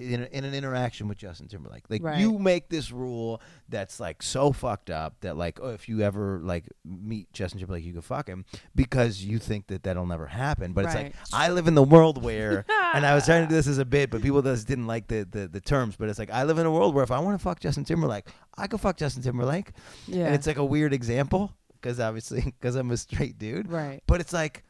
In, 0.00 0.24
in 0.26 0.44
an 0.44 0.54
interaction 0.54 1.08
with 1.08 1.18
Justin 1.18 1.48
Timberlake, 1.48 1.84
like 1.88 2.02
Right. 2.02 2.18
you 2.18 2.38
make 2.38 2.68
this 2.68 2.90
rule 2.90 3.40
that's 3.68 4.00
like 4.00 4.22
so 4.22 4.52
fucked 4.52 4.90
up 4.90 5.20
that 5.20 5.36
like 5.36 5.58
oh 5.62 5.70
if 5.70 5.88
you 5.88 6.00
ever 6.02 6.40
like 6.42 6.64
meet 6.84 7.32
Justin 7.32 7.60
Timberlake 7.60 7.84
you 7.84 7.92
can 7.92 8.02
fuck 8.02 8.28
him 8.28 8.44
because 8.74 9.22
you 9.22 9.38
think 9.38 9.66
that 9.68 9.82
that'll 9.82 10.06
never 10.06 10.26
happen. 10.26 10.72
But 10.72 10.86
it's 10.86 10.94
like 10.94 11.14
I 11.32 11.50
live 11.50 11.68
in 11.68 11.74
the 11.74 11.82
world 11.82 12.22
where 12.22 12.64
and 12.94 13.04
I 13.06 13.14
was 13.14 13.24
trying 13.24 13.42
to 13.44 13.48
do 13.48 13.54
this 13.54 13.66
as 13.66 13.78
a 13.78 13.84
bit, 13.84 14.10
but 14.10 14.22
people 14.22 14.42
just 14.42 14.66
didn't 14.66 14.86
like 14.86 15.06
the, 15.08 15.26
the, 15.30 15.48
the 15.48 15.60
terms. 15.60 15.96
But 15.96 16.08
it's 16.08 16.18
like 16.18 16.30
I 16.30 16.44
live 16.44 16.58
in 16.58 16.66
a 16.66 16.70
world 16.70 16.94
where 16.94 17.04
if 17.04 17.10
I 17.10 17.18
want 17.18 17.38
to 17.38 17.42
fuck 17.42 17.60
Justin 17.60 17.84
Timberlake, 17.84 18.26
I 18.56 18.66
can 18.66 18.78
fuck 18.78 18.96
Justin 18.96 19.22
Timberlake, 19.22 19.72
yeah. 20.06 20.26
and 20.26 20.34
it's 20.34 20.46
like 20.46 20.58
a 20.58 20.64
weird 20.64 20.92
example 20.92 21.52
because 21.80 22.00
obviously 22.00 22.40
because 22.60 22.76
I'm 22.76 22.90
a 22.90 22.96
straight 22.96 23.38
dude. 23.38 23.70
right. 23.70 24.02
But 24.06 24.20
it's 24.20 24.32
like 24.32 24.64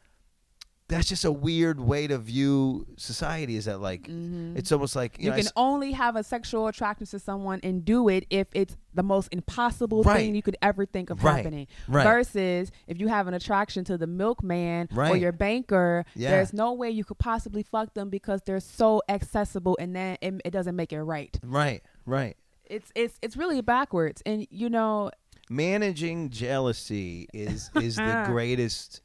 that's 0.91 1.09
just 1.09 1.25
a 1.25 1.33
weird 1.33 1.81
way 1.81 2.07
to 2.07 2.19
view 2.19 2.87
society. 2.97 3.57
Is 3.57 3.65
that 3.65 3.81
like 3.81 4.03
Mhm. 4.09 4.57
it's 4.59 4.71
almost 4.73 4.95
like 4.97 5.19
you, 5.19 5.25
you 5.25 5.31
know, 5.31 5.37
can 5.37 5.47
s- 5.47 5.53
only 5.57 5.93
have 5.93 6.17
a 6.17 6.23
sexual 6.23 6.67
attraction 6.67 7.07
to 7.07 7.19
someone 7.19 7.61
and 7.63 7.85
do 7.85 8.09
it 8.09 8.27
if 8.29 8.49
it's 8.53 8.77
the 8.93 9.03
most 9.03 9.29
impossible 9.33 10.03
Right. 10.03 10.17
thing 10.19 10.35
you 10.35 10.43
could 10.43 10.57
ever 10.61 10.85
think 10.85 11.11
of 11.11 11.23
Right. 11.25 11.37
happening. 11.37 11.67
right 11.89 12.05
Versus 12.05 12.71
if 12.87 12.99
you 13.01 13.09
have 13.09 13.29
an 13.29 13.35
attraction 13.35 13.85
to 13.85 13.97
the 13.97 14.07
milkman 14.07 14.89
or 14.97 15.17
your 15.17 15.33
banker, 15.33 16.05
Yeah. 16.15 16.31
there's 16.33 16.53
no 16.53 16.73
way 16.73 16.91
you 16.91 17.05
could 17.05 17.19
possibly 17.19 17.63
fuck 17.63 17.95
them 17.95 18.11
because 18.11 18.43
they're 18.45 18.61
so 18.61 19.01
accessible 19.09 19.77
and 19.81 19.95
then 19.97 20.19
it, 20.21 20.35
it 20.45 20.51
doesn't 20.51 20.75
make 20.77 20.93
it 20.93 21.03
right. 21.03 21.39
right 21.45 21.83
right. 22.05 22.37
It's 22.67 22.91
it's 22.95 23.19
it's 23.23 23.37
really 23.37 23.61
backwards. 23.63 24.23
And 24.27 24.47
you 24.51 24.69
know, 24.69 25.11
Managing 25.49 26.31
jealousy 26.31 27.29
is 27.35 27.71
is 27.75 27.97
the 27.97 28.23
greatest 28.27 29.01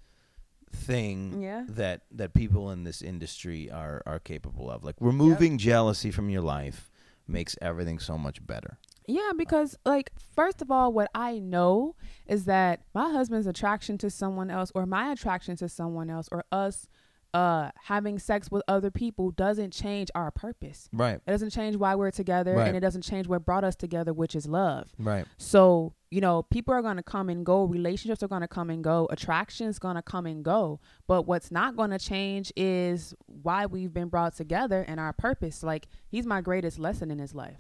thing 0.76 1.42
Yeah. 1.42 1.66
that 1.70 2.02
that 2.12 2.34
people 2.34 2.70
in 2.72 2.84
this 2.84 3.02
industry 3.02 3.72
are 3.72 4.04
are 4.06 4.20
capable 4.20 4.70
of. 4.70 4.84
Like 4.84 4.96
removing 5.00 5.58
jealousy 5.58 6.12
from 6.12 6.30
your 6.30 6.42
life 6.42 6.90
makes 7.28 7.58
everything 7.62 7.98
so 8.00 8.18
much 8.18 8.46
better. 8.46 8.78
Yeah, 9.08 9.32
because 9.38 9.78
like 9.86 10.12
first 10.36 10.62
of 10.62 10.72
all, 10.72 10.92
what 10.92 11.10
I 11.14 11.40
know 11.40 11.96
is 12.28 12.46
that 12.46 12.82
my 12.94 13.12
husband's 13.12 13.48
attraction 13.48 13.98
to 14.00 14.10
someone 14.10 14.50
else 14.50 14.72
or 14.76 14.86
my 14.86 15.12
attraction 15.12 15.56
to 15.58 15.70
someone 15.70 16.10
else 16.10 16.28
or 16.32 16.44
us 16.52 16.88
uh 17.36 17.72
having 17.84 18.18
sex 18.20 18.50
with 18.50 18.64
other 18.68 18.90
people 18.90 19.32
doesn't 19.32 19.72
change 19.72 20.10
our 20.16 20.32
purpose. 20.32 20.88
Right. 20.94 21.16
It 21.16 21.30
doesn't 21.32 21.50
change 21.50 21.76
why 21.76 21.96
we're 21.96 22.12
together 22.12 22.54
Right. 22.56 22.68
and 22.68 22.78
it 22.78 22.80
doesn't 22.80 23.02
change 23.04 23.28
what 23.28 23.46
brought 23.46 23.64
us 23.64 23.76
together, 23.76 24.14
which 24.14 24.36
is 24.36 24.48
love. 24.48 24.90
Right. 24.98 25.26
So, 25.38 25.94
you 26.12 26.22
know, 26.22 26.44
people 26.44 26.74
are 26.74 26.82
going 26.82 26.96
to 26.98 27.04
come 27.04 27.28
and 27.30 27.46
go, 27.46 27.66
relationships 27.66 28.24
are 28.24 28.30
going 28.30 28.42
to 28.42 28.48
come 28.48 28.70
and 28.70 28.82
go, 28.84 29.08
attractions 29.12 29.80
going 29.80 29.96
to 29.98 30.02
come 30.02 30.26
and 30.26 30.44
go. 30.46 30.80
But 31.08 31.24
what's 31.24 31.52
not 31.52 31.76
going 31.76 31.90
to 31.92 32.00
change 32.00 32.54
is 32.56 33.14
why 33.26 33.66
we've 33.66 33.94
been 33.94 34.08
brought 34.08 34.36
together 34.38 34.86
and 34.88 35.00
our 35.00 35.12
purpose. 35.12 35.62
Like 35.62 35.88
he's 36.08 36.26
my 36.26 36.40
greatest 36.42 36.80
lesson 36.80 37.12
in 37.12 37.20
his 37.20 37.36
life. 37.36 37.60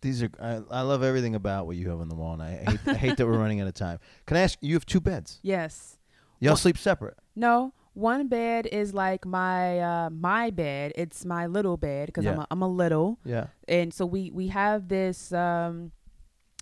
These 0.00 0.22
are 0.22 0.30
I, 0.40 0.62
I 0.70 0.80
love 0.80 1.02
everything 1.04 1.34
about 1.36 1.66
what 1.66 1.76
you 1.76 1.88
have 1.90 2.00
on 2.00 2.08
the 2.08 2.16
wall, 2.16 2.32
and 2.32 2.42
I 2.42 2.50
hate, 2.70 2.80
I 2.86 2.94
hate 2.94 3.16
that 3.18 3.26
we're 3.26 3.38
running 3.38 3.60
out 3.60 3.68
of 3.68 3.74
time. 3.74 3.98
Can 4.26 4.36
I 4.36 4.40
ask? 4.40 4.58
You 4.60 4.74
have 4.74 4.84
two 4.86 5.00
beds. 5.00 5.38
Yes. 5.42 5.98
Y'all 6.40 6.50
Well- 6.52 6.56
sleep 6.56 6.76
separate. 6.78 7.18
No, 7.36 7.72
one 7.94 8.28
bed 8.28 8.66
is 8.66 8.94
like 8.94 9.26
my 9.26 9.78
uh 9.80 10.10
my 10.10 10.50
bed. 10.50 10.92
It's 10.96 11.24
my 11.24 11.46
little 11.46 11.76
bed 11.76 12.06
because 12.06 12.26
I'm 12.26 12.36
Yeah. 12.36 12.42
a, 12.42 12.46
I'm 12.50 12.62
a 12.62 12.68
little, 12.68 13.18
Yeah. 13.24 13.46
and 13.68 13.92
so 13.92 14.06
we 14.06 14.30
we 14.30 14.48
have 14.48 14.88
this 14.88 15.32
um 15.32 15.92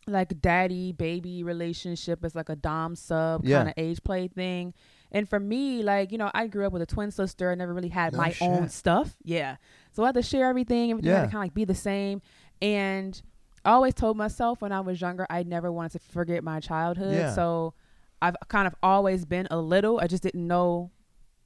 like 0.07 0.41
daddy 0.41 0.93
baby 0.93 1.43
relationship. 1.45 2.25
It's 2.25 2.35
like 2.35 2.49
a 2.49 2.57
dom 2.57 2.97
sub 2.97 3.45
Yeah. 3.45 3.59
kind 3.59 3.69
of 3.69 3.75
age 3.77 4.03
play 4.03 4.27
thing. 4.29 4.75
And 5.13 5.29
for 5.29 5.39
me, 5.39 5.83
like 5.83 6.11
you 6.11 6.19
know, 6.19 6.31
I 6.35 6.47
grew 6.49 6.67
up 6.67 6.73
with 6.73 6.83
a 6.83 6.87
twin 6.87 7.11
sister. 7.11 7.51
I 7.51 7.55
never 7.55 7.73
really 7.75 7.89
had 7.91 8.13
No 8.13 8.19
my 8.19 8.35
own 8.41 8.69
stuff. 8.69 9.17
Yeah, 9.23 9.57
so 9.93 10.03
I 10.03 10.07
had 10.07 10.15
to 10.17 10.23
share 10.23 10.47
everything. 10.49 10.91
Everything 10.91 11.11
had 11.13 11.17
Yeah. 11.19 11.27
to 11.27 11.31
kind 11.33 11.43
of 11.43 11.45
like 11.45 11.55
be 11.55 11.65
the 11.65 11.75
same. 11.75 12.23
And 12.63 13.21
I 13.65 13.71
always 13.73 13.95
told 13.95 14.17
myself 14.17 14.63
when 14.63 14.73
I 14.73 14.81
was 14.81 15.01
younger, 15.01 15.27
I 15.31 15.43
never 15.43 15.71
wanted 15.71 15.93
to 15.93 15.99
forget 16.13 16.43
my 16.43 16.61
childhood. 16.61 17.35
So 17.35 17.75
I've 18.23 18.37
kind 18.49 18.67
of 18.67 18.75
always 18.83 19.25
been 19.25 19.47
a 19.51 19.59
little. 19.59 20.01
I 20.01 20.07
just 20.07 20.23
didn't 20.23 20.47
know 20.47 20.91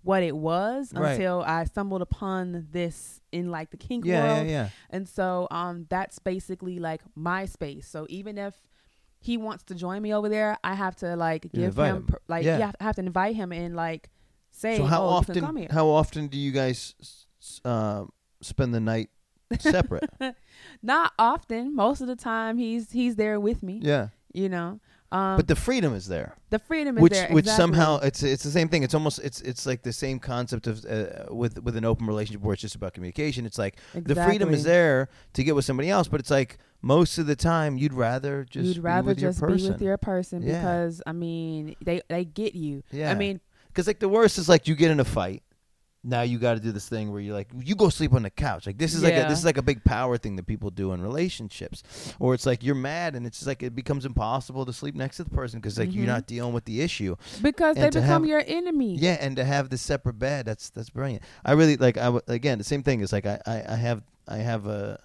what 0.05 0.23
it 0.23 0.37
was 0.37 0.93
Right. 0.93 1.13
until 1.13 1.43
I 1.43 1.65
stumbled 1.65 2.03
upon 2.03 2.69
this 2.71 3.21
in 3.33 3.51
like 3.51 3.71
the 3.71 3.77
kink 3.77 4.05
Yeah. 4.05 4.23
world. 4.23 4.47
Yeah. 4.47 4.53
Yeah. 4.53 4.69
And 4.91 5.09
so 5.09 5.49
um 5.51 5.87
that's 5.89 6.19
basically 6.21 6.79
like 6.79 7.03
my 7.17 7.47
space. 7.47 7.89
So 7.89 8.07
even 8.09 8.39
if 8.39 8.55
he 9.19 9.39
wants 9.39 9.65
to 9.65 9.75
join 9.75 10.03
me 10.03 10.13
over 10.15 10.29
there, 10.29 10.59
I 10.63 10.75
have 10.75 10.95
to 10.97 11.17
like 11.17 11.51
give 11.53 11.77
him, 11.79 11.97
him. 11.97 12.15
like 12.29 12.45
Yeah. 12.45 12.59
yeah. 12.59 12.73
I 12.79 12.85
have 12.85 12.97
to 12.97 13.03
invite 13.03 13.35
him 13.35 13.51
and 13.53 13.75
like 13.75 14.11
say, 14.51 14.77
So 14.77 14.85
how 14.85 15.03
oh, 15.05 15.19
you 15.21 15.25
can 15.25 15.35
come 15.37 15.45
often? 15.45 15.57
here. 15.57 15.69
How 15.73 15.87
often 15.89 16.27
do 16.29 16.39
you 16.39 16.53
guys 16.53 16.95
uh, 17.65 18.05
spend 18.43 18.75
the 18.75 18.81
night 18.81 19.09
separate? 19.59 20.09
Not 20.83 21.13
often. 21.19 21.75
Most 21.75 22.01
of 22.03 22.07
the 22.09 22.17
time 22.17 22.59
he's 22.59 22.93
he's 22.93 23.17
there 23.17 23.41
with 23.41 23.63
me. 23.63 23.81
yeah. 23.83 24.09
You 24.35 24.49
know. 24.51 24.81
Um 25.15 25.37
But 25.39 25.47
the 25.49 25.57
freedom 25.57 25.93
is 25.95 26.07
there. 26.09 26.31
the 26.51 26.59
freedom 26.59 26.97
is 26.99 27.03
which 27.03 27.13
there. 27.13 27.29
which 27.37 27.45
exactly. 27.47 27.63
somehow 27.63 27.91
it's 28.09 28.23
it's 28.23 28.43
the 28.43 28.51
same 28.59 28.69
thing. 28.69 28.83
It's 28.87 28.95
almost 28.95 29.19
it's 29.29 29.41
it's 29.51 29.65
like 29.71 29.83
the 29.83 29.93
same 29.93 30.19
concept 30.19 30.67
of 30.67 30.85
uh, 30.85 31.33
with 31.43 31.55
with 31.63 31.77
an 31.77 31.85
open 31.85 32.07
relationship 32.07 32.43
where 32.43 32.53
it's 32.55 32.63
just 32.63 32.75
about 32.75 32.93
communication. 32.95 33.47
It's 33.47 33.59
like 33.59 33.75
the 33.95 34.15
freedom 34.27 34.53
is 34.53 34.65
there 34.65 35.09
to 35.35 35.45
get 35.45 35.55
with 35.55 35.65
somebody 35.65 35.89
else, 35.91 36.09
but 36.09 36.21
it's 36.21 36.31
like 36.31 36.59
most 36.83 37.17
of 37.19 37.27
the 37.27 37.37
time 37.37 37.79
you'd 37.79 37.95
rather 37.95 38.45
just 38.45 38.67
You'd 38.67 38.85
rather 38.85 39.03
be 39.07 39.09
with 39.11 39.19
just 39.21 39.41
your 39.41 39.51
be 39.51 39.69
with 39.69 39.81
your 39.83 39.97
person 39.99 40.43
Yeah. 40.43 40.59
because 40.61 41.01
I 41.07 41.13
mean 41.13 41.77
they 41.85 42.03
they 42.09 42.25
get 42.25 42.55
you. 42.55 42.83
yeah. 42.91 43.11
I 43.11 43.15
mean 43.15 43.41
because 43.69 43.87
like 43.87 44.01
the 44.01 44.09
worst 44.09 44.39
is 44.39 44.49
like 44.49 44.69
you 44.69 44.75
get 44.75 44.91
in 44.91 45.01
a 45.01 45.05
fight 45.05 45.43
now 46.07 46.21
you 46.23 46.39
got 46.39 46.55
to 46.55 46.61
do 46.61 46.71
this 46.71 46.89
thing 46.89 47.11
where 47.11 47.21
you're 47.21 47.35
like 47.35 47.49
you 47.65 47.75
go 47.75 47.89
sleep 47.89 48.13
on 48.13 48.23
the 48.23 48.31
couch 48.31 48.67
like 48.67 48.77
this 48.79 48.93
is 48.95 49.03
like 49.03 49.15
a, 49.15 49.17
Yeah. 49.17 49.29
this 49.29 49.39
is 49.39 49.45
like 49.45 49.57
a 49.57 49.63
big 49.63 49.83
power 49.85 50.19
thing 50.19 50.37
that 50.37 50.47
people 50.47 50.71
do 50.71 50.93
in 50.93 51.01
relationships 51.03 51.83
or 52.19 52.35
it's 52.35 52.47
like 52.47 52.63
you're 52.63 52.75
mad 52.75 53.15
and 53.17 53.27
it's 53.27 53.39
just 53.39 53.47
like 53.49 53.63
it 53.63 53.75
becomes 53.75 54.05
impossible 54.05 54.67
to 54.67 54.73
sleep 54.73 54.95
next 54.95 55.17
to 55.17 55.25
the 55.25 55.31
person 55.31 55.61
because 55.61 55.79
like 55.79 55.93
you're 55.95 56.05
Mhm. 56.05 56.09
not 56.09 56.27
dealing 56.27 56.53
with 56.53 56.65
the 56.67 56.83
issue 56.83 57.17
because 57.43 57.77
And 57.77 57.87
they 57.87 57.91
to 57.91 58.01
become 58.01 58.23
have- 58.23 58.29
your 58.29 58.43
enemy. 58.47 58.97
yeah 58.97 59.17
and 59.21 59.35
to 59.37 59.45
have 59.45 59.71
this 59.71 59.83
separate 59.83 60.19
bed 60.19 60.45
that's 60.47 60.71
that's 60.71 60.91
brilliant 60.91 61.23
i 61.45 61.53
really 61.53 61.77
like 61.77 61.97
i 61.97 62.05
w- 62.05 62.23
again 62.29 62.59
the 62.59 62.65
same 62.65 62.83
thing 62.83 63.01
is 63.01 63.13
like 63.13 63.27
i 63.27 63.41
i, 63.47 63.63
I 63.73 63.77
have 63.77 64.03
i 64.29 64.37
have 64.39 64.67
a 64.67 65.01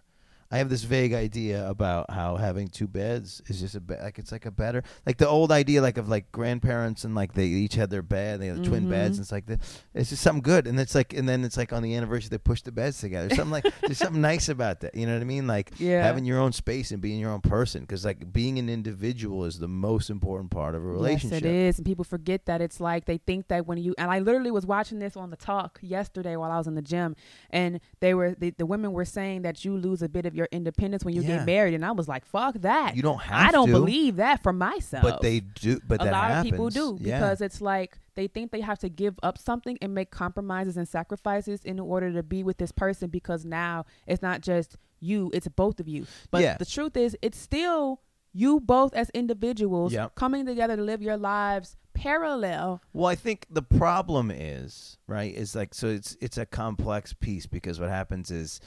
I 0.51 0.57
have 0.57 0.69
this 0.69 0.83
vague 0.83 1.13
idea 1.13 1.67
about 1.69 2.09
how 2.09 2.35
having 2.35 2.69
two 2.69 2.87
beds 2.87 3.39
is 3.47 3.59
just 3.59 3.75
a 3.75 3.79
be- 3.79 3.93
like 3.95 4.17
it's 4.17 4.31
like 4.31 4.47
a 4.47 4.51
better 4.51 4.81
like 5.05 5.17
the 5.17 5.27
old 5.27 5.51
idea 5.51 5.79
like 5.79 5.97
of 5.97 6.09
like 6.09 6.31
grandparents 6.31 7.03
and 7.03 7.13
like 7.13 7.33
they 7.33 7.45
each 7.45 7.75
had 7.75 7.91
their 7.91 8.01
bed 8.01 8.39
they 8.41 8.47
had 8.47 8.63
twin 8.63 8.89
beds 8.89 9.09
Mhm. 9.11 9.17
and 9.17 9.19
it's 9.19 9.31
like 9.31 9.45
the, 9.45 9.59
it's 9.93 10.09
just 10.09 10.23
something 10.23 10.41
good 10.41 10.65
and 10.65 10.79
it's 10.79 10.95
like 10.95 11.13
and 11.13 11.29
then 11.29 11.43
it's 11.43 11.55
like 11.55 11.71
on 11.71 11.83
the 11.83 11.93
anniversary 11.95 12.29
they 12.29 12.39
push 12.39 12.63
the 12.63 12.71
beds 12.71 12.99
together 12.99 13.29
something 13.35 13.51
like 13.51 13.65
there's 13.81 13.99
something 13.99 14.21
nice 14.21 14.49
about 14.49 14.79
that 14.79 14.95
you 14.95 15.05
know 15.05 15.13
what 15.13 15.21
I 15.21 15.25
mean 15.25 15.45
like 15.45 15.71
Yeah. 15.77 16.01
having 16.03 16.25
your 16.25 16.39
own 16.39 16.51
space 16.51 16.89
and 16.91 16.99
being 16.99 17.19
your 17.19 17.29
own 17.29 17.41
person 17.41 17.81
because 17.81 18.03
like 18.03 18.33
being 18.33 18.57
an 18.57 18.69
individual 18.69 19.45
is 19.45 19.59
the 19.59 19.67
most 19.67 20.09
important 20.09 20.49
part 20.49 20.73
of 20.73 20.81
a 20.83 20.87
relationship 20.87 21.43
Yes, 21.43 21.49
it 21.51 21.55
is. 21.55 21.77
And 21.77 21.85
people 21.85 22.03
forget 22.05 22.47
that 22.47 22.59
it's 22.59 22.79
like 22.79 23.05
they 23.05 23.17
think 23.19 23.49
that 23.49 23.67
when 23.67 23.77
you 23.77 23.93
and 23.99 24.09
I 24.09 24.17
literally 24.17 24.49
was 24.51 24.65
watching 24.65 24.97
this 24.97 25.15
on 25.15 25.29
the 25.29 25.37
talk 25.37 25.77
yesterday 25.83 26.35
while 26.37 26.49
I 26.51 26.57
was 26.57 26.65
in 26.65 26.73
the 26.73 26.81
gym, 26.81 27.15
and 27.51 27.79
they 27.99 28.15
were 28.15 28.33
the, 28.33 28.49
the 28.49 28.65
women 28.65 28.93
were 28.93 29.05
saying 29.05 29.43
that 29.43 29.63
you 29.63 29.77
lose 29.77 30.01
a 30.01 30.09
bit 30.09 30.25
of 30.25 30.38
your 30.39 30.47
independence 30.51 31.05
when 31.05 31.13
you 31.13 31.21
Yeah. 31.21 31.37
get 31.37 31.45
married, 31.45 31.75
and 31.75 31.85
I 31.85 31.91
was 31.91 32.07
like, 32.07 32.25
fuck 32.25 32.55
that. 32.61 32.95
you 32.95 33.03
don't 33.03 33.21
have 33.21 33.49
I 33.49 33.51
don't 33.51 33.67
to, 33.67 33.73
believe 33.73 34.15
that 34.15 34.41
for 34.41 34.51
myself. 34.51 35.03
but 35.03 35.21
they 35.21 35.41
do 35.41 35.79
but 35.87 36.01
a 36.01 36.05
lot 36.05 36.13
happens. 36.31 36.47
of 36.47 36.51
people 36.51 36.69
do 36.69 36.97
yeah. 36.99 37.19
because 37.19 37.41
it's 37.41 37.61
like 37.61 37.99
they 38.15 38.27
think 38.27 38.51
they 38.51 38.61
have 38.61 38.79
to 38.79 38.89
give 38.89 39.19
up 39.21 39.37
something 39.37 39.77
and 39.81 39.93
make 39.93 40.09
compromises 40.09 40.75
and 40.77 40.87
sacrifices 40.87 41.63
in 41.63 41.79
order 41.79 42.11
to 42.11 42.23
be 42.23 42.41
with 42.43 42.57
this 42.57 42.71
person 42.71 43.09
because 43.09 43.45
now 43.45 43.85
it's 44.07 44.21
not 44.23 44.41
just 44.41 44.77
you, 44.99 45.29
it's 45.33 45.47
both 45.49 45.79
of 45.79 45.87
you. 45.87 46.05
But 46.31 46.41
Yeah. 46.41 46.57
the 46.57 46.65
truth 46.65 46.97
is, 46.97 47.15
it's 47.21 47.37
still 47.37 48.01
you 48.33 48.59
both 48.59 48.93
as 48.93 49.09
individuals 49.11 49.93
Yep. 49.93 50.15
coming 50.15 50.45
together 50.45 50.75
to 50.75 50.83
live 50.83 51.01
your 51.01 51.17
lives 51.17 51.77
parallel. 51.93 52.81
Well, 52.93 53.07
I 53.07 53.15
think 53.15 53.45
the 53.49 53.61
problem 53.61 54.31
is 54.31 54.97
right 55.07 55.33
is 55.33 55.55
like 55.55 55.73
so 55.73 55.87
it's 55.87 56.15
it's 56.21 56.37
a 56.37 56.45
complex 56.45 57.13
piece 57.13 57.45
because 57.45 57.79
what 57.79 57.89
happens 57.89 58.31
is 58.31 58.59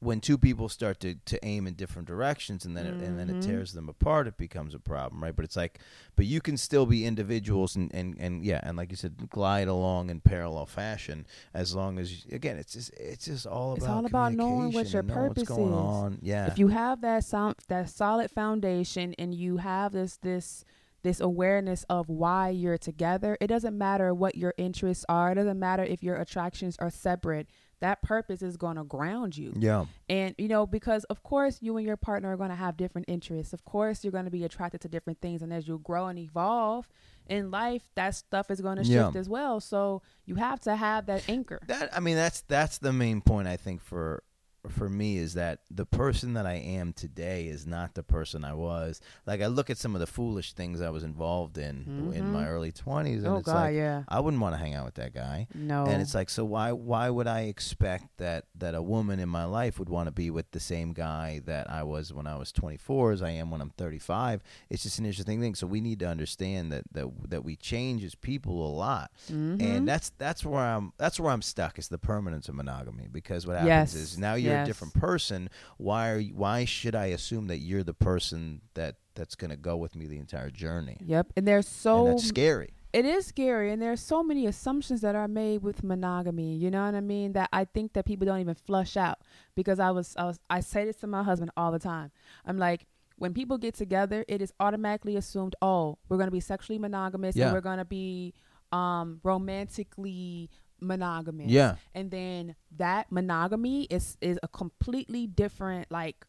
when 0.00 0.18
two 0.20 0.38
people 0.38 0.68
start 0.70 0.98
to, 1.00 1.14
to 1.26 1.38
aim 1.44 1.66
in 1.66 1.74
different 1.74 2.08
directions 2.08 2.64
and 2.64 2.74
then 2.74 2.86
it, 2.86 3.00
and 3.00 3.18
then 3.18 3.28
it 3.28 3.36
Mhm. 3.36 3.42
tears 3.42 3.72
them 3.74 3.86
apart, 3.88 4.26
it 4.26 4.38
becomes 4.38 4.74
a 4.74 4.78
problem, 4.78 5.22
right? 5.22 5.36
But 5.36 5.44
it's 5.44 5.56
like, 5.56 5.78
but 6.16 6.24
you 6.24 6.40
can 6.40 6.56
still 6.56 6.86
be 6.86 7.04
individuals 7.04 7.76
and, 7.76 7.94
and, 7.94 8.16
and 8.18 8.42
yeah, 8.42 8.60
and 8.62 8.78
like 8.78 8.90
you 8.90 8.96
said, 8.96 9.28
glide 9.28 9.68
along 9.68 10.08
in 10.08 10.20
parallel 10.20 10.64
fashion 10.64 11.26
as 11.52 11.74
long 11.74 11.98
as 11.98 12.24
you, 12.24 12.34
again, 12.34 12.56
it's 12.56 12.72
just 12.72 12.90
it's 12.94 13.26
just 13.26 13.46
all 13.46 13.74
It's 13.74 13.84
about 13.84 13.94
all 13.96 14.06
about 14.06 14.32
knowing 14.34 14.72
what 14.72 14.90
your 14.92 15.02
purpose 15.02 15.42
is. 15.50 15.58
on. 15.58 16.18
Yeah, 16.22 16.46
If 16.46 16.58
you 16.58 16.68
have 16.68 17.02
that 17.02 17.24
sound, 17.24 17.56
that 17.68 17.90
solid 17.90 18.30
foundation, 18.30 19.14
and 19.18 19.34
you 19.34 19.58
have 19.58 19.92
this 19.92 20.16
this 20.16 20.64
this 21.02 21.20
awareness 21.20 21.84
of 21.88 22.08
why 22.10 22.48
you're 22.50 22.76
together, 22.78 23.36
it 23.40 23.46
doesn't 23.46 23.76
matter 23.76 24.12
what 24.14 24.34
your 24.36 24.52
interests 24.58 25.04
are. 25.08 25.32
It 25.32 25.36
doesn't 25.36 25.58
matter 25.58 25.82
if 25.82 26.02
your 26.02 26.16
attractions 26.16 26.76
are 26.78 26.90
separate. 26.90 27.48
That 27.80 28.02
purpose 28.02 28.42
is 28.42 28.56
going 28.56 28.76
to 28.76 28.84
ground 28.84 29.36
you. 29.36 29.52
yeah, 29.56 29.86
And, 30.08 30.34
you 30.38 30.48
know, 30.48 30.66
because 30.66 31.04
of 31.04 31.22
course 31.22 31.58
you 31.60 31.76
and 31.76 31.86
your 31.86 31.96
partner 31.96 32.32
are 32.32 32.36
going 32.36 32.50
to 32.50 32.54
have 32.56 32.76
different 32.76 33.08
interests. 33.08 33.52
Of 33.52 33.64
course 33.64 34.04
you're 34.04 34.12
going 34.12 34.26
to 34.26 34.30
be 34.30 34.44
attracted 34.44 34.80
to 34.82 34.88
different 34.88 35.20
things. 35.20 35.40
And 35.42 35.52
as 35.52 35.66
you 35.66 35.78
grow 35.78 36.06
and 36.06 36.18
evolve 36.18 36.88
in 37.26 37.50
life, 37.50 37.88
that 37.94 38.14
stuff 38.14 38.50
is 38.50 38.60
going 38.60 38.76
to 38.76 38.84
Yeah. 38.84 39.04
shift 39.06 39.16
as 39.16 39.28
well. 39.28 39.60
So 39.60 40.02
you 40.26 40.34
have 40.36 40.60
to 40.60 40.76
have 40.76 41.06
that 41.06 41.28
anchor. 41.28 41.60
That 41.66 41.94
I 41.96 42.00
mean, 42.00 42.16
that's 42.16 42.42
that's 42.42 42.78
the 42.78 42.92
main 42.92 43.20
point 43.22 43.48
I 43.48 43.56
think 43.56 43.80
for 43.80 44.22
for 44.68 44.88
me 44.88 45.16
is 45.16 45.34
that 45.34 45.60
the 45.70 45.86
person 45.86 46.34
that 46.34 46.46
I 46.46 46.54
am 46.54 46.92
today 46.92 47.46
is 47.48 47.66
not 47.66 47.94
the 47.94 48.02
person 48.02 48.44
I 48.44 48.52
was. 48.54 49.00
Like 49.26 49.40
I 49.40 49.46
look 49.46 49.70
at 49.70 49.78
some 49.78 49.94
of 49.94 50.00
the 50.00 50.06
foolish 50.06 50.52
things 50.52 50.80
I 50.80 50.90
was 50.90 51.02
involved 51.02 51.56
in 51.58 52.10
in 52.14 52.24
Mhm. 52.24 52.32
my 52.32 52.46
early 52.48 52.72
twenties, 52.72 53.24
and 53.24 53.32
oh, 53.34 53.36
it's 53.36 53.46
God, 53.46 53.54
like 53.54 53.74
yeah. 53.74 54.02
I 54.08 54.20
wouldn't 54.20 54.42
want 54.42 54.54
to 54.54 54.58
hang 54.58 54.74
out 54.74 54.84
with 54.84 54.94
that 54.94 55.14
guy. 55.14 55.46
No. 55.54 55.86
And 55.86 56.02
it's 56.02 56.14
like, 56.14 56.28
so 56.30 56.44
why 56.44 56.72
why 56.72 57.08
would 57.08 57.26
I 57.26 57.42
expect 57.42 58.18
that 58.18 58.44
that 58.54 58.74
a 58.74 58.82
woman 58.82 59.18
in 59.20 59.28
my 59.28 59.44
life 59.44 59.78
would 59.78 59.88
want 59.88 60.06
to 60.08 60.12
be 60.12 60.30
with 60.30 60.50
the 60.50 60.60
same 60.60 60.92
guy 60.92 61.40
that 61.46 61.70
I 61.70 61.82
was 61.82 62.12
when 62.12 62.26
I 62.26 62.36
was 62.36 62.52
24 62.52 63.12
as 63.12 63.22
I 63.22 63.30
am 63.30 63.50
when 63.50 63.60
I'm 63.60 63.70
35? 63.70 64.42
It's 64.68 64.82
just 64.82 64.98
an 64.98 65.06
interesting 65.06 65.40
thing. 65.40 65.54
So 65.54 65.66
we 65.66 65.80
need 65.80 65.98
to 66.00 66.06
understand 66.08 66.70
that 66.72 66.84
that 66.92 67.06
that 67.30 67.44
we 67.44 67.56
change 67.56 68.04
as 68.04 68.14
people 68.14 68.66
a 68.68 68.72
lot, 68.74 69.10
Mhm. 69.30 69.60
and 69.62 69.88
that's 69.88 70.10
that's 70.18 70.44
where 70.44 70.62
I'm 70.62 70.92
that's 70.98 71.18
where 71.18 71.32
I'm 71.32 71.42
stuck 71.42 71.78
is 71.78 71.88
the 71.88 71.98
permanence 71.98 72.48
of 72.48 72.54
monogamy 72.54 73.08
because 73.10 73.46
what 73.46 73.54
happens 73.56 73.68
Yes, 73.70 73.94
is 73.94 74.18
now 74.18 74.34
you're 74.34 74.49
a 74.50 74.54
yes. 74.58 74.66
different 74.66 74.94
person. 74.94 75.48
Why 75.78 76.10
are 76.10 76.18
you, 76.18 76.34
why 76.34 76.64
should 76.64 76.94
I 76.94 77.06
assume 77.06 77.46
that 77.48 77.58
you're 77.58 77.82
the 77.82 77.94
person 77.94 78.60
that 78.74 78.96
that's 79.14 79.34
going 79.34 79.50
to 79.50 79.56
go 79.56 79.76
with 79.76 79.94
me 79.96 80.06
the 80.06 80.18
entire 80.18 80.50
journey? 80.50 80.96
Yep. 81.04 81.32
And 81.36 81.46
there's 81.48 81.68
so 81.68 82.06
and 82.06 82.12
that's 82.18 82.28
scary. 82.28 82.70
it 82.92 83.04
is 83.04 83.26
scary 83.26 83.70
and 83.72 83.80
there 83.80 83.92
are 83.92 83.96
so 83.96 84.22
many 84.22 84.46
assumptions 84.46 85.00
that 85.02 85.14
are 85.14 85.28
made 85.28 85.62
with 85.62 85.84
monogamy 85.84 86.54
you 86.56 86.70
know 86.72 86.84
what 86.84 86.94
i 86.96 87.00
mean 87.00 87.32
that 87.34 87.48
i 87.52 87.64
think 87.64 87.92
that 87.92 88.04
people 88.04 88.26
don't 88.26 88.40
even 88.40 88.54
flush 88.54 88.96
out 88.96 89.18
because 89.54 89.78
i 89.78 89.90
was 89.92 90.14
i 90.16 90.24
was 90.24 90.40
i 90.50 90.58
say 90.58 90.84
this 90.84 90.96
to 90.96 91.06
my 91.06 91.22
husband 91.22 91.50
all 91.56 91.70
the 91.70 91.78
time 91.78 92.10
i'm 92.46 92.58
like 92.58 92.86
when 93.16 93.32
people 93.32 93.58
get 93.58 93.74
together 93.76 94.24
it 94.26 94.42
is 94.42 94.52
automatically 94.58 95.14
assumed 95.14 95.54
oh 95.62 95.98
we're 96.08 96.16
going 96.16 96.26
to 96.26 96.32
be 96.32 96.40
sexually 96.40 96.80
monogamous 96.80 97.36
Yeah. 97.36 97.44
and 97.46 97.54
we're 97.54 97.60
going 97.60 97.78
to 97.78 97.84
be 97.84 98.34
um 98.72 99.20
romantically 99.22 100.50
monogamous 100.82 101.46
Yeah. 101.48 101.76
and 101.94 102.10
then 102.10 102.54
that 102.76 103.10
monogamy 103.10 103.84
is 103.84 104.16
is 104.20 104.38
a 104.42 104.48
completely 104.48 105.26
different 105.26 105.90
like 105.90 106.26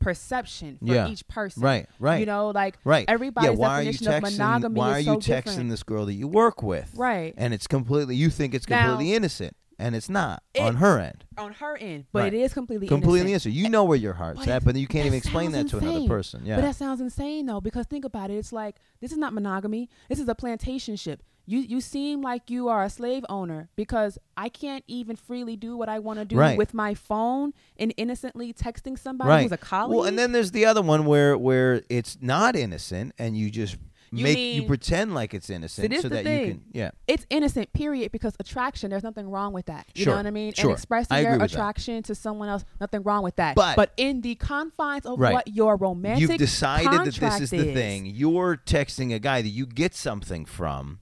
perception 0.00 0.76
for 0.78 0.92
Yeah. 0.92 1.08
each 1.08 1.26
person 1.28 1.62
Right. 1.62 1.86
Right. 1.98 2.20
you 2.20 2.26
know 2.26 2.50
like 2.50 2.76
Right. 2.84 3.06
everybody's 3.08 3.50
yeah, 3.50 3.56
why 3.56 3.80
are 3.80 3.82
you 3.82 3.92
definition 3.92 4.06
texting? 4.12 4.16
of 4.16 4.38
monogamy 4.38 4.78
why 4.78 4.90
are 4.90 4.98
is 4.98 5.06
you 5.06 5.12
so 5.14 5.18
texting 5.18 5.44
different. 5.44 5.70
this 5.70 5.82
girl 5.82 6.06
that 6.06 6.12
you 6.14 6.28
work 6.28 6.62
with? 6.62 6.92
right 6.96 7.32
And 7.38 7.54
it's 7.54 7.66
completely. 7.66 8.16
You 8.16 8.28
think 8.30 8.54
it's 8.54 8.68
Now- 8.68 8.88
completely 8.88 9.14
innocent, 9.14 9.56
and 9.78 9.96
it's 9.96 10.10
not 10.10 10.42
It- 10.52 10.60
on 10.60 10.76
her 10.76 10.98
end. 10.98 11.24
on 11.38 11.52
her 11.54 11.76
end, 11.78 12.04
but 12.12 12.18
Right. 12.24 12.34
it 12.34 12.40
is 12.40 12.52
completely 12.52 12.86
Completely 12.86 13.20
innocent. 13.32 13.46
innocent. 13.46 13.54
You 13.54 13.70
know 13.70 13.84
where 13.84 13.96
your 13.96 14.14
heart's 14.14 14.40
But 14.40 14.48
at, 14.48 14.64
but 14.64 14.76
you 14.76 14.86
can't 14.86 15.06
even 15.06 15.16
explain 15.16 15.52
that 15.52 15.68
to 15.68 15.78
another 15.78 16.06
person. 16.06 16.44
Yeah. 16.44 16.56
But 16.56 16.62
that 16.62 16.76
sounds 16.76 17.00
insane 17.00 17.46
though, 17.46 17.60
because 17.62 17.86
think 17.86 18.04
about 18.04 18.30
it. 18.30 18.34
It's 18.34 18.52
like 18.52 18.76
this 19.00 19.10
is 19.10 19.18
not 19.18 19.32
monogamy. 19.32 19.88
This 20.10 20.18
is 20.20 20.28
a 20.28 20.34
plantation 20.34 20.96
ship. 20.96 21.22
You 21.46 21.58
you 21.60 21.80
seem 21.80 22.22
like 22.22 22.48
you 22.50 22.68
are 22.68 22.82
a 22.84 22.90
slave 22.90 23.24
owner 23.28 23.68
because 23.76 24.18
I 24.36 24.48
can't 24.48 24.82
even 24.86 25.16
freely 25.16 25.56
do 25.56 25.76
what 25.76 25.88
I 25.88 25.98
want 25.98 26.18
to 26.18 26.24
do 26.24 26.36
Right. 26.36 26.56
with 26.56 26.72
my 26.72 26.94
phone 26.94 27.52
and 27.78 27.92
innocently 27.96 28.52
texting 28.52 28.98
somebody 28.98 29.28
right. 29.28 29.42
who's 29.42 29.52
a 29.52 29.56
colleague. 29.58 29.96
Well, 29.96 30.06
and 30.06 30.18
then 30.18 30.32
there's 30.32 30.52
the 30.52 30.64
other 30.64 30.82
one 30.82 31.04
where 31.04 31.36
where 31.36 31.82
it's 31.90 32.16
not 32.20 32.56
innocent, 32.56 33.12
and 33.18 33.36
you 33.36 33.50
just 33.50 33.76
You 34.10 34.22
make 34.22 34.38
you 34.38 34.62
pretend 34.62 35.12
like 35.12 35.34
it's 35.34 35.50
innocent 35.50 35.92
so 35.96 36.02
the 36.02 36.08
that 36.10 36.24
you 36.24 36.46
can. 36.52 36.62
Yeah. 36.72 36.90
it's 37.08 37.26
innocent, 37.30 37.72
period. 37.72 38.12
Because 38.12 38.34
attraction, 38.38 38.90
there's 38.90 39.02
nothing 39.02 39.28
wrong 39.28 39.52
with 39.52 39.66
that. 39.66 39.86
You 39.94 40.04
Sure. 40.04 40.12
know 40.12 40.18
what 40.18 40.26
I 40.26 40.30
mean? 40.30 40.52
Sure. 40.52 40.70
And 40.70 40.78
expressing 40.78 41.18
your 41.20 41.32
with 41.32 41.40
that. 41.40 41.50
attraction 41.52 42.00
to 42.04 42.14
someone 42.14 42.48
else, 42.48 42.64
nothing 42.80 43.02
wrong 43.02 43.24
with 43.24 43.34
that. 43.36 43.56
But- 43.56 43.74
but 43.74 43.92
in 43.96 44.20
the 44.20 44.36
confines 44.36 45.04
of 45.04 45.18
Right. 45.18 45.34
what 45.34 45.48
your 45.48 45.76
romantic 45.76 46.28
You've 46.28 46.38
decided 46.38 46.92
that 46.92 47.04
this 47.04 47.18
contract 47.18 47.42
is 47.42 47.50
the 47.50 47.74
thing. 47.74 48.06
You're 48.06 48.56
texting 48.56 49.12
a 49.12 49.18
guy 49.18 49.42
that 49.42 49.48
you 49.48 49.66
get 49.66 49.94
something 49.96 50.44
from, 50.44 51.00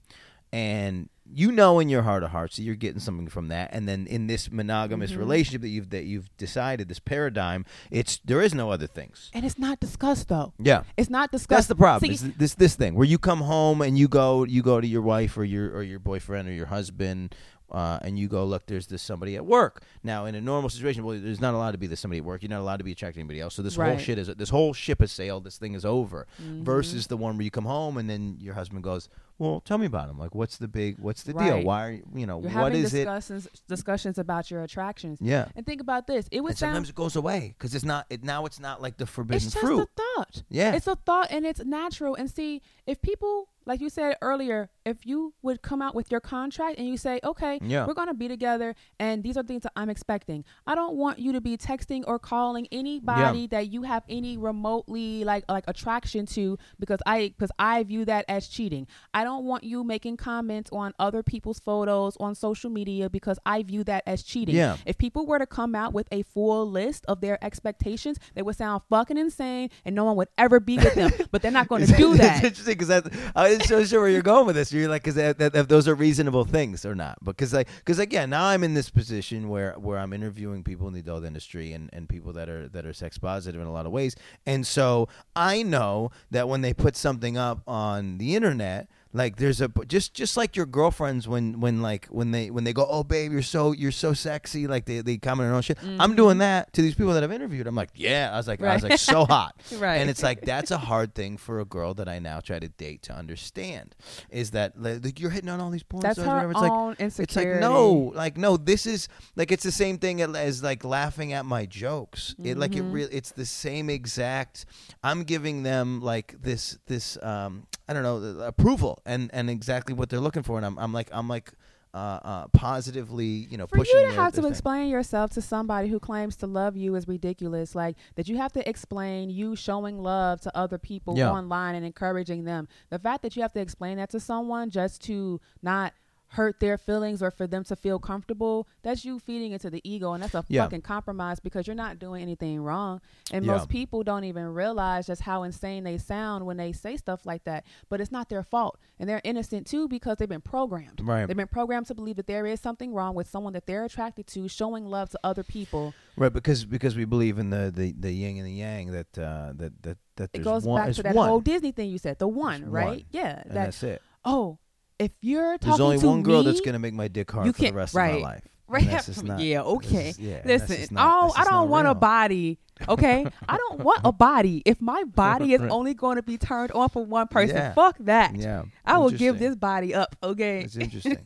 and 0.52 1.08
you 1.34 1.50
know 1.50 1.78
in 1.78 1.88
your 1.88 2.02
heart 2.02 2.22
of 2.22 2.30
hearts 2.30 2.56
that 2.56 2.62
you're 2.62 2.74
getting 2.74 3.00
something 3.00 3.26
from 3.28 3.48
that. 3.48 3.70
And 3.72 3.88
then 3.88 4.06
in 4.06 4.26
this 4.26 4.50
monogamous 4.52 5.12
Mhm. 5.12 5.18
relationship 5.18 5.62
that 5.62 5.68
you've 5.68 5.88
that 5.90 6.04
you've 6.04 6.28
decided 6.36 6.88
this 6.88 6.98
paradigm, 6.98 7.64
it's 7.90 8.18
there 8.24 8.42
is 8.42 8.52
no 8.54 8.70
other 8.70 8.86
things. 8.86 9.30
And 9.32 9.46
it's 9.46 9.58
not 9.58 9.80
discussed 9.80 10.28
though. 10.28 10.52
Yeah. 10.58 10.82
It's 10.96 11.08
not 11.08 11.30
discussed. 11.32 11.48
That's 11.48 11.66
the 11.68 11.74
problem. 11.76 12.08
See, 12.08 12.14
is 12.26 12.34
this 12.34 12.54
this 12.54 12.74
thing 12.74 12.94
where 12.94 13.06
you 13.06 13.18
come 13.18 13.40
home 13.42 13.80
and 13.80 13.96
you 13.96 14.08
go 14.08 14.44
you 14.44 14.62
go 14.62 14.80
to 14.80 14.86
your 14.86 15.02
wife 15.02 15.38
or 15.38 15.44
your 15.44 15.70
or 15.74 15.82
your 15.82 15.98
boyfriend 16.00 16.48
or 16.48 16.52
your 16.52 16.66
husband 16.66 17.34
uh, 17.70 17.98
and 18.02 18.18
you 18.18 18.28
go 18.28 18.44
look 18.44 18.66
there's 18.66 18.88
this 18.88 19.00
somebody 19.00 19.34
at 19.34 19.46
work 19.46 19.82
now 20.02 20.26
in 20.26 20.34
a 20.34 20.40
normal 20.42 20.68
situation 20.68 21.02
well 21.02 21.18
there's 21.18 21.40
not 21.40 21.54
allowed 21.54 21.70
to 21.70 21.78
be 21.78 21.86
this 21.86 22.00
somebody 22.00 22.18
at 22.18 22.24
work 22.26 22.42
you're 22.42 22.50
not 22.50 22.60
allowed 22.60 22.76
to 22.76 22.84
be 22.84 22.92
attracted 22.92 23.14
to 23.14 23.20
anybody 23.20 23.40
else 23.40 23.54
so 23.54 23.62
this 23.62 23.76
whole 23.76 23.96
shit 23.96 24.18
is 24.18 24.26
this 24.36 24.50
whole 24.50 24.74
ship 24.74 25.00
has 25.00 25.10
sailed 25.10 25.42
this 25.44 25.56
thing 25.56 25.72
is 25.72 25.82
over 25.86 26.26
Mhm. 26.42 26.62
versus 26.64 27.06
the 27.06 27.16
one 27.16 27.38
where 27.38 27.44
you 27.44 27.50
come 27.50 27.64
home 27.64 27.96
and 27.96 28.10
then 28.10 28.36
your 28.38 28.52
husband 28.52 28.82
goes 28.82 29.08
well 29.38 29.60
tell 29.60 29.78
me 29.78 29.86
about 29.86 30.08
them. 30.08 30.18
like 30.18 30.34
what's 30.34 30.58
the 30.58 30.68
big 30.68 30.98
what's 30.98 31.22
the 31.24 31.32
deal 31.32 31.62
why 31.62 31.86
are 31.86 31.92
you, 31.92 32.02
you 32.14 32.26
know 32.26 32.40
You're 32.40 32.50
what 32.52 32.74
is 32.74 32.94
it 32.94 33.04
discussions 33.04 33.48
discussions 33.68 34.18
about 34.18 34.50
your 34.50 34.62
attractions. 34.62 35.18
yeah 35.20 35.48
And 35.56 35.64
think 35.66 35.80
about 35.80 36.06
this. 36.06 36.28
It 36.30 36.40
was 36.42 36.58
sometimes 36.58 36.88
it 36.88 36.94
goes 36.94 37.16
away 37.16 37.54
because 37.58 37.74
it's 37.74 37.84
not 37.84 38.06
it 38.10 38.22
now 38.24 38.46
it's 38.46 38.60
not 38.60 38.80
like 38.82 38.96
the 38.98 39.06
forbidden 39.06 39.40
fruit. 39.40 39.46
it's 39.46 39.54
just 39.54 39.64
fruit 39.66 39.80
a 39.80 40.02
thought. 40.16 40.42
yeah 40.48 40.74
It's 40.74 40.86
a 40.86 40.96
thought 40.96 41.28
and 41.30 41.44
it's 41.46 41.64
natural. 41.64 42.14
And 42.14 42.30
see, 42.30 42.62
if 42.86 43.00
people 43.02 43.48
like 43.66 43.80
you 43.80 43.88
said 43.88 44.16
earlier, 44.22 44.70
if 44.84 45.06
you 45.06 45.34
would 45.42 45.62
come 45.62 45.80
out 45.80 45.94
with 45.94 46.10
your 46.10 46.20
contract 46.20 46.78
and 46.78 46.88
you 46.88 46.96
say, 46.96 47.20
okay, 47.22 47.58
Yeah. 47.62 47.86
we're 47.86 47.94
going 47.94 48.08
to 48.08 48.14
be 48.14 48.28
together 48.28 48.74
and 48.98 49.22
these 49.22 49.36
are 49.36 49.42
things 49.42 49.62
that 49.62 49.72
I'm 49.76 49.88
expecting. 49.88 50.44
I 50.66 50.74
don't 50.74 50.96
want 50.96 51.18
you 51.18 51.32
to 51.32 51.40
be 51.40 51.56
texting 51.56 52.02
or 52.06 52.18
calling 52.18 52.66
anybody 52.72 53.46
that 53.48 53.72
you 53.72 53.82
have 53.84 54.02
any 54.08 54.36
remotely 54.36 55.24
like 55.24 55.44
like 55.48 55.64
attraction 55.68 56.26
to 56.26 56.58
because 56.80 56.98
I 57.06 57.28
because 57.36 57.50
I 57.58 57.82
view 57.84 58.04
that 58.06 58.24
as 58.28 58.48
cheating. 58.48 58.86
I 59.14 59.24
don't 59.24 59.44
want 59.44 59.64
you 59.64 59.84
making 59.84 60.16
comments 60.16 60.70
on 60.72 60.92
other 60.98 61.22
people's 61.22 61.58
photos 61.58 62.16
on 62.18 62.34
social 62.34 62.70
media 62.70 63.08
because 63.10 63.38
I 63.46 63.62
view 63.62 63.84
that 63.84 64.02
as 64.06 64.22
cheating. 64.22 64.54
Yeah. 64.56 64.76
If 64.86 64.98
people 64.98 65.26
were 65.26 65.38
to 65.38 65.46
come 65.46 65.74
out 65.74 65.92
with 65.92 66.08
a 66.12 66.22
full 66.22 66.68
list 66.70 67.04
of 67.08 67.20
their 67.20 67.42
expectations, 67.44 68.18
they 68.34 68.42
would 68.42 68.56
sound 68.56 68.82
fucking 68.90 69.16
insane 69.16 69.70
and 69.84 69.94
no 69.94 70.04
one 70.04 70.16
would 70.16 70.28
ever 70.38 70.60
be 70.60 70.76
with 70.78 70.94
them. 70.94 71.12
but 71.30 71.42
they're 71.42 71.50
not 71.50 71.68
going 71.68 71.86
to 71.86 71.92
do 71.96 72.12
It's 72.12 72.20
that. 72.20 72.44
interesting 72.44 72.74
because 72.78 72.90
I 73.36 73.51
wasn't 73.58 73.68
so 73.68 73.84
sure 73.84 74.00
where 74.00 74.10
you're 74.10 74.22
going 74.22 74.46
with 74.46 74.56
this. 74.56 74.72
You're 74.72 74.88
like, 74.88 75.04
because 75.04 75.66
those 75.66 75.88
are 75.88 75.94
reasonable 75.94 76.44
things 76.44 76.84
or 76.84 76.94
not. 76.94 77.18
Because 77.24 77.52
like, 77.52 77.68
because 77.78 77.98
again, 77.98 78.30
now 78.30 78.44
I'm 78.44 78.64
in 78.64 78.74
this 78.74 78.90
position 78.90 79.48
where 79.48 79.72
where 79.74 79.98
I'm 79.98 80.12
interviewing 80.12 80.62
people 80.64 80.88
in 80.88 80.94
the 80.94 81.00
adult 81.00 81.24
industry 81.24 81.72
and, 81.72 81.90
and 81.92 82.08
people 82.08 82.32
that 82.34 82.48
are 82.48 82.68
that 82.68 82.86
are 82.86 82.92
sex 82.92 83.18
positive 83.18 83.60
in 83.60 83.66
a 83.66 83.72
lot 83.72 83.86
of 83.86 83.92
ways, 83.92 84.16
and 84.46 84.66
so 84.66 85.08
I 85.36 85.62
know 85.62 86.10
that 86.30 86.48
when 86.48 86.60
they 86.60 86.74
put 86.74 86.96
something 86.96 87.36
up 87.36 87.62
on 87.66 88.18
the 88.18 88.34
internet. 88.34 88.88
Like 89.12 89.36
there's 89.36 89.60
a 89.60 89.68
just 89.86 90.14
just 90.14 90.36
like 90.36 90.56
your 90.56 90.66
girlfriends 90.66 91.28
when 91.28 91.60
when 91.60 91.82
like 91.82 92.06
when 92.06 92.30
they 92.30 92.50
when 92.50 92.64
they 92.64 92.72
go 92.72 92.86
oh 92.88 93.04
babe 93.04 93.30
you're 93.32 93.42
so 93.42 93.72
you're 93.72 93.90
so 93.92 94.12
sexy 94.14 94.66
like 94.66 94.86
they 94.86 95.00
they 95.02 95.18
comment 95.18 95.52
on 95.52 95.60
shit 95.62 95.78
I'm 95.98 96.16
doing 96.16 96.38
that 96.38 96.72
to 96.72 96.82
these 96.82 96.94
people 96.94 97.12
that 97.14 97.22
I've 97.22 97.32
interviewed 97.32 97.66
I'm 97.66 97.74
like 97.74 97.90
yeah 97.94 98.30
I 98.32 98.36
was 98.36 98.48
like 98.48 98.62
I 98.62 98.74
was 98.74 98.82
Mm-hmm. 98.82 98.90
Like 98.90 98.98
so 99.00 99.24
hot 99.26 99.54
Right. 99.78 99.96
and 99.96 100.08
it's 100.08 100.22
like 100.22 100.40
that's 100.42 100.70
a 100.70 100.78
hard 100.78 101.14
thing 101.14 101.36
for 101.36 101.60
a 101.60 101.64
girl 101.64 101.92
that 101.94 102.08
I 102.08 102.18
now 102.20 102.40
try 102.40 102.58
to 102.58 102.68
date 102.68 103.02
to 103.02 103.12
understand 103.14 103.94
is 104.30 104.52
that 104.52 104.80
like, 104.80 105.20
you're 105.20 105.30
hitting 105.30 105.50
on 105.50 105.60
all 105.60 105.70
these 105.70 105.82
porn 105.82 106.02
That's 106.02 106.18
stars, 106.20 106.42
her. 106.44 106.50
It's 106.50 106.60
like 106.60 106.72
own 106.72 106.96
it's 106.98 107.36
like 107.36 107.48
no, 107.60 108.12
like 108.14 108.36
no. 108.38 108.56
This 108.56 108.86
is 108.86 109.08
like 109.36 109.52
it's 109.52 109.62
the 109.62 109.72
same 109.72 109.98
thing 109.98 110.22
as 110.22 110.62
like 110.62 110.84
laughing 110.84 111.32
at 111.32 111.44
my 111.44 111.66
jokes. 111.66 112.34
It 112.42 112.56
like 112.56 112.74
it 112.74 112.82
Mm-hmm. 112.82 112.92
really 112.92 113.12
it's 113.14 113.32
the 113.32 113.44
same 113.46 113.90
exact. 113.90 114.64
I'm 115.02 115.22
giving 115.24 115.62
them 115.62 116.00
like 116.00 116.34
this 116.40 116.78
this 116.86 117.18
um 117.22 117.66
I 117.92 118.00
don't 118.00 118.02
know 118.02 118.40
approval 118.44 119.02
and 119.04 119.30
and 119.32 119.50
exactly 119.50 119.94
what 119.94 120.08
they're 120.08 120.20
looking 120.20 120.42
for, 120.42 120.56
and 120.56 120.64
I'm 120.64 120.78
I'm 120.78 120.92
like 120.92 121.08
I'm 121.12 121.28
like 121.28 121.52
uh, 121.94 122.20
uh 122.24 122.48
positively 122.48 123.26
you 123.26 123.58
know 123.58 123.66
For 123.66 123.76
pushing 123.76 124.00
you 124.00 124.08
to 124.08 124.14
have 124.14 124.32
to 124.32 124.40
thing. 124.40 124.50
explain 124.50 124.88
yourself 124.88 125.30
to 125.32 125.42
somebody 125.42 125.88
who 125.88 126.00
claims 126.00 126.36
to 126.36 126.46
love 126.46 126.74
you 126.74 126.94
is 126.94 127.06
ridiculous. 127.06 127.74
Like 127.74 127.96
that 128.14 128.28
you 128.28 128.38
have 128.38 128.52
to 128.52 128.66
explain 128.66 129.28
you 129.28 129.54
showing 129.56 129.98
love 129.98 130.40
to 130.42 130.56
other 130.56 130.78
people 130.78 131.18
Yeah. 131.18 131.30
online 131.30 131.74
and 131.74 131.84
encouraging 131.84 132.44
them. 132.44 132.66
The 132.88 132.98
fact 132.98 133.20
that 133.22 133.36
you 133.36 133.42
have 133.42 133.52
to 133.52 133.60
explain 133.60 133.98
that 133.98 134.08
to 134.10 134.20
someone 134.20 134.70
just 134.70 135.02
to 135.02 135.38
not 135.62 135.92
hurt 136.32 136.60
their 136.60 136.78
feelings 136.78 137.22
or 137.22 137.30
for 137.30 137.46
them 137.46 137.62
to 137.62 137.76
feel 137.76 137.98
comfortable, 137.98 138.66
that's 138.82 139.04
you 139.04 139.18
feeding 139.18 139.52
into 139.52 139.68
the 139.68 139.80
ego 139.84 140.12
and 140.14 140.22
that's 140.22 140.34
a 140.34 140.42
Yeah. 140.48 140.62
fucking 140.64 140.80
compromise 140.80 141.40
because 141.40 141.66
you're 141.66 141.76
not 141.76 141.98
doing 141.98 142.22
anything 142.22 142.60
wrong. 142.62 143.00
And 143.30 143.44
Yeah. 143.44 143.52
most 143.52 143.68
people 143.68 144.02
don't 144.02 144.24
even 144.24 144.46
realize 144.46 145.06
just 145.06 145.22
how 145.22 145.42
insane 145.42 145.84
they 145.84 145.98
sound 145.98 146.46
when 146.46 146.56
they 146.56 146.72
say 146.72 146.96
stuff 146.96 147.26
like 147.26 147.44
that. 147.44 147.64
But 147.90 148.00
it's 148.00 148.10
not 148.10 148.30
their 148.30 148.42
fault. 148.42 148.78
And 148.98 149.08
they're 149.08 149.20
innocent 149.24 149.66
too 149.66 149.88
because 149.88 150.16
they've 150.16 150.28
been 150.28 150.40
programmed. 150.40 151.00
Right. 151.02 151.26
They've 151.26 151.36
been 151.36 151.48
programmed 151.48 151.86
to 151.88 151.94
believe 151.94 152.16
that 152.16 152.26
there 152.26 152.46
is 152.46 152.60
something 152.60 152.94
wrong 152.94 153.14
with 153.14 153.28
someone 153.28 153.52
that 153.52 153.66
they're 153.66 153.84
attracted 153.84 154.26
to, 154.28 154.48
showing 154.48 154.86
love 154.86 155.10
to 155.10 155.20
other 155.22 155.42
people. 155.42 155.92
right 156.16 156.32
because 156.32 156.64
because 156.66 156.94
we 156.96 157.04
believe 157.06 157.38
in 157.38 157.50
the 157.50 157.70
the, 157.74 157.92
the 157.92 158.12
yin 158.12 158.36
and 158.36 158.46
the 158.46 158.52
yang 158.52 158.90
that 158.92 159.18
uh 159.18 159.52
that 159.54 159.72
that 159.82 159.98
that 160.16 160.30
It 160.32 160.42
goes 160.44 160.64
one, 160.64 160.84
back 160.86 160.94
to 160.94 161.02
that 161.02 161.14
one, 161.14 161.28
whole 161.28 161.40
Disney 161.40 161.72
thing 161.72 161.90
you 161.90 161.98
said, 161.98 162.18
the 162.18 162.28
one, 162.28 162.60
There's 162.62 162.72
right? 162.72 162.86
one. 162.86 163.04
Yeah. 163.10 163.40
and 163.42 163.50
That 163.50 163.64
that's 163.66 163.82
it. 163.82 164.02
oh, 164.24 164.58
if 165.04 165.12
you're 165.20 165.58
talking 165.58 165.68
There's 165.70 165.80
only 165.80 165.98
to 165.98 166.06
one 166.06 166.22
girl 166.22 166.42
that's 166.42 166.60
gonna 166.60 166.78
make 166.78 166.94
my 166.94 167.08
dick 167.08 167.30
hard 167.30 167.46
you 167.46 167.52
for 167.52 167.58
the 167.58 167.64
can't- 167.64 167.76
rest 167.76 167.94
right. 167.94 168.14
of 168.16 168.22
my 168.22 168.28
life. 168.28 168.42
And 168.72 168.76
Right. 168.86 168.90
that's 168.90 169.06
just 169.06 169.22
not- 169.30 169.38
yeah, 169.40 169.60
okay. 169.62 170.14
yeah, 170.18 170.40
that's 170.44 170.62
Listen, 170.70 170.76
just 170.76 170.92
not- 170.92 171.06
oh, 171.12 171.26
that's 171.26 171.34
I 171.36 171.40
just 171.40 171.50
don't 171.50 171.58
not 171.60 171.68
want 171.68 171.86
a 171.86 171.90
real. 171.90 171.94
body. 171.94 172.58
Okay, 172.88 173.26
I 173.48 173.56
don't 173.58 173.80
want 173.80 174.00
a 174.02 174.12
body. 174.12 174.62
If 174.64 174.80
my 174.80 175.04
body 175.04 175.52
is 175.52 175.60
Right. 175.60 175.70
only 175.70 175.92
going 175.92 176.16
to 176.16 176.22
be 176.22 176.38
turned 176.38 176.72
on 176.72 176.88
for 176.88 177.04
one 177.04 177.28
person, 177.28 177.54
Yeah. 177.56 177.74
fuck 177.74 177.96
that. 178.00 178.34
Yeah, 178.34 178.62
I 178.86 178.96
will 178.96 179.10
give 179.10 179.20
interesting. 179.36 179.48
this 179.50 179.56
body 179.56 179.94
up. 179.94 180.16
Okay, 180.22 180.62
It's 180.62 180.76
interesting. 180.76 181.18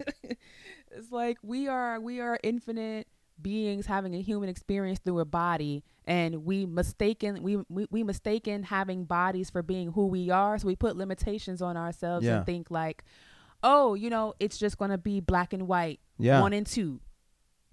it's 0.91 1.13
like 1.13 1.39
we 1.43 1.69
are 1.69 2.01
we 2.01 2.21
are 2.21 2.39
infinite 2.43 3.07
beings 3.41 3.87
having 3.87 4.15
a 4.15 4.21
human 4.23 4.49
experience 4.49 4.99
through 5.05 5.21
a 5.21 5.25
body 5.27 5.85
and 6.07 6.47
we 6.47 6.65
mistaken 6.65 7.43
we, 7.43 7.59
we 7.69 7.87
we 7.91 8.03
mistaken 8.03 8.63
having 8.63 9.05
bodies 9.05 9.51
for 9.51 9.63
being 9.63 9.93
who 9.93 10.07
we 10.07 10.31
are 10.31 10.59
so 10.59 10.67
we 10.67 10.75
put 10.75 10.97
limitations 10.97 11.61
on 11.61 11.77
ourselves 11.77 12.25
Yeah. 12.25 12.39
and 12.39 12.47
think 12.47 12.71
like 12.71 13.05
oh 13.67 13.95
you 13.95 14.09
know 14.09 14.33
it's 14.41 14.57
just 14.57 14.79
going 14.79 14.91
to 14.93 14.99
be 14.99 15.21
black 15.21 15.53
and 15.53 15.67
white 15.67 15.99
Yeah. 16.19 16.41
one 16.41 16.53
and 16.53 16.67
two 16.67 17.01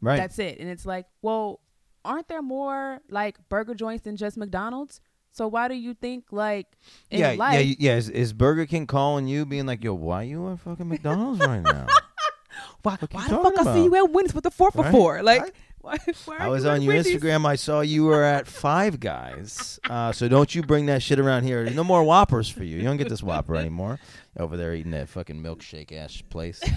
right. 0.02 0.18
that's 0.18 0.40
it 0.40 0.60
and 0.60 0.68
it's 0.70 0.86
like 0.86 1.06
well 1.22 1.60
aren't 2.04 2.28
there 2.28 2.42
more 2.42 3.00
like 3.10 3.38
burger 3.48 3.76
joints 3.76 4.04
than 4.04 4.18
just 4.18 4.36
mcdonald's 4.36 5.00
so 5.32 5.48
why 5.48 5.68
do 5.68 5.76
you 5.76 5.94
think 5.94 6.26
like 6.32 6.68
in 7.10 7.20
yeah, 7.20 7.32
life 7.32 7.66
yeah, 7.66 7.76
yeah. 7.80 7.96
Is, 7.98 8.08
is 8.10 8.34
Burger 8.34 8.68
King 8.68 8.86
calling 8.86 9.28
you, 9.28 9.48
being 9.48 9.66
like, 9.66 9.84
"Yo, 9.84 9.96
why 9.96 10.22
you 10.22 10.52
at 10.52 10.60
fucking 10.60 10.88
McDonald's 10.88 11.40
right 11.40 11.64
now?" 11.64 11.88
why, 12.84 12.98
why 13.10 13.28
the 13.28 13.40
fuck 13.42 13.58
I 13.60 13.74
see 13.74 13.86
you 13.86 13.96
at 13.96 14.12
Wendy's 14.12 14.36
with 14.36 14.44
the 14.44 14.52
four 14.52 14.70
for 14.70 14.84
Right, 14.84 14.92
four 14.92 15.24
like 15.24 15.42
right. 15.42 15.52
why, 15.82 15.98
why 16.26 16.38
I 16.38 16.48
was 16.50 16.66
you 16.66 16.70
on 16.70 16.82
your 16.84 16.94
Wendy's? 16.94 17.16
Instagram. 17.16 17.48
I 17.48 17.56
saw 17.56 17.82
you 17.82 18.04
were 18.04 18.24
at 18.38 18.48
Five 18.48 19.00
Guys. 19.00 19.80
Uh, 19.90 20.12
so 20.12 20.28
don't 20.28 20.54
you 20.54 20.62
bring 20.62 20.86
that 20.86 21.02
shit 21.02 21.18
around 21.18 21.46
here. 21.46 21.64
There's 21.64 21.76
no 21.76 21.84
more 21.84 22.04
Whoppers 22.04 22.48
for 22.48 22.64
you. 22.64 22.78
You 22.78 22.84
don't 22.84 22.98
get 22.98 23.10
this 23.10 23.24
Whopper 23.24 23.56
anymore. 23.56 24.00
Over 24.38 24.58
there 24.58 24.74
eating 24.74 24.92
that 24.92 25.10
fucking 25.10 25.42
milkshake 25.42 25.92
ass 25.92 26.22
place. 26.22 26.62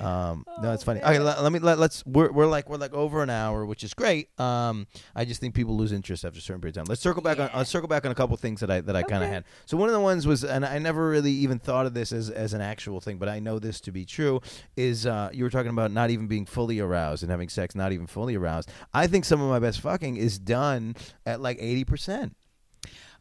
Um, 0.00 0.44
no, 0.62 0.72
it's 0.72 0.82
funny. 0.82 1.00
Okay, 1.00 1.18
let, 1.18 1.42
let 1.42 1.52
me 1.52 1.58
let, 1.58 1.78
let's 1.78 2.04
we're, 2.04 2.30
we're 2.30 2.46
like 2.46 2.68
we're 2.68 2.76
like 2.76 2.92
over 2.92 3.22
an 3.22 3.30
hour, 3.30 3.64
which 3.64 3.82
is 3.82 3.94
great. 3.94 4.28
Um, 4.38 4.86
I 5.14 5.24
just 5.24 5.40
think 5.40 5.54
people 5.54 5.76
lose 5.76 5.92
interest 5.92 6.24
after 6.24 6.38
a 6.38 6.42
certain 6.42 6.60
period 6.60 6.76
of 6.76 6.82
time. 6.82 6.88
Let's 6.88 7.00
circle 7.00 7.22
back 7.22 7.38
on 7.38 7.50
let's 7.54 7.70
circle 7.70 7.88
back 7.88 8.04
on 8.04 8.12
a 8.12 8.14
couple 8.14 8.36
things 8.36 8.60
that 8.60 8.70
I 8.70 8.80
that 8.82 8.96
I 8.96 9.02
kind 9.02 9.24
of 9.24 9.30
had. 9.30 9.44
So 9.64 9.76
one 9.76 9.88
of 9.88 9.94
the 9.94 10.00
ones 10.00 10.26
was, 10.26 10.44
and 10.44 10.64
I 10.64 10.78
never 10.78 11.08
really 11.08 11.32
even 11.32 11.58
thought 11.58 11.86
of 11.86 11.94
this 11.94 12.12
as 12.12 12.30
as 12.30 12.52
an 12.52 12.60
actual 12.60 13.00
thing, 13.00 13.18
but 13.18 13.28
I 13.28 13.38
know 13.38 13.58
this 13.58 13.80
to 13.82 13.92
be 13.92 14.04
true. 14.04 14.40
Is 14.76 15.06
uh, 15.06 15.30
you 15.32 15.44
were 15.44 15.50
talking 15.50 15.70
about 15.70 15.90
not 15.90 16.10
even 16.10 16.26
being 16.26 16.46
fully 16.46 16.80
aroused 16.80 17.22
and 17.22 17.30
having 17.30 17.48
sex 17.48 17.74
not 17.74 17.92
even 17.92 18.06
fully 18.06 18.34
aroused. 18.34 18.70
I 18.92 19.06
think 19.06 19.24
some 19.24 19.40
of 19.40 19.48
my 19.48 19.58
best 19.58 19.80
fucking 19.80 20.16
is 20.16 20.38
done 20.38 20.94
at 21.24 21.40
like 21.40 21.56
eighty 21.60 21.84
percent. 21.84 22.36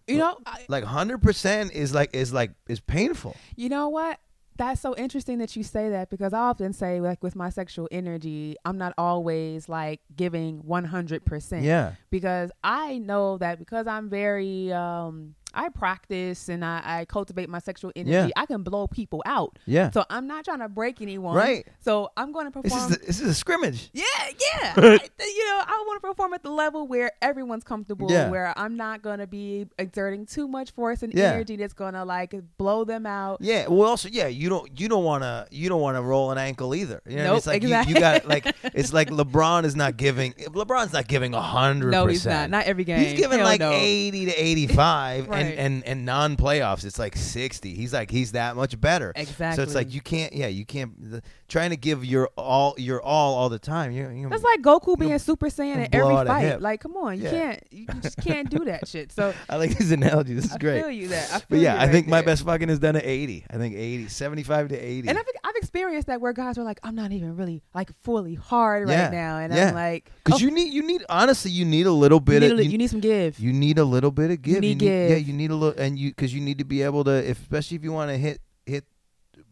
You 0.08 0.18
know 0.18 0.38
I, 0.46 0.66
Like 0.68 0.84
hundred 0.84 1.22
percent 1.22 1.74
is 1.74 1.94
like 1.94 2.16
is 2.16 2.34
like 2.34 2.52
is 2.68 2.80
painful. 2.80 3.36
You 3.56 3.70
know 3.70 3.90
what? 3.90 4.20
That's 4.58 4.80
so 4.80 4.96
interesting 4.96 5.40
that 5.40 5.56
you 5.58 5.64
say 5.64 5.90
that 5.90 6.10
because 6.10 6.32
I 6.32 6.40
often 6.40 6.72
say, 6.72 7.02
like, 7.02 7.22
with 7.22 7.36
my 7.36 7.50
sexual 7.50 7.90
energy, 7.92 8.56
I'm 8.64 8.78
not 8.78 8.94
always 8.98 9.68
like 9.68 10.00
giving 10.16 10.62
100%. 10.64 11.62
Yeah. 11.62 11.96
Because 12.10 12.52
I 12.64 12.98
know 13.00 13.38
that 13.40 13.60
because 13.60 13.86
I'm 13.86 14.10
very, 14.10 14.72
um, 14.72 15.36
I 15.56 15.70
practice 15.70 16.50
and 16.50 16.64
I, 16.66 16.82
I 16.84 17.06
cultivate 17.06 17.50
my 17.50 17.60
sexual 17.60 17.92
energy, 17.96 18.12
Yeah. 18.12 18.28
I 18.36 18.46
can 18.46 18.64
blow 18.64 18.88
people 18.88 19.24
out. 19.26 19.58
Yeah. 19.66 19.90
So 19.92 20.04
I'm 20.10 20.28
not 20.28 20.46
trying 20.46 20.60
to 20.60 20.70
break 20.70 21.02
anyone. 21.02 21.36
Right. 21.36 21.66
So 21.82 22.10
I'm 22.18 22.32
going 22.32 22.52
to 22.52 22.62
This 22.62 22.72
perform. 22.74 22.92
is 22.92 22.98
the, 23.00 23.06
this 23.06 23.22
is 23.22 23.30
a 23.30 23.34
scrimmage. 23.34 23.90
Yeah, 23.94 24.04
yeah. 24.20 24.74
I, 24.78 25.00
you 25.20 25.46
know, 25.48 25.62
I 25.66 25.84
want 25.88 26.02
to 26.02 26.08
perform 26.08 26.34
at 26.34 26.44
the 26.44 26.52
level 26.52 26.88
where 26.88 27.12
everyone's 27.22 27.64
comfortable, 27.64 28.12
Yeah. 28.12 28.30
where 28.30 28.54
I'm 28.58 28.76
not 28.78 29.02
going 29.02 29.20
to 29.20 29.28
be 29.28 29.68
exerting 29.80 30.26
too 30.26 30.48
much 30.48 30.72
force 30.72 31.02
and 31.04 31.14
Yeah. 31.14 31.32
energy 31.32 31.56
that's 31.56 31.74
going 31.74 31.94
to 31.94 32.04
like 32.04 32.34
blow 32.58 32.84
them 32.84 33.06
out. 33.06 33.38
Yeah. 33.42 33.68
Well, 33.68 33.88
also, 33.90 34.10
yeah, 34.10 34.28
you 34.28 34.50
don't 34.50 34.80
you 34.80 34.88
don't 34.90 35.04
want 35.04 35.24
to 35.24 35.48
you 35.52 35.70
don't 35.70 35.82
want 35.82 35.98
to 35.98 36.02
roll 36.02 36.32
an 36.32 36.38
ankle 36.38 36.76
either. 36.76 37.02
You 37.08 37.18
know, 37.18 37.22
what 37.22 37.22
I 37.22 37.24
mean? 37.24 37.26
Nope, 37.32 37.38
it's 37.38 37.48
like 37.48 37.64
exactly. 37.64 37.90
you, 37.94 37.96
you 37.96 38.02
got 38.02 38.28
like 38.28 38.56
it's 38.74 38.94
like 38.94 39.10
LeBron 39.10 39.64
is 39.64 39.76
not 39.76 39.98
giving 39.98 40.34
LeBron's 40.34 40.94
not 40.94 41.08
giving 41.08 41.34
a 41.34 41.42
hundred. 41.42 41.92
No, 41.92 42.08
he's 42.08 42.26
not. 42.26 42.50
Not 42.50 42.66
every 42.66 42.84
game. 42.84 43.00
He's 43.00 43.14
giving 43.20 43.40
Hell 43.40 43.48
like 43.48 43.60
no. 43.60 43.72
eighty 43.72 44.26
to 44.26 44.32
eighty-five, 44.32 45.28
Right. 45.28 45.40
and 45.45 45.45
and 45.46 45.84
and 45.86 46.06
non-playoffs, 46.06 46.86
it's 46.86 47.00
like 47.00 47.16
sixty. 47.16 47.74
He's 47.76 47.94
like 47.94 48.10
he's 48.12 48.32
that 48.34 48.56
much 48.56 48.80
better. 48.80 49.12
Exactly. 49.16 49.56
So 49.56 49.64
it's 49.64 49.76
like 49.76 49.94
you 49.94 50.02
can't, 50.02 50.34
yeah, 50.34 50.48
you 50.48 50.66
can't 50.66 50.92
the, 51.12 51.22
trying 51.48 51.70
to 51.70 51.78
give 51.78 52.04
your 52.04 52.30
all, 52.38 52.76
your 52.78 53.02
all, 53.02 53.36
all 53.36 53.50
the 53.50 53.60
time. 53.60 53.92
You, 53.92 54.10
you 54.10 54.30
That's 54.30 54.44
like 54.44 54.62
Goku 54.62 54.98
being 54.98 55.18
Super 55.20 55.48
Saiyan 55.48 55.86
in 55.86 55.96
every 55.96 56.16
fight. 56.26 56.62
Like, 56.62 56.82
come 56.82 56.96
on, 56.98 57.18
you 57.18 57.26
Yeah. 57.26 57.32
can't, 57.32 57.64
you 57.72 57.86
just 58.02 58.18
can't 58.18 58.50
do 58.50 58.66
that 58.66 58.88
shit. 58.88 59.12
So 59.12 59.34
I 59.50 59.58
like 59.58 59.72
his 59.72 59.92
analogy. 59.92 60.34
This 60.34 60.46
is 60.46 60.58
great. 60.58 60.80
I 60.80 60.82
great. 60.82 60.82
feel 60.82 60.92
you 60.92 61.08
that. 61.10 61.30
I 61.32 61.40
feel 61.40 61.46
But 61.50 61.60
yeah, 61.60 61.76
I 61.76 61.80
right 61.86 61.92
think 61.92 62.08
my 62.08 62.22
best 62.22 62.46
fucking 62.46 62.70
is 62.70 62.80
done 62.80 62.96
at 62.96 63.06
80. 63.06 63.46
I 63.50 63.58
think 63.58 63.76
80, 63.76 64.08
75 64.08 64.70
to 64.70 64.78
80. 64.78 65.08
And 65.10 65.18
I've 65.18 65.26
I've 65.44 65.45
experienced 65.76 66.08
that 66.08 66.22
where 66.22 66.34
guys 66.34 66.58
are 66.58 66.64
like, 66.64 66.80
I'm 66.84 66.96
not 66.96 67.12
even 67.12 67.36
really 67.36 67.62
like 67.74 67.92
fully 68.04 68.36
hard 68.36 68.88
Yeah, 68.90 69.04
right 69.04 69.12
now, 69.12 69.38
and 69.40 69.54
yeah. 69.54 69.70
I'm 69.70 69.76
like, 69.76 70.12
Because 70.24 70.42
oh, 70.42 70.46
you 70.46 70.52
need, 70.52 70.74
you 70.74 70.84
need, 70.86 71.04
honestly, 71.10 71.52
you 71.52 71.66
need 71.66 71.86
a 71.86 71.92
little 71.92 72.20
bit 72.20 72.42
need, 72.42 72.50
a 72.50 72.54
of, 72.54 72.58
li- 72.60 72.66
you, 72.66 72.72
you 72.72 72.78
need 72.78 72.90
some 72.90 73.00
give. 73.02 73.40
you 73.40 73.52
need 73.54 73.78
a 73.78 73.84
little 73.84 74.12
bit 74.12 74.32
of 74.32 74.42
give. 74.42 74.62
need 74.62 74.82
Yeah, 74.82 75.10
give. 75.10 75.28
you 75.28 75.34
need 75.34 75.52
a 75.52 75.56
little, 75.56 75.80
and 75.82 76.00
you, 76.00 76.10
because 76.12 76.34
you 76.34 76.42
need 76.42 76.58
to 76.60 76.64
be 76.66 76.82
able 76.82 77.04
to, 77.04 77.12
if, 77.30 77.42
especially 77.42 77.76
if 77.78 77.84
you 77.84 77.92
want 77.92 78.10
to 78.12 78.18
hit, 78.18 78.40
hit 78.66 78.86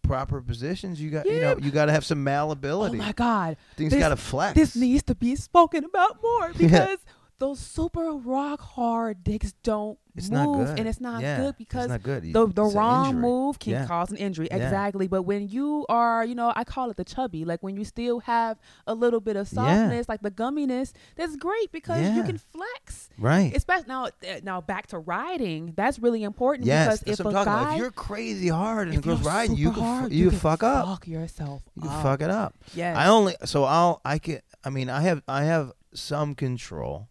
proper 0.01 0.41
positions, 0.41 1.01
you 1.01 1.09
got, 1.09 1.25
you 1.25 1.39
know, 1.41 1.55
Yeah. 1.57 1.65
you 1.65 1.71
got 1.71 1.85
to 1.85 1.91
have 1.91 2.05
some 2.05 2.23
malleability. 2.23 2.97
oh 2.97 3.01
my 3.03 3.11
god, 3.13 3.57
Things 3.77 3.91
this- 3.91 3.99
got 3.99 4.09
to 4.09 4.15
flex. 4.17 4.55
this 4.55 4.75
needs 4.75 5.03
to 5.03 5.15
be 5.15 5.35
spoken 5.35 5.83
about 5.83 6.21
more 6.21 6.51
because 6.57 6.99
those 7.39 7.59
super 7.59 8.11
rock 8.13 8.61
hard 8.61 9.23
dicks 9.23 9.53
don't 9.63 9.97
It's 10.15 10.29
move, 10.29 10.69
and 10.77 10.87
it's 10.87 11.01
not 11.01 11.21
Yeah, 11.21 11.37
good 11.37 11.57
because 11.57 11.89
not 11.89 12.03
good. 12.03 12.23
the 12.31 12.47
the 12.47 12.65
It's 12.65 12.75
wrong 12.75 13.19
move 13.19 13.59
can 13.59 13.73
Yeah. 13.73 13.87
cause 13.87 14.11
an 14.11 14.17
injury. 14.17 14.47
Yeah. 14.51 14.57
Exactly. 14.57 15.07
But 15.07 15.23
when 15.23 15.47
you 15.49 15.85
are, 15.89 16.23
you 16.23 16.35
know, 16.35 16.53
I 16.55 16.63
call 16.63 16.91
it 16.91 16.97
the 16.97 17.03
chubby, 17.03 17.45
like 17.45 17.61
when 17.63 17.75
you 17.75 17.83
still 17.83 18.19
have 18.21 18.59
a 18.85 18.93
little 18.93 19.19
bit 19.19 19.35
of 19.35 19.47
softness, 19.47 20.07
like 20.07 20.21
the 20.21 20.31
gumminess, 20.31 20.93
that's 21.15 21.35
great 21.35 21.71
because 21.71 22.15
you 22.15 22.23
can 22.23 22.37
flex. 22.37 23.09
Right. 23.17 23.51
Especially 23.55 23.87
now, 23.87 24.05
uh, 24.05 24.09
now 24.43 24.61
back 24.61 24.87
to 24.87 24.99
riding. 24.99 25.73
That's 25.75 25.99
really 25.99 26.23
important 26.23 26.67
yes, 26.67 26.99
because 26.99 27.19
if 27.19 27.25
a 27.25 27.31
guy, 27.31 27.41
about. 27.41 27.71
If 27.73 27.77
you're 27.79 27.91
crazy 27.91 28.47
hard 28.49 28.87
and 28.89 28.97
if 28.97 29.03
goes 29.03 29.19
you're 29.19 29.27
riding, 29.27 29.55
you 29.57 29.71
can, 29.71 29.81
hard, 29.83 30.11
you, 30.13 30.29
can 30.29 30.39
fuck 30.39 30.63
up. 30.63 30.85
fuck 30.85 31.07
yourself. 31.07 31.63
You 31.81 31.89
up. 31.89 32.03
fuck 32.03 32.21
it 32.21 32.29
up. 32.29 32.53
yeah 32.75 32.93
I 32.97 33.07
only 33.09 33.35
so 33.45 33.63
I'll 33.63 33.99
I 34.05 34.19
can 34.19 34.39
I 34.63 34.69
mean 34.69 34.89
I 34.89 35.01
have 35.01 35.23
I 35.27 35.43
have 35.45 35.71
some 35.93 36.35
control. 36.35 37.07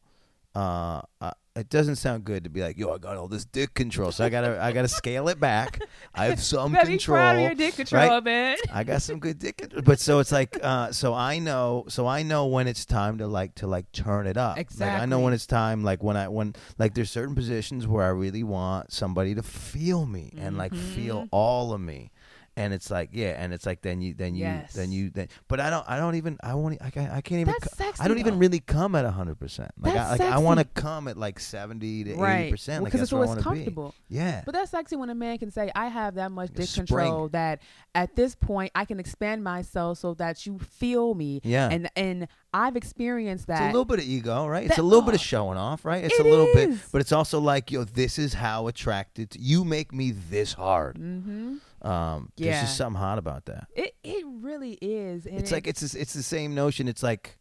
Uh, 0.54 1.02
uh, 1.20 1.30
it 1.54 1.68
doesn't 1.68 1.96
sound 1.96 2.24
good 2.24 2.44
to 2.44 2.50
be 2.50 2.62
like, 2.62 2.78
yo, 2.78 2.92
I 2.94 2.98
got 2.98 3.16
all 3.18 3.28
this 3.28 3.44
dick 3.44 3.74
control, 3.74 4.10
so 4.10 4.24
I 4.24 4.30
gotta 4.30 4.58
I 4.62 4.72
gotta 4.72 4.88
scale 4.88 5.28
it 5.28 5.38
back. 5.38 5.80
I 6.14 6.26
have 6.26 6.42
some 6.42 6.72
Better 6.72 6.86
be 6.86 6.92
control. 6.94 7.16
proud 7.18 7.36
of 7.36 7.42
your 7.42 7.54
dick 7.54 7.74
control, 7.76 8.08
right? 8.08 8.24
man. 8.24 8.56
I 8.72 8.84
got 8.84 9.02
some 9.02 9.18
good 9.18 9.38
dick, 9.38 9.58
control. 9.58 9.82
but 9.82 10.00
so 10.00 10.18
it's 10.18 10.32
like, 10.32 10.58
uh, 10.62 10.92
so 10.92 11.12
I 11.12 11.38
know, 11.38 11.84
so 11.88 12.06
I 12.06 12.22
know 12.22 12.46
when 12.46 12.66
it's 12.68 12.86
time 12.86 13.18
to 13.18 13.26
like 13.26 13.54
to 13.56 13.66
like 13.66 13.90
turn 13.92 14.26
it 14.26 14.38
up. 14.38 14.56
Like 14.56 14.68
I 14.80 15.04
know 15.04 15.20
when 15.20 15.34
it's 15.34 15.46
time, 15.46 15.84
like 15.84 16.02
when 16.02 16.16
I 16.16 16.28
when 16.28 16.54
like 16.78 16.94
there's 16.94 17.10
certain 17.10 17.34
positions 17.34 17.86
where 17.86 18.04
I 18.04 18.08
really 18.10 18.42
want 18.42 18.92
somebody 18.92 19.34
to 19.34 19.42
feel 19.42 20.06
me 20.06 20.32
and 20.38 20.56
like 20.56 20.74
feel 20.74 21.22
Mhm. 21.24 21.28
all 21.32 21.74
of 21.74 21.80
me. 21.82 22.12
And 22.54 22.74
it's 22.74 22.90
like 22.90 23.10
yeah, 23.12 23.30
and 23.42 23.54
it's 23.54 23.64
like 23.64 23.80
then 23.80 24.02
you 24.02 24.12
then 24.12 24.34
you 24.34 24.42
Yes. 24.42 24.74
then 24.74 24.92
you 24.92 25.08
then 25.08 25.28
but 25.48 25.58
I 25.58 25.70
don't 25.70 25.88
I 25.88 25.96
don't 25.96 26.16
even 26.16 26.36
I 26.42 26.54
won't 26.54 26.76
I 26.82 26.90
can't, 26.90 27.10
I 27.10 27.22
can't 27.22 27.40
even 27.40 27.54
That's 27.58 27.74
co- 27.74 27.84
sexy, 27.84 28.02
I 28.02 28.08
don't 28.08 28.18
even 28.18 28.34
though. 28.34 28.40
really 28.40 28.60
come 28.60 28.94
at 28.94 29.06
hundred 29.06 29.40
percent 29.40 29.70
like 29.78 29.92
I 29.92 29.96
That's 29.96 30.20
like 30.20 30.32
I 30.32 30.36
want 30.38 30.58
to 30.60 30.64
come 30.66 31.08
at 31.08 31.16
like 31.16 31.40
seventy 31.40 32.04
to 32.04 32.10
eighty 32.10 32.20
Right. 32.20 32.50
percent 32.50 32.82
like 32.84 32.92
Because 32.92 33.08
that's 33.08 33.12
it's 33.12 33.12
where 33.14 33.22
always 33.26 33.42
to 33.42 33.50
be 33.50 33.54
comfortable. 33.56 33.94
yeah 34.10 34.42
But 34.44 34.52
that's 34.52 34.70
sexy 34.70 34.96
when 34.96 35.08
a 35.08 35.14
man 35.14 35.38
can 35.38 35.50
say, 35.50 35.70
I 35.74 35.88
have 35.88 36.16
that 36.16 36.30
much 36.30 36.52
dick 36.52 36.66
spring. 36.66 36.86
control 36.86 37.28
that 37.30 37.62
at 37.94 38.16
this 38.16 38.34
point 38.34 38.70
I 38.74 38.84
can 38.84 39.00
expand 39.00 39.42
myself 39.42 39.96
so 39.98 40.12
that 40.14 40.44
you 40.44 40.58
feel 40.58 41.14
me. 41.14 41.40
Yeah. 41.44 41.70
And 41.70 41.88
and 41.96 42.28
I've 42.52 42.76
experienced 42.76 43.46
that. 43.46 43.62
It's 43.62 43.70
a 43.70 43.78
little 43.78 43.86
bit 43.86 43.98
of 44.00 44.04
ego, 44.04 44.46
right? 44.46 44.66
It's 44.66 44.76
a 44.76 44.82
little 44.82 45.00
bit 45.00 45.14
of 45.14 45.20
oh. 45.20 45.24
showing 45.24 45.56
off, 45.56 45.86
right? 45.86 46.04
It's 46.04 46.18
It 46.18 46.26
a 46.26 46.28
little 46.28 46.48
bit, 46.52 46.78
but 46.92 47.00
it's 47.00 47.12
also 47.12 47.40
like, 47.40 47.70
yo, 47.72 47.84
this 47.84 48.18
is 48.18 48.34
how 48.34 48.66
attracted 48.66 49.30
to, 49.30 49.38
you 49.40 49.64
make 49.64 49.90
me 49.94 50.10
this 50.10 50.52
hard. 50.52 50.96
mm-hmm. 50.98 51.56
Um, 51.82 52.30
yeah. 52.36 52.52
There's 52.52 52.62
just 52.64 52.76
something 52.76 53.00
hot 53.00 53.18
about 53.18 53.44
that. 53.46 53.66
It 53.74 53.94
it 54.04 54.24
really 54.26 54.78
is. 54.80 55.26
It's 55.26 55.50
it- 55.50 55.54
like 55.54 55.66
it's 55.66 55.80
this- 55.80 55.94
it's 55.94 56.12
the 56.14 56.22
same 56.22 56.54
notion. 56.54 56.88
It's 56.88 57.02
like 57.02 57.38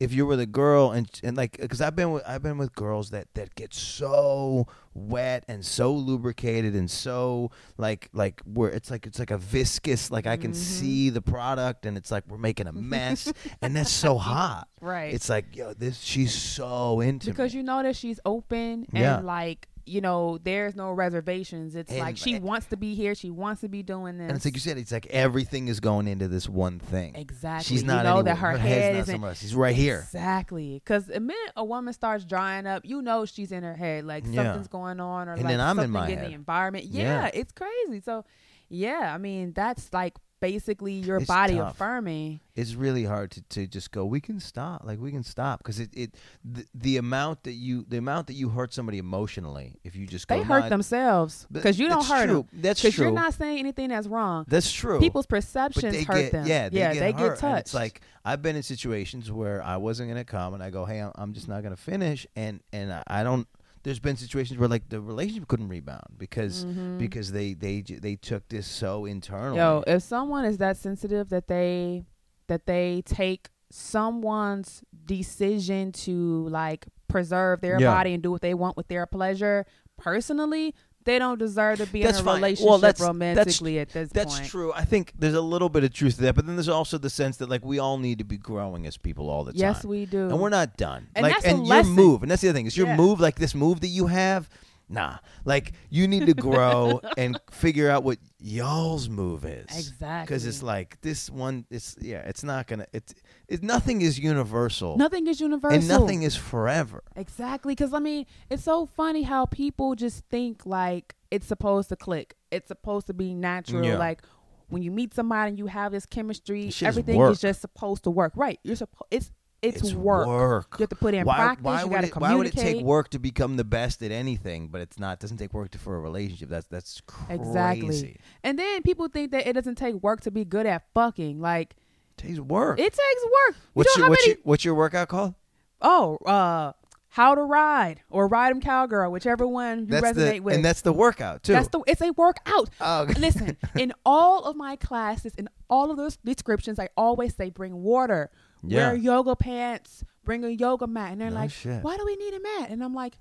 if 0.00 0.12
you 0.12 0.24
were 0.24 0.36
the 0.36 0.46
girl 0.46 0.92
and 0.92 1.08
and 1.24 1.36
like 1.36 1.58
because 1.60 1.80
I've 1.80 1.96
been 1.96 2.12
with 2.12 2.22
I've 2.26 2.42
been 2.42 2.56
with 2.56 2.72
girls 2.74 3.10
that 3.10 3.26
that 3.34 3.54
get 3.56 3.74
so 3.74 4.68
wet 4.94 5.44
and 5.48 5.64
so 5.66 5.92
lubricated 5.92 6.74
and 6.74 6.88
so 6.90 7.50
like 7.78 8.08
like 8.12 8.40
where 8.44 8.70
it's 8.70 8.90
like 8.92 9.06
it's 9.06 9.18
like 9.18 9.32
a 9.32 9.38
viscous 9.38 10.10
like 10.10 10.26
I 10.26 10.36
can 10.36 10.52
Mhm. 10.52 10.56
see 10.56 11.10
the 11.10 11.20
product 11.20 11.84
and 11.84 11.96
it's 11.96 12.10
like 12.12 12.24
we're 12.28 12.38
making 12.38 12.68
a 12.68 12.72
mess 12.72 13.32
and 13.62 13.74
that's 13.76 13.90
so 13.90 14.18
hot. 14.18 14.68
right. 14.80 15.12
It's 15.12 15.28
like 15.28 15.56
yo 15.56 15.74
this 15.74 15.98
she's 16.00 16.32
so 16.32 17.00
into 17.00 17.30
because 17.30 17.52
me. 17.52 17.58
you 17.58 17.62
know 17.64 17.82
that 17.82 17.96
she's 17.96 18.20
open 18.24 18.86
Yeah. 18.92 19.18
and 19.18 19.26
like 19.26 19.66
you 19.88 20.00
know 20.00 20.38
there's 20.42 20.76
no 20.76 20.92
reservations. 20.92 21.74
It's 21.74 21.90
And- 21.90 22.00
like 22.00 22.16
she 22.16 22.38
wants 22.38 22.66
to 22.66 22.76
be 22.76 22.94
here. 22.94 23.14
She 23.14 23.30
wants 23.30 23.60
to 23.62 23.68
be 23.68 23.82
doing 23.82 24.18
this. 24.18 24.28
and 24.28 24.36
it's 24.36 24.44
like 24.44 24.54
you 24.54 24.60
said 24.60 24.78
it's 24.78 24.92
like 24.92 25.06
everything 25.06 25.68
is 25.68 25.80
going 25.80 26.06
into 26.06 26.28
this 26.28 26.48
one 26.48 26.78
thing. 26.78 27.14
exactly. 27.16 27.64
She's 27.64 27.84
not 27.84 27.98
you 28.04 28.10
know 28.10 28.22
that 28.22 28.30
anywhere. 28.32 28.52
her, 28.52 28.58
head 28.58 28.92
not 28.94 29.00
isn't 29.00 29.14
somewhere 29.14 29.30
else. 29.30 29.40
She's 29.40 29.54
right 29.54 29.74
here. 29.74 30.00
Exactly. 30.04 30.74
Because 30.74 31.06
the 31.06 31.20
minute 31.20 31.52
a 31.56 31.64
woman 31.64 31.92
starts 31.92 32.24
drying 32.24 32.66
up, 32.66 32.82
you 32.84 33.02
know 33.02 33.24
she's 33.24 33.50
in 33.52 33.62
her 33.62 33.74
head. 33.74 34.04
Like 34.04 34.24
Yeah. 34.26 34.44
something's 34.44 34.68
going 34.68 35.00
on 35.00 35.28
or 35.28 35.32
And 35.32 35.42
like 35.42 35.50
then 35.52 35.60
I'm 35.60 35.78
in 35.78 35.84
something 35.84 35.92
my 35.92 36.08
in 36.08 36.20
the 36.20 36.32
environment. 36.32 36.86
Yeah, 36.86 37.02
Yeah. 37.24 37.30
it's 37.34 37.52
crazy. 37.52 38.00
So, 38.00 38.24
yeah, 38.68 39.12
I 39.14 39.18
mean, 39.18 39.52
that's 39.54 39.92
like 39.92 40.14
basically 40.40 40.92
your 40.92 41.18
It's 41.18 41.26
body 41.26 41.56
tough. 41.56 41.72
affirming. 41.72 42.40
it's 42.54 42.74
really 42.74 43.04
hard 43.04 43.30
to, 43.32 43.42
to 43.42 43.66
just 43.66 43.90
go 43.90 44.04
we 44.04 44.20
can 44.20 44.38
stop 44.40 44.82
like 44.84 44.98
we 45.00 45.10
can 45.10 45.22
stop 45.22 45.58
because 45.58 45.80
it, 45.80 45.90
it 45.94 46.14
the, 46.44 46.64
the 46.74 46.96
amount 46.96 47.42
that 47.44 47.52
you 47.52 47.84
the 47.88 47.96
amount 47.98 48.26
that 48.28 48.34
you 48.34 48.48
hurt 48.48 48.72
somebody 48.72 48.98
emotionally 48.98 49.76
if 49.84 49.96
you 49.96 50.06
just 50.06 50.28
go 50.28 50.36
They 50.36 50.42
hurt 50.42 50.64
I-" 50.64 50.68
themselves 50.68 51.46
because 51.50 51.78
you 51.78 51.88
don't 51.88 51.98
that's 51.98 52.08
hurt 52.10 52.26
true. 52.26 52.46
them. 52.50 52.60
that's 52.62 52.80
true. 52.80 52.88
Because 52.90 52.98
you're 53.00 53.10
not 53.12 53.34
saying 53.34 53.58
anything 53.58 53.88
that's 53.88 54.06
wrong. 54.06 54.44
that's 54.48 54.70
true 54.72 54.98
People's 55.00 55.26
perceptions 55.26 56.04
hurt 56.04 56.14
get 56.16 56.32
them. 56.32 56.46
yeah 56.46 56.68
they 56.68 56.78
yeah, 56.78 56.92
get 56.94 57.00
they 57.00 57.12
hurt. 57.12 57.30
get 57.34 57.38
touched. 57.38 57.60
it's 57.60 57.74
like 57.74 58.00
I've 58.24 58.42
been 58.42 58.56
in 58.56 58.62
situations 58.62 59.30
where 59.32 59.62
I 59.62 59.76
wasn't 59.78 60.08
gonna 60.10 60.24
come 60.24 60.54
and 60.54 60.62
I 60.62 60.70
go 60.70 60.84
hey 60.84 61.00
I'm, 61.00 61.12
I'm 61.16 61.32
just 61.32 61.48
not 61.48 61.62
gonna 61.62 61.76
finish 61.76 62.26
and 62.36 62.60
and 62.72 62.92
I- 62.92 63.02
I 63.06 63.22
don't 63.22 63.46
there's 63.88 63.98
been 63.98 64.16
situations 64.16 64.58
where 64.58 64.68
like 64.68 64.86
the 64.90 65.00
relationship 65.00 65.48
couldn't 65.48 65.68
rebound 65.68 66.16
because 66.18 66.66
Mhm. 66.66 66.98
because 66.98 67.32
they 67.32 67.54
they 67.54 67.80
they 67.80 68.16
took 68.16 68.46
this 68.48 68.66
so 68.66 69.06
internally 69.06 69.56
Yo, 69.56 69.82
if 69.86 70.02
someone 70.02 70.44
is 70.44 70.58
that 70.58 70.76
sensitive 70.76 71.30
that 71.30 71.46
they 71.48 72.04
that 72.48 72.66
they 72.66 73.02
take 73.06 73.48
someone's 73.70 74.82
decision 75.06 75.90
to 75.92 76.46
like 76.48 76.86
preserve 77.08 77.60
their 77.62 77.80
Yeah. 77.80 77.94
body 77.94 78.12
and 78.14 78.22
do 78.22 78.30
what 78.30 78.42
they 78.42 78.54
want 78.54 78.76
with 78.76 78.88
their 78.88 79.06
pleasure 79.06 79.64
personally, 79.96 80.74
they 81.04 81.18
don't 81.18 81.38
deserve 81.38 81.78
to 81.78 81.86
be 81.86 82.02
That's 82.02 82.18
in 82.18 82.22
a 82.22 82.24
fine. 82.24 82.36
Relationship 82.36 82.80
that's- 82.80 82.98
that's- 82.98 83.00
romantically 83.08 83.78
at 83.78 83.88
this 83.90 84.10
That's 84.12 84.38
point. 84.38 84.50
true. 84.50 84.72
I 84.74 84.84
think 84.84 85.12
there's 85.18 85.34
a 85.34 85.40
little 85.40 85.68
bit 85.68 85.84
of 85.84 85.92
truth 85.92 86.16
to 86.16 86.22
that, 86.22 86.34
but 86.34 86.46
then 86.46 86.56
there's 86.56 86.68
also 86.68 86.98
the 86.98 87.08
sense 87.10 87.38
that 87.38 87.48
like 87.48 87.64
we 87.64 87.78
all 87.78 87.96
need 87.98 88.18
to 88.18 88.24
be 88.24 88.36
growing 88.36 88.86
as 88.86 88.96
people 88.98 89.30
all 89.30 89.44
the 89.44 89.52
time. 89.52 89.60
Yes, 89.60 89.84
we 89.84 90.04
do. 90.06 90.28
and 90.28 90.38
we're 90.38 90.50
not 90.50 90.76
done. 90.76 91.08
And 91.14 91.22
like, 91.22 91.32
that's 91.34 91.46
a 91.46 91.50
your 91.50 91.58
lesson. 91.58 91.92
move, 91.92 92.22
and 92.22 92.30
that's 92.30 92.42
the 92.42 92.48
other 92.50 92.56
thing 92.58 92.66
is 92.66 92.76
your 92.76 92.88
Yeah. 92.88 92.96
move, 92.96 93.20
like 93.20 93.36
this 93.36 93.54
move 93.54 93.80
that 93.80 93.88
you 93.88 94.08
have. 94.08 94.48
Nah, 94.90 95.18
like 95.44 95.72
you 95.90 96.08
need 96.08 96.24
to 96.26 96.34
grow 96.34 97.00
and 97.18 97.38
figure 97.50 97.90
out 97.90 98.04
what 98.04 98.18
y'all's 98.40 99.06
move 99.08 99.44
is. 99.44 99.66
Exactly. 99.76 100.24
Because 100.24 100.46
it's 100.46 100.62
like 100.62 100.98
this 101.02 101.28
one. 101.28 101.66
It's 101.70 101.94
yeah. 102.00 102.20
It's 102.20 102.42
not 102.42 102.66
gonna. 102.66 102.86
It's 102.94 103.12
it. 103.48 103.62
Nothing 103.62 104.02
is 104.02 104.18
universal. 104.18 104.96
nothing 104.96 105.26
is 105.26 105.40
universal. 105.40 105.78
and 105.78 105.88
nothing 105.88 106.22
is 106.22 106.36
forever. 106.36 107.02
Exactly, 107.16 107.74
because 107.74 107.92
I 107.92 107.98
mean, 107.98 108.26
it's 108.50 108.64
so 108.64 108.86
funny 108.86 109.22
how 109.22 109.46
people 109.46 109.94
just 109.94 110.24
think 110.28 110.66
like 110.66 111.14
it's 111.30 111.46
supposed 111.46 111.88
to 111.90 111.96
click. 111.96 112.36
It's 112.50 112.68
supposed 112.68 113.06
to 113.08 113.14
be 113.14 113.34
natural. 113.34 113.84
Yeah. 113.84 113.98
Like 113.98 114.22
when 114.68 114.82
you 114.82 114.90
meet 114.90 115.14
somebody 115.14 115.50
and 115.50 115.58
you 115.58 115.66
have 115.66 115.92
this 115.92 116.06
chemistry, 116.06 116.68
is 116.68 116.82
everything 116.82 117.16
work. 117.16 117.32
is 117.32 117.40
just 117.40 117.60
supposed 117.60 118.04
to 118.04 118.10
work. 118.10 118.32
Right? 118.36 118.58
You're 118.62 118.76
supposed. 118.76 119.08
It's, 119.10 119.30
it's 119.60 119.82
It's 119.82 119.92
work. 119.92 120.28
work. 120.28 120.76
You 120.78 120.84
have 120.84 120.90
to 120.90 120.96
put 120.96 121.14
in 121.14 121.24
why, 121.24 121.36
practice. 121.36 121.64
Why 121.64 121.80
you 121.80 121.88
would 121.88 121.94
got 121.94 122.00
to 122.02 122.06
it, 122.06 122.12
communicate. 122.12 122.36
Why 122.36 122.38
would 122.38 122.46
it 122.46 122.76
take 122.76 122.84
work 122.84 123.10
to 123.10 123.18
become 123.18 123.56
the 123.56 123.64
best 123.64 124.02
at 124.02 124.12
anything? 124.12 124.68
But 124.68 124.82
it's 124.82 124.98
not. 125.00 125.14
It 125.14 125.20
doesn't 125.20 125.38
take 125.38 125.52
work 125.52 125.70
to, 125.72 125.78
for 125.78 125.96
a 125.96 126.00
relationship. 126.00 126.48
That's 126.48 126.66
that's 126.66 127.00
crazy. 127.06 127.42
Exactly. 127.42 128.16
And 128.44 128.58
then 128.58 128.82
people 128.82 129.08
think 129.08 129.32
that 129.32 129.46
it 129.48 129.54
doesn't 129.54 129.74
take 129.74 129.96
work 129.96 130.20
to 130.22 130.30
be 130.30 130.44
good 130.44 130.66
at 130.66 130.84
fucking. 130.94 131.40
Like 131.40 131.74
takes 132.18 132.38
work. 132.40 132.78
it 132.78 132.92
takes 132.92 133.24
work. 133.24 133.56
You 133.56 133.62
what's 133.74 133.96
know 133.96 134.02
your 134.04 134.10
what's 134.10 134.22
many? 134.26 134.32
your 134.34 134.40
what's 134.44 134.64
your 134.64 134.74
workout 134.74 135.08
called? 135.08 135.34
oh, 135.80 136.16
uh, 136.26 136.72
how 137.10 137.34
to 137.34 137.40
ride 137.42 138.00
or 138.10 138.28
ride 138.28 138.50
'em 138.50 138.60
cowgirl, 138.60 139.10
whichever 139.10 139.46
one 139.46 139.80
you 139.80 139.86
that's 139.86 140.06
resonate 140.06 140.32
the 140.34 140.40
with. 140.40 140.54
and 140.56 140.64
that's 140.64 140.82
the 140.82 140.92
workout 140.92 141.42
too. 141.42 141.52
That's 141.52 141.68
the 141.68 141.80
it's 141.86 142.02
a 142.02 142.10
workout. 142.12 142.68
Oh. 142.80 143.06
Listen, 143.18 143.56
in 143.76 143.92
all 144.04 144.44
of 144.44 144.56
my 144.56 144.76
classes, 144.76 145.34
in 145.36 145.48
all 145.70 145.90
of 145.90 145.96
those 145.96 146.16
descriptions, 146.18 146.78
I 146.78 146.88
always 146.96 147.34
say 147.34 147.48
bring 147.50 147.82
water, 147.82 148.30
Yeah. 148.62 148.88
wear 148.88 148.96
yoga 148.96 149.36
pants, 149.36 150.04
bring 150.24 150.44
a 150.44 150.48
yoga 150.50 150.86
mat, 150.86 151.12
and 151.12 151.20
they're 151.20 151.30
No 151.30 151.36
like, 151.36 151.50
shit. 151.50 151.82
"Why 151.82 151.96
do 151.96 152.04
we 152.04 152.16
need 152.16 152.34
a 152.34 152.40
mat?" 152.40 152.70
And 152.70 152.84
I'm 152.84 152.94
like, 152.94 153.18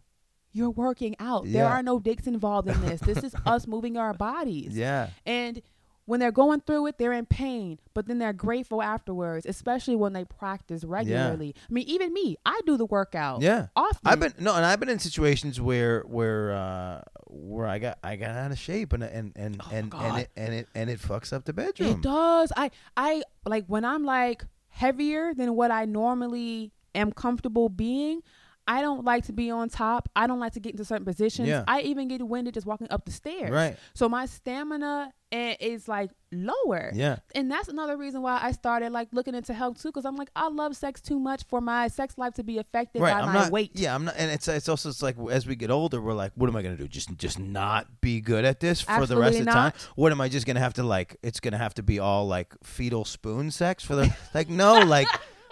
"You're 0.52 0.70
working 0.70 1.16
out. 1.20 1.46
There 1.48 1.66
are 1.68 1.82
no 1.82 2.00
dicks 2.00 2.28
involved 2.28 2.68
in 2.68 2.80
this. 2.82 3.00
This 3.02 3.24
is 3.24 3.34
us 3.46 3.68
moving 3.68 3.98
our 3.98 4.14
bodies." 4.14 4.76
yeah. 4.78 5.10
And 5.26 5.62
when 6.08 6.22
they're 6.22 6.32
going 6.32 6.62
through 6.62 6.88
it, 6.88 6.98
they're 6.98 7.12
in 7.14 7.26
pain, 7.26 7.80
but 7.94 8.08
then 8.08 8.18
they're 8.18 8.34
grateful 8.34 8.82
afterwards, 8.82 9.46
especially 9.46 9.96
when 9.96 10.14
they 10.14 10.24
practice 10.24 10.86
regularly. 10.86 11.54
I 11.70 11.74
mean, 11.74 11.86
even 11.88 12.14
me, 12.14 12.38
I 12.46 12.60
do 12.66 12.78
the 12.78 12.86
workout. 12.86 13.42
Yeah. 13.42 13.68
often. 13.76 14.00
I've 14.06 14.20
been 14.20 14.34
no, 14.40 14.56
and 14.56 14.66
I've 14.66 14.80
been 14.80 14.90
in 14.90 15.00
situations 15.00 15.60
where 15.60 16.02
where 16.04 16.54
uh 16.54 17.02
where 17.28 17.68
I 17.68 17.78
got 17.80 18.00
I 18.04 18.16
got 18.16 18.32
out 18.32 18.52
of 18.52 18.58
shape 18.58 18.94
and 18.94 19.04
and 19.04 19.34
and 19.36 19.62
Oh, 19.62 19.70
and, 19.72 19.94
and 19.94 20.18
it 20.18 20.30
and 20.38 20.54
it 20.54 20.70
and 20.74 20.90
it 20.90 21.00
fucks 21.00 21.34
up 21.34 21.44
the 21.44 21.54
bedroom. 21.54 21.90
It 21.90 22.02
does. 22.02 22.54
I 22.56 22.72
I 22.96 23.24
like 23.46 23.66
when 23.68 23.84
I'm 23.84 24.06
like 24.06 24.46
heavier 24.70 25.34
than 25.34 25.56
what 25.56 25.72
I 25.72 25.84
normally 25.86 26.72
am 26.96 27.12
comfortable 27.12 27.68
being. 27.68 28.22
I 28.68 28.82
don't 28.82 29.06
like 29.06 29.26
to 29.26 29.34
be 29.34 29.50
on 29.50 29.70
top. 29.70 30.10
I 30.16 30.28
don't 30.28 30.40
like 30.40 30.54
to 30.54 30.60
get 30.60 30.72
into 30.72 30.84
certain 30.84 31.06
positions. 31.06 31.48
Yeah. 31.48 31.64
I 31.68 31.82
even 31.82 32.08
get 32.08 32.22
winded 32.22 32.54
just 32.54 32.68
walking 32.68 32.88
up 32.90 33.06
the 33.06 33.12
stairs. 33.12 33.50
Right. 33.50 33.78
So 33.94 34.10
my 34.10 34.26
stamina 34.26 35.14
eh, 35.32 35.56
is 35.62 35.88
like 35.88 36.12
lower. 36.34 36.92
Yeah. 36.94 37.20
And 37.34 37.50
that's 37.50 37.70
another 37.70 37.96
reason 37.96 38.22
why 38.22 38.40
I 38.42 38.52
started 38.52 38.92
like 38.92 39.08
looking 39.14 39.36
into 39.36 39.54
health 39.54 39.82
too, 39.82 39.88
because 39.90 40.06
I'm 40.06 40.18
like 40.18 40.30
I 40.36 40.50
love 40.50 40.76
sex 40.76 41.00
too 41.00 41.18
much 41.18 41.44
for 41.48 41.62
my 41.62 41.88
sex 41.88 42.18
life 42.18 42.34
to 42.34 42.44
be 42.44 42.58
affected 42.58 43.02
Right. 43.02 43.14
by 43.14 43.22
I'm 43.22 43.28
my 43.28 43.34
not 43.34 43.52
weight. 43.52 43.72
Yeah, 43.74 43.96
I'm 43.96 44.04
not 44.06 44.16
and 44.18 44.30
it's 44.30 44.48
it's 44.50 44.68
also 44.68 44.90
it's 44.90 45.02
like 45.02 45.16
as 45.32 45.48
we 45.48 45.56
get 45.56 45.72
older, 45.72 46.02
we're 46.02 46.14
like, 46.14 46.34
what 46.36 46.50
am 46.50 46.56
I 46.58 46.62
gonna 46.62 46.76
do? 46.76 46.90
Just 46.90 47.16
just 47.18 47.40
not 47.40 48.02
be 48.02 48.20
good 48.20 48.44
at 48.44 48.60
this 48.60 48.82
for 48.82 49.06
the 49.06 49.16
rest 49.16 49.38
Absolutely 49.38 49.40
of 49.40 49.46
the 49.46 49.52
time? 49.52 49.72
What 49.96 50.12
am 50.12 50.20
I 50.20 50.28
just 50.28 50.46
gonna 50.46 50.60
have 50.60 50.74
to 50.74 50.84
like 50.84 51.16
it's 51.24 51.40
gonna 51.40 51.58
have 51.58 51.74
to 51.76 51.84
be 51.84 52.00
all 52.00 52.28
like 52.28 52.54
fetal 52.64 53.06
spoon 53.06 53.50
sex 53.50 53.84
for 53.84 53.96
the 53.96 54.14
like 54.34 54.50
no, 54.50 54.80
like 54.82 55.08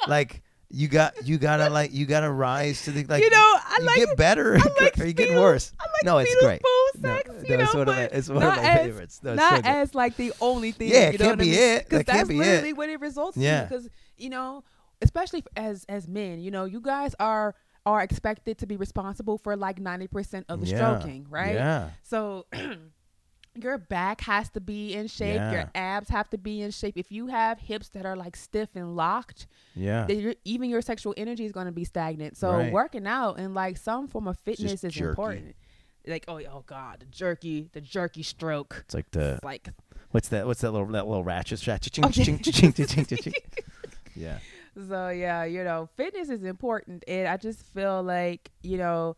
like 0.08 0.42
You 0.70 0.88
got 0.88 1.26
you 1.26 1.38
gotta 1.38 1.70
like 1.70 1.94
you 1.94 2.06
gotta 2.06 2.30
rise 2.30 2.84
to 2.86 2.92
the 2.92 3.06
like. 3.06 3.24
you 3.24 3.30
know, 3.30 3.38
I 3.38 3.76
you 3.80 3.86
like 3.86 3.96
get 3.98 4.18
better. 4.18 4.56
I 4.58 4.64
like 4.82 4.98
or 5.00 5.06
you 5.06 5.14
get 5.14 5.30
feel- 5.30 5.42
worse. 5.42 5.72
I 5.80 5.84
like 5.84 6.04
no, 6.04 6.18
it's 6.18 6.36
great. 6.44 6.62
No, 7.00 7.02
sex, 7.14 7.30
no, 7.30 7.34
you 7.36 7.62
it's 7.62 7.74
know, 7.74 7.80
one 7.80 7.88
of 7.90 7.96
my- 7.96 8.02
it's 8.04 8.28
one 8.30 8.38
of 8.38 8.44
not 8.44 8.58
my 8.58 8.70
as, 8.70 8.80
favorites. 8.80 9.20
No, 9.24 9.36
not 9.36 9.64
so 9.64 9.70
as 9.72 9.96
like 9.96 10.16
the 10.18 10.34
only 10.42 10.72
thing. 10.72 10.90
Yeah, 10.90 11.10
it 11.10 11.14
you 11.14 11.18
know 11.20 11.26
can't 11.26 11.38
what 11.38 11.42
I 11.42 11.44
be 11.46 11.52
mean? 11.52 11.60
it. 11.60 11.90
That 11.90 12.06
that's 12.08 12.28
be 12.28 12.36
it. 12.36 12.40
literally 12.40 12.74
what 12.74 12.90
it 12.90 13.00
results 13.00 13.38
Yeah. 13.38 13.62
to. 13.62 13.68
Because 13.70 13.90
you 14.18 14.30
know, 14.30 14.64
especially 15.02 15.44
as 15.56 15.86
as 15.88 16.08
men, 16.08 16.40
you 16.42 16.52
know, 16.52 16.66
you 16.66 16.82
guys 16.82 17.16
are 17.20 17.54
are 17.86 18.02
expected 18.02 18.58
to 18.58 18.66
be 18.66 18.76
responsible 18.78 19.38
for 19.38 19.56
like 19.56 19.80
ninety 19.80 20.08
percent 20.08 20.46
of 20.50 20.62
the 20.62 20.68
Yeah. 20.68 20.98
stroking, 20.98 21.28
right? 21.30 21.54
Yeah. 21.54 21.90
So 22.04 22.48
your 23.56 23.78
back 23.78 24.22
has 24.22 24.50
to 24.52 24.60
be 24.62 24.94
in 24.94 25.08
shape. 25.08 25.36
Yeah. 25.36 25.52
Your 25.52 25.72
abs 25.76 26.10
have 26.10 26.30
to 26.32 26.38
be 26.38 26.62
in 26.62 26.72
shape. 26.72 26.98
If 26.98 27.12
you 27.12 27.28
have 27.28 27.60
hips 27.60 27.90
that 27.90 28.06
are 28.06 28.16
like 28.16 28.36
stiff 28.36 28.70
and 28.76 28.96
locked, 28.96 29.48
Yeah. 29.76 30.08
even 30.44 30.70
your 30.70 30.82
sexual 30.82 31.14
energy 31.18 31.46
is 31.46 31.52
going 31.52 31.66
to 31.68 31.72
be 31.72 31.86
stagnant. 31.86 32.38
So 32.38 32.52
Right. 32.52 32.72
working 32.74 33.08
out 33.08 33.40
and 33.40 33.54
like 33.54 33.78
some 33.78 34.08
form 34.08 34.28
of 34.28 34.38
fitness 34.40 34.84
is 34.84 34.94
jerky. 34.94 35.10
important. 35.10 35.56
Like 36.08 36.26
oh 36.28 36.40
oh 36.40 36.64
god, 36.68 37.00
the 37.00 37.06
jerky, 37.08 37.70
the 37.74 37.82
jerky 37.82 38.22
stroke. 38.24 38.84
It's 38.86 38.94
like 38.94 39.10
the 39.12 39.36
It's 39.36 39.44
like 39.44 39.70
what's 40.12 40.28
that? 40.30 40.46
What's 40.46 40.62
that 40.62 40.72
little 40.72 40.88
that 40.88 41.08
little 41.08 41.24
ratchet? 41.24 41.66
ratchet 41.66 41.98
Oh, 42.04 42.10
ching, 42.10 42.40
ching, 42.40 42.72
ching, 42.74 42.86
ching, 42.88 43.06
ching, 43.06 43.18
ching. 43.20 43.34
Yeah. 44.16 44.38
so 44.88 45.10
yeah, 45.10 45.44
you 45.46 45.64
know, 45.64 45.90
fitness 45.98 46.30
is 46.30 46.44
important, 46.44 47.04
and 47.08 47.28
I 47.28 47.38
just 47.38 47.64
feel 47.74 48.04
like 48.04 48.52
you 48.62 48.78
know 48.78 49.16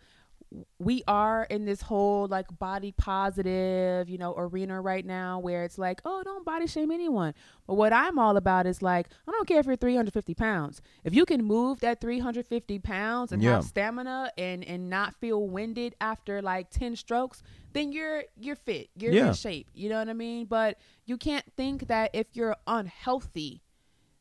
we 0.80 1.04
are 1.08 1.44
in 1.50 1.66
this 1.66 1.82
whole 1.82 2.28
like 2.28 2.46
body 2.58 2.94
positive, 2.94 4.10
you 4.10 4.18
know, 4.18 4.34
arena 4.38 4.80
right 4.80 5.06
now 5.06 5.40
where 5.40 5.64
it's 5.64 5.78
like, 5.78 6.02
oh, 6.06 6.24
don't 6.24 6.46
body 6.46 6.68
shame 6.68 6.90
anyone. 6.92 7.34
But 7.68 7.74
what 7.76 7.92
I'm 7.92 8.18
all 8.18 8.38
about 8.38 8.66
is 8.66 8.82
like, 8.82 9.08
I 9.28 9.32
don't 9.32 9.48
care 9.48 9.60
if 9.60 9.66
you're 9.66 9.76
350 9.76 10.34
pounds. 10.36 10.82
If 11.04 11.14
you 11.14 11.26
can 11.26 11.44
move 11.44 11.82
that 11.82 12.00
350 12.00 12.80
pounds 12.80 13.32
and 13.32 13.42
Yeah. 13.44 13.56
have 13.56 13.66
stamina 13.66 14.32
and 14.38 14.64
and 14.64 14.90
not 14.90 15.16
feel 15.16 15.48
winded 15.48 15.96
after 16.00 16.42
like 16.42 16.70
10 16.70 16.96
strokes, 16.96 17.44
then 17.74 17.92
you're 17.92 18.24
you're 18.38 18.56
fit. 18.56 18.90
You're 18.96 19.14
Yeah. 19.14 19.28
in 19.28 19.34
shape. 19.34 19.70
You 19.74 19.90
know 19.90 20.00
what 20.00 20.10
I 20.10 20.14
mean? 20.14 20.46
But 20.46 20.80
you 21.06 21.18
can't 21.18 21.46
think 21.58 21.88
that 21.88 22.12
if 22.14 22.28
you're 22.36 22.56
unhealthy, 22.66 23.64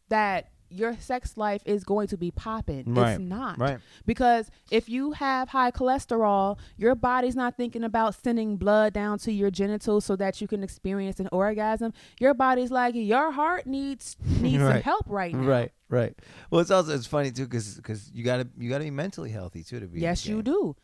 that 0.09 0.51
your 0.71 0.97
sex 0.99 1.37
life 1.37 1.63
is 1.65 1.85
going 1.85 2.09
to 2.09 2.17
be 2.17 2.31
popping. 2.31 2.85
Right. 2.87 3.13
It's 3.13 3.21
not. 3.21 3.59
Right. 3.59 3.79
Because 4.05 4.51
if 4.71 4.89
you 4.89 5.13
have 5.13 5.49
high 5.49 5.71
cholesterol, 5.71 6.59
your 6.77 6.95
body's 6.95 7.37
not 7.37 7.57
thinking 7.57 7.85
about 7.85 8.15
sending 8.15 8.57
blood 8.57 8.93
down 8.93 9.19
to 9.21 9.33
your 9.33 9.51
genitals 9.51 10.05
so 10.05 10.17
that 10.17 10.41
you 10.41 10.49
can 10.49 10.63
experience 10.63 11.21
an 11.21 11.29
orgasm. 11.33 11.93
Your 12.21 12.35
body's 12.35 12.71
like, 12.71 12.95
your 12.95 13.33
heart 13.33 13.67
needs 13.67 14.17
needs 14.41 14.63
some 14.63 14.83
help 14.83 15.05
right 15.07 15.35
now. 15.35 15.47
Right. 15.47 15.73
Right. 15.89 16.15
Well, 16.51 16.61
it's 16.61 16.71
also 16.71 16.95
it's 16.95 17.07
funny 17.07 17.31
too 17.31 17.47
because 17.47 18.11
you 18.13 18.25
gotta 18.25 18.49
you 18.59 18.69
gotta 18.69 18.85
be 18.85 18.91
mentally 18.91 19.31
healthy 19.31 19.63
too 19.63 19.79
to 19.79 19.87
be. 19.87 20.01
Yes, 20.01 20.27
you 20.27 20.43
do. 20.43 20.75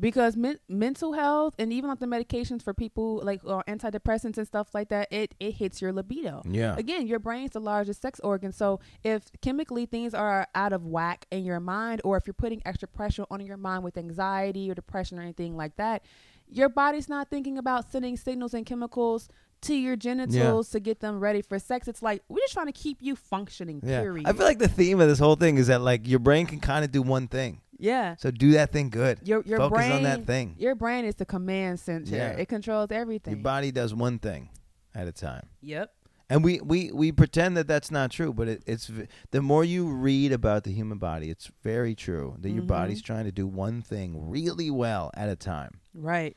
Because 0.00 0.36
men- 0.36 0.58
mental 0.68 1.12
health 1.12 1.54
and 1.56 1.72
even 1.72 1.88
like 1.88 2.00
the 2.00 2.06
medications 2.06 2.62
for 2.62 2.74
people 2.74 3.20
like 3.22 3.40
or 3.44 3.62
antidepressants 3.68 4.36
and 4.36 4.46
stuff 4.46 4.74
like 4.74 4.88
that, 4.88 5.12
it 5.12 5.34
it 5.38 5.52
hits 5.52 5.80
your 5.80 5.92
libido. 5.92 6.42
Yeah. 6.44 6.74
Again, 6.76 7.06
your 7.06 7.20
brain's 7.20 7.52
the 7.52 7.60
largest 7.60 8.02
sex 8.02 8.18
organ. 8.20 8.50
So 8.50 8.80
if 9.04 9.30
chemically 9.40 9.86
things 9.86 10.12
are 10.12 10.48
out 10.54 10.72
of 10.72 10.84
whack 10.84 11.26
in 11.30 11.44
your 11.44 11.60
mind, 11.60 12.00
or 12.04 12.16
if 12.16 12.26
you're 12.26 12.34
putting 12.34 12.60
extra 12.64 12.88
pressure 12.88 13.24
on 13.30 13.40
your 13.46 13.56
mind 13.56 13.84
with 13.84 13.96
anxiety 13.96 14.68
or 14.68 14.74
depression 14.74 15.18
or 15.18 15.22
anything 15.22 15.56
like 15.56 15.76
that, 15.76 16.02
your 16.48 16.68
body's 16.68 17.08
not 17.08 17.30
thinking 17.30 17.56
about 17.56 17.90
sending 17.90 18.16
signals 18.16 18.52
and 18.52 18.66
chemicals 18.66 19.28
to 19.64 19.74
your 19.74 19.96
genitals 19.96 20.70
to 20.70 20.80
get 20.80 21.00
them 21.00 21.20
ready 21.20 21.42
for 21.42 21.58
sex. 21.58 21.88
It's 21.88 22.02
like 22.02 22.22
we're 22.28 22.38
just 22.40 22.52
trying 22.54 22.66
to 22.66 22.72
keep 22.72 22.98
you 23.00 23.16
functioning. 23.16 23.80
Yeah. 23.84 24.00
Period. 24.00 24.26
I 24.28 24.32
feel 24.32 24.46
like 24.46 24.58
the 24.58 24.68
theme 24.68 25.00
of 25.00 25.08
this 25.08 25.18
whole 25.18 25.36
thing 25.36 25.56
is 25.58 25.66
that 25.66 25.80
like 25.80 26.06
your 26.06 26.18
brain 26.20 26.46
can 26.46 26.60
kind 26.60 26.84
of 26.84 26.92
do 26.92 27.02
one 27.02 27.28
thing. 27.28 27.60
yeah. 27.78 28.14
So 28.16 28.30
do 28.30 28.52
that 28.52 28.72
thing 28.72 28.90
good. 28.90 29.18
Your 29.24 29.42
your 29.44 29.58
Focus 29.58 29.76
brain 29.76 29.92
on 29.92 30.02
that 30.04 30.24
thing. 30.26 30.54
Your 30.58 30.74
brain 30.74 31.04
is 31.04 31.16
the 31.16 31.26
command 31.26 31.80
center. 31.80 32.14
Yeah. 32.16 32.28
It 32.30 32.48
controls 32.48 32.90
everything. 32.90 33.34
Your 33.34 33.42
body 33.42 33.70
does 33.72 33.94
one 33.94 34.18
thing 34.18 34.48
at 34.94 35.08
a 35.08 35.12
time. 35.12 35.48
Yep. 35.60 35.90
And 36.30 36.42
we, 36.42 36.58
we, 36.60 36.90
we 36.90 37.12
pretend 37.12 37.58
that 37.58 37.66
that's 37.68 37.90
not 37.90 38.10
true, 38.10 38.32
but 38.32 38.48
it, 38.48 38.62
it's 38.66 38.90
the 39.30 39.42
more 39.42 39.62
you 39.62 39.88
read 39.90 40.32
about 40.32 40.64
the 40.64 40.72
human 40.72 40.96
body, 40.96 41.28
it's 41.28 41.50
very 41.62 41.94
true 41.94 42.36
that 42.40 42.48
your 42.50 42.62
Mhm. 42.62 42.66
body's 42.68 43.02
trying 43.02 43.26
to 43.26 43.30
do 43.32 43.46
one 43.46 43.82
thing 43.82 44.30
really 44.30 44.70
well 44.70 45.10
at 45.14 45.28
a 45.28 45.36
time. 45.36 45.80
Right. 45.92 46.34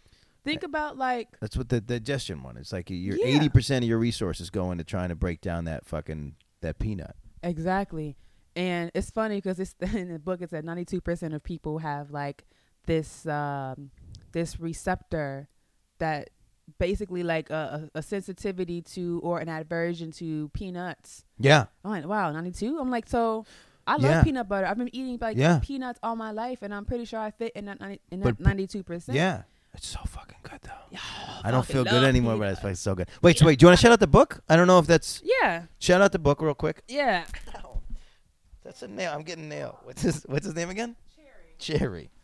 Think 0.47 0.63
about 0.63 0.97
like 0.97 1.39
That's 1.39 1.55
what 1.57 1.69
the 1.69 1.81
digestion 1.81 2.41
one. 2.43 2.57
It's 2.57 2.71
like 2.73 2.89
your 2.89 3.15
Yeah. 3.17 3.25
eighty 3.25 3.49
percent 3.49 3.83
of 3.83 3.89
your 3.89 3.99
resources 3.99 4.49
go 4.49 4.71
into 4.71 4.83
trying 4.83 5.09
to 5.09 5.15
break 5.15 5.41
down 5.41 5.65
that 5.65 5.85
fucking 5.85 6.35
that 6.61 6.79
peanut. 6.79 7.15
Exactly. 7.43 8.17
And 8.55 8.89
it's 8.95 9.11
funny 9.11 9.35
because 9.37 9.59
it's 9.59 9.75
in 9.93 10.11
the 10.11 10.19
book 10.19 10.41
it 10.41 10.49
said 10.49 10.65
92% 10.65 11.35
of 11.35 11.43
people 11.43 11.77
have 11.79 12.09
like 12.11 12.45
this 12.87 13.25
um 13.27 13.91
this 14.31 14.59
receptor 14.59 15.47
that 15.99 16.29
basically 16.79 17.23
like 17.23 17.49
a, 17.49 17.89
a, 17.95 18.01
sensitivity 18.01 18.81
to 18.81 19.21
or 19.23 19.39
an 19.39 19.47
aversion 19.49 20.11
to 20.11 20.49
peanuts. 20.49 21.23
Yeah, 21.39 21.65
I'm 21.83 21.91
like, 21.91 22.05
wow, 22.05 22.31
92? 22.31 22.77
I'm 22.79 22.89
like, 22.89 23.07
so 23.07 23.45
I 23.85 23.93
love 23.93 24.01
Yeah. 24.03 24.23
peanut 24.23 24.49
butter. 24.49 24.65
I've 24.67 24.77
been 24.77 24.93
eating 24.93 25.17
like 25.21 25.37
Yeah. 25.37 25.59
peanuts 25.63 25.97
all 26.03 26.15
my 26.17 26.31
life 26.31 26.61
and 26.61 26.73
I'm 26.73 26.83
pretty 26.85 27.05
sure 27.05 27.19
I 27.19 27.31
fit 27.31 27.53
in 27.55 27.65
that 27.65 27.79
90, 27.79 28.01
in 28.11 28.19
But- 28.21 28.37
that 28.39 28.43
92%. 28.43 29.15
yeah. 29.15 29.43
It's 29.77 29.87
so 29.87 29.99
fucking 30.07 30.37
good 30.43 30.59
though. 30.63 30.71
Yeah, 30.89 30.99
I 31.43 31.51
don't 31.51 31.65
feel 31.65 31.83
good 31.83 32.03
anymore, 32.03 32.35
but 32.37 32.49
it's 32.49 32.59
fucking 32.61 32.75
so 32.75 32.95
good. 32.95 33.09
Wait, 33.21 33.37
so 33.37 33.45
wait. 33.45 33.59
Do 33.59 33.63
you 33.63 33.67
want 33.67 33.79
to 33.79 33.81
shout 33.81 33.91
out 33.91 33.99
the 33.99 34.07
book? 34.07 34.41
I 34.49 34.55
don't 34.55 34.67
know 34.67 34.79
if 34.79 34.87
that's 34.87 35.21
Yeah. 35.23 35.63
shout 35.79 36.01
out 36.01 36.11
the 36.11 36.19
book 36.19 36.41
real 36.41 36.53
quick. 36.55 36.83
Yeah. 36.87 37.25
That's 38.63 38.81
a 38.81 38.87
nail. 38.87 39.13
I'm 39.13 39.21
getting 39.23 39.47
nail. 39.47 39.79
What's 39.83 40.01
his 40.01 40.23
What's 40.27 40.45
his 40.45 40.55
name 40.55 40.69
again? 40.69 40.95
Cherry. 41.59 42.09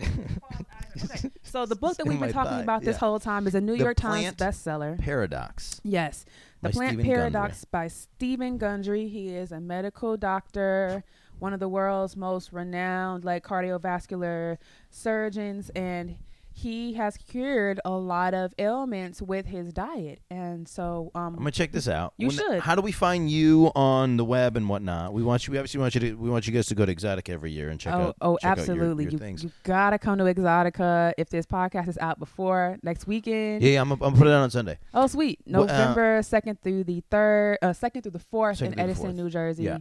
Okay. 0.00 1.30
So 1.44 1.64
the 1.66 1.76
book 1.76 1.96
that 1.96 2.06
we've 2.06 2.18
been 2.18 2.28
my 2.28 2.32
talking 2.32 2.52
thigh, 2.52 2.62
about 2.62 2.82
this 2.82 2.94
yeah. 2.94 3.00
whole 3.00 3.18
time 3.20 3.46
is 3.46 3.54
a 3.54 3.60
New 3.60 3.76
The 3.76 3.84
York 3.84 3.96
Times 3.96 4.34
Plant 4.34 4.38
bestseller. 4.38 4.98
Paradox. 4.98 5.80
Yes. 5.84 6.24
The 6.62 6.68
by 6.68 6.72
Plant 6.72 6.92
Stephen 6.94 7.06
Paradox 7.06 7.64
by 7.66 7.88
Steven 7.88 8.58
Gundry. 8.58 9.08
He 9.08 9.28
is 9.28 9.52
a 9.52 9.60
medical 9.60 10.16
doctor, 10.16 11.04
one 11.42 11.52
of 11.52 11.58
the 11.58 11.68
world's 11.68 12.16
most 12.16 12.52
renowned 12.52 13.24
like 13.24 13.44
cardiovascular 13.44 14.58
surgeons 14.90 15.70
and 15.74 16.16
he 16.54 16.92
has 16.94 17.16
cured 17.16 17.80
a 17.84 17.90
lot 17.90 18.34
of 18.34 18.54
ailments 18.58 19.20
with 19.22 19.46
his 19.46 19.72
diet. 19.72 20.20
And 20.30 20.68
so 20.68 21.10
um 21.14 21.34
I'm 21.34 21.38
gonna 21.38 21.50
check 21.50 21.72
this 21.72 21.88
out. 21.88 22.14
You 22.16 22.30
should. 22.30 22.60
How 22.60 22.74
do 22.74 22.82
we 22.82 22.92
find 22.92 23.30
you 23.30 23.72
on 23.74 24.16
the 24.18 24.24
web 24.24 24.56
and 24.56 24.68
whatnot? 24.68 25.12
We 25.12 25.22
want 25.22 25.46
you. 25.46 25.52
We 25.52 25.58
obviously 25.58 25.80
want 25.80 25.94
you 25.94 26.00
to. 26.02 26.14
We 26.14 26.30
want 26.30 26.46
you 26.46 26.52
guys 26.52 26.66
to 26.66 26.74
go 26.74 26.84
to 26.84 26.92
Exotic 26.92 27.28
every 27.28 27.50
year 27.50 27.70
and 27.70 27.80
check 27.80 27.94
oh, 27.94 28.00
out. 28.00 28.16
oh 28.20 28.36
check 28.36 28.50
out 28.50 28.56
your- 28.58 28.76
absolutely. 28.76 29.04
your 29.04 29.12
you, 29.12 29.18
things. 29.18 29.42
you 29.42 29.50
gotta 29.64 29.98
come 29.98 30.18
to 30.18 30.24
Exotica 30.24 31.14
if 31.16 31.30
this 31.30 31.46
podcast 31.46 31.88
is 31.88 31.98
out 31.98 32.18
before 32.18 32.78
next 32.82 33.06
weekend. 33.06 33.62
yeah, 33.62 33.72
yeah, 33.72 33.80
I'm. 33.80 33.90
I'm 33.90 33.98
gonna 33.98 34.16
put 34.16 34.26
it 34.26 34.32
out 34.32 34.42
on 34.42 34.50
Sunday. 34.50 34.78
Oh, 34.94 35.06
sweet! 35.06 35.40
Well, 35.46 35.62
uh, 35.62 35.66
November 35.66 36.22
second 36.22 36.60
through 36.62 36.84
the 36.84 37.02
third, 37.10 37.58
uh, 37.62 37.72
second 37.72 38.02
through 38.02 38.12
the 38.12 38.18
fourth 38.18 38.60
in 38.60 38.70
Second 38.70 38.74
through 38.74 38.84
the 38.84 38.90
Edison, 38.90 39.16
New 39.16 39.30
Jersey. 39.30 39.64
Yeah. 39.64 39.78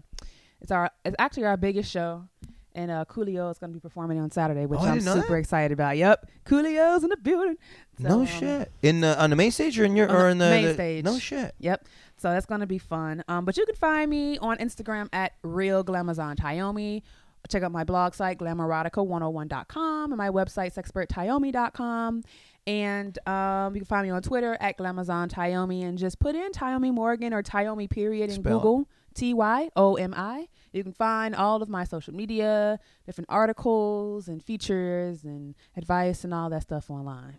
It's 0.62 0.72
our, 0.72 0.90
it's 1.04 1.16
actually 1.20 1.46
our 1.46 1.58
biggest 1.58 1.92
show, 1.92 2.24
and 2.74 2.92
uh, 2.92 3.06
Coolio 3.10 3.50
is 3.52 3.58
going 3.58 3.72
to 3.72 3.74
be 3.74 3.80
performing 3.80 4.20
on 4.20 4.30
Saturday, 4.32 4.66
which 4.66 4.80
Oh, 4.82 4.86
I'm 4.86 5.02
super 5.02 5.28
that. 5.30 5.34
excited 5.36 5.72
about. 5.72 5.98
Yep, 5.98 6.30
Coolio's 6.46 7.04
in 7.04 7.10
the 7.10 7.18
building. 7.18 7.58
So, 8.02 8.08
no 8.08 8.20
um, 8.22 8.26
shit. 8.28 8.72
In 8.82 9.02
the, 9.02 9.20
on 9.22 9.30
the 9.32 9.36
main 9.36 9.52
stage 9.52 9.80
or 9.80 9.86
in 9.86 9.96
your 9.96 10.10
or 10.10 10.24
the 10.24 10.30
in 10.30 10.38
the 10.38 10.50
main 10.50 10.66
the- 10.66 10.74
stage. 10.76 11.04
No 11.06 11.18
shit. 11.20 11.54
Yep. 11.60 11.88
So 12.18 12.30
that's 12.30 12.46
going 12.46 12.62
to 12.62 12.68
be 12.68 12.78
fun. 12.78 13.24
Um, 13.28 13.46
but 13.46 13.58
you 13.58 13.66
can 13.66 13.76
find 13.76 14.08
me 14.10 14.38
on 14.38 14.58
Instagram 14.58 15.10
at 15.12 15.34
Real 15.42 15.84
Glamazon 15.84 16.36
Tyomi. 16.36 17.02
Check 17.50 17.64
out 17.64 17.72
my 17.72 17.84
blog 17.84 18.14
site, 18.14 18.38
glamorerotica101.com, 18.38 20.12
and 20.12 20.18
my 20.18 20.30
website, 20.30 20.74
sexperttyomi.com. 20.76 22.24
And 22.68 23.28
um, 23.28 23.74
you 23.74 23.82
can 23.82 23.86
find 23.88 24.06
me 24.06 24.12
on 24.12 24.22
Twitter 24.22 24.56
at 24.60 24.78
Glamazon 24.78 25.30
Tyomi 25.30 25.84
and 25.84 25.98
just 25.98 26.20
put 26.20 26.36
in 26.36 26.52
Tyomi 26.52 26.94
Morgan 26.94 27.34
or 27.34 27.42
Tyomi 27.42 27.90
period 27.90 28.30
in 28.30 28.36
Spell. 28.36 28.60
Google. 28.60 28.88
T 29.14 29.34
Y 29.34 29.70
O 29.76 29.96
M 29.96 30.14
I. 30.16 30.48
You 30.74 30.84
can 30.84 30.94
find 30.94 31.36
all 31.36 31.62
of 31.62 31.70
my 31.70 31.84
social 31.84 32.14
media, 32.14 32.80
different 33.06 33.30
articles 33.30 34.28
and 34.28 34.44
features 34.44 35.24
and 35.24 35.56
advice 35.76 36.24
and 36.24 36.34
all 36.34 36.50
that 36.50 36.64
stuff 36.64 36.90
online. 36.90 37.36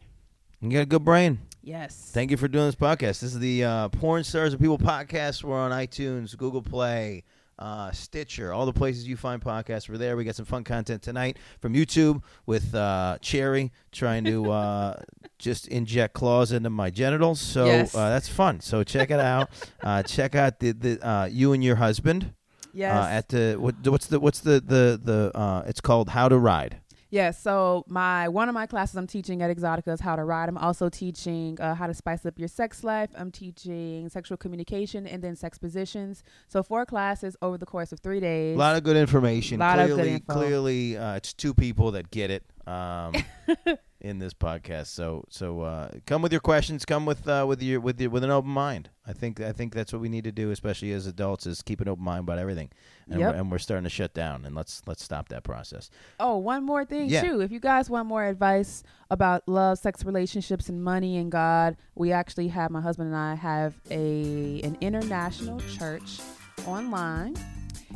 You 0.61 0.70
got 0.70 0.82
a 0.82 0.86
good 0.86 1.05
brain. 1.05 1.40
Yes. 1.62 2.11
Thank 2.12 2.31
you 2.31 2.36
for 2.36 2.47
doing 2.47 2.66
this 2.66 2.74
podcast. 2.74 3.20
This 3.20 3.24
is 3.24 3.39
the 3.39 3.65
uh, 3.65 3.89
Porn 3.89 4.23
Stars 4.23 4.55
of 4.55 4.61
People 4.61 4.78
podcast. 4.78 5.43
We're 5.43 5.59
on 5.59 5.70
iTunes, 5.73 6.36
Google 6.36 6.62
Play, 6.62 7.24
uh, 7.59 7.91
Stitcher, 7.93 8.53
all 8.53 8.66
the 8.66 8.73
places 8.73 9.07
you 9.07 9.16
find 9.16 9.41
podcasts. 9.43 9.89
We're 9.89 9.99
there. 9.99 10.16
We 10.16 10.24
got 10.24 10.35
some 10.37 10.47
fun 10.47 10.65
content 10.65 11.03
tonight 11.03 11.37
from 11.61 11.74
YouTube 11.74 12.23
with 12.47 12.74
uh, 12.74 13.19
Cherry 13.20 13.73
trying 13.93 14.24
to 14.24 14.51
uh, 14.51 15.01
just 15.39 15.69
inject 15.69 16.15
claws 16.15 16.53
into 16.53 16.70
my 16.70 16.91
genitals. 16.91 17.41
So 17.41 17.66
Yes. 17.66 17.95
uh, 17.95 18.09
that's 18.11 18.29
fun. 18.29 18.61
So 18.61 18.83
check 18.85 19.11
it 19.11 19.20
out. 19.20 19.51
uh, 19.83 20.03
check 20.03 20.35
out 20.35 20.59
the, 20.61 20.73
the 20.73 21.07
uh, 21.07 21.24
you 21.27 21.53
and 21.53 21.62
your 21.62 21.77
husband 21.77 22.35
yes. 22.73 22.95
uh, 22.95 23.09
at 23.09 23.29
the 23.29 23.57
what, 23.59 23.74
what's 23.87 24.07
the 24.07 24.20
what's 24.20 24.41
the 24.41 24.61
the 24.61 25.01
the 25.03 25.31
uh, 25.37 25.62
it's 25.66 25.81
called 25.81 26.11
How 26.11 26.29
to 26.29 26.39
Ride. 26.39 26.81
Yeah, 27.12 27.30
so 27.30 27.84
my 27.89 28.26
one 28.30 28.48
of 28.48 28.55
my 28.55 28.66
classes 28.66 28.97
I'm 28.97 29.06
teaching 29.06 29.43
at 29.43 29.55
Exotica 29.55 29.89
is 29.89 30.01
how 30.01 30.16
to 30.16 30.24
ride. 30.24 30.48
I'm 30.48 30.56
also 30.56 30.89
teaching 30.89 31.60
uh, 31.60 31.74
how 31.74 31.86
to 31.86 31.93
spice 31.93 32.24
up 32.24 32.39
your 32.39 32.48
sex 32.48 32.82
life. 32.82 33.10
I'm 33.14 33.30
teaching 33.30 34.09
sexual 34.09 34.39
communication 34.39 35.06
and 35.06 35.22
then 35.22 35.36
sex 35.36 35.59
positions. 35.59 36.24
So 36.48 36.62
four 36.62 36.86
classes 36.86 37.36
over 37.43 37.59
the 37.59 37.66
course 37.66 37.93
of 37.93 38.01
three 38.01 38.18
days. 38.18 38.56
A 38.56 38.59
lot 38.59 38.76
of 38.76 38.82
good 38.82 38.97
information. 38.97 39.60
A 39.60 39.64
Lot 39.64 39.78
of 39.78 39.90
clearly, 39.90 40.02
good 40.02 40.10
info. 40.10 40.32
clearly, 40.32 40.97
uh, 40.97 41.16
it's 41.16 41.34
two 41.34 41.52
people 41.52 41.90
that 41.90 42.10
get 42.10 42.30
it 42.30 42.44
um, 42.66 43.12
in 44.03 44.19
this 44.19 44.35
podcast. 44.35 44.89
So, 44.89 45.24
so 45.31 45.61
uh, 45.62 45.89
come 46.07 46.20
with 46.23 46.33
your 46.33 46.41
questions. 46.41 46.85
Come 46.85 47.07
with 47.07 47.27
uh, 47.27 47.45
with 47.49 47.62
your 47.62 47.81
with 47.81 48.01
your 48.01 48.11
with 48.11 48.24
an 48.24 48.31
open 48.31 48.51
mind. 48.51 48.91
I 49.07 49.12
think 49.12 49.41
I 49.41 49.53
think 49.53 49.73
that's 49.74 49.93
what 49.93 50.03
we 50.03 50.09
need 50.09 50.24
to 50.24 50.33
do, 50.33 50.51
especially 50.51 50.93
as 50.93 51.07
adults, 51.07 51.47
is 51.47 51.62
keep 51.62 51.81
an 51.81 51.89
open 51.89 52.05
mind 52.05 52.20
about 52.20 52.39
everything. 52.39 52.70
And, 53.09 53.20
Yep. 53.20 53.33
we're, 53.35 53.41
and 53.41 53.51
we're 53.51 53.59
starting 53.59 53.85
to 53.85 53.91
shut 53.91 54.12
down. 54.12 54.45
And 54.45 54.55
let's 54.55 54.83
let's 54.87 55.03
stop 55.03 55.29
that 55.31 55.45
process. 55.45 55.89
Oh, 56.20 56.37
one 56.37 56.65
more 56.65 56.85
thing 56.85 57.09
Yeah. 57.09 57.23
too. 57.23 57.41
If 57.41 57.51
you 57.53 57.61
guys 57.61 57.89
want 57.89 58.07
more 58.09 58.24
advice 58.24 58.83
about 59.11 59.47
love, 59.49 59.79
sex, 59.79 60.05
relationships, 60.05 60.69
and 60.69 60.83
money 60.83 61.16
and 61.16 61.31
God, 61.33 61.77
we 61.95 62.12
actually 62.12 62.49
have 62.49 62.70
my 62.70 62.81
husband 62.81 63.09
and 63.09 63.16
I 63.16 63.35
have 63.37 63.74
a 63.91 64.61
an 64.62 64.77
international 64.81 65.61
church 65.61 66.20
online. 66.66 67.37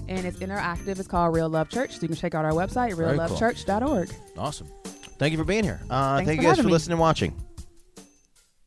And 0.08 0.24
it's 0.26 0.38
interactive. 0.38 0.98
It's 1.00 1.08
called 1.08 1.34
Real 1.34 1.48
Love 1.48 1.68
Church. 1.68 1.96
So 1.96 2.02
you 2.02 2.08
can 2.08 2.16
check 2.16 2.34
out 2.34 2.44
our 2.44 2.52
website, 2.52 2.94
Very 2.94 3.16
cool. 3.18 3.26
reallovechurch.org. 3.26 4.12
Awesome. 4.36 4.68
Thank 5.18 5.32
you 5.32 5.38
for 5.38 5.44
being 5.44 5.64
here. 5.64 5.80
Uh, 5.88 6.22
thank 6.24 6.40
you 6.40 6.46
guys 6.46 6.58
for 6.58 6.64
me. 6.64 6.72
listening 6.72 6.92
and 6.92 7.00
watching. 7.00 7.34